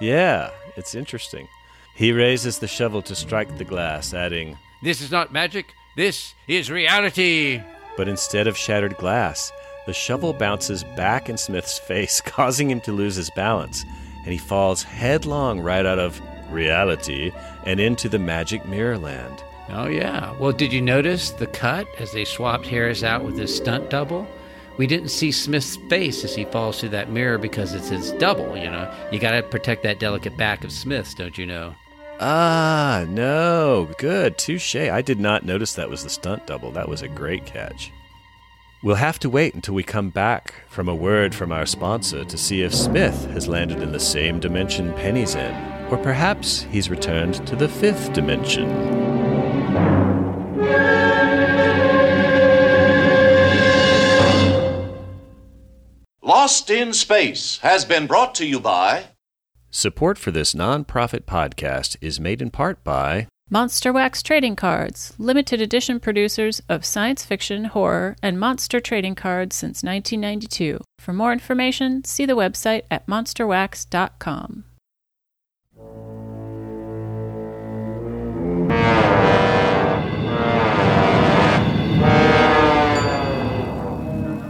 Yeah, 0.00 0.50
it's 0.76 0.96
interesting. 0.96 1.46
He 1.94 2.10
raises 2.10 2.58
the 2.58 2.66
shovel 2.66 3.00
to 3.02 3.14
strike 3.14 3.58
the 3.58 3.64
glass, 3.64 4.12
adding, 4.12 4.58
This 4.82 5.00
is 5.00 5.12
not 5.12 5.32
magic. 5.32 5.66
This 5.96 6.34
is 6.48 6.68
reality. 6.68 7.62
But 7.96 8.08
instead 8.08 8.48
of 8.48 8.56
shattered 8.56 8.96
glass, 8.96 9.52
the 9.86 9.92
shovel 9.92 10.32
bounces 10.32 10.84
back 10.96 11.28
in 11.28 11.36
Smith's 11.36 11.78
face, 11.78 12.20
causing 12.24 12.70
him 12.70 12.80
to 12.82 12.92
lose 12.92 13.16
his 13.16 13.30
balance, 13.30 13.84
and 14.24 14.32
he 14.32 14.38
falls 14.38 14.82
headlong 14.82 15.60
right 15.60 15.86
out 15.86 15.98
of 15.98 16.20
reality 16.50 17.32
and 17.64 17.80
into 17.80 18.08
the 18.08 18.18
magic 18.18 18.66
mirror 18.66 18.98
land. 18.98 19.42
Oh, 19.68 19.86
yeah. 19.86 20.36
Well, 20.38 20.52
did 20.52 20.72
you 20.72 20.80
notice 20.80 21.30
the 21.30 21.46
cut 21.46 21.88
as 21.98 22.12
they 22.12 22.24
swapped 22.24 22.66
Harris 22.66 23.02
out 23.02 23.24
with 23.24 23.36
his 23.36 23.54
stunt 23.54 23.90
double? 23.90 24.26
We 24.76 24.86
didn't 24.86 25.08
see 25.08 25.32
Smith's 25.32 25.76
face 25.88 26.22
as 26.22 26.34
he 26.34 26.44
falls 26.44 26.78
through 26.78 26.90
that 26.90 27.10
mirror 27.10 27.38
because 27.38 27.72
it's 27.72 27.88
his 27.88 28.12
double, 28.12 28.56
you 28.56 28.70
know? 28.70 28.92
You 29.10 29.18
gotta 29.18 29.42
protect 29.42 29.82
that 29.84 29.98
delicate 29.98 30.36
back 30.36 30.64
of 30.64 30.70
Smith's, 30.70 31.14
don't 31.14 31.36
you 31.38 31.46
know? 31.46 31.74
Ah, 32.20 33.04
no. 33.08 33.88
Good. 33.98 34.38
Touche. 34.38 34.76
I 34.76 35.02
did 35.02 35.18
not 35.20 35.44
notice 35.44 35.74
that 35.74 35.90
was 35.90 36.02
the 36.02 36.10
stunt 36.10 36.46
double. 36.46 36.70
That 36.70 36.88
was 36.88 37.02
a 37.02 37.08
great 37.08 37.44
catch. 37.44 37.92
We'll 38.82 38.96
have 38.96 39.18
to 39.20 39.30
wait 39.30 39.54
until 39.54 39.74
we 39.74 39.82
come 39.82 40.10
back 40.10 40.54
from 40.68 40.88
a 40.88 40.94
word 40.94 41.34
from 41.34 41.50
our 41.50 41.64
sponsor 41.64 42.24
to 42.24 42.36
see 42.36 42.62
if 42.62 42.74
Smith 42.74 43.26
has 43.30 43.48
landed 43.48 43.82
in 43.82 43.92
the 43.92 44.00
same 44.00 44.38
dimension 44.38 44.92
Penny's 44.94 45.34
in, 45.34 45.54
or 45.90 45.96
perhaps 45.96 46.62
he's 46.70 46.90
returned 46.90 47.46
to 47.46 47.56
the 47.56 47.68
fifth 47.68 48.12
dimension. 48.12 48.68
Lost 56.22 56.68
in 56.68 56.92
Space 56.92 57.58
has 57.58 57.84
been 57.84 58.06
brought 58.06 58.34
to 58.36 58.46
you 58.46 58.60
by 58.60 59.06
Support 59.70 60.18
for 60.18 60.30
this 60.30 60.54
nonprofit 60.54 61.22
podcast 61.24 61.96
is 62.00 62.20
made 62.20 62.42
in 62.42 62.50
part 62.50 62.84
by 62.84 63.26
Monster 63.48 63.92
Wax 63.92 64.24
Trading 64.24 64.56
Cards, 64.56 65.14
limited 65.18 65.60
edition 65.60 66.00
producers 66.00 66.60
of 66.68 66.84
science 66.84 67.24
fiction, 67.24 67.66
horror, 67.66 68.16
and 68.20 68.40
monster 68.40 68.80
trading 68.80 69.14
cards 69.14 69.54
since 69.54 69.84
1992. 69.84 70.80
For 70.98 71.12
more 71.12 71.32
information, 71.32 72.02
see 72.02 72.26
the 72.26 72.36
website 72.36 72.82
at 72.90 73.06
monsterwax.com. 73.06 74.64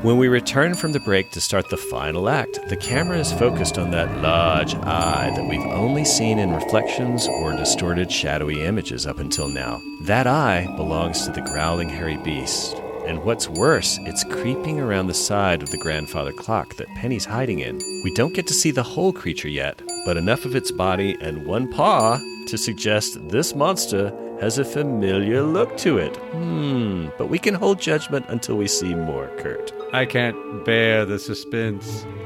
When 0.07 0.19
we 0.19 0.29
return 0.29 0.75
from 0.75 0.93
the 0.93 1.01
break 1.01 1.33
to 1.33 1.41
start 1.41 1.69
the 1.69 1.77
final 1.77 2.29
act, 2.29 2.61
the 2.69 2.77
camera 2.77 3.19
is 3.19 3.33
focused 3.33 3.77
on 3.77 3.91
that 3.91 4.23
large 4.23 4.77
eye 4.77 5.33
that 5.35 5.49
we've 5.49 5.59
only 5.59 6.05
seen 6.05 6.39
in 6.39 6.55
reflections 6.55 7.27
or 7.27 7.57
distorted 7.57 8.13
shadowy 8.13 8.63
images 8.63 9.05
up 9.05 9.19
until 9.19 9.49
now. 9.49 9.83
That 10.03 10.29
eye 10.29 10.73
belongs 10.77 11.25
to 11.25 11.33
the 11.33 11.41
growling 11.41 11.89
hairy 11.89 12.19
beast. 12.19 12.77
And 13.05 13.25
what's 13.25 13.49
worse, 13.49 13.99
it's 14.03 14.23
creeping 14.23 14.79
around 14.79 15.09
the 15.09 15.13
side 15.13 15.61
of 15.61 15.73
the 15.73 15.79
grandfather 15.79 16.33
clock 16.33 16.77
that 16.77 16.95
Penny's 16.95 17.25
hiding 17.25 17.59
in. 17.59 17.77
We 18.05 18.15
don't 18.15 18.33
get 18.33 18.47
to 18.47 18.55
see 18.55 18.71
the 18.71 18.85
whole 18.85 19.13
creature 19.13 19.49
yet, 19.49 19.83
but 20.05 20.17
enough 20.17 20.45
of 20.45 20.55
its 20.55 20.71
body 20.71 21.17
and 21.21 21.45
one 21.45 21.69
paw 21.73 22.21
to 22.47 22.57
suggest 22.57 23.29
this 23.29 23.57
monster 23.57 24.13
has 24.41 24.59
a 24.59 24.65
familiar 24.65 25.43
look 25.43 25.77
to 25.79 25.99
it. 25.99 26.17
Hmm, 26.33 27.09
but 27.19 27.29
we 27.29 27.39
can 27.39 27.55
hold 27.55 27.81
judgment 27.81 28.27
until 28.29 28.57
we 28.57 28.69
see 28.69 28.95
more, 28.95 29.29
Kurt. 29.39 29.73
I 29.93 30.07
can't 30.07 30.65
bear 30.65 31.05
the 31.05 31.19
suspense. 31.19 32.07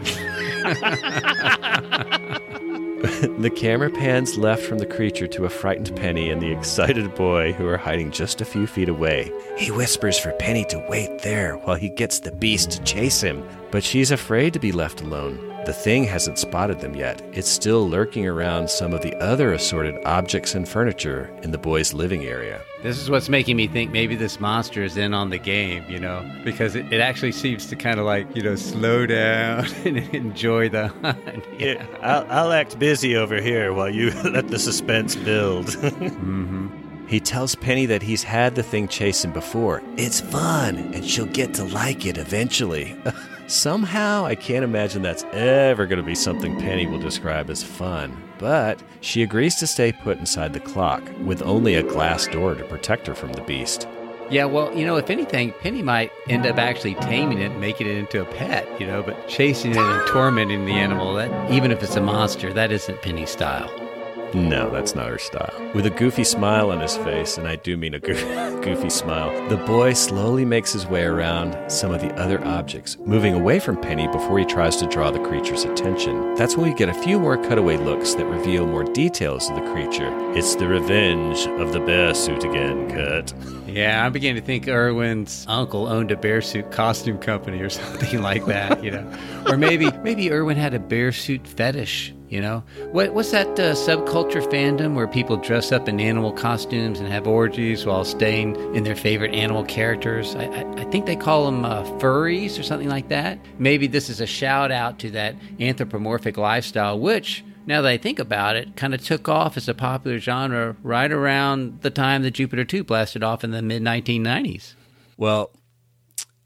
the 3.39 3.53
camera 3.55 3.91
pans 3.91 4.37
left 4.37 4.63
from 4.63 4.79
the 4.79 4.87
creature 4.87 5.27
to 5.29 5.45
a 5.45 5.51
frightened 5.51 5.95
Penny 5.97 6.31
and 6.31 6.41
the 6.41 6.53
excited 6.53 7.15
boy 7.15 7.53
who 7.53 7.67
are 7.67 7.77
hiding 7.77 8.11
just 8.11 8.41
a 8.41 8.45
few 8.45 8.67
feet 8.67 8.89
away. 8.89 9.33
He 9.57 9.71
whispers 9.71 10.19
for 10.19 10.33
Penny 10.33 10.65
to 10.67 10.85
wait 10.89 11.23
there 11.23 11.57
while 11.59 11.77
he 11.77 11.89
gets 11.89 12.21
the 12.21 12.33
beast 12.33 12.73
to 12.73 12.85
chase 12.85 13.21
him, 13.21 13.47
but 13.71 13.85
she's 13.85 14.11
afraid 14.11 14.53
to 14.53 14.59
be 14.59 14.73
left 14.73 15.01
alone. 15.01 15.50
The 15.67 15.75
thing 15.75 16.05
hasn't 16.05 16.39
spotted 16.39 16.81
them 16.81 16.97
yet. 16.97 17.21
It's 17.33 17.49
still 17.49 17.87
lurking 17.87 18.27
around 18.27 18.71
some 18.71 18.95
of 18.95 19.03
the 19.03 19.15
other 19.17 19.53
assorted 19.53 19.95
objects 20.07 20.55
and 20.55 20.67
furniture 20.67 21.31
in 21.43 21.51
the 21.51 21.59
boy's 21.59 21.93
living 21.93 22.25
area. 22.25 22.63
This 22.83 22.99
is 22.99 23.11
what's 23.11 23.29
making 23.29 23.59
me 23.59 23.67
think 23.67 23.93
maybe 23.93 24.17
this 24.17 24.41
monster 24.41 24.83
is 24.83 24.97
in 24.97 25.13
on 25.13 25.29
the 25.29 25.37
game, 25.37 25.85
you 25.87 26.01
know, 26.01 26.25
because 26.45 26.75
it, 26.75 26.91
it 26.91 27.03
actually 27.03 27.33
seems 27.33 27.67
to 27.67 27.77
kind 27.77 28.01
of 28.01 28.07
like, 28.07 28.35
you 28.35 28.43
know, 28.43 28.57
slow 28.57 29.05
down 29.05 29.67
and 29.85 29.99
enjoy 30.15 30.71
the 30.71 30.89
hunt. 30.89 31.45
Yeah, 31.59 31.85
I'll, 32.01 32.27
I'll 32.31 32.53
act 32.53 32.79
busy 32.79 33.15
over 33.15 33.39
here 33.39 33.75
while 33.75 33.91
you 33.91 34.11
let 34.25 34.49
the 34.49 34.59
suspense 34.59 35.15
build. 35.15 35.67
mm-hmm. 35.67 36.70
He 37.11 37.19
tells 37.19 37.57
Penny 37.57 37.87
that 37.87 38.03
he's 38.03 38.23
had 38.23 38.55
the 38.55 38.63
thing 38.63 38.87
chasing 38.87 39.33
before. 39.33 39.83
It's 39.97 40.21
fun, 40.21 40.77
and 40.95 41.05
she'll 41.05 41.27
get 41.27 41.53
to 41.55 41.65
like 41.65 42.07
it 42.07 42.17
eventually. 42.17 42.97
Somehow, 43.49 44.25
I 44.25 44.37
can't 44.37 44.63
imagine 44.63 45.03
that's 45.03 45.25
ever 45.33 45.87
going 45.87 45.99
to 45.99 46.07
be 46.07 46.15
something 46.15 46.57
Penny 46.61 46.87
will 46.87 47.01
describe 47.01 47.51
as 47.51 47.65
fun. 47.65 48.17
But 48.39 48.81
she 49.01 49.25
agrees 49.25 49.57
to 49.57 49.67
stay 49.67 49.91
put 49.91 50.19
inside 50.19 50.53
the 50.53 50.61
clock, 50.61 51.03
with 51.25 51.43
only 51.43 51.75
a 51.75 51.83
glass 51.83 52.29
door 52.29 52.55
to 52.55 52.63
protect 52.63 53.09
her 53.09 53.17
from 53.17 53.33
the 53.33 53.43
beast. 53.43 53.89
Yeah, 54.31 54.45
well, 54.45 54.73
you 54.73 54.87
know, 54.87 54.95
if 54.95 55.11
anything, 55.11 55.53
Penny 55.59 55.83
might 55.83 56.13
end 56.29 56.47
up 56.47 56.59
actually 56.59 56.95
taming 56.95 57.41
it 57.41 57.51
and 57.51 57.61
making 57.61 57.89
it 57.89 57.97
into 57.97 58.23
a 58.23 58.25
pet, 58.25 58.69
you 58.81 58.87
know, 58.87 59.03
but 59.03 59.27
chasing 59.27 59.73
it 59.73 59.79
and 59.79 60.07
tormenting 60.07 60.65
the 60.65 60.75
animal, 60.75 61.15
that 61.15 61.51
even 61.51 61.73
if 61.73 61.83
it's 61.83 61.97
a 61.97 62.01
monster, 62.01 62.53
that 62.53 62.71
isn't 62.71 63.03
Penny's 63.03 63.31
style. 63.31 63.90
No, 64.35 64.71
that's 64.71 64.95
not 64.95 65.09
her 65.09 65.19
style. 65.19 65.53
With 65.75 65.87
a 65.87 65.91
goofy 65.91 66.25
smile 66.25 66.71
on 66.71 66.81
his 66.81 66.97
face, 66.99 67.37
and 67.37 67.49
I 67.49 67.57
do 67.57 67.77
mean 67.77 67.95
a 67.95 67.99
goofy 68.01 68.91
smile, 68.91 69.49
the 69.49 69.57
boy 69.57 69.93
slowly 69.93 70.45
makes 70.45 70.73
his 70.73 70.87
way 70.87 71.03
around 71.05 71.57
some 71.71 71.91
of 71.93 72.01
the 72.01 72.13
other 72.15 72.45
objects, 72.45 72.97
moving 73.05 73.35
away 73.35 73.59
from 73.59 73.77
Penny 73.81 74.07
before 74.09 74.39
he 74.39 74.45
tries 74.45 74.77
to 74.77 74.87
draw 74.87 75.11
the 75.11 75.19
creature's 75.21 75.65
attention. 75.65 76.35
That's 76.37 76.57
when 76.57 76.71
we 76.71 76.77
get 76.77 76.89
a 76.89 76.95
few 76.95 77.19
more 77.19 77.37
cutaway 77.37 77.77
looks 77.77 78.15
that 78.15 78.27
reveal 78.27 78.67
more 78.67 78.85
details 78.85 79.51
of 79.51 79.57
the 79.57 79.73
creature. 79.73 80.11
It's 80.37 80.55
the 80.55 80.69
revenge 80.69 81.47
of 81.61 81.73
the 81.73 81.81
bear 81.81 82.15
suit 82.15 82.45
again, 82.45 82.91
Kurt. 82.91 83.33
Yeah, 83.71 84.05
I'm 84.05 84.13
beginning 84.13 84.43
to 84.43 84.45
think 84.45 84.67
Irwin's 84.67 85.45
uncle 85.49 85.87
owned 85.87 86.11
a 86.11 86.17
bear 86.17 86.43
suit 86.43 86.73
costume 86.73 87.19
company 87.19 87.61
or 87.61 87.71
something 87.71 88.21
like 88.21 88.47
that, 88.47 88.83
you 88.83 88.91
know. 88.91 89.09
or 89.47 89.57
maybe 89.57 89.89
maybe 90.03 90.33
Irwin 90.33 90.57
had 90.57 90.75
a 90.75 90.81
bear 90.81 91.13
suit 91.13 91.47
fetish 91.47 92.13
you 92.31 92.41
know, 92.41 92.63
what 92.93 93.13
what's 93.13 93.33
that 93.33 93.49
uh, 93.59 93.75
subculture 93.75 94.41
fandom 94.53 94.95
where 94.95 95.09
people 95.09 95.37
dress 95.37 95.73
up 95.73 95.89
in 95.89 95.99
animal 95.99 96.33
costumes 96.33 97.01
and 97.01 97.09
have 97.09 97.27
orgies 97.27 97.85
while 97.85 98.05
staying 98.05 98.55
in 98.73 98.85
their 98.85 98.95
favorite 98.95 99.35
animal 99.35 99.65
characters? 99.65 100.37
I, 100.37 100.45
I, 100.45 100.73
I 100.81 100.85
think 100.85 101.07
they 101.07 101.17
call 101.17 101.47
them 101.47 101.65
uh, 101.65 101.83
furries 101.99 102.57
or 102.57 102.63
something 102.63 102.89
like 102.89 103.09
that. 103.09 103.41
Maybe 103.59 103.89
this 103.89 104.09
is 104.09 104.21
a 104.21 104.27
shout 104.27 104.71
out 104.71 105.01
to 105.01 105.11
that 105.11 105.35
anthropomorphic 105.59 106.37
lifestyle, 106.37 107.01
which 107.01 107.45
now 107.67 107.83
that 107.83 107.89
I 107.89 107.99
think 107.99 108.21
about 108.21 108.55
it, 108.55 108.77
kind 108.77 108.95
of 108.95 109.05
took 109.05 109.29
off 109.29 109.57
as 109.57 109.69
a 109.69 109.75
popular 109.75 110.21
genre 110.21 110.77
right 110.85 111.11
around 111.11 111.83
the 111.83 111.91
time 111.91 112.23
that 112.23 112.31
Jupiter 112.33 112.65
2 112.65 112.85
blasted 112.85 113.25
off 113.25 113.43
in 113.43 113.51
the 113.51 113.61
mid 113.61 113.83
1990s. 113.83 114.75
Well, 115.17 115.51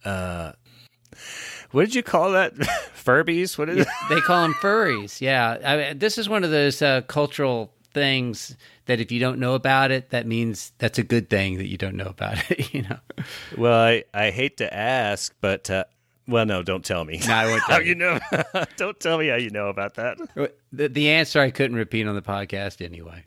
uh, 0.02 0.52
what 1.74 1.86
did 1.86 1.94
you 1.96 2.04
call 2.04 2.30
that? 2.32 2.54
Furbies? 2.54 3.58
What 3.58 3.68
is 3.68 3.78
it? 3.78 3.88
they 4.08 4.20
call 4.20 4.42
them 4.42 4.54
furries. 4.54 5.20
Yeah, 5.20 5.58
I 5.64 5.76
mean, 5.76 5.98
this 5.98 6.18
is 6.18 6.28
one 6.28 6.44
of 6.44 6.52
those 6.52 6.80
uh, 6.80 7.02
cultural 7.02 7.72
things 7.92 8.56
that 8.86 9.00
if 9.00 9.10
you 9.10 9.18
don't 9.18 9.40
know 9.40 9.54
about 9.54 9.90
it, 9.90 10.10
that 10.10 10.24
means 10.24 10.72
that's 10.78 10.98
a 10.98 11.02
good 11.02 11.28
thing 11.28 11.58
that 11.58 11.66
you 11.66 11.76
don't 11.76 11.96
know 11.96 12.06
about 12.06 12.38
it. 12.50 12.54
You 12.74 12.82
know. 12.82 12.98
Well, 13.58 13.78
I 13.78 14.04
I 14.14 14.30
hate 14.30 14.56
to 14.58 14.72
ask, 14.72 15.34
but. 15.40 15.68
Uh, 15.68 15.84
well, 16.26 16.46
no, 16.46 16.62
don't 16.62 16.84
tell 16.84 17.04
me. 17.04 17.20
No, 17.26 17.34
I 17.34 17.46
won't 17.46 17.62
tell 17.64 17.76
how 17.76 17.82
you 17.82 17.94
know. 17.94 18.18
don't 18.78 18.98
tell 18.98 19.18
me 19.18 19.28
how 19.28 19.36
you 19.36 19.50
know 19.50 19.68
about 19.68 19.96
that. 19.96 20.16
The, 20.72 20.88
the 20.88 21.10
answer 21.10 21.38
I 21.38 21.50
couldn't 21.50 21.76
repeat 21.76 22.06
on 22.06 22.14
the 22.14 22.22
podcast 22.22 22.82
anyway. 22.82 23.22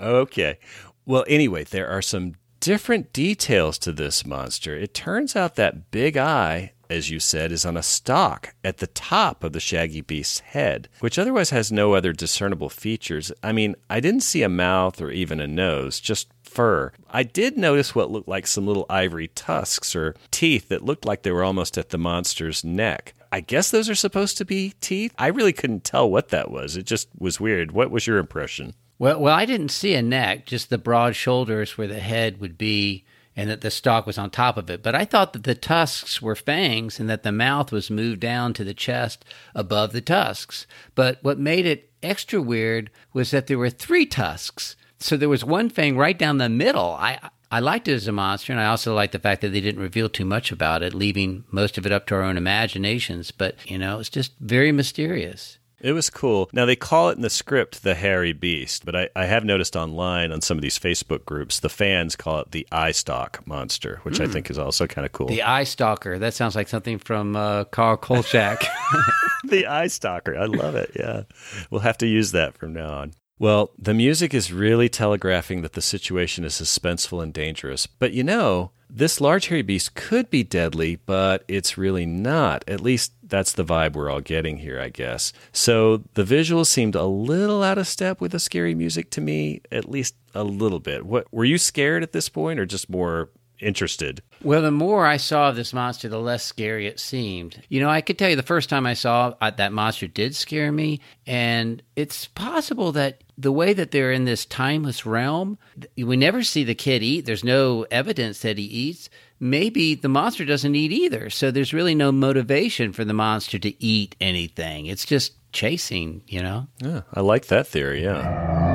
okay. 0.00 0.58
Well, 1.06 1.24
anyway, 1.28 1.62
there 1.62 1.88
are 1.88 2.02
some 2.02 2.34
different 2.60 3.12
details 3.12 3.78
to 3.78 3.92
this 3.92 4.26
monster. 4.26 4.76
It 4.76 4.94
turns 4.94 5.36
out 5.36 5.54
that 5.54 5.92
big 5.92 6.16
eye, 6.16 6.72
as 6.90 7.10
you 7.10 7.20
said, 7.20 7.52
is 7.52 7.66
on 7.66 7.76
a 7.76 7.82
stalk 7.82 8.54
at 8.64 8.78
the 8.78 8.86
top 8.86 9.44
of 9.44 9.52
the 9.52 9.60
shaggy 9.60 10.00
beast's 10.00 10.40
head, 10.40 10.88
which 11.00 11.18
otherwise 11.18 11.50
has 11.50 11.70
no 11.70 11.94
other 11.94 12.12
discernible 12.12 12.68
features. 12.68 13.32
I 13.42 13.52
mean, 13.52 13.76
I 13.88 14.00
didn't 14.00 14.22
see 14.22 14.42
a 14.42 14.48
mouth 14.48 15.00
or 15.00 15.10
even 15.10 15.40
a 15.40 15.46
nose, 15.46 16.00
just 16.00 16.28
fur. 16.42 16.92
I 17.10 17.22
did 17.22 17.56
notice 17.56 17.94
what 17.94 18.10
looked 18.10 18.28
like 18.28 18.46
some 18.46 18.66
little 18.66 18.86
ivory 18.88 19.28
tusks 19.28 19.94
or 19.94 20.14
teeth 20.30 20.68
that 20.68 20.84
looked 20.84 21.04
like 21.04 21.22
they 21.22 21.32
were 21.32 21.44
almost 21.44 21.78
at 21.78 21.90
the 21.90 21.98
monster's 21.98 22.64
neck. 22.64 23.14
I 23.30 23.40
guess 23.40 23.70
those 23.70 23.90
are 23.90 23.94
supposed 23.94 24.38
to 24.38 24.44
be 24.44 24.72
teeth. 24.80 25.14
I 25.18 25.26
really 25.26 25.52
couldn't 25.52 25.84
tell 25.84 26.10
what 26.10 26.28
that 26.30 26.50
was. 26.50 26.76
It 26.76 26.86
just 26.86 27.08
was 27.18 27.38
weird. 27.38 27.72
What 27.72 27.90
was 27.90 28.06
your 28.06 28.18
impression? 28.18 28.74
Well, 28.98 29.20
well, 29.20 29.34
I 29.34 29.44
didn't 29.44 29.68
see 29.68 29.94
a 29.94 30.02
neck, 30.02 30.46
just 30.46 30.70
the 30.70 30.78
broad 30.78 31.14
shoulders 31.14 31.78
where 31.78 31.86
the 31.86 32.00
head 32.00 32.40
would 32.40 32.58
be 32.58 33.04
and 33.38 33.48
that 33.48 33.60
the 33.60 33.70
stalk 33.70 34.04
was 34.04 34.18
on 34.18 34.30
top 34.30 34.56
of 34.56 34.68
it. 34.68 34.82
But 34.82 34.96
I 34.96 35.04
thought 35.04 35.32
that 35.32 35.44
the 35.44 35.54
tusks 35.54 36.20
were 36.20 36.34
fangs 36.34 36.98
and 36.98 37.08
that 37.08 37.22
the 37.22 37.30
mouth 37.30 37.70
was 37.70 37.88
moved 37.88 38.18
down 38.18 38.52
to 38.54 38.64
the 38.64 38.74
chest 38.74 39.24
above 39.54 39.92
the 39.92 40.00
tusks. 40.00 40.66
But 40.96 41.18
what 41.22 41.38
made 41.38 41.64
it 41.64 41.88
extra 42.02 42.42
weird 42.42 42.90
was 43.12 43.30
that 43.30 43.46
there 43.46 43.56
were 43.56 43.70
three 43.70 44.06
tusks. 44.06 44.74
So 44.98 45.16
there 45.16 45.28
was 45.28 45.44
one 45.44 45.70
fang 45.70 45.96
right 45.96 46.18
down 46.18 46.38
the 46.38 46.48
middle. 46.48 46.96
I 46.98 47.30
I 47.50 47.60
liked 47.60 47.86
it 47.86 47.92
as 47.92 48.08
a 48.08 48.12
monster, 48.12 48.52
and 48.52 48.60
I 48.60 48.66
also 48.66 48.92
liked 48.92 49.12
the 49.12 49.20
fact 49.20 49.40
that 49.42 49.50
they 49.50 49.60
didn't 49.60 49.80
reveal 49.80 50.08
too 50.08 50.24
much 50.24 50.50
about 50.50 50.82
it, 50.82 50.92
leaving 50.92 51.44
most 51.50 51.78
of 51.78 51.86
it 51.86 51.92
up 51.92 52.06
to 52.08 52.16
our 52.16 52.22
own 52.22 52.36
imaginations. 52.36 53.30
But, 53.30 53.54
you 53.64 53.78
know, 53.78 54.00
it's 54.00 54.10
just 54.10 54.32
very 54.40 54.72
mysterious. 54.72 55.57
It 55.80 55.92
was 55.92 56.10
cool. 56.10 56.50
Now, 56.52 56.64
they 56.64 56.74
call 56.76 57.08
it 57.10 57.16
in 57.16 57.22
the 57.22 57.30
script 57.30 57.82
the 57.84 57.94
hairy 57.94 58.32
beast, 58.32 58.84
but 58.84 58.96
I, 58.96 59.08
I 59.14 59.26
have 59.26 59.44
noticed 59.44 59.76
online 59.76 60.32
on 60.32 60.40
some 60.40 60.58
of 60.58 60.62
these 60.62 60.78
Facebook 60.78 61.24
groups, 61.24 61.60
the 61.60 61.68
fans 61.68 62.16
call 62.16 62.40
it 62.40 62.50
the 62.50 62.66
eye 62.72 62.90
stalk 62.92 63.46
monster, 63.46 64.00
which 64.02 64.18
mm. 64.18 64.22
I 64.22 64.26
Hmm. 64.26 64.32
think 64.32 64.50
is 64.50 64.58
also 64.58 64.86
kind 64.88 65.06
of 65.06 65.12
cool. 65.12 65.28
The 65.28 65.42
eye 65.42 65.64
stalker. 65.64 66.18
That 66.18 66.34
sounds 66.34 66.56
like 66.56 66.68
something 66.68 66.98
from 66.98 67.36
uh, 67.36 67.64
Carl 67.64 67.96
Kolchak. 67.96 68.64
the 69.48 69.66
eye 69.66 69.86
stalker. 69.86 70.36
I 70.36 70.46
love 70.46 70.74
it. 70.74 70.90
Yeah. 70.96 71.22
We'll 71.70 71.82
have 71.82 71.98
to 71.98 72.06
use 72.06 72.32
that 72.32 72.56
from 72.58 72.72
now 72.72 72.90
on. 72.90 73.12
Well, 73.38 73.70
the 73.78 73.94
music 73.94 74.34
is 74.34 74.52
really 74.52 74.88
telegraphing 74.88 75.62
that 75.62 75.74
the 75.74 75.80
situation 75.82 76.44
is 76.44 76.54
suspenseful 76.54 77.22
and 77.22 77.32
dangerous. 77.32 77.86
But 77.86 78.12
you 78.12 78.24
know, 78.24 78.72
this 78.90 79.20
large 79.20 79.46
hairy 79.46 79.62
beast 79.62 79.94
could 79.94 80.30
be 80.30 80.42
deadly, 80.42 80.96
but 80.96 81.44
it's 81.48 81.78
really 81.78 82.06
not. 82.06 82.64
At 82.66 82.80
least 82.80 83.12
that's 83.22 83.52
the 83.52 83.64
vibe 83.64 83.92
we're 83.92 84.10
all 84.10 84.20
getting 84.20 84.58
here, 84.58 84.80
I 84.80 84.88
guess. 84.88 85.32
So 85.52 86.04
the 86.14 86.24
visuals 86.24 86.66
seemed 86.66 86.94
a 86.94 87.04
little 87.04 87.62
out 87.62 87.78
of 87.78 87.86
step 87.86 88.20
with 88.20 88.32
the 88.32 88.38
scary 88.38 88.74
music 88.74 89.10
to 89.10 89.20
me, 89.20 89.60
at 89.70 89.88
least 89.88 90.14
a 90.34 90.44
little 90.44 90.80
bit. 90.80 91.04
What 91.04 91.26
were 91.32 91.44
you 91.44 91.58
scared 91.58 92.02
at 92.02 92.12
this 92.12 92.28
point 92.28 92.58
or 92.58 92.66
just 92.66 92.88
more 92.88 93.30
interested. 93.60 94.22
Well, 94.42 94.62
the 94.62 94.70
more 94.70 95.06
I 95.06 95.16
saw 95.16 95.48
of 95.48 95.56
this 95.56 95.72
monster, 95.72 96.08
the 96.08 96.20
less 96.20 96.44
scary 96.44 96.86
it 96.86 97.00
seemed. 97.00 97.62
You 97.68 97.80
know, 97.80 97.88
I 97.88 98.00
could 98.00 98.18
tell 98.18 98.30
you 98.30 98.36
the 98.36 98.42
first 98.42 98.68
time 98.68 98.86
I 98.86 98.94
saw 98.94 99.34
uh, 99.40 99.50
that 99.50 99.72
monster 99.72 100.06
did 100.06 100.34
scare 100.34 100.72
me, 100.72 101.00
and 101.26 101.82
it's 101.96 102.26
possible 102.26 102.92
that 102.92 103.24
the 103.38 103.52
way 103.52 103.72
that 103.72 103.92
they're 103.92 104.10
in 104.10 104.24
this 104.24 104.44
timeless 104.44 105.06
realm, 105.06 105.58
we 105.96 106.16
never 106.16 106.42
see 106.42 106.64
the 106.64 106.74
kid 106.74 107.04
eat. 107.04 107.24
There's 107.24 107.44
no 107.44 107.86
evidence 107.90 108.40
that 108.40 108.58
he 108.58 108.64
eats. 108.64 109.08
Maybe 109.38 109.94
the 109.94 110.08
monster 110.08 110.44
doesn't 110.44 110.74
eat 110.74 110.90
either. 110.90 111.30
So 111.30 111.52
there's 111.52 111.72
really 111.72 111.94
no 111.94 112.10
motivation 112.10 112.92
for 112.92 113.04
the 113.04 113.14
monster 113.14 113.58
to 113.60 113.82
eat 113.82 114.16
anything. 114.20 114.86
It's 114.86 115.06
just 115.06 115.34
chasing, 115.52 116.22
you 116.26 116.42
know? 116.42 116.66
Yeah, 116.80 117.02
I 117.14 117.20
like 117.20 117.46
that 117.46 117.68
theory, 117.68 118.02
yeah. 118.02 118.67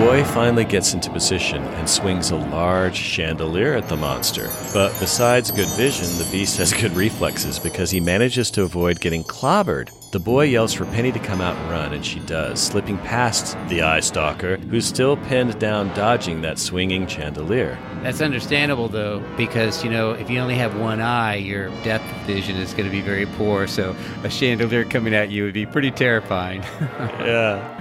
The 0.00 0.06
boy 0.06 0.24
finally 0.24 0.64
gets 0.64 0.94
into 0.94 1.10
position 1.10 1.62
and 1.62 1.86
swings 1.86 2.30
a 2.30 2.36
large 2.36 2.96
chandelier 2.96 3.74
at 3.74 3.86
the 3.90 3.98
monster. 3.98 4.48
But 4.72 4.98
besides 4.98 5.50
good 5.50 5.68
vision, 5.76 6.06
the 6.16 6.26
beast 6.32 6.56
has 6.56 6.72
good 6.72 6.92
reflexes 6.92 7.58
because 7.58 7.90
he 7.90 8.00
manages 8.00 8.50
to 8.52 8.62
avoid 8.62 8.98
getting 9.00 9.22
clobbered. 9.22 9.90
The 10.12 10.18
boy 10.18 10.44
yells 10.44 10.72
for 10.72 10.86
Penny 10.86 11.12
to 11.12 11.18
come 11.18 11.42
out 11.42 11.54
and 11.54 11.70
run, 11.70 11.92
and 11.92 12.04
she 12.04 12.18
does, 12.20 12.62
slipping 12.62 12.96
past 12.96 13.58
the 13.68 13.82
eye 13.82 14.00
stalker, 14.00 14.56
who's 14.56 14.86
still 14.86 15.18
pinned 15.18 15.58
down 15.58 15.88
dodging 15.88 16.40
that 16.40 16.58
swinging 16.58 17.06
chandelier. 17.06 17.78
That's 18.02 18.22
understandable, 18.22 18.88
though, 18.88 19.22
because, 19.36 19.84
you 19.84 19.90
know, 19.90 20.12
if 20.12 20.30
you 20.30 20.40
only 20.40 20.56
have 20.56 20.80
one 20.80 21.02
eye, 21.02 21.34
your 21.34 21.68
depth 21.84 22.10
vision 22.26 22.56
is 22.56 22.72
going 22.72 22.86
to 22.86 22.90
be 22.90 23.02
very 23.02 23.26
poor. 23.26 23.66
So 23.66 23.94
a 24.24 24.30
chandelier 24.30 24.86
coming 24.86 25.14
at 25.14 25.30
you 25.30 25.44
would 25.44 25.54
be 25.54 25.66
pretty 25.66 25.90
terrifying. 25.90 26.62
yeah. 26.80 27.79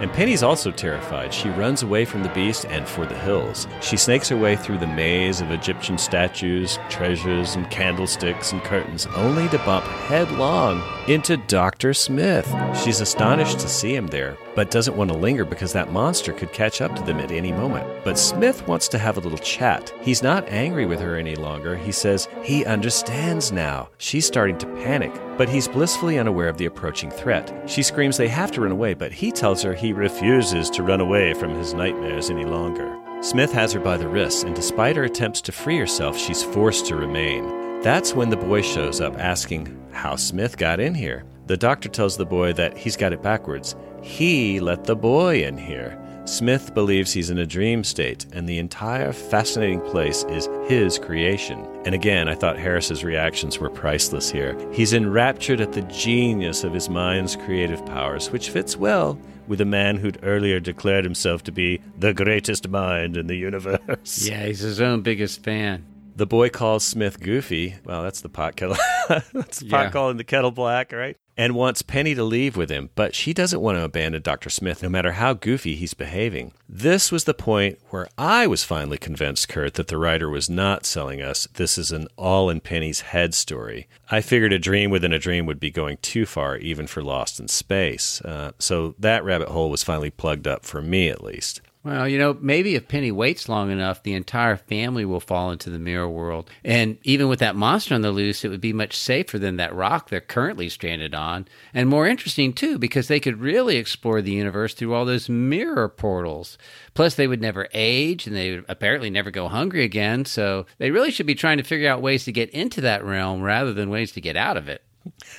And 0.00 0.10
Penny's 0.12 0.42
also 0.42 0.70
terrified. 0.70 1.32
She 1.32 1.50
runs 1.50 1.82
away 1.82 2.04
from 2.04 2.22
the 2.22 2.30
beast 2.30 2.64
and 2.66 2.88
for 2.88 3.04
the 3.04 3.18
hills. 3.18 3.68
She 3.82 3.96
snakes 3.96 4.28
her 4.30 4.36
way 4.36 4.56
through 4.56 4.78
the 4.78 4.86
maze 4.86 5.40
of 5.40 5.50
Egyptian 5.50 5.98
statues, 5.98 6.78
treasures, 6.88 7.54
and 7.54 7.70
candlesticks 7.70 8.52
and 8.52 8.62
curtains, 8.64 9.06
only 9.14 9.48
to 9.50 9.58
bump 9.58 9.84
headlong 9.84 10.82
into 11.06 11.36
Dr. 11.36 11.92
Smith. 11.92 12.50
She's 12.82 13.00
astonished 13.00 13.58
to 13.60 13.68
see 13.68 13.94
him 13.94 14.06
there, 14.06 14.38
but 14.54 14.70
doesn't 14.70 14.96
want 14.96 15.10
to 15.10 15.16
linger 15.16 15.44
because 15.44 15.72
that 15.72 15.92
monster 15.92 16.32
could 16.32 16.52
catch 16.52 16.80
up 16.80 16.94
to 16.96 17.02
them 17.02 17.18
at 17.18 17.32
any 17.32 17.52
moment. 17.52 17.86
But 18.04 18.18
Smith 18.18 18.66
wants 18.66 18.88
to 18.88 18.98
have 18.98 19.16
a 19.16 19.20
little 19.20 19.38
chat. 19.38 19.92
He's 20.00 20.22
not 20.22 20.48
angry 20.48 20.86
with 20.86 21.00
her 21.00 21.16
any 21.16 21.34
longer. 21.34 21.76
He 21.76 21.92
says 21.92 22.28
he 22.42 22.64
understands 22.64 23.52
now. 23.52 23.88
She's 23.98 24.26
starting 24.26 24.56
to 24.58 24.66
panic, 24.66 25.12
but 25.36 25.48
he's 25.48 25.68
blissfully 25.68 26.18
unaware 26.18 26.48
of 26.48 26.58
the 26.58 26.66
approaching 26.66 27.10
threat. 27.10 27.52
She 27.68 27.82
screams 27.82 28.16
they 28.16 28.28
have 28.28 28.52
to 28.52 28.60
run 28.60 28.72
away, 28.72 28.94
but 28.94 29.12
he 29.12 29.32
tells 29.32 29.62
her 29.62 29.74
he 29.74 29.89
refuses 29.92 30.70
to 30.70 30.82
run 30.82 31.00
away 31.00 31.34
from 31.34 31.54
his 31.54 31.74
nightmares 31.74 32.30
any 32.30 32.44
longer. 32.44 32.98
Smith 33.22 33.52
has 33.52 33.72
her 33.72 33.80
by 33.80 33.96
the 33.96 34.08
wrists, 34.08 34.44
and 34.44 34.54
despite 34.54 34.96
her 34.96 35.04
attempts 35.04 35.40
to 35.42 35.52
free 35.52 35.78
herself, 35.78 36.16
she's 36.16 36.42
forced 36.42 36.86
to 36.86 36.96
remain. 36.96 37.80
That's 37.82 38.14
when 38.14 38.30
the 38.30 38.36
boy 38.36 38.62
shows 38.62 39.00
up 39.00 39.18
asking 39.18 39.76
how 39.92 40.16
Smith 40.16 40.56
got 40.56 40.80
in 40.80 40.94
here. 40.94 41.24
The 41.46 41.56
doctor 41.56 41.88
tells 41.88 42.16
the 42.16 42.24
boy 42.24 42.52
that 42.54 42.78
he's 42.78 42.96
got 42.96 43.12
it 43.12 43.22
backwards. 43.22 43.76
He 44.02 44.60
let 44.60 44.84
the 44.84 44.96
boy 44.96 45.44
in 45.44 45.58
here. 45.58 45.98
Smith 46.24 46.74
believes 46.74 47.12
he's 47.12 47.30
in 47.30 47.38
a 47.38 47.46
dream 47.46 47.82
state, 47.82 48.24
and 48.32 48.48
the 48.48 48.58
entire 48.58 49.12
fascinating 49.12 49.80
place 49.80 50.24
is 50.28 50.48
his 50.68 50.98
creation. 50.98 51.66
And 51.84 51.94
again, 51.94 52.28
I 52.28 52.34
thought 52.34 52.58
Harris's 52.58 53.02
reactions 53.02 53.58
were 53.58 53.68
priceless 53.68 54.30
here. 54.30 54.56
He's 54.72 54.92
enraptured 54.92 55.60
at 55.60 55.72
the 55.72 55.82
genius 55.82 56.62
of 56.62 56.72
his 56.72 56.88
mind's 56.88 57.34
creative 57.34 57.84
powers, 57.84 58.30
which 58.30 58.50
fits 58.50 58.76
well 58.76 59.18
with 59.50 59.60
a 59.60 59.64
man 59.66 59.96
who'd 59.96 60.16
earlier 60.22 60.60
declared 60.60 61.04
himself 61.04 61.42
to 61.42 61.50
be 61.50 61.80
the 61.98 62.14
greatest 62.14 62.68
mind 62.68 63.16
in 63.16 63.26
the 63.26 63.34
universe. 63.34 63.80
Yeah, 64.30 64.46
he's 64.46 64.60
his 64.60 64.80
own 64.80 65.02
biggest 65.02 65.42
fan. 65.42 65.84
The 66.14 66.24
boy 66.26 66.50
calls 66.50 66.84
Smith 66.84 67.18
goofy. 67.18 67.74
Well, 67.84 68.02
that's 68.04 68.20
the 68.20 68.28
pot 68.28 68.54
kettle. 68.54 68.76
that's 69.08 69.58
the 69.58 69.68
pot 69.68 69.86
Yeah. 69.86 69.90
calling 69.90 70.16
the 70.18 70.24
kettle 70.24 70.52
black, 70.52 70.92
right? 70.92 71.16
And 71.40 71.54
wants 71.54 71.80
Penny 71.80 72.14
to 72.16 72.22
leave 72.22 72.54
with 72.54 72.68
him, 72.68 72.90
but 72.94 73.14
she 73.14 73.32
doesn't 73.32 73.62
want 73.62 73.78
to 73.78 73.82
abandon 73.82 74.20
Dr. 74.20 74.50
Smith 74.50 74.82
no 74.82 74.90
matter 74.90 75.12
how 75.12 75.32
goofy 75.32 75.74
he's 75.74 75.94
behaving. 75.94 76.52
This 76.68 77.10
was 77.10 77.24
the 77.24 77.32
point 77.32 77.78
where 77.88 78.08
I 78.18 78.46
was 78.46 78.62
finally 78.62 78.98
convinced, 78.98 79.48
Kurt, 79.48 79.72
that 79.72 79.88
the 79.88 79.96
writer 79.96 80.28
was 80.28 80.50
not 80.50 80.84
selling 80.84 81.22
us 81.22 81.48
this 81.54 81.78
is 81.78 81.92
an 81.92 82.08
all 82.18 82.50
in 82.50 82.60
Penny's 82.60 83.00
head 83.00 83.32
story. 83.32 83.88
I 84.10 84.20
figured 84.20 84.52
a 84.52 84.58
dream 84.58 84.90
within 84.90 85.14
a 85.14 85.18
dream 85.18 85.46
would 85.46 85.58
be 85.58 85.70
going 85.70 85.96
too 86.02 86.26
far, 86.26 86.58
even 86.58 86.86
for 86.86 87.02
Lost 87.02 87.40
in 87.40 87.48
Space. 87.48 88.20
Uh, 88.20 88.52
so 88.58 88.94
that 88.98 89.24
rabbit 89.24 89.48
hole 89.48 89.70
was 89.70 89.82
finally 89.82 90.10
plugged 90.10 90.46
up 90.46 90.66
for 90.66 90.82
me, 90.82 91.08
at 91.08 91.24
least. 91.24 91.62
Well, 91.82 92.06
you 92.06 92.18
know, 92.18 92.36
maybe 92.38 92.74
if 92.74 92.88
Penny 92.88 93.10
waits 93.10 93.48
long 93.48 93.70
enough, 93.70 94.02
the 94.02 94.12
entire 94.12 94.56
family 94.56 95.06
will 95.06 95.18
fall 95.20 95.50
into 95.50 95.70
the 95.70 95.78
mirror 95.78 96.10
world. 96.10 96.50
And 96.62 96.98
even 97.04 97.28
with 97.28 97.38
that 97.38 97.56
monster 97.56 97.94
on 97.94 98.02
the 98.02 98.10
loose, 98.10 98.44
it 98.44 98.48
would 98.48 98.60
be 98.60 98.74
much 98.74 98.94
safer 98.94 99.38
than 99.38 99.56
that 99.56 99.74
rock 99.74 100.10
they're 100.10 100.20
currently 100.20 100.68
stranded 100.68 101.14
on. 101.14 101.48
And 101.72 101.88
more 101.88 102.06
interesting, 102.06 102.52
too, 102.52 102.76
because 102.76 103.08
they 103.08 103.18
could 103.18 103.40
really 103.40 103.76
explore 103.76 104.20
the 104.20 104.30
universe 104.30 104.74
through 104.74 104.92
all 104.92 105.06
those 105.06 105.30
mirror 105.30 105.88
portals. 105.88 106.58
Plus, 106.92 107.14
they 107.14 107.26
would 107.26 107.40
never 107.40 107.66
age 107.72 108.26
and 108.26 108.36
they 108.36 108.56
would 108.56 108.66
apparently 108.68 109.08
never 109.08 109.30
go 109.30 109.48
hungry 109.48 109.82
again. 109.82 110.26
So 110.26 110.66
they 110.76 110.90
really 110.90 111.10
should 111.10 111.26
be 111.26 111.34
trying 111.34 111.56
to 111.56 111.64
figure 111.64 111.88
out 111.88 112.02
ways 112.02 112.24
to 112.24 112.32
get 112.32 112.50
into 112.50 112.82
that 112.82 113.04
realm 113.04 113.40
rather 113.40 113.72
than 113.72 113.88
ways 113.88 114.12
to 114.12 114.20
get 114.20 114.36
out 114.36 114.58
of 114.58 114.68
it. 114.68 114.82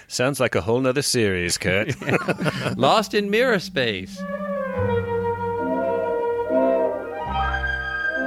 Sounds 0.07 0.39
like 0.39 0.55
a 0.55 0.61
whole 0.61 0.81
nother 0.81 1.03
series, 1.03 1.59
Kurt. 1.59 1.95
Lost 2.77 3.13
in 3.13 3.29
mirror 3.29 3.59
space. 3.59 4.19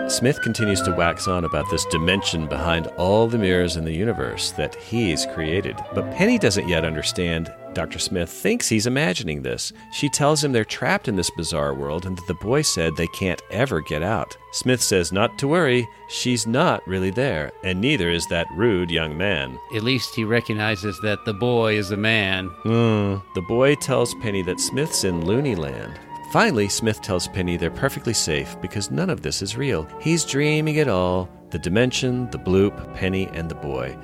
Smith 0.09 0.43
continues 0.43 0.83
to 0.83 0.93
wax 0.93 1.27
on 1.27 1.45
about 1.45 1.69
this 1.71 1.87
dimension 1.87 2.47
behind 2.47 2.89
all 2.99 3.27
the 3.27 3.39
mirrors 3.39 3.77
in 3.77 3.85
the 3.85 3.93
universe 3.93 4.51
that 4.53 4.75
he's 4.75 5.25
created. 5.27 5.77
But 5.95 6.11
Penny 6.13 6.39
doesn't 6.39 6.69
yet 6.69 6.85
understand 6.85 7.51
Dr. 7.73 7.99
Smith 7.99 8.31
thinks 8.31 8.69
he's 8.69 8.87
imagining 8.87 9.41
this. 9.41 9.73
She 9.93 10.11
tells 10.11 10.45
him 10.45 10.53
they're 10.53 10.65
trapped 10.65 11.09
in 11.09 11.17
this 11.17 11.31
bizarre 11.31 11.75
world 11.75 12.05
and 12.05 12.19
that 12.19 12.27
the 12.27 12.35
boy 12.35 12.63
said 12.63 12.97
they 12.97 13.07
can't 13.09 13.43
ever 13.51 13.81
get 13.81 14.03
out. 14.03 14.37
Smith 14.53 14.83
says 14.83 15.11
not 15.11 15.39
to 15.39 15.49
worry, 15.49 15.89
she's 16.09 16.47
not 16.47 16.87
really 16.87 17.11
there, 17.11 17.51
and 17.65 17.81
neither 17.81 18.11
is 18.11 18.27
that 18.27 18.47
rude 18.55 18.91
young 18.91 19.17
man. 19.17 19.59
At 19.75 19.83
least 19.83 20.15
he 20.15 20.25
recognizes 20.25 21.01
that 21.01 21.25
the 21.25 21.35
boy 21.35 21.77
is 21.77 21.91
a 21.91 21.97
man. 21.97 22.49
Hmm. 22.63 23.17
The 23.35 23.45
boy 23.49 23.75
tells 23.77 24.15
Penny 24.17 24.43
that 24.43 24.61
Smith's 24.61 25.03
in 25.03 25.25
Looney 25.25 25.57
Land. 25.57 25.99
Finally, 26.35 26.69
Smith 26.69 27.01
tells 27.01 27.29
Penny 27.29 27.57
they're 27.57 27.71
perfectly 27.71 28.13
safe 28.13 28.61
because 28.61 28.91
none 28.91 29.09
of 29.09 29.23
this 29.23 29.41
is 29.41 29.57
real. 29.57 29.87
He's 30.01 30.25
dreaming 30.25 30.75
it 30.75 30.89
all 30.89 31.29
the 31.51 31.61
dimension, 31.61 32.29
the 32.33 32.41
bloop, 32.41 32.93
Penny, 32.97 33.29
and 33.35 33.49
the 33.49 33.55
boy. 33.55 33.97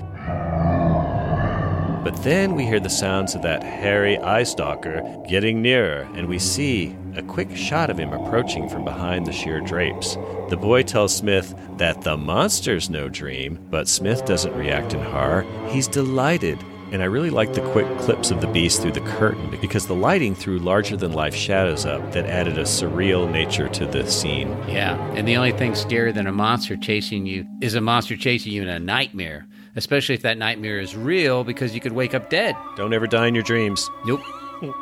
But 2.05 2.23
then 2.23 2.55
we 2.55 2.65
hear 2.65 2.79
the 2.79 2.89
sounds 2.89 3.35
of 3.35 3.43
that 3.43 3.65
hairy 3.65 4.17
eye 4.19 4.45
stalker 4.45 5.03
getting 5.29 5.61
nearer, 5.61 6.09
and 6.15 6.29
we 6.29 6.39
see 6.39 6.97
a 7.17 7.23
quick 7.23 7.57
shot 7.57 7.91
of 7.91 7.99
him 7.99 8.13
approaching 8.13 8.69
from 8.69 8.85
behind 8.85 9.27
the 9.27 9.33
sheer 9.33 9.61
drapes. 9.61 10.17
The 10.51 10.57
boy 10.57 10.85
tells 10.85 11.17
Smith 11.17 11.53
that 11.79 12.03
the 12.03 12.17
monster's 12.17 12.89
no 12.89 13.09
dream, 13.09 13.59
but 13.71 13.89
Smith 13.89 14.25
doesn't 14.25 14.55
react 14.55 14.95
in 14.95 15.01
horror. 15.01 15.45
He's 15.71 15.89
delighted. 15.89 16.65
And 16.93 17.03
I 17.03 17.07
really 17.07 17.31
like 17.31 17.53
the 17.55 17.61
quick 17.71 17.87
clips 17.99 18.31
of 18.31 18.41
the 18.41 18.49
beast 18.49 18.83
through 18.83 18.93
the 18.93 19.01
curtain 19.01 19.57
because 19.61 19.87
the 19.87 19.95
lighting 19.95 20.35
threw 20.35 20.59
larger 20.59 20.97
than 20.97 21.13
life 21.13 21.35
shadows 21.35 21.87
up 21.87 22.13
that 22.13 22.27
added 22.27 22.59
a 22.59 22.63
surreal 22.63 23.31
nature 23.31 23.69
to 23.69 23.87
the 23.87 24.11
scene. 24.11 24.49
Yeah, 24.69 25.01
and 25.13 25.27
the 25.27 25.37
only 25.37 25.53
thing 25.53 25.73
scarier 25.73 26.13
than 26.13 26.27
a 26.27 26.33
monster 26.33 26.77
chasing 26.77 27.27
you 27.27 27.47
is 27.61 27.75
a 27.75 27.81
monster 27.81 28.17
chasing 28.17 28.53
you 28.53 28.63
in 28.63 28.69
a 28.69 28.81
nightmare, 28.81 29.47
especially 29.77 30.17
if 30.17 30.23
that 30.23 30.37
nightmare 30.37 30.81
is 30.81 30.97
real 30.97 31.45
because 31.45 31.75
you 31.75 31.81
could 31.81 31.93
wake 31.93 32.15
up 32.15 32.29
dead. 32.29 32.57
Don't 32.77 32.93
ever 32.93 33.07
die 33.07 33.29
in 33.29 33.35
your 33.35 33.45
dreams. 33.45 33.89
Nope. 34.05 34.21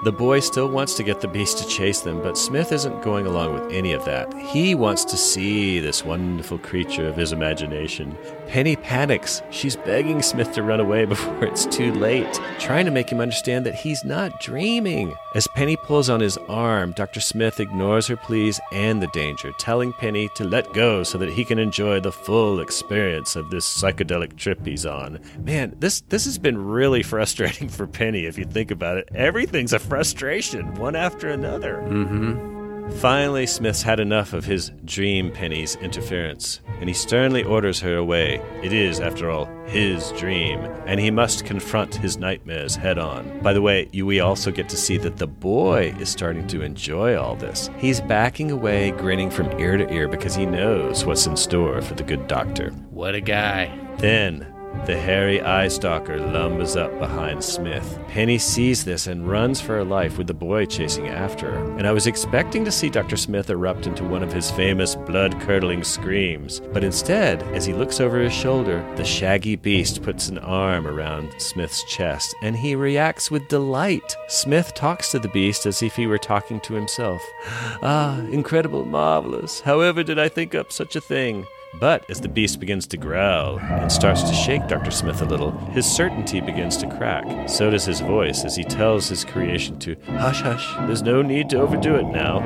The 0.02 0.10
boy 0.10 0.40
still 0.40 0.68
wants 0.68 0.94
to 0.94 1.04
get 1.04 1.20
the 1.20 1.28
beast 1.28 1.58
to 1.58 1.68
chase 1.68 2.00
them, 2.00 2.20
but 2.20 2.36
Smith 2.36 2.72
isn't 2.72 3.00
going 3.02 3.26
along 3.26 3.54
with 3.54 3.72
any 3.72 3.92
of 3.92 4.04
that. 4.06 4.34
He 4.34 4.74
wants 4.74 5.04
to 5.04 5.16
see 5.16 5.78
this 5.78 6.04
wonderful 6.04 6.58
creature 6.58 7.06
of 7.06 7.14
his 7.14 7.30
imagination. 7.30 8.16
Penny 8.48 8.76
panics. 8.76 9.42
She's 9.50 9.76
begging 9.76 10.22
Smith 10.22 10.52
to 10.54 10.62
run 10.62 10.80
away 10.80 11.04
before 11.04 11.44
it's 11.44 11.66
too 11.66 11.92
late, 11.92 12.40
trying 12.58 12.86
to 12.86 12.90
make 12.90 13.10
him 13.10 13.20
understand 13.20 13.66
that 13.66 13.74
he's 13.74 14.04
not 14.04 14.40
dreaming. 14.40 15.14
As 15.34 15.46
Penny 15.48 15.76
pulls 15.76 16.08
on 16.08 16.20
his 16.20 16.38
arm, 16.48 16.92
Dr. 16.92 17.20
Smith 17.20 17.60
ignores 17.60 18.06
her 18.06 18.16
pleas 18.16 18.58
and 18.72 19.02
the 19.02 19.06
danger, 19.08 19.52
telling 19.58 19.92
Penny 19.92 20.28
to 20.34 20.44
let 20.44 20.72
go 20.72 21.02
so 21.02 21.18
that 21.18 21.30
he 21.30 21.44
can 21.44 21.58
enjoy 21.58 22.00
the 22.00 22.10
full 22.10 22.60
experience 22.60 23.36
of 23.36 23.50
this 23.50 23.66
psychedelic 23.66 24.36
trip 24.36 24.64
he's 24.66 24.86
on. 24.86 25.20
Man, 25.38 25.76
this 25.78 26.00
this 26.08 26.24
has 26.24 26.38
been 26.38 26.58
really 26.66 27.02
frustrating 27.14 27.68
for 27.68 27.86
Penny 27.86 28.24
if 28.24 28.38
you 28.38 28.44
think 28.44 28.70
about 28.70 28.96
it. 28.96 29.08
Everything's 29.14 29.74
a 29.74 29.78
frustration, 29.78 30.74
one 30.76 30.96
after 30.96 31.28
another. 31.28 31.82
Mm-hmm. 31.86 32.58
Finally, 32.96 33.46
Smith's 33.46 33.82
had 33.82 34.00
enough 34.00 34.32
of 34.32 34.44
his 34.44 34.72
dream 34.84 35.30
Penny's 35.30 35.76
interference. 35.76 36.60
and 36.80 36.88
he 36.88 36.94
sternly 36.94 37.42
orders 37.42 37.80
her 37.80 37.96
away. 37.96 38.40
It 38.62 38.72
is, 38.72 39.00
after 39.00 39.30
all, 39.30 39.46
his 39.66 40.12
dream, 40.12 40.60
and 40.86 41.00
he 41.00 41.10
must 41.10 41.44
confront 41.44 41.94
his 41.94 42.16
nightmares 42.18 42.76
head 42.76 42.98
on. 42.98 43.40
By 43.40 43.52
the 43.52 43.62
way, 43.62 43.88
you, 43.92 44.06
we 44.06 44.20
also 44.20 44.50
get 44.50 44.68
to 44.68 44.76
see 44.76 44.96
that 44.98 45.16
the 45.16 45.26
boy 45.26 45.94
is 45.98 46.08
starting 46.08 46.46
to 46.48 46.62
enjoy 46.62 47.16
all 47.16 47.34
this. 47.34 47.68
He's 47.78 48.00
backing 48.00 48.50
away, 48.52 48.92
grinning 48.92 49.30
from 49.30 49.58
ear 49.58 49.76
to 49.76 49.92
ear 49.92 50.06
because 50.08 50.34
he 50.36 50.46
knows 50.46 51.04
what's 51.04 51.26
in 51.26 51.36
store 51.36 51.82
for 51.82 51.94
the 51.94 52.04
good 52.04 52.28
doctor. 52.28 52.70
What 52.90 53.14
a 53.16 53.20
guy. 53.20 53.76
Then, 53.98 54.46
the 54.86 54.98
hairy 54.98 55.40
eye 55.42 55.68
stalker 55.68 56.18
lumbers 56.18 56.76
up 56.76 56.98
behind 56.98 57.44
Smith. 57.44 57.98
Penny 58.08 58.38
sees 58.38 58.84
this 58.84 59.06
and 59.06 59.28
runs 59.28 59.60
for 59.60 59.74
her 59.74 59.84
life 59.84 60.16
with 60.16 60.26
the 60.26 60.34
boy 60.34 60.64
chasing 60.64 61.08
after 61.08 61.50
her. 61.50 61.76
And 61.76 61.86
I 61.86 61.92
was 61.92 62.06
expecting 62.06 62.64
to 62.64 62.72
see 62.72 62.88
Dr. 62.88 63.16
Smith 63.16 63.50
erupt 63.50 63.86
into 63.86 64.04
one 64.04 64.22
of 64.22 64.32
his 64.32 64.50
famous 64.50 64.94
blood 64.94 65.38
curdling 65.40 65.84
screams. 65.84 66.60
But 66.72 66.84
instead, 66.84 67.42
as 67.54 67.66
he 67.66 67.74
looks 67.74 68.00
over 68.00 68.18
his 68.18 68.32
shoulder, 68.32 68.82
the 68.96 69.04
shaggy 69.04 69.56
beast 69.56 70.02
puts 70.02 70.28
an 70.28 70.38
arm 70.38 70.86
around 70.86 71.34
Smith's 71.38 71.84
chest 71.84 72.34
and 72.42 72.56
he 72.56 72.74
reacts 72.74 73.30
with 73.30 73.48
delight. 73.48 74.16
Smith 74.28 74.72
talks 74.74 75.10
to 75.10 75.18
the 75.18 75.28
beast 75.28 75.66
as 75.66 75.82
if 75.82 75.96
he 75.96 76.06
were 76.06 76.18
talking 76.18 76.60
to 76.60 76.74
himself. 76.74 77.22
Ah, 77.80 78.18
incredible, 78.32 78.84
marvelous. 78.84 79.60
However, 79.60 80.02
did 80.02 80.18
I 80.18 80.28
think 80.28 80.54
up 80.54 80.72
such 80.72 80.96
a 80.96 81.00
thing? 81.00 81.46
But 81.74 82.08
as 82.10 82.20
the 82.20 82.28
beast 82.28 82.60
begins 82.60 82.86
to 82.88 82.96
growl 82.96 83.58
and 83.58 83.92
starts 83.92 84.22
to 84.22 84.34
shake 84.34 84.66
Dr. 84.68 84.90
Smith 84.90 85.20
a 85.20 85.24
little, 85.24 85.52
his 85.68 85.86
certainty 85.86 86.40
begins 86.40 86.76
to 86.78 86.88
crack. 86.88 87.48
So 87.48 87.70
does 87.70 87.84
his 87.84 88.00
voice 88.00 88.44
as 88.44 88.56
he 88.56 88.64
tells 88.64 89.08
his 89.08 89.24
creation 89.24 89.78
to 89.80 89.94
hush 90.06 90.40
hush, 90.40 90.66
there's 90.86 91.02
no 91.02 91.22
need 91.22 91.50
to 91.50 91.60
overdo 91.60 91.96
it 91.96 92.06
now. 92.06 92.38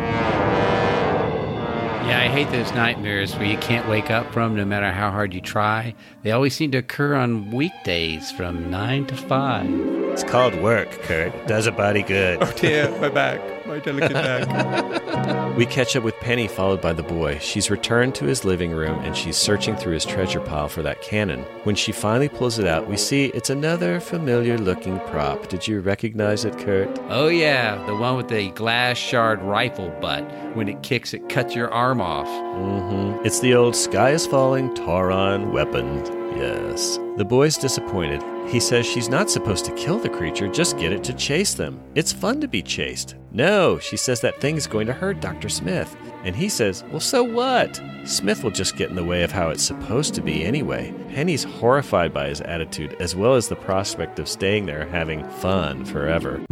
Yeah, 2.09 2.21
I 2.21 2.29
hate 2.29 2.51
those 2.51 2.73
nightmares 2.73 3.35
where 3.37 3.47
you 3.47 3.57
can't 3.59 3.89
wake 3.89 4.11
up 4.11 4.33
from 4.33 4.57
no 4.57 4.65
matter 4.65 4.91
how 4.91 5.11
hard 5.11 5.33
you 5.33 5.41
try. 5.41 5.95
They 6.25 6.33
always 6.33 6.55
seem 6.55 6.73
to 6.73 6.79
occur 6.79 7.15
on 7.15 7.53
weekdays 7.53 8.33
from 8.33 8.71
9 8.71 9.07
to 9.07 9.17
5. 9.17 10.02
It's 10.13 10.25
called 10.25 10.55
work, 10.57 10.91
Kurt. 11.03 11.35
It 11.35 11.47
does 11.47 11.67
a 11.67 11.73
body 11.73 12.03
good. 12.03 12.39
Oh 12.43 12.53
dear, 12.53 12.91
my 13.01 13.09
back, 13.09 13.67
my 13.67 13.79
delicate 13.79 14.13
back. 14.13 15.03
We 15.57 15.67
catch 15.67 15.95
up 15.97 16.03
with 16.03 16.19
Penny, 16.21 16.49
followed 16.49 16.81
by 16.81 16.95
the 16.95 17.03
boy. 17.03 17.39
She's 17.39 17.71
returned 17.71 18.15
to 18.15 18.25
his 18.25 18.43
living 18.43 18.71
room 18.73 18.99
and 19.01 19.15
she's 19.15 19.37
searching 19.37 19.77
through 19.77 19.93
his 19.93 20.07
treasure 20.07 20.41
pile 20.41 20.67
for 20.69 20.83
that 20.83 21.03
cannon. 21.03 21.41
When 21.65 21.75
she 21.75 21.93
finally 21.93 22.31
pulls 22.31 22.59
it 22.59 22.67
out, 22.67 22.89
we 22.89 22.97
see 22.97 23.27
it's 23.27 23.51
another 23.51 24.01
familiar 24.01 24.57
looking 24.57 24.99
prop. 25.01 25.49
Did 25.49 25.69
you 25.69 25.81
recognize 25.81 26.47
it, 26.47 26.57
Kurt? 26.59 26.99
Oh, 27.11 27.29
yeah, 27.29 27.85
the 27.85 27.95
one 27.95 28.17
with 28.17 28.29
the 28.29 28.51
glass 28.53 28.97
shard 28.97 29.43
rifle 29.43 29.91
butt. 30.01 30.25
When 30.57 30.69
it 30.69 30.83
kicks, 30.83 31.13
it 31.13 31.29
cuts 31.29 31.55
your 31.55 31.71
arm 31.71 32.01
off. 32.01 32.27
Mm-hmm. 32.27 33.27
It's 33.27 33.41
the 33.41 33.55
old 33.55 33.77
sky 33.77 34.11
is 34.11 34.27
falling 34.27 34.71
Tauron 34.75 35.53
weapon. 35.53 36.22
Yes. 36.37 36.99
The 37.17 37.25
boy's 37.25 37.57
disappointed. 37.57 38.23
He 38.49 38.59
says 38.59 38.87
she's 38.87 39.09
not 39.09 39.31
supposed 39.31 39.65
to 39.67 39.75
kill 39.75 39.99
the 39.99 40.09
creature, 40.09 40.49
just 40.49 40.79
get 40.79 40.93
it 40.93 41.05
to 41.05 41.13
chase 41.13 41.55
them. 41.55 41.81
It's 41.95 42.13
fun 42.13 42.41
to 42.41 42.49
be 42.49 42.63
chased. 42.63 43.17
No, 43.31 43.79
she 43.79 43.97
says 43.97 44.21
that 44.21 44.41
thing 44.41 44.57
is 44.57 44.67
going 44.67 44.87
to 44.87 44.93
hurt 44.93 45.21
Dr. 45.21 45.49
Smith. 45.49 45.97
And 46.25 46.37
he 46.37 46.49
says, 46.49 46.85
well, 46.91 47.01
so 47.01 47.23
what? 47.23 47.81
Smith 48.05 48.43
will 48.43 48.51
just 48.51 48.77
get 48.77 48.91
in 48.91 48.97
the 48.97 49.05
way 49.05 49.23
of 49.23 49.33
how 49.33 49.51
it's 49.51 49.63
supposed 49.63 50.15
to 50.15 50.23
be 50.23 50.45
anyway. 50.45 50.93
Penny's 51.11 51.45
horrified 51.45 52.13
by 52.13 52.29
his 52.29 52.41
attitude, 52.41 52.97
as 53.01 53.15
well 53.17 53.35
as 53.35 53.49
the 53.49 53.57
prospect 53.57 54.19
of 54.19 54.29
staying 54.29 54.67
there 54.67 54.87
having 54.87 55.29
fun 55.29 55.85
forever. 55.85 56.43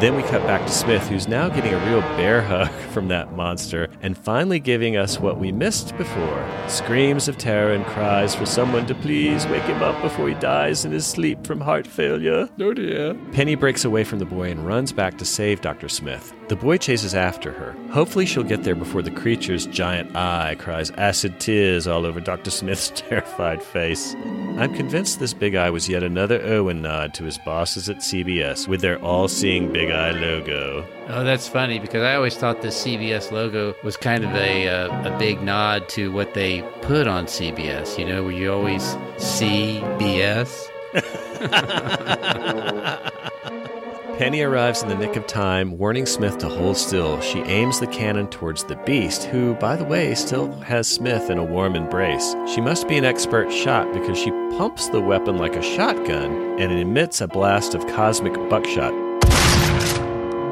Then 0.00 0.16
we 0.16 0.22
cut 0.22 0.42
back 0.46 0.64
to 0.66 0.72
Smith, 0.72 1.06
who's 1.08 1.28
now 1.28 1.50
getting 1.50 1.74
a 1.74 1.86
real 1.86 2.00
bear 2.16 2.40
hug 2.40 2.70
from 2.92 3.08
that 3.08 3.32
monster 3.32 3.90
and 4.00 4.16
finally 4.16 4.58
giving 4.58 4.96
us 4.96 5.20
what 5.20 5.38
we 5.38 5.52
missed 5.52 5.94
before 5.98 6.48
screams 6.68 7.28
of 7.28 7.36
terror 7.36 7.72
and 7.72 7.84
cries 7.84 8.34
for 8.34 8.46
someone 8.46 8.86
to 8.86 8.94
please 8.94 9.46
wake 9.48 9.64
him 9.64 9.82
up 9.82 10.00
before 10.00 10.26
he 10.26 10.34
dies 10.36 10.86
in 10.86 10.92
his 10.92 11.06
sleep 11.06 11.46
from 11.46 11.60
heart 11.60 11.86
failure. 11.86 12.48
Oh 12.58 12.72
dear. 12.72 13.12
Penny 13.32 13.56
breaks 13.56 13.84
away 13.84 14.04
from 14.04 14.20
the 14.20 14.24
boy 14.24 14.50
and 14.50 14.66
runs 14.66 14.90
back 14.90 15.18
to 15.18 15.26
save 15.26 15.60
Dr. 15.60 15.90
Smith. 15.90 16.32
The 16.50 16.56
boy 16.56 16.78
chases 16.78 17.14
after 17.14 17.52
her. 17.52 17.76
Hopefully, 17.92 18.26
she'll 18.26 18.42
get 18.42 18.64
there 18.64 18.74
before 18.74 19.02
the 19.02 19.10
creature's 19.12 19.66
giant 19.66 20.16
eye 20.16 20.56
cries 20.58 20.90
acid 20.98 21.38
tears 21.38 21.86
all 21.86 22.04
over 22.04 22.18
Dr. 22.18 22.50
Smith's 22.50 22.90
terrified 22.96 23.62
face. 23.62 24.16
I'm 24.58 24.74
convinced 24.74 25.20
this 25.20 25.32
big 25.32 25.54
eye 25.54 25.70
was 25.70 25.88
yet 25.88 26.02
another 26.02 26.40
Irwin 26.40 26.82
nod 26.82 27.14
to 27.14 27.22
his 27.22 27.38
bosses 27.38 27.88
at 27.88 27.98
CBS 27.98 28.66
with 28.66 28.80
their 28.80 28.98
all 28.98 29.28
seeing 29.28 29.72
big 29.72 29.92
eye 29.92 30.10
logo. 30.10 30.84
Oh, 31.06 31.22
that's 31.22 31.46
funny 31.46 31.78
because 31.78 32.02
I 32.02 32.16
always 32.16 32.36
thought 32.36 32.62
the 32.62 32.68
CBS 32.68 33.30
logo 33.30 33.76
was 33.84 33.96
kind 33.96 34.24
of 34.24 34.34
a, 34.34 34.68
uh, 34.68 35.14
a 35.14 35.18
big 35.20 35.40
nod 35.42 35.88
to 35.90 36.10
what 36.10 36.34
they 36.34 36.62
put 36.82 37.06
on 37.06 37.26
CBS, 37.26 37.96
you 37.96 38.04
know, 38.04 38.24
where 38.24 38.32
you 38.32 38.52
always 38.52 38.82
see 39.18 39.78
BS. 40.00 40.66
Penny 44.20 44.42
arrives 44.42 44.82
in 44.82 44.90
the 44.90 44.94
nick 44.94 45.16
of 45.16 45.26
time, 45.26 45.78
warning 45.78 46.04
Smith 46.04 46.36
to 46.36 46.46
hold 46.46 46.76
still. 46.76 47.18
She 47.22 47.38
aims 47.38 47.80
the 47.80 47.86
cannon 47.86 48.28
towards 48.28 48.64
the 48.64 48.76
beast, 48.84 49.24
who, 49.24 49.54
by 49.54 49.76
the 49.76 49.84
way, 49.86 50.14
still 50.14 50.52
has 50.60 50.86
Smith 50.86 51.30
in 51.30 51.38
a 51.38 51.42
warm 51.42 51.74
embrace. 51.74 52.36
She 52.46 52.60
must 52.60 52.86
be 52.86 52.98
an 52.98 53.06
expert 53.06 53.50
shot 53.50 53.90
because 53.94 54.18
she 54.18 54.30
pumps 54.58 54.88
the 54.88 55.00
weapon 55.00 55.38
like 55.38 55.56
a 55.56 55.62
shotgun 55.62 56.60
and 56.60 56.70
it 56.70 56.78
emits 56.78 57.22
a 57.22 57.28
blast 57.28 57.74
of 57.74 57.86
cosmic 57.86 58.34
buckshot, 58.50 58.92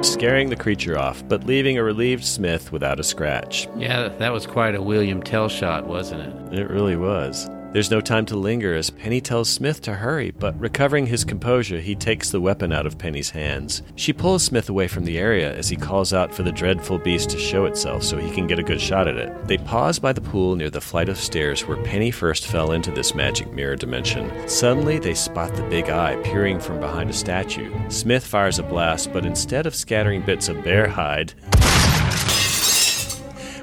scaring 0.02 0.48
the 0.48 0.56
creature 0.56 0.98
off, 0.98 1.22
but 1.28 1.44
leaving 1.44 1.76
a 1.76 1.84
relieved 1.84 2.24
Smith 2.24 2.72
without 2.72 2.98
a 2.98 3.04
scratch. 3.04 3.68
Yeah, 3.76 4.08
that 4.08 4.32
was 4.32 4.46
quite 4.46 4.76
a 4.76 4.80
William 4.80 5.22
Tell 5.22 5.50
shot, 5.50 5.86
wasn't 5.86 6.22
it? 6.22 6.60
It 6.60 6.70
really 6.70 6.96
was. 6.96 7.46
There's 7.78 7.92
no 7.92 8.00
time 8.00 8.26
to 8.26 8.36
linger 8.36 8.74
as 8.74 8.90
Penny 8.90 9.20
tells 9.20 9.48
Smith 9.48 9.80
to 9.82 9.94
hurry, 9.94 10.32
but 10.32 10.58
recovering 10.58 11.06
his 11.06 11.24
composure, 11.24 11.78
he 11.78 11.94
takes 11.94 12.28
the 12.28 12.40
weapon 12.40 12.72
out 12.72 12.86
of 12.86 12.98
Penny's 12.98 13.30
hands. 13.30 13.82
She 13.94 14.12
pulls 14.12 14.42
Smith 14.42 14.68
away 14.68 14.88
from 14.88 15.04
the 15.04 15.16
area 15.16 15.54
as 15.54 15.68
he 15.68 15.76
calls 15.76 16.12
out 16.12 16.34
for 16.34 16.42
the 16.42 16.50
dreadful 16.50 16.98
beast 16.98 17.30
to 17.30 17.38
show 17.38 17.66
itself 17.66 18.02
so 18.02 18.18
he 18.18 18.32
can 18.32 18.48
get 18.48 18.58
a 18.58 18.64
good 18.64 18.80
shot 18.80 19.06
at 19.06 19.16
it. 19.16 19.46
They 19.46 19.58
pause 19.58 20.00
by 20.00 20.12
the 20.12 20.20
pool 20.20 20.56
near 20.56 20.70
the 20.70 20.80
flight 20.80 21.08
of 21.08 21.18
stairs 21.18 21.68
where 21.68 21.80
Penny 21.84 22.10
first 22.10 22.48
fell 22.48 22.72
into 22.72 22.90
this 22.90 23.14
magic 23.14 23.52
mirror 23.52 23.76
dimension. 23.76 24.48
Suddenly, 24.48 24.98
they 24.98 25.14
spot 25.14 25.54
the 25.54 25.62
big 25.62 25.88
eye 25.88 26.20
peering 26.24 26.58
from 26.58 26.80
behind 26.80 27.10
a 27.10 27.12
statue. 27.12 27.72
Smith 27.90 28.26
fires 28.26 28.58
a 28.58 28.64
blast, 28.64 29.12
but 29.12 29.24
instead 29.24 29.66
of 29.66 29.74
scattering 29.76 30.22
bits 30.22 30.48
of 30.48 30.64
bear 30.64 30.88
hide, 30.88 31.32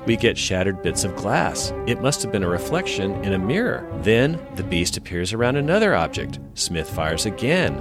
we 0.06 0.16
get 0.16 0.38
shattered 0.38 0.82
bits 0.82 1.04
of 1.04 1.16
glass. 1.16 1.74
It 1.88 2.02
must 2.02 2.22
have 2.22 2.32
been 2.32 2.44
a 2.44 2.50
reflection 2.50 3.12
in 3.24 3.34
a 3.34 3.40
mirror. 3.40 3.88
Then 4.02 4.40
the 4.56 4.64
beast 4.64 4.98
appears 4.98 5.34
around 5.34 5.56
another 5.56 5.96
object. 5.96 6.40
Smith 6.54 6.90
fires 6.90 7.26
again. 7.26 7.74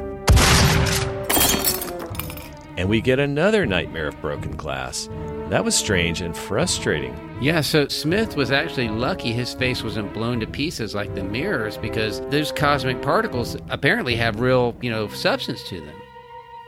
And 2.76 2.88
we 2.88 3.00
get 3.00 3.18
another 3.18 3.66
nightmare 3.66 4.08
of 4.08 4.20
broken 4.20 4.56
glass. 4.56 5.08
That 5.48 5.64
was 5.64 5.74
strange 5.74 6.22
and 6.22 6.36
frustrating. 6.36 7.16
Yeah, 7.40 7.60
so 7.60 7.86
Smith 7.88 8.36
was 8.36 8.50
actually 8.50 8.88
lucky 8.88 9.32
his 9.32 9.54
face 9.54 9.82
wasn't 9.82 10.12
blown 10.14 10.40
to 10.40 10.46
pieces 10.46 10.94
like 10.94 11.14
the 11.14 11.22
mirrors 11.22 11.76
because 11.76 12.20
those 12.30 12.50
cosmic 12.50 13.02
particles 13.02 13.56
apparently 13.68 14.16
have 14.16 14.40
real, 14.40 14.74
you 14.80 14.90
know, 14.90 15.06
substance 15.08 15.62
to 15.68 15.80
them. 15.80 15.94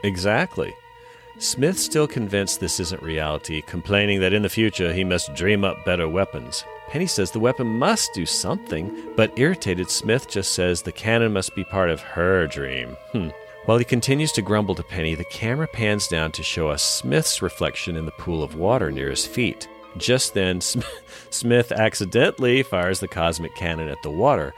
Exactly. 0.03 0.73
Smith's 1.39 1.83
still 1.83 2.07
convinced 2.07 2.59
this 2.59 2.79
isn't 2.79 3.03
reality, 3.03 3.61
complaining 3.61 4.19
that 4.21 4.33
in 4.33 4.41
the 4.41 4.49
future 4.49 4.91
he 4.91 5.03
must 5.03 5.35
dream 5.35 5.63
up 5.63 5.85
better 5.85 6.09
weapons. 6.09 6.65
Penny 6.87 7.05
says 7.05 7.29
the 7.29 7.39
weapon 7.39 7.67
must 7.67 8.11
do 8.15 8.25
something, 8.25 9.13
but 9.15 9.37
irritated 9.37 9.87
Smith 9.91 10.27
just 10.27 10.53
says 10.53 10.81
the 10.81 10.91
cannon 10.91 11.31
must 11.31 11.55
be 11.55 11.63
part 11.63 11.91
of 11.91 12.01
her 12.01 12.47
dream. 12.47 12.97
Hmm. 13.11 13.27
While 13.65 13.77
he 13.77 13.85
continues 13.85 14.31
to 14.31 14.41
grumble 14.41 14.73
to 14.75 14.83
Penny, 14.83 15.13
the 15.13 15.25
camera 15.25 15.67
pans 15.67 16.07
down 16.07 16.31
to 16.31 16.41
show 16.41 16.69
us 16.69 16.81
Smith's 16.81 17.39
reflection 17.41 17.95
in 17.97 18.05
the 18.05 18.11
pool 18.13 18.41
of 18.41 18.55
water 18.55 18.91
near 18.91 19.11
his 19.11 19.27
feet. 19.27 19.67
Just 19.97 20.33
then, 20.33 20.59
Sm- 20.61 20.79
Smith 21.29 21.71
accidentally 21.71 22.63
fires 22.63 22.99
the 22.99 23.07
cosmic 23.07 23.53
cannon 23.55 23.89
at 23.89 24.01
the 24.01 24.09
water, 24.09 24.55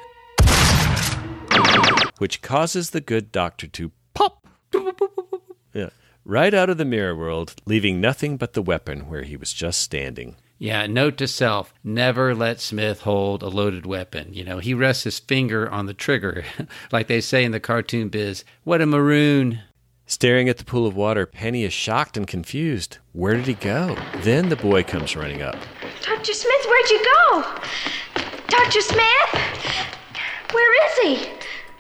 which 2.20 2.42
causes 2.42 2.92
the 2.92 3.02
good 3.02 3.34
doctor 3.34 3.68
to 3.68 3.92
right 6.30 6.54
out 6.54 6.70
of 6.70 6.78
the 6.78 6.86
mirror 6.86 7.16
world, 7.16 7.56
leaving 7.66 8.00
nothing 8.00 8.38
but 8.38 8.54
the 8.54 8.62
weapon 8.62 9.10
where 9.10 9.24
he 9.24 9.36
was 9.36 9.52
just 9.52 9.82
standing. 9.82 10.36
Yeah, 10.60 10.86
note 10.86 11.18
to 11.18 11.28
self 11.28 11.74
never 11.84 12.36
let 12.36 12.60
Smith 12.60 13.02
hold 13.02 13.42
a 13.42 13.48
loaded 13.48 13.86
weapon. 13.86 14.34
You 14.34 14.44
know, 14.44 14.60
he 14.60 14.74
rests 14.74 15.06
his 15.06 15.18
finger 15.18 15.70
on 15.70 15.88
the 15.88 15.94
trigger, 15.94 16.44
like 16.92 17.08
they 17.08 17.22
say 17.22 17.44
in 17.44 17.52
the 17.52 17.60
cartoon 17.60 18.10
biz. 18.10 18.44
What 18.64 18.82
a 18.82 18.86
maroon. 18.86 19.62
Staring 20.06 20.50
at 20.50 20.58
the 20.58 20.66
pool 20.66 20.86
of 20.86 20.96
water, 20.96 21.26
Penny 21.26 21.64
is 21.64 21.74
shocked 21.74 22.18
and 22.18 22.28
confused. 22.28 22.98
Where 23.14 23.36
did 23.36 23.46
he 23.46 23.54
go? 23.54 23.98
Then 24.18 24.50
the 24.50 24.56
boy 24.56 24.84
comes 24.84 25.16
running 25.16 25.42
up. 25.42 25.56
Dr. 26.02 26.34
Smith, 26.34 26.66
where'd 26.68 26.90
you 26.90 27.06
go? 27.06 27.44
Dr. 28.48 28.82
Smith? 28.82 29.46
Where 30.52 30.88
is 30.88 30.98
he? 31.22 31.30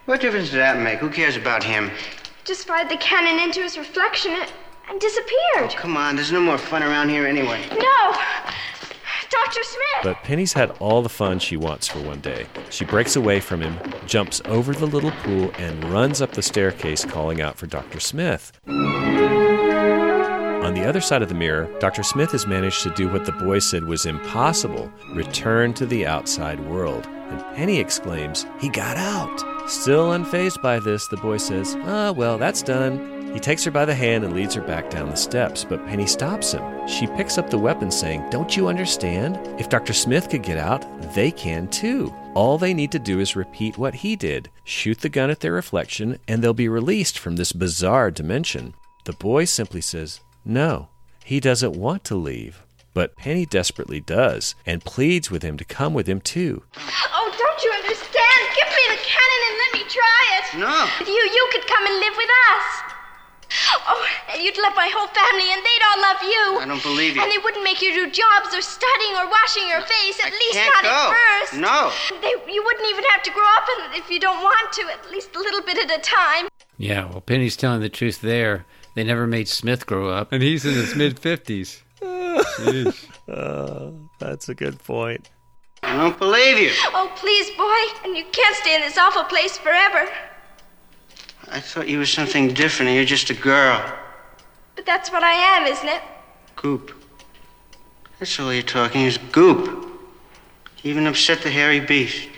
What 0.05 0.21
difference 0.21 0.45
does 0.49 0.57
that 0.57 0.79
make? 0.79 0.99
Who 0.99 1.09
cares 1.09 1.35
about 1.35 1.63
him? 1.63 1.91
Just 2.49 2.65
fired 2.65 2.89
the 2.89 2.97
cannon 2.97 3.39
into 3.39 3.61
his 3.61 3.77
reflection 3.77 4.31
and, 4.31 4.51
and 4.89 4.99
disappeared. 4.99 5.35
Oh, 5.55 5.75
come 5.77 5.95
on, 5.95 6.15
there's 6.15 6.31
no 6.31 6.41
more 6.41 6.57
fun 6.57 6.81
around 6.81 7.09
here 7.09 7.27
anyway. 7.27 7.63
No! 7.69 8.09
Dr. 8.09 9.29
Dr. 9.29 9.61
Smith! 9.61 10.01
But 10.01 10.23
Penny's 10.23 10.53
had 10.53 10.71
all 10.79 11.03
the 11.03 11.09
fun 11.09 11.37
she 11.37 11.57
wants 11.57 11.87
for 11.87 11.99
one 11.99 12.21
day. 12.21 12.47
She 12.71 12.85
breaks 12.85 13.15
away 13.15 13.39
from 13.39 13.61
him, 13.61 13.77
jumps 14.07 14.41
over 14.45 14.73
the 14.73 14.87
little 14.87 15.11
pool, 15.11 15.51
and 15.59 15.93
runs 15.93 16.23
up 16.23 16.31
the 16.31 16.41
staircase 16.41 17.05
calling 17.05 17.39
out 17.39 17.55
for 17.55 17.67
Dr. 17.67 17.99
Smith. 17.99 18.51
On 18.65 18.73
the 20.73 20.87
other 20.87 21.01
side 21.01 21.21
of 21.21 21.29
the 21.29 21.35
mirror, 21.35 21.69
Dr. 21.79 22.01
Smith 22.01 22.31
has 22.31 22.47
managed 22.47 22.81
to 22.81 22.89
do 22.95 23.09
what 23.09 23.25
the 23.25 23.31
boy 23.31 23.59
said 23.59 23.83
was 23.83 24.07
impossible 24.07 24.91
return 25.13 25.71
to 25.75 25.85
the 25.85 26.07
outside 26.07 26.59
world. 26.61 27.07
And 27.29 27.55
Penny 27.55 27.79
exclaims, 27.79 28.45
He 28.59 28.69
got 28.69 28.97
out! 28.97 29.69
Still 29.69 30.11
unfazed 30.11 30.61
by 30.61 30.79
this, 30.79 31.07
the 31.07 31.17
boy 31.17 31.37
says, 31.37 31.75
Ah, 31.81 32.11
well, 32.11 32.37
that's 32.37 32.61
done. 32.63 33.19
He 33.33 33.39
takes 33.39 33.63
her 33.63 33.71
by 33.71 33.85
the 33.85 33.93
hand 33.93 34.23
and 34.23 34.33
leads 34.33 34.55
her 34.55 34.61
back 34.61 34.89
down 34.89 35.09
the 35.09 35.15
steps, 35.15 35.63
but 35.63 35.85
Penny 35.85 36.07
stops 36.07 36.53
him. 36.53 36.87
She 36.87 37.05
picks 37.05 37.37
up 37.37 37.51
the 37.51 37.59
weapon, 37.59 37.91
saying, 37.91 38.27
Don't 38.31 38.57
you 38.57 38.67
understand? 38.67 39.37
If 39.59 39.69
Dr. 39.69 39.93
Smith 39.93 40.29
could 40.29 40.41
get 40.41 40.57
out, 40.57 40.83
they 41.13 41.29
can 41.29 41.67
too. 41.67 42.11
All 42.33 42.57
they 42.57 42.73
need 42.73 42.91
to 42.93 42.99
do 42.99 43.19
is 43.19 43.35
repeat 43.35 43.77
what 43.77 43.93
he 43.93 44.15
did 44.15 44.49
shoot 44.63 44.99
the 44.99 45.09
gun 45.09 45.29
at 45.29 45.41
their 45.41 45.53
reflection, 45.53 46.17
and 46.27 46.43
they'll 46.43 46.53
be 46.53 46.69
released 46.69 47.19
from 47.19 47.35
this 47.35 47.51
bizarre 47.51 48.09
dimension. 48.09 48.73
The 49.05 49.13
boy 49.13 49.45
simply 49.45 49.81
says, 49.81 50.21
No, 50.43 50.89
he 51.23 51.39
doesn't 51.39 51.73
want 51.75 52.03
to 52.05 52.15
leave. 52.15 52.63
But 52.95 53.15
Penny 53.15 53.45
desperately 53.45 53.99
does, 54.01 54.55
and 54.65 54.83
pleads 54.83 55.29
with 55.29 55.43
him 55.43 55.57
to 55.57 55.65
come 55.65 55.93
with 55.93 56.07
him 56.07 56.19
too. 56.19 56.63
Don't 57.59 57.75
you 57.75 57.79
understand? 57.83 58.39
Give 58.55 58.71
me 58.71 58.83
the 58.87 59.01
cannon 59.03 59.41
and 59.51 59.55
let 59.59 59.71
me 59.75 59.83
try 59.91 60.21
it. 60.39 60.45
No. 60.63 60.87
You, 61.03 61.19
you 61.27 61.43
could 61.51 61.67
come 61.67 61.85
and 61.85 61.95
live 61.99 62.15
with 62.15 62.31
us. 62.55 62.65
Oh, 63.83 64.07
and 64.31 64.41
you'd 64.41 64.55
love 64.63 64.71
my 64.79 64.87
whole 64.87 65.11
family, 65.11 65.51
and 65.51 65.59
they'd 65.59 65.83
all 65.91 65.99
love 65.99 66.21
you. 66.23 66.45
I 66.63 66.65
don't 66.71 66.81
believe 66.81 67.17
you. 67.17 67.21
And 67.21 67.29
they 67.29 67.37
wouldn't 67.43 67.65
make 67.65 67.81
you 67.81 67.91
do 67.91 68.07
jobs 68.07 68.55
or 68.55 68.63
studying 68.63 69.11
or 69.19 69.27
washing 69.27 69.67
your 69.67 69.81
face, 69.81 70.23
at 70.23 70.31
least 70.31 70.55
can't 70.55 70.71
not 70.71 70.83
go. 70.87 70.87
at 70.87 71.11
first. 71.11 71.59
No. 71.59 71.91
They, 72.23 72.31
you 72.47 72.63
wouldn't 72.63 72.87
even 72.87 73.03
have 73.11 73.23
to 73.27 73.31
grow 73.35 73.43
up 73.43 73.67
if 73.91 74.09
you 74.09 74.21
don't 74.21 74.39
want 74.39 74.71
to, 74.79 74.83
at 74.95 75.11
least 75.11 75.35
a 75.35 75.39
little 75.39 75.61
bit 75.61 75.83
at 75.83 75.91
a 75.91 75.99
time. 75.99 76.47
Yeah, 76.77 77.11
well, 77.11 77.19
Penny's 77.19 77.57
telling 77.57 77.81
the 77.81 77.89
truth 77.89 78.21
there. 78.21 78.65
They 78.95 79.03
never 79.03 79.27
made 79.27 79.49
Smith 79.49 79.85
grow 79.85 80.07
up. 80.07 80.31
And 80.31 80.41
he's 80.41 80.63
in 80.63 80.75
his 80.75 80.95
mid 80.95 81.19
50s. 81.19 81.81
Uh, 83.29 83.91
that's 84.17 84.49
a 84.49 84.55
good 84.55 84.83
point. 84.83 85.29
I 85.83 85.97
don't 85.97 86.17
believe 86.19 86.59
you. 86.59 86.71
Oh, 86.93 87.11
please, 87.15 87.49
boy, 87.51 87.99
and 88.05 88.17
you 88.17 88.25
can't 88.31 88.55
stay 88.57 88.75
in 88.75 88.81
this 88.81 88.97
awful 88.97 89.23
place 89.23 89.57
forever. 89.57 90.09
I 91.51 91.59
thought 91.59 91.87
you 91.87 91.97
were 91.97 92.05
something 92.05 92.53
different 92.53 92.89
and 92.89 92.95
you're 92.95 93.05
just 93.05 93.29
a 93.29 93.33
girl. 93.33 93.81
But 94.75 94.85
that's 94.85 95.11
what 95.11 95.23
I 95.23 95.33
am, 95.33 95.67
isn't 95.67 95.87
it? 95.87 96.01
Goop. 96.55 96.93
That's 98.19 98.39
all 98.39 98.53
you're 98.53 98.63
talking 98.63 99.01
is 99.01 99.17
goop. 99.31 99.89
You 100.83 100.91
even 100.91 101.07
upset 101.07 101.41
the 101.41 101.49
hairy 101.49 101.79
beast. 101.79 102.29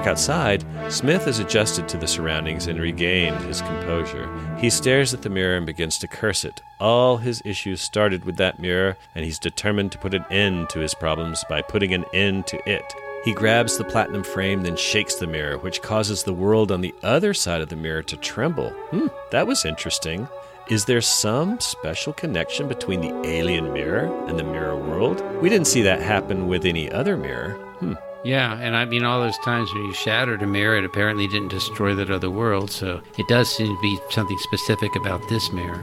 Back 0.00 0.08
outside, 0.08 0.64
Smith 0.88 1.26
has 1.26 1.40
adjusted 1.40 1.86
to 1.90 1.98
the 1.98 2.08
surroundings 2.08 2.68
and 2.68 2.80
regained 2.80 3.36
his 3.42 3.60
composure. 3.60 4.30
He 4.56 4.70
stares 4.70 5.12
at 5.12 5.20
the 5.20 5.28
mirror 5.28 5.58
and 5.58 5.66
begins 5.66 5.98
to 5.98 6.08
curse 6.08 6.42
it. 6.42 6.62
All 6.80 7.18
his 7.18 7.42
issues 7.44 7.82
started 7.82 8.24
with 8.24 8.38
that 8.38 8.58
mirror, 8.58 8.96
and 9.14 9.26
he's 9.26 9.38
determined 9.38 9.92
to 9.92 9.98
put 9.98 10.14
an 10.14 10.24
end 10.30 10.70
to 10.70 10.78
his 10.78 10.94
problems 10.94 11.44
by 11.50 11.60
putting 11.60 11.92
an 11.92 12.06
end 12.14 12.46
to 12.46 12.66
it. 12.66 12.94
He 13.26 13.34
grabs 13.34 13.76
the 13.76 13.84
platinum 13.84 14.24
frame, 14.24 14.62
then 14.62 14.74
shakes 14.74 15.16
the 15.16 15.26
mirror, 15.26 15.58
which 15.58 15.82
causes 15.82 16.22
the 16.22 16.32
world 16.32 16.72
on 16.72 16.80
the 16.80 16.94
other 17.02 17.34
side 17.34 17.60
of 17.60 17.68
the 17.68 17.76
mirror 17.76 18.02
to 18.04 18.16
tremble. 18.16 18.70
Hmm, 18.70 19.08
that 19.32 19.46
was 19.46 19.66
interesting. 19.66 20.28
Is 20.70 20.86
there 20.86 21.02
some 21.02 21.60
special 21.60 22.14
connection 22.14 22.68
between 22.68 23.02
the 23.02 23.28
alien 23.28 23.70
mirror 23.74 24.06
and 24.28 24.38
the 24.38 24.44
mirror 24.44 24.78
world? 24.78 25.20
We 25.42 25.50
didn't 25.50 25.66
see 25.66 25.82
that 25.82 26.00
happen 26.00 26.48
with 26.48 26.64
any 26.64 26.90
other 26.90 27.18
mirror. 27.18 27.50
Hmm. 27.80 27.96
Yeah, 28.22 28.58
and 28.58 28.76
I 28.76 28.84
mean, 28.84 29.04
all 29.04 29.20
those 29.20 29.38
times 29.38 29.72
when 29.72 29.84
you 29.84 29.94
shattered 29.94 30.42
a 30.42 30.46
mirror, 30.46 30.76
it 30.76 30.84
apparently 30.84 31.26
didn't 31.26 31.48
destroy 31.48 31.94
that 31.94 32.10
other 32.10 32.30
world, 32.30 32.70
so 32.70 33.00
it 33.18 33.28
does 33.28 33.48
seem 33.54 33.74
to 33.74 33.80
be 33.80 33.98
something 34.10 34.38
specific 34.38 34.94
about 34.94 35.26
this 35.28 35.52
mirror. 35.52 35.82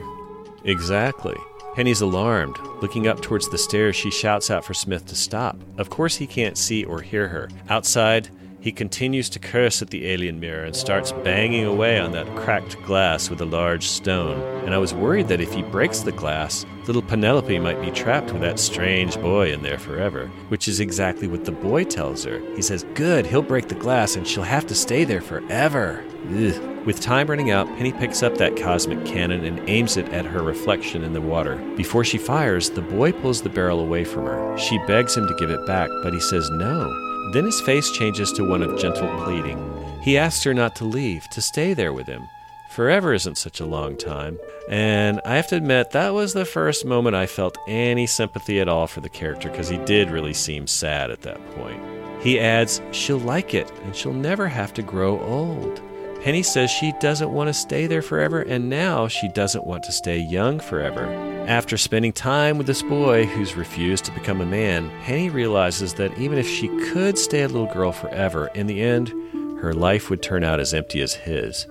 Exactly. 0.64 1.36
Penny's 1.76 2.02
alarmed. 2.02 2.58
Looking 2.82 3.08
up 3.08 3.22
towards 3.22 3.50
the 3.50 3.58
stairs, 3.58 3.96
she 3.96 4.10
shouts 4.12 4.50
out 4.50 4.66
for 4.66 4.74
Smith 4.74 5.06
to 5.08 5.16
stop. 5.16 5.58
Of 5.78 5.90
course, 5.90 6.16
he 6.16 6.28
can't 6.28 6.58
see 6.58 6.84
or 6.84 7.02
hear 7.02 7.28
her. 7.28 7.50
Outside, 7.70 8.30
he 8.68 8.72
continues 8.74 9.30
to 9.30 9.40
curse 9.40 9.82
at 9.82 9.92
the 9.92 10.08
alien 10.08 10.42
mirror 10.42 10.66
and 10.66 10.76
starts 10.76 11.14
banging 11.14 11.64
away 11.64 11.98
on 11.98 12.12
that 12.12 12.28
cracked 12.36 12.76
glass 12.84 13.30
with 13.30 13.40
a 13.40 13.46
large 13.46 13.88
stone. 13.88 14.42
And 14.66 14.74
I 14.74 14.78
was 14.78 14.94
worried 14.94 15.30
that 15.30 15.40
if 15.40 15.54
he 15.54 15.62
breaks 15.64 16.02
the 16.02 16.12
glass, 16.12 16.66
little 16.86 17.02
Penelope 17.02 17.60
might 17.60 17.80
be 17.80 17.92
trapped 17.92 18.34
with 18.34 18.42
that 18.42 18.60
strange 18.60 19.16
boy 19.22 19.54
in 19.54 19.62
there 19.62 19.80
forever, 19.80 20.28
which 20.50 20.68
is 20.68 20.82
exactly 20.82 21.30
what 21.30 21.46
the 21.46 21.52
boy 21.54 21.86
tells 21.86 22.26
her. 22.26 22.40
He 22.58 22.62
says, 22.62 22.84
Good, 22.94 23.26
he'll 23.26 23.42
break 23.42 23.70
the 23.70 23.76
glass 23.76 24.18
and 24.18 24.28
she'll 24.28 24.44
have 24.44 24.68
to 24.68 24.76
stay 24.76 25.06
there 25.06 25.22
forever. 25.22 26.04
Ugh. 26.26 26.86
With 26.86 27.00
time 27.00 27.28
running 27.28 27.52
out, 27.52 27.68
Penny 27.78 27.94
picks 27.94 28.22
up 28.22 28.38
that 28.38 28.58
cosmic 28.58 29.06
cannon 29.06 29.46
and 29.46 29.62
aims 29.70 29.96
it 29.96 30.10
at 30.10 30.26
her 30.26 30.44
reflection 30.44 31.06
in 31.06 31.14
the 31.14 31.22
water. 31.22 31.56
Before 31.78 32.04
she 32.04 32.18
fires, 32.18 32.70
the 32.70 32.82
boy 32.82 33.14
pulls 33.14 33.42
the 33.42 33.50
barrel 33.50 33.80
away 33.80 34.04
from 34.04 34.26
her. 34.26 34.58
She 34.58 34.78
begs 34.80 35.16
him 35.16 35.26
to 35.26 35.36
give 35.36 35.52
it 35.52 35.66
back, 35.66 35.90
but 36.04 36.12
he 36.12 36.20
says 36.20 36.50
no. 36.50 37.08
Then 37.34 37.46
his 37.46 37.62
face 37.62 37.92
changes 37.92 38.32
to 38.34 38.48
one 38.48 38.64
of 38.64 38.80
gentle 38.80 39.08
pleading. 39.24 39.60
He 40.02 40.18
asks 40.18 40.44
her 40.44 40.54
not 40.54 40.76
to 40.78 40.86
leave, 40.86 41.28
to 41.30 41.42
stay 41.42 41.74
there 41.74 41.94
with 41.94 42.08
him. 42.08 42.28
Forever 42.70 43.14
isn't 43.14 43.38
such 43.38 43.60
a 43.60 43.66
long 43.66 43.98
time. 43.98 44.40
And 44.70 45.20
I 45.26 45.36
have 45.36 45.48
to 45.48 45.56
admit, 45.56 45.92
that 45.92 46.14
was 46.14 46.34
the 46.34 46.46
first 46.46 46.86
moment 46.86 47.16
I 47.16 47.26
felt 47.26 47.58
any 47.68 48.08
sympathy 48.08 48.60
at 48.60 48.70
all 48.70 48.88
for 48.88 49.02
the 49.02 49.10
character 49.10 49.50
because 49.50 49.70
he 49.70 49.78
did 49.80 50.12
really 50.12 50.34
seem 50.34 50.68
sad 50.68 51.12
at 51.12 51.22
that 51.24 51.44
point. 51.56 51.82
He 52.22 52.40
adds, 52.40 52.82
She'll 52.92 53.20
like 53.20 53.54
it 53.54 53.72
and 53.84 53.96
she'll 53.96 54.14
never 54.14 54.48
have 54.48 54.74
to 54.76 54.82
grow 54.82 55.20
old. 55.20 55.82
Penny 56.22 56.44
says 56.44 56.70
she 56.70 56.94
doesn't 57.00 57.32
want 57.32 57.48
to 57.48 57.54
stay 57.54 57.88
there 57.88 58.02
forever, 58.02 58.42
and 58.42 58.70
now 58.70 59.08
she 59.08 59.28
doesn't 59.30 59.66
want 59.66 59.84
to 59.84 59.92
stay 59.92 60.18
young 60.18 60.60
forever. 60.60 61.37
After 61.48 61.78
spending 61.78 62.12
time 62.12 62.58
with 62.58 62.68
this 62.68 62.84
boy 62.84 63.26
who's 63.26 63.56
refused 63.56 64.04
to 64.04 64.12
become 64.12 64.42
a 64.42 64.46
man, 64.46 64.92
Penny 65.04 65.30
realizes 65.30 65.94
that 65.94 66.18
even 66.18 66.38
if 66.38 66.46
she 66.46 66.68
could 66.92 67.18
stay 67.18 67.44
a 67.44 67.48
little 67.48 67.74
girl 67.74 67.94
forever, 67.94 68.48
in 68.54 68.68
the 68.68 68.82
end, 68.82 69.14
her 69.62 69.74
life 69.74 70.10
would 70.10 70.22
turn 70.22 70.44
out 70.44 70.60
as 70.60 70.74
empty 70.74 71.02
as 71.02 71.14
his. 71.14 71.66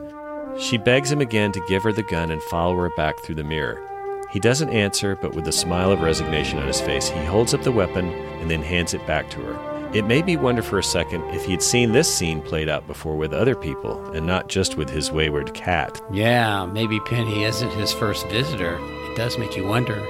She 0.59 0.79
begs 0.79 1.13
him 1.13 1.21
again 1.21 1.53
to 1.53 1.67
give 1.69 1.83
her 1.83 1.93
the 1.93 2.05
gun 2.05 2.31
and 2.31 2.43
follow 2.45 2.75
her 2.77 2.89
back 2.97 3.21
through 3.21 3.35
the 3.35 3.45
mirror. 3.45 3.87
He 4.31 4.41
doesn't 4.41 4.71
answer, 4.71 5.15
but 5.15 5.35
with 5.35 5.47
a 5.47 5.53
smile 5.53 5.93
of 5.93 6.01
resignation 6.01 6.59
on 6.59 6.67
his 6.67 6.81
face, 6.81 7.11
he 7.11 7.23
holds 7.27 7.53
up 7.53 7.63
the 7.63 7.71
weapon 7.71 8.09
and 8.09 8.51
then 8.51 8.63
hands 8.63 8.95
it 8.95 9.07
back 9.07 9.29
to 9.33 9.43
her. 9.43 9.91
It 9.93 10.07
made 10.07 10.25
me 10.25 10.39
wonder 10.39 10.63
for 10.63 10.79
a 10.79 10.83
second 10.83 11.23
if 11.35 11.45
he 11.45 11.53
had 11.53 11.63
seen 11.63 11.93
this 11.93 12.13
scene 12.13 12.41
played 12.41 12.71
out 12.71 12.87
before 12.87 13.17
with 13.17 13.35
other 13.35 13.55
people 13.55 14.03
and 14.13 14.27
not 14.27 14.49
just 14.49 14.79
with 14.79 14.89
his 14.89 15.13
wayward 15.13 15.53
cat. 15.53 16.01
Yeah, 16.11 16.65
maybe 16.65 16.99
Penny 17.01 17.45
isn't 17.45 17.73
his 17.73 17.93
first 17.93 18.27
visitor. 18.29 18.81
Does 19.17 19.39
make 19.39 19.57
you 19.57 19.65
wonder. 19.67 20.07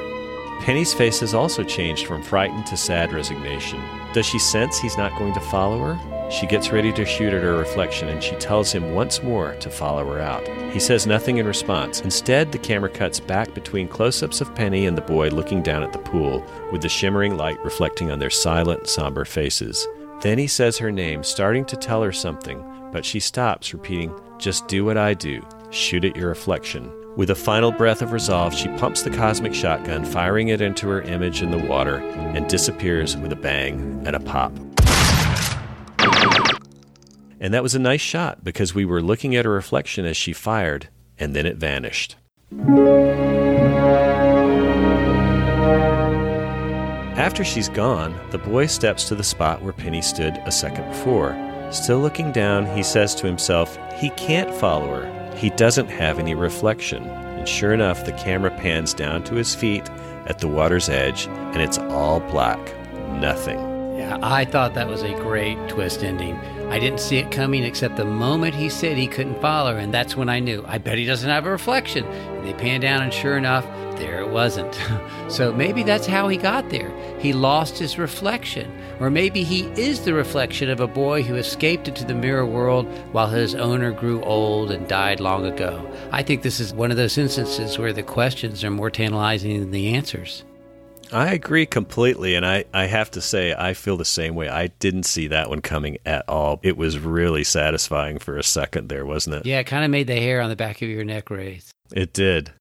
Penny's 0.63 0.93
face 0.93 1.21
has 1.21 1.33
also 1.33 1.63
changed 1.63 2.09
from 2.09 2.25
frightened 2.25 2.67
to 2.67 2.77
sad 2.77 3.13
resignation. 3.13 3.81
Does 4.13 4.27
she 4.27 4.41
sense 4.41 4.79
he's 4.79 4.99
not 4.99 5.17
going 5.17 5.33
to 5.35 5.41
follow 5.41 5.79
her? 5.79 6.29
She 6.29 6.49
gets 6.49 6.73
ready 6.73 6.93
to 6.95 7.05
shoot 7.05 7.33
at 7.33 7.45
her 7.45 7.57
reflection 7.57 8.09
and 8.09 8.21
she 8.21 8.35
tells 8.35 8.73
him 8.73 8.95
once 8.95 9.23
more 9.23 9.55
to 9.61 9.71
follow 9.71 10.05
her 10.07 10.19
out. 10.19 10.45
He 10.73 10.81
says 10.81 11.07
nothing 11.07 11.37
in 11.37 11.47
response. 11.47 12.01
Instead, 12.01 12.51
the 12.51 12.59
camera 12.59 12.91
cuts 12.91 13.21
back 13.21 13.55
between 13.55 13.87
close 13.87 14.25
ups 14.25 14.41
of 14.41 14.53
Penny 14.57 14.87
and 14.87 14.99
the 14.99 15.03
boy 15.03 15.29
looking 15.29 15.63
down 15.63 15.85
at 15.85 15.93
the 15.93 16.01
pool, 16.01 16.45
with 16.73 16.83
the 16.83 16.89
shimmering 16.89 17.37
light 17.37 17.63
reflecting 17.65 18.11
on 18.11 18.19
their 18.19 18.29
silent, 18.29 18.89
somber 18.89 19.25
faces. 19.25 19.87
Then 20.21 20.37
he 20.37 20.49
says 20.49 20.79
her 20.79 20.91
name, 20.91 21.23
starting 21.23 21.65
to 21.67 21.77
tell 21.77 22.03
her 22.03 22.13
something, 22.13 22.61
but 22.91 23.05
she 23.05 23.21
stops, 23.21 23.73
repeating, 23.73 24.13
Just 24.39 24.67
do 24.67 24.85
what 24.85 24.97
I 24.97 25.15
do. 25.15 25.47
Shoot 25.71 26.05
at 26.05 26.17
your 26.17 26.29
reflection. 26.29 26.91
With 27.17 27.31
a 27.31 27.35
final 27.35 27.73
breath 27.73 28.03
of 28.03 28.13
resolve, 28.13 28.53
she 28.53 28.69
pumps 28.77 29.03
the 29.03 29.09
cosmic 29.09 29.55
shotgun, 29.55 30.05
firing 30.05 30.49
it 30.49 30.61
into 30.61 30.87
her 30.89 31.01
image 31.01 31.41
in 31.41 31.51
the 31.51 31.57
water, 31.57 31.97
and 31.97 32.47
disappears 32.47 33.17
with 33.17 33.33
a 33.33 33.37
bang 33.37 34.03
and 34.05 34.15
a 34.15 34.21
pop. 34.21 34.53
And 37.41 37.55
that 37.55 37.63
was 37.63 37.75
a 37.75 37.79
nice 37.79 38.03
shot 38.03 38.45
because 38.45 38.75
we 38.75 38.85
were 38.85 39.01
looking 39.01 39.35
at 39.35 39.47
her 39.47 39.51
reflection 39.51 40.05
as 40.05 40.15
she 40.15 40.35
fired, 40.35 40.89
and 41.19 41.35
then 41.35 41.47
it 41.47 41.57
vanished. 41.57 42.17
After 47.17 47.45
she's 47.45 47.71
gone, 47.71 48.15
the 48.31 48.39
boy 48.39 48.67
steps 48.67 49.09
to 49.09 49.15
the 49.15 49.25
spot 49.25 49.63
where 49.63 49.73
Penny 49.73 50.03
stood 50.03 50.37
a 50.45 50.53
second 50.53 50.87
before. 50.91 51.35
Still 51.71 52.01
looking 52.01 52.31
down, 52.31 52.67
he 52.77 52.83
says 52.83 53.15
to 53.15 53.27
himself, 53.27 53.79
he 53.97 54.11
can't 54.11 54.55
follow 54.55 54.89
her. 54.89 55.26
He 55.37 55.51
doesn't 55.51 55.89
have 55.89 56.19
any 56.19 56.35
reflection. 56.35 57.05
And 57.05 57.47
sure 57.47 57.75
enough, 57.75 58.05
the 58.05 58.13
camera 58.13 58.51
pans 58.51 58.95
down 58.95 59.23
to 59.25 59.35
his 59.35 59.55
feet 59.55 59.89
at 60.27 60.39
the 60.39 60.49
water's 60.49 60.89
edge, 60.89 61.27
and 61.27 61.61
it's 61.61 61.79
all 61.79 62.21
black. 62.21 62.59
Nothing. 63.21 63.59
Yeah, 63.97 64.19
I 64.23 64.45
thought 64.45 64.75
that 64.75 64.89
was 64.89 65.03
a 65.03 65.15
great 65.15 65.57
twist 65.69 66.03
ending. 66.03 66.39
I 66.69 66.81
didn't 66.81 67.01
see 67.01 67.19
it 67.19 67.31
coming 67.31 67.63
except 67.63 67.97
the 67.97 68.05
moment 68.05 68.55
he 68.55 68.69
said 68.69 68.97
he 68.97 69.07
couldn't 69.07 69.41
follow 69.41 69.73
her, 69.73 69.79
and 69.79 69.95
that's 69.95 70.17
when 70.17 70.29
I 70.29 70.41
knew. 70.41 70.65
I 70.67 70.79
bet 70.79 70.99
he 70.99 71.05
doesn't 71.05 71.31
have 71.31 71.47
a 71.47 71.51
reflection. 71.51 72.05
And 72.05 72.47
they 72.47 72.55
pan 72.55 72.81
down, 72.81 73.03
and 73.03 73.15
sure 73.15 73.37
enough, 73.37 73.65
there 73.99 74.21
it 74.21 74.29
wasn't. 74.29 74.79
so 75.29 75.53
maybe 75.53 75.85
that's 75.85 76.07
how 76.07 76.29
he 76.29 76.37
got 76.37 76.69
there. 76.71 76.93
He 77.21 77.33
lost 77.33 77.79
his 77.79 77.99
reflection. 77.99 78.71
Or 78.99 79.11
maybe 79.11 79.45
he 79.45 79.67
is 79.81 80.01
the 80.01 80.13
reflection 80.13 80.69
of 80.69 80.81
a 80.81 80.87
boy 80.87 81.23
who 81.23 81.37
escaped 81.37 81.87
into 81.87 82.05
the 82.05 82.15
mirror 82.15 82.45
world 82.45 82.87
while 83.13 83.29
his 83.29 83.55
owner 83.55 83.93
grew 83.93 84.23
old 84.25 84.71
and 84.71 84.89
died 84.89 85.21
long 85.21 85.47
ago. 85.47 85.89
I 86.11 86.23
think 86.23 86.43
this 86.43 86.61
is 86.61 86.75
one 86.75 86.91
of 86.91 86.97
those 86.97 87.17
instances 87.17 87.79
where 87.79 87.93
the 87.93 88.03
questions 88.03 88.65
are 88.65 88.71
more 88.71 88.91
tantalizing 88.91 89.61
than 89.61 89.71
the 89.71 89.95
answers. 89.95 90.45
I 91.13 91.33
agree 91.33 91.67
completely, 91.67 92.35
and 92.35 92.45
I, 92.45 92.65
I 92.73 92.87
have 92.87 93.11
to 93.13 93.21
say, 93.21 93.55
I 93.55 93.75
feel 93.75 93.97
the 93.97 94.05
same 94.05 94.35
way. 94.35 94.49
I 94.49 94.69
didn't 94.69 95.05
see 95.05 95.29
that 95.29 95.49
one 95.49 95.61
coming 95.61 95.99
at 96.05 96.29
all. 96.29 96.61
It 96.63 96.77
was 96.77 96.99
really 96.99 97.45
satisfying 97.45 98.19
for 98.19 98.37
a 98.37 98.43
second 98.43 98.89
there, 98.89 99.07
wasn't 99.07 99.37
it? 99.37 99.47
Yeah, 99.47 99.61
it 99.61 99.65
kind 99.65 99.85
of 99.85 99.91
made 99.91 100.07
the 100.07 100.17
hair 100.17 100.41
on 100.41 100.51
the 100.51 100.57
back 100.57 100.83
of 100.83 100.89
your 100.89 101.05
neck 101.05 101.31
raise. 101.31 101.71
It 101.93 102.13
did. 102.13 102.53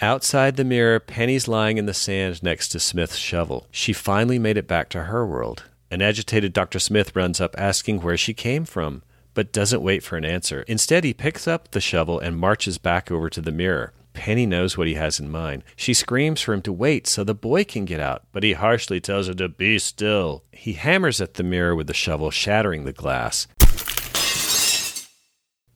Outside 0.00 0.56
the 0.56 0.64
mirror, 0.64 1.00
Penny's 1.00 1.48
lying 1.48 1.78
in 1.78 1.86
the 1.86 1.94
sand 1.94 2.42
next 2.42 2.68
to 2.68 2.80
Smith's 2.80 3.16
shovel. 3.16 3.66
She 3.70 3.92
finally 3.94 4.38
made 4.38 4.58
it 4.58 4.68
back 4.68 4.90
to 4.90 5.04
her 5.04 5.26
world. 5.26 5.64
An 5.90 6.02
agitated 6.02 6.52
Dr. 6.52 6.78
Smith 6.78 7.16
runs 7.16 7.40
up 7.40 7.54
asking 7.56 8.00
where 8.02 8.16
she 8.16 8.34
came 8.34 8.64
from, 8.66 9.02
but 9.32 9.52
doesn't 9.52 9.82
wait 9.82 10.02
for 10.02 10.16
an 10.16 10.24
answer. 10.24 10.62
Instead, 10.62 11.04
he 11.04 11.14
picks 11.14 11.48
up 11.48 11.70
the 11.70 11.80
shovel 11.80 12.18
and 12.18 12.36
marches 12.36 12.76
back 12.76 13.10
over 13.10 13.30
to 13.30 13.40
the 13.40 13.52
mirror. 13.52 13.92
Penny 14.16 14.46
knows 14.46 14.76
what 14.76 14.88
he 14.88 14.94
has 14.94 15.20
in 15.20 15.30
mind. 15.30 15.62
She 15.76 15.94
screams 15.94 16.40
for 16.40 16.54
him 16.54 16.62
to 16.62 16.72
wait 16.72 17.06
so 17.06 17.22
the 17.22 17.34
boy 17.34 17.64
can 17.64 17.84
get 17.84 18.00
out, 18.00 18.24
but 18.32 18.42
he 18.42 18.54
harshly 18.54 18.98
tells 18.98 19.28
her 19.28 19.34
to 19.34 19.48
be 19.48 19.78
still. 19.78 20.42
He 20.50 20.72
hammers 20.72 21.20
at 21.20 21.34
the 21.34 21.44
mirror 21.44 21.76
with 21.76 21.86
the 21.86 21.94
shovel, 21.94 22.30
shattering 22.30 22.84
the 22.84 22.94
glass. 22.94 23.46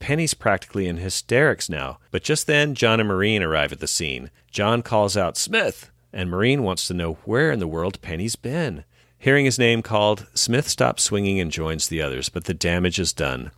Penny's 0.01 0.35
practically 0.35 0.89
in 0.89 0.97
hysterics 0.97 1.69
now, 1.69 1.99
but 2.11 2.25
just 2.25 2.47
then 2.47 2.75
John 2.75 2.99
and 2.99 3.09
Maureen 3.09 3.43
arrive 3.43 3.73
at 3.73 3.81
the 3.81 3.87
scene. 3.87 4.31
John 4.51 4.83
calls 4.83 5.17
out 5.17 5.37
Smith, 5.37 5.91
and 6.11 6.31
Maureen 6.31 6.63
wants 6.63 6.89
to 6.89 6.95
know 6.95 7.19
where 7.25 7.53
in 7.53 7.61
the 7.61 7.69
world 7.69 8.01
Penny's 8.01 8.37
been. 8.37 8.85
Hearing 9.19 9.45
his 9.45 9.59
name 9.59 9.83
called, 9.83 10.27
Smith 10.33 10.67
stops 10.67 11.05
swinging 11.05 11.39
and 11.39 11.53
joins 11.53 11.89
the 11.89 12.01
others, 12.01 12.31
but 12.31 12.45
the 12.45 12.55
damage 12.55 12.99
is 12.99 13.13
done. 13.13 13.51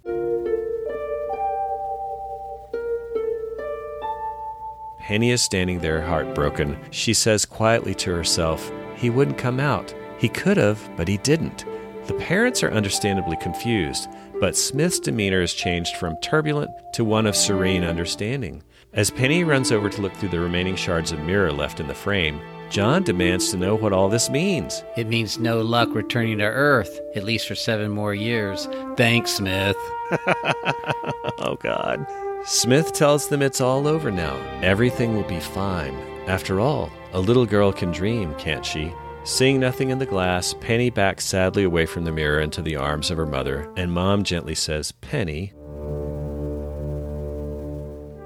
Penny 5.03 5.33
is 5.33 5.43
standing 5.43 5.81
there 5.81 6.01
heartbroken. 6.01 6.79
She 6.93 7.13
says 7.13 7.45
quietly 7.45 7.93
to 7.97 8.15
herself, 8.15 8.71
He 8.95 9.11
wouldn't 9.11 9.37
come 9.37 9.59
out. 9.59 9.93
He 10.17 10.29
could 10.29 10.57
have, 10.57 10.81
but 10.97 11.09
he 11.09 11.17
didn't. 11.19 11.65
The 12.07 12.15
parents 12.15 12.63
are 12.63 12.71
understandably 12.71 13.37
confused, 13.37 14.09
but 14.39 14.57
Smith's 14.57 15.01
demeanor 15.01 15.41
has 15.41 15.55
changed 15.55 15.97
from 15.97 16.17
turbulent 16.23 16.71
to 16.95 17.05
one 17.05 17.27
of 17.27 17.35
serene 17.35 17.83
understanding. 17.83 18.63
As 18.93 19.11
Penny 19.11 19.43
runs 19.43 19.73
over 19.73 19.89
to 19.89 20.01
look 20.01 20.15
through 20.15 20.29
the 20.29 20.39
remaining 20.39 20.77
shards 20.77 21.11
of 21.11 21.19
mirror 21.19 21.51
left 21.51 21.81
in 21.81 21.89
the 21.89 21.95
frame, 21.95 22.41
John 22.71 23.03
demands 23.03 23.51
to 23.51 23.57
know 23.57 23.75
what 23.75 23.93
all 23.93 24.09
this 24.09 24.31
means. 24.31 24.85
It 24.97 25.09
means 25.09 25.37
no 25.37 25.63
luck 25.63 25.89
returning 25.93 26.39
to 26.39 26.45
Earth, 26.45 27.01
at 27.17 27.25
least 27.25 27.49
for 27.49 27.57
seven 27.57 27.91
more 27.91 28.15
years. 28.15 28.69
Thanks, 28.97 29.33
Smith. 29.33 29.77
oh, 31.39 31.57
God. 31.59 32.07
Smith 32.45 32.93
tells 32.93 33.29
them 33.29 33.41
it's 33.41 33.61
all 33.61 33.87
over 33.87 34.11
now. 34.11 34.37
Everything 34.63 35.15
will 35.15 35.29
be 35.29 35.39
fine. 35.39 35.95
After 36.27 36.59
all, 36.59 36.91
a 37.13 37.21
little 37.21 37.47
girl 37.47 37.73
can 37.73 37.93
dream, 37.93 38.35
can't 38.35 38.67
she? 38.67 38.93
Seeing 39.23 39.61
nothing 39.61 39.91
in 39.91 40.01
the 40.01 40.07
glass, 40.07 40.53
Penny 40.61 40.91
backs 40.91 41.25
sadly 41.25 41.63
away 41.63 41.87
from 41.87 42.05
the 42.05 42.11
mirror 42.11 42.41
into 42.41 42.61
the 42.61 42.75
arms 42.75 43.13
of 43.13 43.17
her 43.17 43.27
mother, 43.27 43.73
and 43.77 43.93
Mom 43.93 44.25
gently 44.25 44.57
says, 44.57 44.91
Penny. 44.91 45.53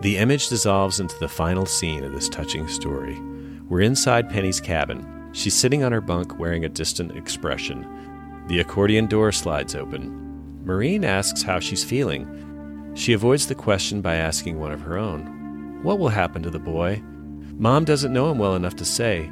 The 0.01 0.17
image 0.17 0.49
dissolves 0.49 0.99
into 0.99 1.19
the 1.19 1.29
final 1.29 1.67
scene 1.67 2.03
of 2.03 2.13
this 2.13 2.31
touching 2.31 2.69
story. 2.69 3.21
We're 3.69 3.83
inside 3.83 4.31
Penny's 4.31 4.61
cabin. 4.61 5.31
She's 5.33 5.55
sitting 5.55 5.85
on 5.85 5.93
her 5.93 6.01
bunk 6.01 6.39
wearing 6.39 6.65
a 6.65 6.71
distant 6.71 7.15
expression. 7.17 8.45
The 8.47 8.61
accordion 8.61 9.07
door 9.09 9.33
slides 9.33 9.75
open. 9.75 10.65
Maureen 10.65 11.05
asks 11.05 11.43
how 11.43 11.61
she's 11.61 11.85
feeling. 11.85 12.45
She 12.97 13.12
avoids 13.12 13.47
the 13.47 13.55
question 13.55 14.01
by 14.01 14.14
asking 14.16 14.59
one 14.59 14.73
of 14.73 14.81
her 14.81 14.97
own 14.97 15.82
What 15.82 15.98
will 15.98 16.09
happen 16.09 16.43
to 16.43 16.51
the 16.51 16.59
boy? 16.59 17.02
Mom 17.59 17.85
doesn't 17.85 18.12
know 18.12 18.31
him 18.31 18.39
well 18.39 18.55
enough 18.55 18.74
to 18.77 18.85
say. 18.85 19.31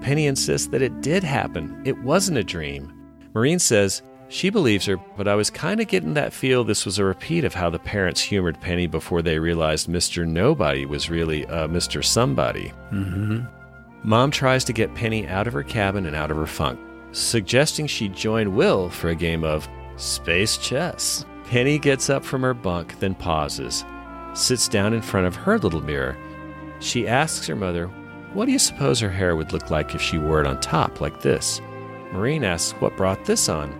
Penny 0.00 0.26
insists 0.26 0.68
that 0.68 0.82
it 0.82 1.02
did 1.02 1.22
happen. 1.22 1.82
It 1.84 1.98
wasn't 1.98 2.38
a 2.38 2.44
dream. 2.44 2.92
Maureen 3.34 3.58
says 3.58 4.02
she 4.28 4.50
believes 4.50 4.86
her, 4.86 4.96
but 5.16 5.28
I 5.28 5.34
was 5.34 5.50
kind 5.50 5.80
of 5.80 5.88
getting 5.88 6.14
that 6.14 6.32
feel 6.32 6.64
this 6.64 6.84
was 6.84 6.98
a 6.98 7.04
repeat 7.04 7.44
of 7.44 7.54
how 7.54 7.70
the 7.70 7.78
parents 7.78 8.20
humored 8.20 8.60
Penny 8.60 8.86
before 8.86 9.22
they 9.22 9.38
realized 9.38 9.88
Mr. 9.88 10.26
Nobody 10.26 10.86
was 10.86 11.10
really 11.10 11.46
uh, 11.46 11.68
Mr. 11.68 12.02
Somebody. 12.02 12.72
Mm-hmm. 12.90 13.44
Mom 14.02 14.30
tries 14.30 14.64
to 14.64 14.72
get 14.72 14.94
Penny 14.94 15.26
out 15.28 15.46
of 15.46 15.52
her 15.52 15.62
cabin 15.62 16.06
and 16.06 16.16
out 16.16 16.30
of 16.30 16.36
her 16.36 16.46
funk, 16.46 16.80
suggesting 17.12 17.86
she 17.86 18.08
join 18.08 18.56
Will 18.56 18.88
for 18.88 19.10
a 19.10 19.14
game 19.14 19.44
of 19.44 19.68
space 19.96 20.56
chess. 20.56 21.24
Penny 21.46 21.78
gets 21.78 22.10
up 22.10 22.24
from 22.24 22.42
her 22.42 22.54
bunk, 22.54 22.98
then 22.98 23.14
pauses, 23.14 23.84
sits 24.34 24.68
down 24.68 24.92
in 24.92 25.00
front 25.00 25.26
of 25.26 25.36
her 25.36 25.58
little 25.58 25.80
mirror. 25.80 26.16
She 26.80 27.06
asks 27.06 27.46
her 27.46 27.54
mother, 27.54 27.86
What 28.32 28.46
do 28.46 28.52
you 28.52 28.58
suppose 28.58 28.98
her 29.00 29.10
hair 29.10 29.36
would 29.36 29.52
look 29.52 29.70
like 29.70 29.94
if 29.94 30.02
she 30.02 30.18
wore 30.18 30.40
it 30.40 30.46
on 30.46 30.60
top, 30.60 31.00
like 31.00 31.22
this? 31.22 31.60
Maureen 32.12 32.42
asks, 32.42 32.72
What 32.80 32.96
brought 32.96 33.24
this 33.24 33.48
on? 33.48 33.72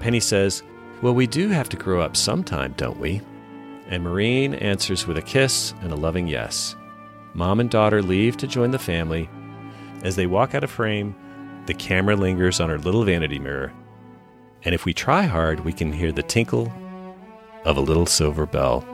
Penny 0.00 0.20
says, 0.20 0.62
Well, 1.02 1.14
we 1.14 1.26
do 1.26 1.48
have 1.48 1.68
to 1.68 1.76
grow 1.76 2.00
up 2.00 2.16
sometime, 2.16 2.74
don't 2.78 2.98
we? 2.98 3.20
And 3.88 4.02
Maureen 4.02 4.54
answers 4.54 5.06
with 5.06 5.18
a 5.18 5.22
kiss 5.22 5.74
and 5.82 5.92
a 5.92 5.96
loving 5.96 6.26
yes. 6.26 6.74
Mom 7.34 7.60
and 7.60 7.70
daughter 7.70 8.02
leave 8.02 8.36
to 8.38 8.46
join 8.46 8.70
the 8.70 8.78
family. 8.78 9.28
As 10.02 10.16
they 10.16 10.26
walk 10.26 10.54
out 10.54 10.64
of 10.64 10.70
frame, 10.70 11.14
the 11.66 11.74
camera 11.74 12.16
lingers 12.16 12.60
on 12.60 12.70
her 12.70 12.78
little 12.78 13.04
vanity 13.04 13.38
mirror. 13.38 13.72
And 14.62 14.74
if 14.74 14.84
we 14.84 14.94
try 14.94 15.22
hard, 15.22 15.60
we 15.60 15.72
can 15.72 15.92
hear 15.92 16.12
the 16.12 16.22
tinkle 16.22 16.72
of 17.64 17.76
a 17.76 17.80
little 17.80 18.06
silver 18.06 18.46
bell. 18.46 18.84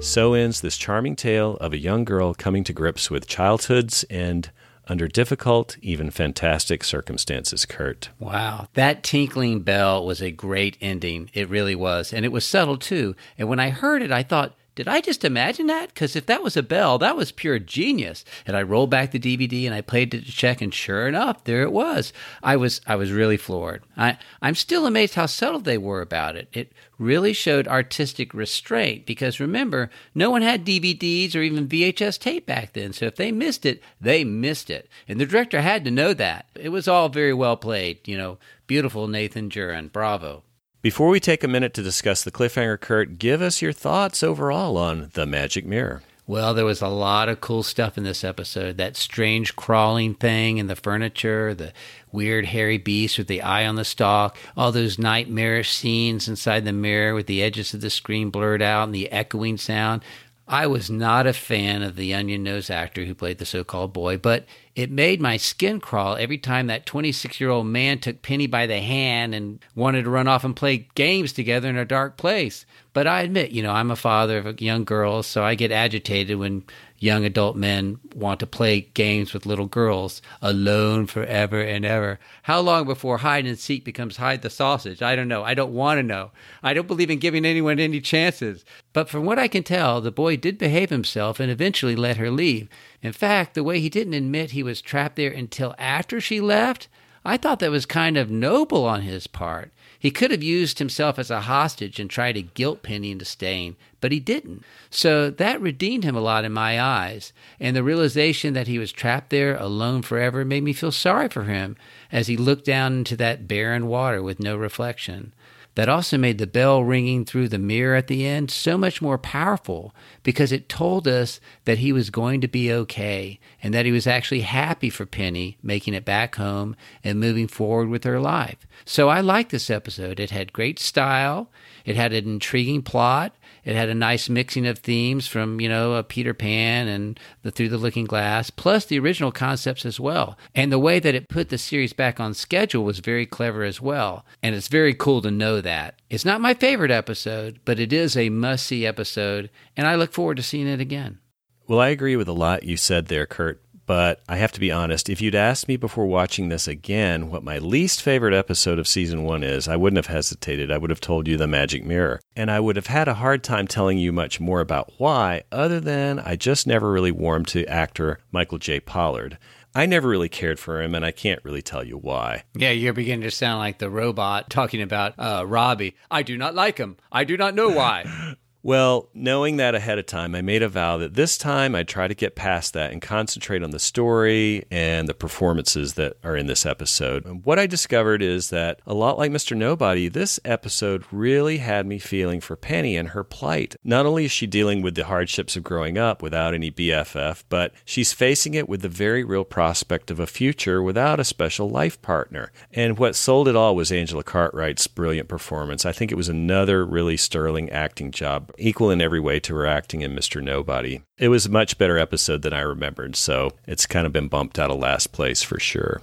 So 0.00 0.32
ends 0.32 0.62
this 0.62 0.78
charming 0.78 1.16
tale 1.16 1.58
of 1.60 1.74
a 1.74 1.78
young 1.78 2.04
girl 2.04 2.32
coming 2.32 2.64
to 2.64 2.72
grips 2.72 3.10
with 3.10 3.26
childhood's 3.26 4.06
end 4.08 4.50
under 4.88 5.06
difficult, 5.06 5.76
even 5.82 6.10
fantastic 6.10 6.82
circumstances, 6.82 7.66
Kurt. 7.66 8.08
Wow. 8.18 8.68
That 8.74 9.02
tinkling 9.02 9.60
bell 9.60 10.04
was 10.04 10.20
a 10.22 10.30
great 10.30 10.76
ending. 10.80 11.30
It 11.34 11.48
really 11.48 11.74
was. 11.74 12.12
And 12.12 12.24
it 12.24 12.32
was 12.32 12.44
subtle, 12.44 12.78
too. 12.78 13.14
And 13.36 13.48
when 13.48 13.60
I 13.60 13.70
heard 13.70 14.02
it, 14.02 14.10
I 14.10 14.22
thought, 14.22 14.54
did 14.78 14.86
I 14.86 15.00
just 15.00 15.24
imagine 15.24 15.66
that? 15.66 15.88
Because 15.88 16.14
if 16.14 16.26
that 16.26 16.40
was 16.40 16.56
a 16.56 16.62
bell, 16.62 16.98
that 16.98 17.16
was 17.16 17.32
pure 17.32 17.58
genius. 17.58 18.24
And 18.46 18.56
I 18.56 18.62
rolled 18.62 18.90
back 18.90 19.10
the 19.10 19.18
DVD 19.18 19.66
and 19.66 19.74
I 19.74 19.80
played 19.80 20.14
it 20.14 20.24
to 20.24 20.30
check, 20.30 20.62
and 20.62 20.72
sure 20.72 21.08
enough, 21.08 21.42
there 21.42 21.64
it 21.64 21.72
was. 21.72 22.12
I 22.44 22.54
was 22.54 22.80
I 22.86 22.94
was 22.94 23.10
really 23.10 23.36
floored. 23.36 23.82
I 23.96 24.18
I'm 24.40 24.54
still 24.54 24.86
amazed 24.86 25.16
how 25.16 25.26
subtle 25.26 25.58
they 25.58 25.78
were 25.78 26.00
about 26.00 26.36
it. 26.36 26.46
It 26.52 26.72
really 26.96 27.32
showed 27.32 27.66
artistic 27.66 28.32
restraint 28.32 29.04
because 29.04 29.40
remember, 29.40 29.90
no 30.14 30.30
one 30.30 30.42
had 30.42 30.64
DVDs 30.64 31.34
or 31.34 31.40
even 31.40 31.66
VHS 31.66 32.16
tape 32.20 32.46
back 32.46 32.74
then. 32.74 32.92
So 32.92 33.06
if 33.06 33.16
they 33.16 33.32
missed 33.32 33.66
it, 33.66 33.82
they 34.00 34.22
missed 34.22 34.70
it, 34.70 34.88
and 35.08 35.20
the 35.20 35.26
director 35.26 35.60
had 35.60 35.84
to 35.86 35.90
know 35.90 36.14
that. 36.14 36.46
It 36.54 36.68
was 36.68 36.86
all 36.86 37.08
very 37.08 37.34
well 37.34 37.56
played. 37.56 38.06
You 38.06 38.16
know, 38.16 38.38
beautiful 38.68 39.08
Nathan 39.08 39.50
Juran. 39.50 39.90
Bravo. 39.90 40.44
Before 40.80 41.08
we 41.08 41.18
take 41.18 41.42
a 41.42 41.48
minute 41.48 41.74
to 41.74 41.82
discuss 41.82 42.22
the 42.22 42.30
cliffhanger, 42.30 42.78
Kurt, 42.78 43.18
give 43.18 43.42
us 43.42 43.60
your 43.60 43.72
thoughts 43.72 44.22
overall 44.22 44.76
on 44.76 45.10
The 45.14 45.26
Magic 45.26 45.66
Mirror. 45.66 46.02
Well, 46.24 46.54
there 46.54 46.64
was 46.64 46.80
a 46.80 46.86
lot 46.86 47.28
of 47.28 47.40
cool 47.40 47.64
stuff 47.64 47.98
in 47.98 48.04
this 48.04 48.22
episode. 48.22 48.76
That 48.76 48.96
strange 48.96 49.56
crawling 49.56 50.14
thing 50.14 50.58
in 50.58 50.68
the 50.68 50.76
furniture, 50.76 51.52
the 51.52 51.72
weird 52.12 52.44
hairy 52.44 52.78
beast 52.78 53.18
with 53.18 53.26
the 53.26 53.42
eye 53.42 53.66
on 53.66 53.74
the 53.74 53.84
stalk, 53.84 54.38
all 54.56 54.70
those 54.70 55.00
nightmarish 55.00 55.72
scenes 55.72 56.28
inside 56.28 56.64
the 56.64 56.72
mirror 56.72 57.12
with 57.12 57.26
the 57.26 57.42
edges 57.42 57.74
of 57.74 57.80
the 57.80 57.90
screen 57.90 58.30
blurred 58.30 58.62
out 58.62 58.84
and 58.84 58.94
the 58.94 59.10
echoing 59.10 59.56
sound. 59.56 60.02
I 60.50 60.66
was 60.66 60.90
not 60.90 61.26
a 61.26 61.34
fan 61.34 61.82
of 61.82 61.94
the 61.94 62.14
onion 62.14 62.42
nose 62.42 62.70
actor 62.70 63.04
who 63.04 63.14
played 63.14 63.36
the 63.36 63.44
so 63.44 63.64
called 63.64 63.92
boy, 63.92 64.16
but 64.16 64.46
it 64.74 64.90
made 64.90 65.20
my 65.20 65.36
skin 65.36 65.78
crawl 65.78 66.16
every 66.16 66.38
time 66.38 66.68
that 66.68 66.86
26 66.86 67.38
year 67.38 67.50
old 67.50 67.66
man 67.66 67.98
took 67.98 68.22
Penny 68.22 68.46
by 68.46 68.66
the 68.66 68.80
hand 68.80 69.34
and 69.34 69.62
wanted 69.74 70.04
to 70.04 70.10
run 70.10 70.26
off 70.26 70.44
and 70.44 70.56
play 70.56 70.88
games 70.94 71.34
together 71.34 71.68
in 71.68 71.76
a 71.76 71.84
dark 71.84 72.16
place. 72.16 72.64
But 72.94 73.06
I 73.06 73.20
admit, 73.20 73.50
you 73.50 73.62
know, 73.62 73.72
I'm 73.72 73.90
a 73.90 73.96
father 73.96 74.38
of 74.38 74.46
a 74.46 74.54
young 74.54 74.84
girls, 74.84 75.26
so 75.26 75.44
I 75.44 75.54
get 75.54 75.70
agitated 75.70 76.38
when 76.38 76.64
young 76.98 77.24
adult 77.24 77.56
men 77.56 77.98
want 78.14 78.40
to 78.40 78.46
play 78.46 78.80
games 78.80 79.32
with 79.32 79.46
little 79.46 79.66
girls 79.66 80.20
alone 80.42 81.06
forever 81.06 81.60
and 81.60 81.84
ever. 81.84 82.18
How 82.42 82.60
long 82.60 82.86
before 82.86 83.18
hide 83.18 83.46
and 83.46 83.58
seek 83.58 83.84
becomes 83.84 84.16
hide 84.16 84.42
the 84.42 84.50
sausage? 84.50 85.02
I 85.02 85.14
don't 85.16 85.28
know. 85.28 85.44
I 85.44 85.54
don't 85.54 85.72
want 85.72 85.98
to 85.98 86.02
know. 86.02 86.32
I 86.62 86.74
don't 86.74 86.88
believe 86.88 87.10
in 87.10 87.18
giving 87.18 87.44
anyone 87.44 87.78
any 87.78 88.00
chances. 88.00 88.64
But 88.92 89.08
from 89.08 89.24
what 89.24 89.38
I 89.38 89.48
can 89.48 89.62
tell, 89.62 90.00
the 90.00 90.10
boy 90.10 90.36
did 90.36 90.58
behave 90.58 90.90
himself 90.90 91.40
and 91.40 91.50
eventually 91.50 91.96
let 91.96 92.16
her 92.16 92.30
leave. 92.30 92.68
In 93.02 93.12
fact, 93.12 93.54
the 93.54 93.64
way 93.64 93.80
he 93.80 93.88
didn't 93.88 94.14
admit 94.14 94.50
he 94.50 94.62
was 94.62 94.80
trapped 94.80 95.16
there 95.16 95.30
until 95.30 95.74
after 95.78 96.20
she 96.20 96.40
left, 96.40 96.88
I 97.24 97.36
thought 97.36 97.60
that 97.60 97.70
was 97.70 97.86
kind 97.86 98.16
of 98.16 98.30
noble 98.30 98.84
on 98.84 99.02
his 99.02 99.26
part. 99.26 99.72
He 99.98 100.12
could 100.12 100.30
have 100.30 100.42
used 100.42 100.78
himself 100.78 101.18
as 101.18 101.30
a 101.30 101.42
hostage 101.42 101.98
and 101.98 102.08
tried 102.08 102.32
to 102.32 102.42
guilt 102.42 102.82
Penny 102.82 103.10
into 103.10 103.24
staying, 103.24 103.76
but 104.00 104.12
he 104.12 104.20
didn't. 104.20 104.62
So 104.90 105.28
that 105.30 105.60
redeemed 105.60 106.04
him 106.04 106.14
a 106.14 106.20
lot 106.20 106.44
in 106.44 106.52
my 106.52 106.80
eyes. 106.80 107.32
And 107.58 107.74
the 107.74 107.82
realization 107.82 108.54
that 108.54 108.68
he 108.68 108.78
was 108.78 108.92
trapped 108.92 109.30
there 109.30 109.56
alone 109.56 110.02
forever 110.02 110.44
made 110.44 110.62
me 110.62 110.72
feel 110.72 110.92
sorry 110.92 111.28
for 111.28 111.44
him 111.44 111.76
as 112.12 112.28
he 112.28 112.36
looked 112.36 112.64
down 112.64 112.98
into 112.98 113.16
that 113.16 113.48
barren 113.48 113.88
water 113.88 114.22
with 114.22 114.38
no 114.38 114.56
reflection. 114.56 115.32
That 115.78 115.88
also 115.88 116.18
made 116.18 116.38
the 116.38 116.48
bell 116.48 116.82
ringing 116.82 117.24
through 117.24 117.50
the 117.50 117.56
mirror 117.56 117.94
at 117.94 118.08
the 118.08 118.26
end 118.26 118.50
so 118.50 118.76
much 118.76 119.00
more 119.00 119.16
powerful 119.16 119.94
because 120.24 120.50
it 120.50 120.68
told 120.68 121.06
us 121.06 121.38
that 121.66 121.78
he 121.78 121.92
was 121.92 122.10
going 122.10 122.40
to 122.40 122.48
be 122.48 122.72
okay 122.72 123.38
and 123.62 123.72
that 123.72 123.86
he 123.86 123.92
was 123.92 124.04
actually 124.04 124.40
happy 124.40 124.90
for 124.90 125.06
Penny 125.06 125.56
making 125.62 125.94
it 125.94 126.04
back 126.04 126.34
home 126.34 126.74
and 127.04 127.20
moving 127.20 127.46
forward 127.46 127.90
with 127.90 128.02
her 128.02 128.18
life. 128.18 128.66
So 128.84 129.08
I 129.08 129.20
liked 129.20 129.52
this 129.52 129.70
episode. 129.70 130.18
It 130.18 130.30
had 130.30 130.52
great 130.52 130.80
style, 130.80 131.48
it 131.84 131.94
had 131.94 132.12
an 132.12 132.26
intriguing 132.26 132.82
plot, 132.82 133.36
it 133.64 133.76
had 133.76 133.88
a 133.88 133.94
nice 133.94 134.28
mixing 134.28 134.66
of 134.66 134.78
themes 134.78 135.26
from, 135.26 135.60
you 135.60 135.68
know, 135.68 136.02
Peter 136.02 136.34
Pan 136.34 136.88
and 136.88 137.20
the 137.42 137.50
Through 137.50 137.68
the 137.68 137.78
Looking 137.78 138.04
Glass, 138.04 138.50
plus 138.50 138.84
the 138.84 138.98
original 138.98 139.32
concepts 139.32 139.84
as 139.84 140.00
well. 140.00 140.38
And 140.54 140.72
the 140.72 140.78
way 140.78 140.98
that 140.98 141.14
it 141.14 141.28
put 141.28 141.48
the 141.48 141.58
series 141.58 141.92
back 141.92 142.20
on 142.20 142.34
schedule 142.34 142.84
was 142.84 143.00
very 143.00 143.26
clever 143.26 143.64
as 143.64 143.80
well. 143.80 144.24
And 144.42 144.54
it's 144.54 144.68
very 144.68 144.94
cool 144.94 145.22
to 145.22 145.30
know 145.30 145.60
that. 145.60 146.00
It's 146.10 146.24
not 146.24 146.40
my 146.40 146.54
favorite 146.54 146.90
episode, 146.90 147.60
but 147.64 147.78
it 147.78 147.92
is 147.92 148.16
a 148.16 148.30
must 148.30 148.66
see 148.66 148.86
episode, 148.86 149.50
and 149.76 149.86
I 149.86 149.94
look 149.94 150.12
forward 150.12 150.38
to 150.38 150.42
seeing 150.42 150.66
it 150.66 150.80
again. 150.80 151.18
Well, 151.66 151.80
I 151.80 151.88
agree 151.88 152.16
with 152.16 152.28
a 152.28 152.32
lot 152.32 152.62
you 152.62 152.78
said 152.78 153.06
there, 153.06 153.26
Kurt, 153.26 153.62
but 153.88 154.20
I 154.28 154.36
have 154.36 154.52
to 154.52 154.60
be 154.60 154.70
honest. 154.70 155.08
If 155.08 155.22
you'd 155.22 155.34
asked 155.34 155.66
me 155.66 155.78
before 155.78 156.04
watching 156.04 156.50
this 156.50 156.68
again 156.68 157.30
what 157.30 157.42
my 157.42 157.56
least 157.56 158.02
favorite 158.02 158.34
episode 158.34 158.78
of 158.78 158.86
season 158.86 159.24
one 159.24 159.42
is, 159.42 159.66
I 159.66 159.76
wouldn't 159.76 159.96
have 159.96 160.14
hesitated. 160.14 160.70
I 160.70 160.76
would 160.76 160.90
have 160.90 161.00
told 161.00 161.26
you 161.26 161.38
The 161.38 161.46
Magic 161.46 161.86
Mirror. 161.86 162.20
And 162.36 162.50
I 162.50 162.60
would 162.60 162.76
have 162.76 162.88
had 162.88 163.08
a 163.08 163.14
hard 163.14 163.42
time 163.42 163.66
telling 163.66 163.96
you 163.96 164.12
much 164.12 164.40
more 164.40 164.60
about 164.60 164.92
why, 164.98 165.44
other 165.50 165.80
than 165.80 166.18
I 166.18 166.36
just 166.36 166.66
never 166.66 166.92
really 166.92 167.10
warmed 167.10 167.48
to 167.48 167.64
actor 167.64 168.20
Michael 168.30 168.58
J. 168.58 168.78
Pollard. 168.78 169.38
I 169.74 169.86
never 169.86 170.08
really 170.08 170.28
cared 170.28 170.58
for 170.58 170.82
him, 170.82 170.94
and 170.94 171.02
I 171.02 171.10
can't 171.10 171.42
really 171.42 171.62
tell 171.62 171.82
you 171.82 171.96
why. 171.96 172.44
Yeah, 172.54 172.72
you're 172.72 172.92
beginning 172.92 173.22
to 173.22 173.30
sound 173.30 173.58
like 173.58 173.78
the 173.78 173.88
robot 173.88 174.50
talking 174.50 174.82
about 174.82 175.14
uh, 175.18 175.44
Robby. 175.46 175.96
I 176.10 176.22
do 176.22 176.36
not 176.36 176.54
like 176.54 176.76
him. 176.76 176.98
I 177.10 177.24
do 177.24 177.38
not 177.38 177.54
know 177.54 177.70
why. 177.70 178.34
Well, 178.60 179.08
knowing 179.14 179.56
that 179.58 179.76
ahead 179.76 179.98
of 179.98 180.06
time, 180.06 180.34
I 180.34 180.42
made 180.42 180.62
a 180.62 180.68
vow 180.68 180.98
that 180.98 181.14
this 181.14 181.38
time 181.38 181.76
I'd 181.76 181.86
try 181.86 182.08
to 182.08 182.14
get 182.14 182.34
past 182.34 182.72
that 182.74 182.90
and 182.90 183.00
concentrate 183.00 183.62
on 183.62 183.70
the 183.70 183.78
story 183.78 184.64
and 184.70 185.06
the 185.06 185.14
performances 185.14 185.94
that 185.94 186.16
are 186.24 186.36
in 186.36 186.48
this 186.48 186.66
episode. 186.66 187.24
And 187.24 187.44
what 187.44 187.60
I 187.60 187.66
discovered 187.66 188.20
is 188.20 188.50
that, 188.50 188.80
a 188.84 188.94
lot 188.94 189.16
like 189.16 189.30
Mr. 189.30 189.56
Nobody, 189.56 190.08
this 190.08 190.40
episode 190.44 191.04
really 191.12 191.58
had 191.58 191.86
me 191.86 192.00
feeling 192.00 192.40
for 192.40 192.56
Penny 192.56 192.96
and 192.96 193.10
her 193.10 193.22
plight. 193.22 193.76
Not 193.84 194.06
only 194.06 194.24
is 194.24 194.32
she 194.32 194.46
dealing 194.46 194.82
with 194.82 194.96
the 194.96 195.04
hardships 195.04 195.56
of 195.56 195.62
growing 195.62 195.96
up 195.96 196.20
without 196.20 196.52
any 196.52 196.70
BFF, 196.70 197.44
but 197.48 197.72
she's 197.84 198.12
facing 198.12 198.54
it 198.54 198.68
with 198.68 198.82
the 198.82 198.88
very 198.88 199.22
real 199.22 199.44
prospect 199.44 200.10
of 200.10 200.18
a 200.18 200.26
future 200.26 200.82
without 200.82 201.20
a 201.20 201.24
special 201.24 201.70
life 201.70 202.02
partner. 202.02 202.50
And 202.72 202.98
what 202.98 203.14
sold 203.14 203.46
it 203.46 203.56
all 203.56 203.76
was 203.76 203.92
Angela 203.92 204.24
Cartwright's 204.24 204.88
brilliant 204.88 205.28
performance. 205.28 205.86
I 205.86 205.92
think 205.92 206.10
it 206.10 206.16
was 206.16 206.28
another 206.28 206.84
really 206.84 207.16
sterling 207.16 207.70
acting 207.70 208.10
job 208.10 208.47
equal 208.56 208.90
in 208.90 209.00
every 209.00 209.20
way 209.20 209.40
to 209.40 209.54
her 209.54 209.66
acting 209.66 210.02
in 210.02 210.14
Mr. 210.14 210.42
Nobody. 210.42 211.02
It 211.18 211.28
was 211.28 211.46
a 211.46 211.50
much 211.50 211.78
better 211.78 211.98
episode 211.98 212.42
than 212.42 212.52
I 212.52 212.60
remembered, 212.60 213.16
so 213.16 213.52
it's 213.66 213.86
kind 213.86 214.06
of 214.06 214.12
been 214.12 214.28
bumped 214.28 214.58
out 214.58 214.70
of 214.70 214.78
last 214.78 215.12
place 215.12 215.42
for 215.42 215.58
sure. 215.58 216.00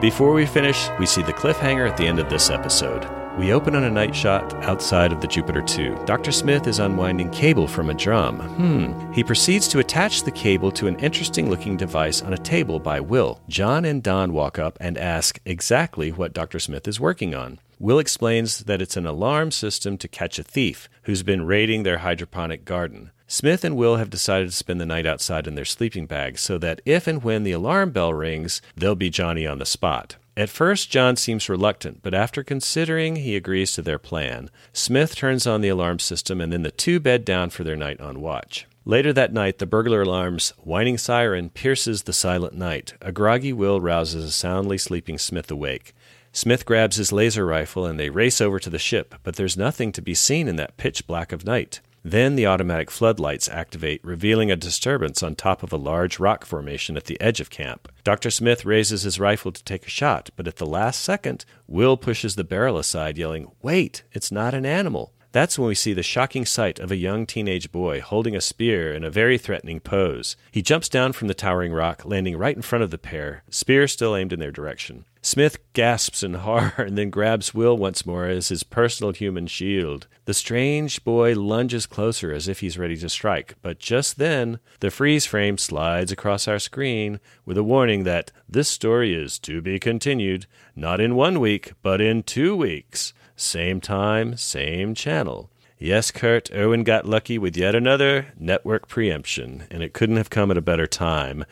Before 0.00 0.34
we 0.34 0.44
finish, 0.44 0.90
we 0.98 1.06
see 1.06 1.22
the 1.22 1.32
cliffhanger 1.32 1.88
at 1.88 1.96
the 1.96 2.06
end 2.06 2.18
of 2.18 2.28
this 2.28 2.50
episode. 2.50 3.23
We 3.36 3.52
open 3.52 3.74
on 3.74 3.82
a 3.82 3.90
night 3.90 4.14
shot 4.14 4.54
outside 4.62 5.10
of 5.10 5.20
the 5.20 5.26
Jupiter 5.26 5.60
2. 5.60 6.04
Dr. 6.06 6.30
Smith 6.30 6.68
is 6.68 6.78
unwinding 6.78 7.30
cable 7.30 7.66
from 7.66 7.90
a 7.90 7.94
drum. 7.94 8.38
Hmm. 8.38 9.12
He 9.12 9.24
proceeds 9.24 9.66
to 9.68 9.80
attach 9.80 10.22
the 10.22 10.30
cable 10.30 10.70
to 10.70 10.86
an 10.86 10.96
interesting 11.00 11.50
looking 11.50 11.76
device 11.76 12.22
on 12.22 12.32
a 12.32 12.38
table 12.38 12.78
by 12.78 13.00
Will. 13.00 13.40
John 13.48 13.84
and 13.84 14.04
Don 14.04 14.32
walk 14.32 14.60
up 14.60 14.78
and 14.80 14.96
ask 14.96 15.40
exactly 15.44 16.12
what 16.12 16.32
Dr. 16.32 16.60
Smith 16.60 16.86
is 16.86 17.00
working 17.00 17.34
on. 17.34 17.58
Will 17.80 17.98
explains 17.98 18.60
that 18.60 18.80
it's 18.80 18.96
an 18.96 19.04
alarm 19.04 19.50
system 19.50 19.98
to 19.98 20.06
catch 20.06 20.38
a 20.38 20.44
thief 20.44 20.88
who's 21.02 21.24
been 21.24 21.44
raiding 21.44 21.82
their 21.82 21.98
hydroponic 21.98 22.64
garden. 22.64 23.10
Smith 23.26 23.64
and 23.64 23.76
Will 23.76 23.96
have 23.96 24.10
decided 24.10 24.50
to 24.50 24.54
spend 24.54 24.80
the 24.80 24.86
night 24.86 25.06
outside 25.06 25.48
in 25.48 25.56
their 25.56 25.64
sleeping 25.64 26.06
bags 26.06 26.40
so 26.40 26.56
that 26.58 26.80
if 26.84 27.08
and 27.08 27.24
when 27.24 27.42
the 27.42 27.50
alarm 27.50 27.90
bell 27.90 28.14
rings, 28.14 28.62
they'll 28.76 28.94
be 28.94 29.10
Johnny 29.10 29.44
on 29.44 29.58
the 29.58 29.66
spot. 29.66 30.16
At 30.36 30.50
first, 30.50 30.90
John 30.90 31.14
seems 31.14 31.48
reluctant, 31.48 32.00
but 32.02 32.12
after 32.12 32.42
considering, 32.42 33.16
he 33.16 33.36
agrees 33.36 33.72
to 33.72 33.82
their 33.82 34.00
plan. 34.00 34.50
Smith 34.72 35.14
turns 35.14 35.46
on 35.46 35.60
the 35.60 35.68
alarm 35.68 36.00
system, 36.00 36.40
and 36.40 36.52
then 36.52 36.62
the 36.62 36.72
two 36.72 36.98
bed 36.98 37.24
down 37.24 37.50
for 37.50 37.62
their 37.62 37.76
night 37.76 38.00
on 38.00 38.20
watch. 38.20 38.66
Later 38.84 39.12
that 39.12 39.32
night, 39.32 39.58
the 39.58 39.66
burglar 39.66 40.02
alarm's 40.02 40.50
whining 40.58 40.98
siren 40.98 41.50
pierces 41.50 42.02
the 42.02 42.12
silent 42.12 42.54
night. 42.54 42.94
A 43.00 43.12
groggy 43.12 43.52
Will 43.52 43.80
rouses 43.80 44.24
a 44.24 44.32
soundly 44.32 44.76
sleeping 44.76 45.18
Smith 45.18 45.50
awake. 45.50 45.94
Smith 46.32 46.66
grabs 46.66 46.96
his 46.96 47.12
laser 47.12 47.46
rifle 47.46 47.86
and 47.86 47.98
they 47.98 48.10
race 48.10 48.40
over 48.40 48.58
to 48.58 48.68
the 48.68 48.78
ship, 48.78 49.14
but 49.22 49.36
there's 49.36 49.56
nothing 49.56 49.92
to 49.92 50.02
be 50.02 50.14
seen 50.14 50.48
in 50.48 50.56
that 50.56 50.76
pitch 50.76 51.06
black 51.06 51.30
of 51.30 51.46
night. 51.46 51.80
Then 52.06 52.36
the 52.36 52.46
automatic 52.46 52.90
floodlights 52.90 53.48
activate, 53.48 54.04
revealing 54.04 54.50
a 54.50 54.56
disturbance 54.56 55.22
on 55.22 55.34
top 55.34 55.62
of 55.62 55.72
a 55.72 55.78
large 55.78 56.20
rock 56.20 56.44
formation 56.44 56.98
at 56.98 57.06
the 57.06 57.18
edge 57.18 57.40
of 57.40 57.48
camp. 57.48 57.90
Dr. 58.04 58.30
Smith 58.30 58.66
raises 58.66 59.04
his 59.04 59.18
rifle 59.18 59.52
to 59.52 59.64
take 59.64 59.86
a 59.86 59.90
shot, 59.90 60.28
but 60.36 60.46
at 60.46 60.56
the 60.56 60.66
last 60.66 61.00
second, 61.00 61.46
Will 61.66 61.96
pushes 61.96 62.36
the 62.36 62.44
barrel 62.44 62.76
aside, 62.76 63.16
yelling, 63.16 63.50
Wait, 63.62 64.02
it's 64.12 64.30
not 64.30 64.52
an 64.52 64.66
animal. 64.66 65.14
That's 65.32 65.58
when 65.58 65.66
we 65.66 65.74
see 65.74 65.94
the 65.94 66.02
shocking 66.02 66.44
sight 66.44 66.78
of 66.78 66.92
a 66.92 66.96
young 66.96 67.24
teenage 67.24 67.72
boy 67.72 68.02
holding 68.02 68.36
a 68.36 68.40
spear 68.40 68.92
in 68.92 69.02
a 69.02 69.10
very 69.10 69.38
threatening 69.38 69.80
pose. 69.80 70.36
He 70.52 70.62
jumps 70.62 70.90
down 70.90 71.14
from 71.14 71.28
the 71.28 71.34
towering 71.34 71.72
rock, 71.72 72.04
landing 72.04 72.36
right 72.36 72.54
in 72.54 72.62
front 72.62 72.84
of 72.84 72.90
the 72.90 72.98
pair, 72.98 73.42
spear 73.48 73.88
still 73.88 74.14
aimed 74.14 74.32
in 74.32 74.40
their 74.40 74.52
direction. 74.52 75.06
Smith 75.24 75.56
gasps 75.72 76.22
in 76.22 76.34
horror 76.44 76.74
and 76.76 76.98
then 76.98 77.08
grabs 77.08 77.54
Will 77.54 77.78
once 77.78 78.04
more 78.04 78.26
as 78.26 78.48
his 78.48 78.62
personal 78.62 79.10
human 79.10 79.46
shield. 79.46 80.06
The 80.26 80.34
strange 80.34 81.02
boy 81.02 81.34
lunges 81.34 81.86
closer 81.86 82.30
as 82.30 82.46
if 82.46 82.60
he's 82.60 82.76
ready 82.76 82.94
to 82.98 83.08
strike, 83.08 83.54
but 83.62 83.78
just 83.78 84.18
then, 84.18 84.58
the 84.80 84.90
freeze 84.90 85.24
frame 85.24 85.56
slides 85.56 86.12
across 86.12 86.46
our 86.46 86.58
screen 86.58 87.20
with 87.46 87.56
a 87.56 87.62
warning 87.62 88.04
that 88.04 88.32
this 88.46 88.68
story 88.68 89.14
is 89.14 89.38
to 89.40 89.62
be 89.62 89.78
continued, 89.78 90.44
not 90.76 91.00
in 91.00 91.14
one 91.14 91.40
week, 91.40 91.72
but 91.80 92.02
in 92.02 92.22
two 92.22 92.54
weeks. 92.54 93.14
Same 93.34 93.80
time, 93.80 94.36
same 94.36 94.94
channel. 94.94 95.50
Yes, 95.78 96.10
Kurt, 96.10 96.50
Irwin 96.52 96.84
got 96.84 97.06
lucky 97.06 97.38
with 97.38 97.56
yet 97.56 97.74
another 97.74 98.26
network 98.38 98.88
preemption, 98.88 99.64
and 99.70 99.82
it 99.82 99.94
couldn't 99.94 100.18
have 100.18 100.28
come 100.28 100.50
at 100.50 100.58
a 100.58 100.62
better 100.62 100.86
time. 100.86 101.46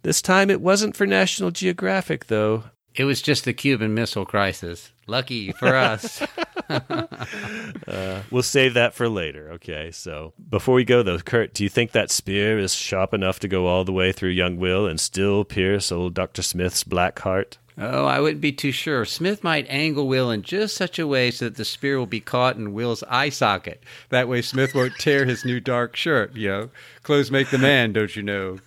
This 0.00 0.22
time 0.22 0.48
it 0.48 0.62
wasn't 0.62 0.96
for 0.96 1.06
National 1.06 1.50
Geographic, 1.50 2.28
though. 2.28 2.64
It 2.98 3.04
was 3.04 3.22
just 3.22 3.44
the 3.44 3.52
Cuban 3.52 3.94
Missile 3.94 4.26
Crisis. 4.26 4.90
Lucky 5.06 5.52
for 5.52 5.76
us. 5.76 6.20
uh, 6.68 8.22
we'll 8.32 8.42
save 8.42 8.74
that 8.74 8.92
for 8.92 9.08
later. 9.08 9.52
Okay, 9.52 9.92
so 9.92 10.32
before 10.50 10.74
we 10.74 10.84
go, 10.84 11.04
though, 11.04 11.20
Kurt, 11.20 11.54
do 11.54 11.62
you 11.62 11.68
think 11.70 11.92
that 11.92 12.10
spear 12.10 12.58
is 12.58 12.74
sharp 12.74 13.14
enough 13.14 13.38
to 13.38 13.46
go 13.46 13.68
all 13.68 13.84
the 13.84 13.92
way 13.92 14.10
through 14.10 14.30
young 14.30 14.56
Will 14.56 14.84
and 14.84 14.98
still 14.98 15.44
pierce 15.44 15.92
old 15.92 16.12
Dr. 16.14 16.42
Smith's 16.42 16.82
black 16.82 17.20
heart? 17.20 17.56
Oh, 17.80 18.04
I 18.06 18.18
wouldn't 18.18 18.40
be 18.40 18.50
too 18.50 18.72
sure. 18.72 19.04
Smith 19.04 19.44
might 19.44 19.66
angle 19.68 20.08
Will 20.08 20.32
in 20.32 20.42
just 20.42 20.74
such 20.74 20.98
a 20.98 21.06
way 21.06 21.30
so 21.30 21.44
that 21.44 21.54
the 21.54 21.64
spear 21.64 22.00
will 22.00 22.06
be 22.06 22.18
caught 22.18 22.56
in 22.56 22.72
Will's 22.72 23.04
eye 23.04 23.28
socket. 23.28 23.80
That 24.08 24.26
way, 24.26 24.42
Smith 24.42 24.74
won't 24.74 24.98
tear 24.98 25.24
his 25.24 25.44
new 25.44 25.60
dark 25.60 25.94
shirt. 25.94 26.34
You 26.34 26.48
know, 26.48 26.70
clothes 27.04 27.30
make 27.30 27.50
the 27.50 27.58
man, 27.58 27.92
don't 27.92 28.16
you 28.16 28.24
know? 28.24 28.58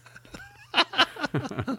Uh, 0.73 1.75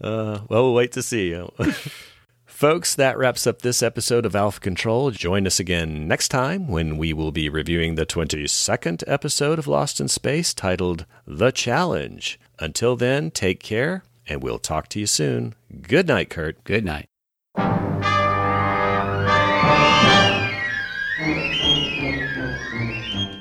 well, 0.00 0.46
we'll 0.48 0.74
wait 0.74 0.92
to 0.92 1.02
see. 1.02 1.38
Folks, 2.46 2.94
that 2.94 3.16
wraps 3.16 3.46
up 3.46 3.62
this 3.62 3.82
episode 3.82 4.26
of 4.26 4.36
Alpha 4.36 4.60
Control. 4.60 5.10
Join 5.10 5.46
us 5.46 5.58
again 5.58 6.06
next 6.06 6.28
time 6.28 6.68
when 6.68 6.98
we 6.98 7.12
will 7.12 7.32
be 7.32 7.48
reviewing 7.48 7.94
the 7.94 8.04
22nd 8.04 9.02
episode 9.06 9.58
of 9.58 9.66
Lost 9.66 9.98
in 9.98 10.08
Space 10.08 10.52
titled 10.52 11.06
The 11.26 11.52
Challenge. 11.52 12.38
Until 12.58 12.96
then, 12.96 13.30
take 13.30 13.62
care, 13.62 14.04
and 14.26 14.42
we'll 14.42 14.58
talk 14.58 14.88
to 14.88 15.00
you 15.00 15.06
soon. 15.06 15.54
Good 15.80 16.06
night, 16.06 16.28
Kurt. 16.28 16.62
Good 16.64 16.84
night. 16.84 17.09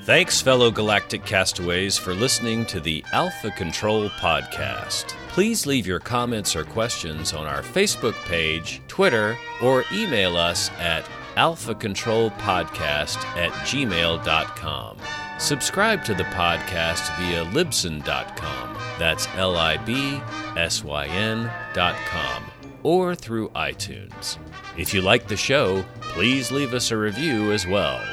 Thanks, 0.09 0.41
fellow 0.41 0.71
galactic 0.71 1.23
castaways, 1.23 1.95
for 1.95 2.15
listening 2.15 2.65
to 2.65 2.79
the 2.79 3.05
Alpha 3.13 3.51
Control 3.51 4.09
Podcast. 4.09 5.09
Please 5.27 5.67
leave 5.67 5.85
your 5.85 5.99
comments 5.99 6.55
or 6.55 6.63
questions 6.63 7.31
on 7.31 7.45
our 7.45 7.61
Facebook 7.61 8.15
page, 8.25 8.81
Twitter, 8.87 9.37
or 9.61 9.83
email 9.93 10.35
us 10.35 10.71
at 10.79 11.05
alphacontrolpodcast 11.37 13.17
at 13.37 13.51
gmail.com. 13.51 14.97
Subscribe 15.37 16.03
to 16.05 16.15
the 16.15 16.23
podcast 16.23 17.15
via 17.19 17.45
libsyn.com. 17.45 18.77
That's 18.97 19.27
L 19.35 19.57
I 19.57 19.77
B 19.77 20.19
S 20.57 20.83
Y 20.83 21.05
N.com. 21.05 22.43
Or 22.81 23.13
through 23.13 23.49
iTunes. 23.49 24.39
If 24.75 24.91
you 24.91 25.01
like 25.01 25.27
the 25.27 25.37
show, 25.37 25.85
please 26.01 26.51
leave 26.51 26.73
us 26.73 26.89
a 26.89 26.97
review 26.97 27.51
as 27.51 27.67
well. 27.67 28.03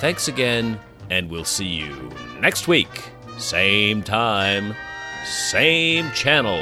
Thanks 0.00 0.28
again, 0.28 0.78
and 1.10 1.30
we'll 1.30 1.44
see 1.44 1.66
you 1.66 2.10
next 2.40 2.68
week. 2.68 3.10
Same 3.38 4.02
time, 4.02 4.74
same 5.24 6.10
channel. 6.12 6.60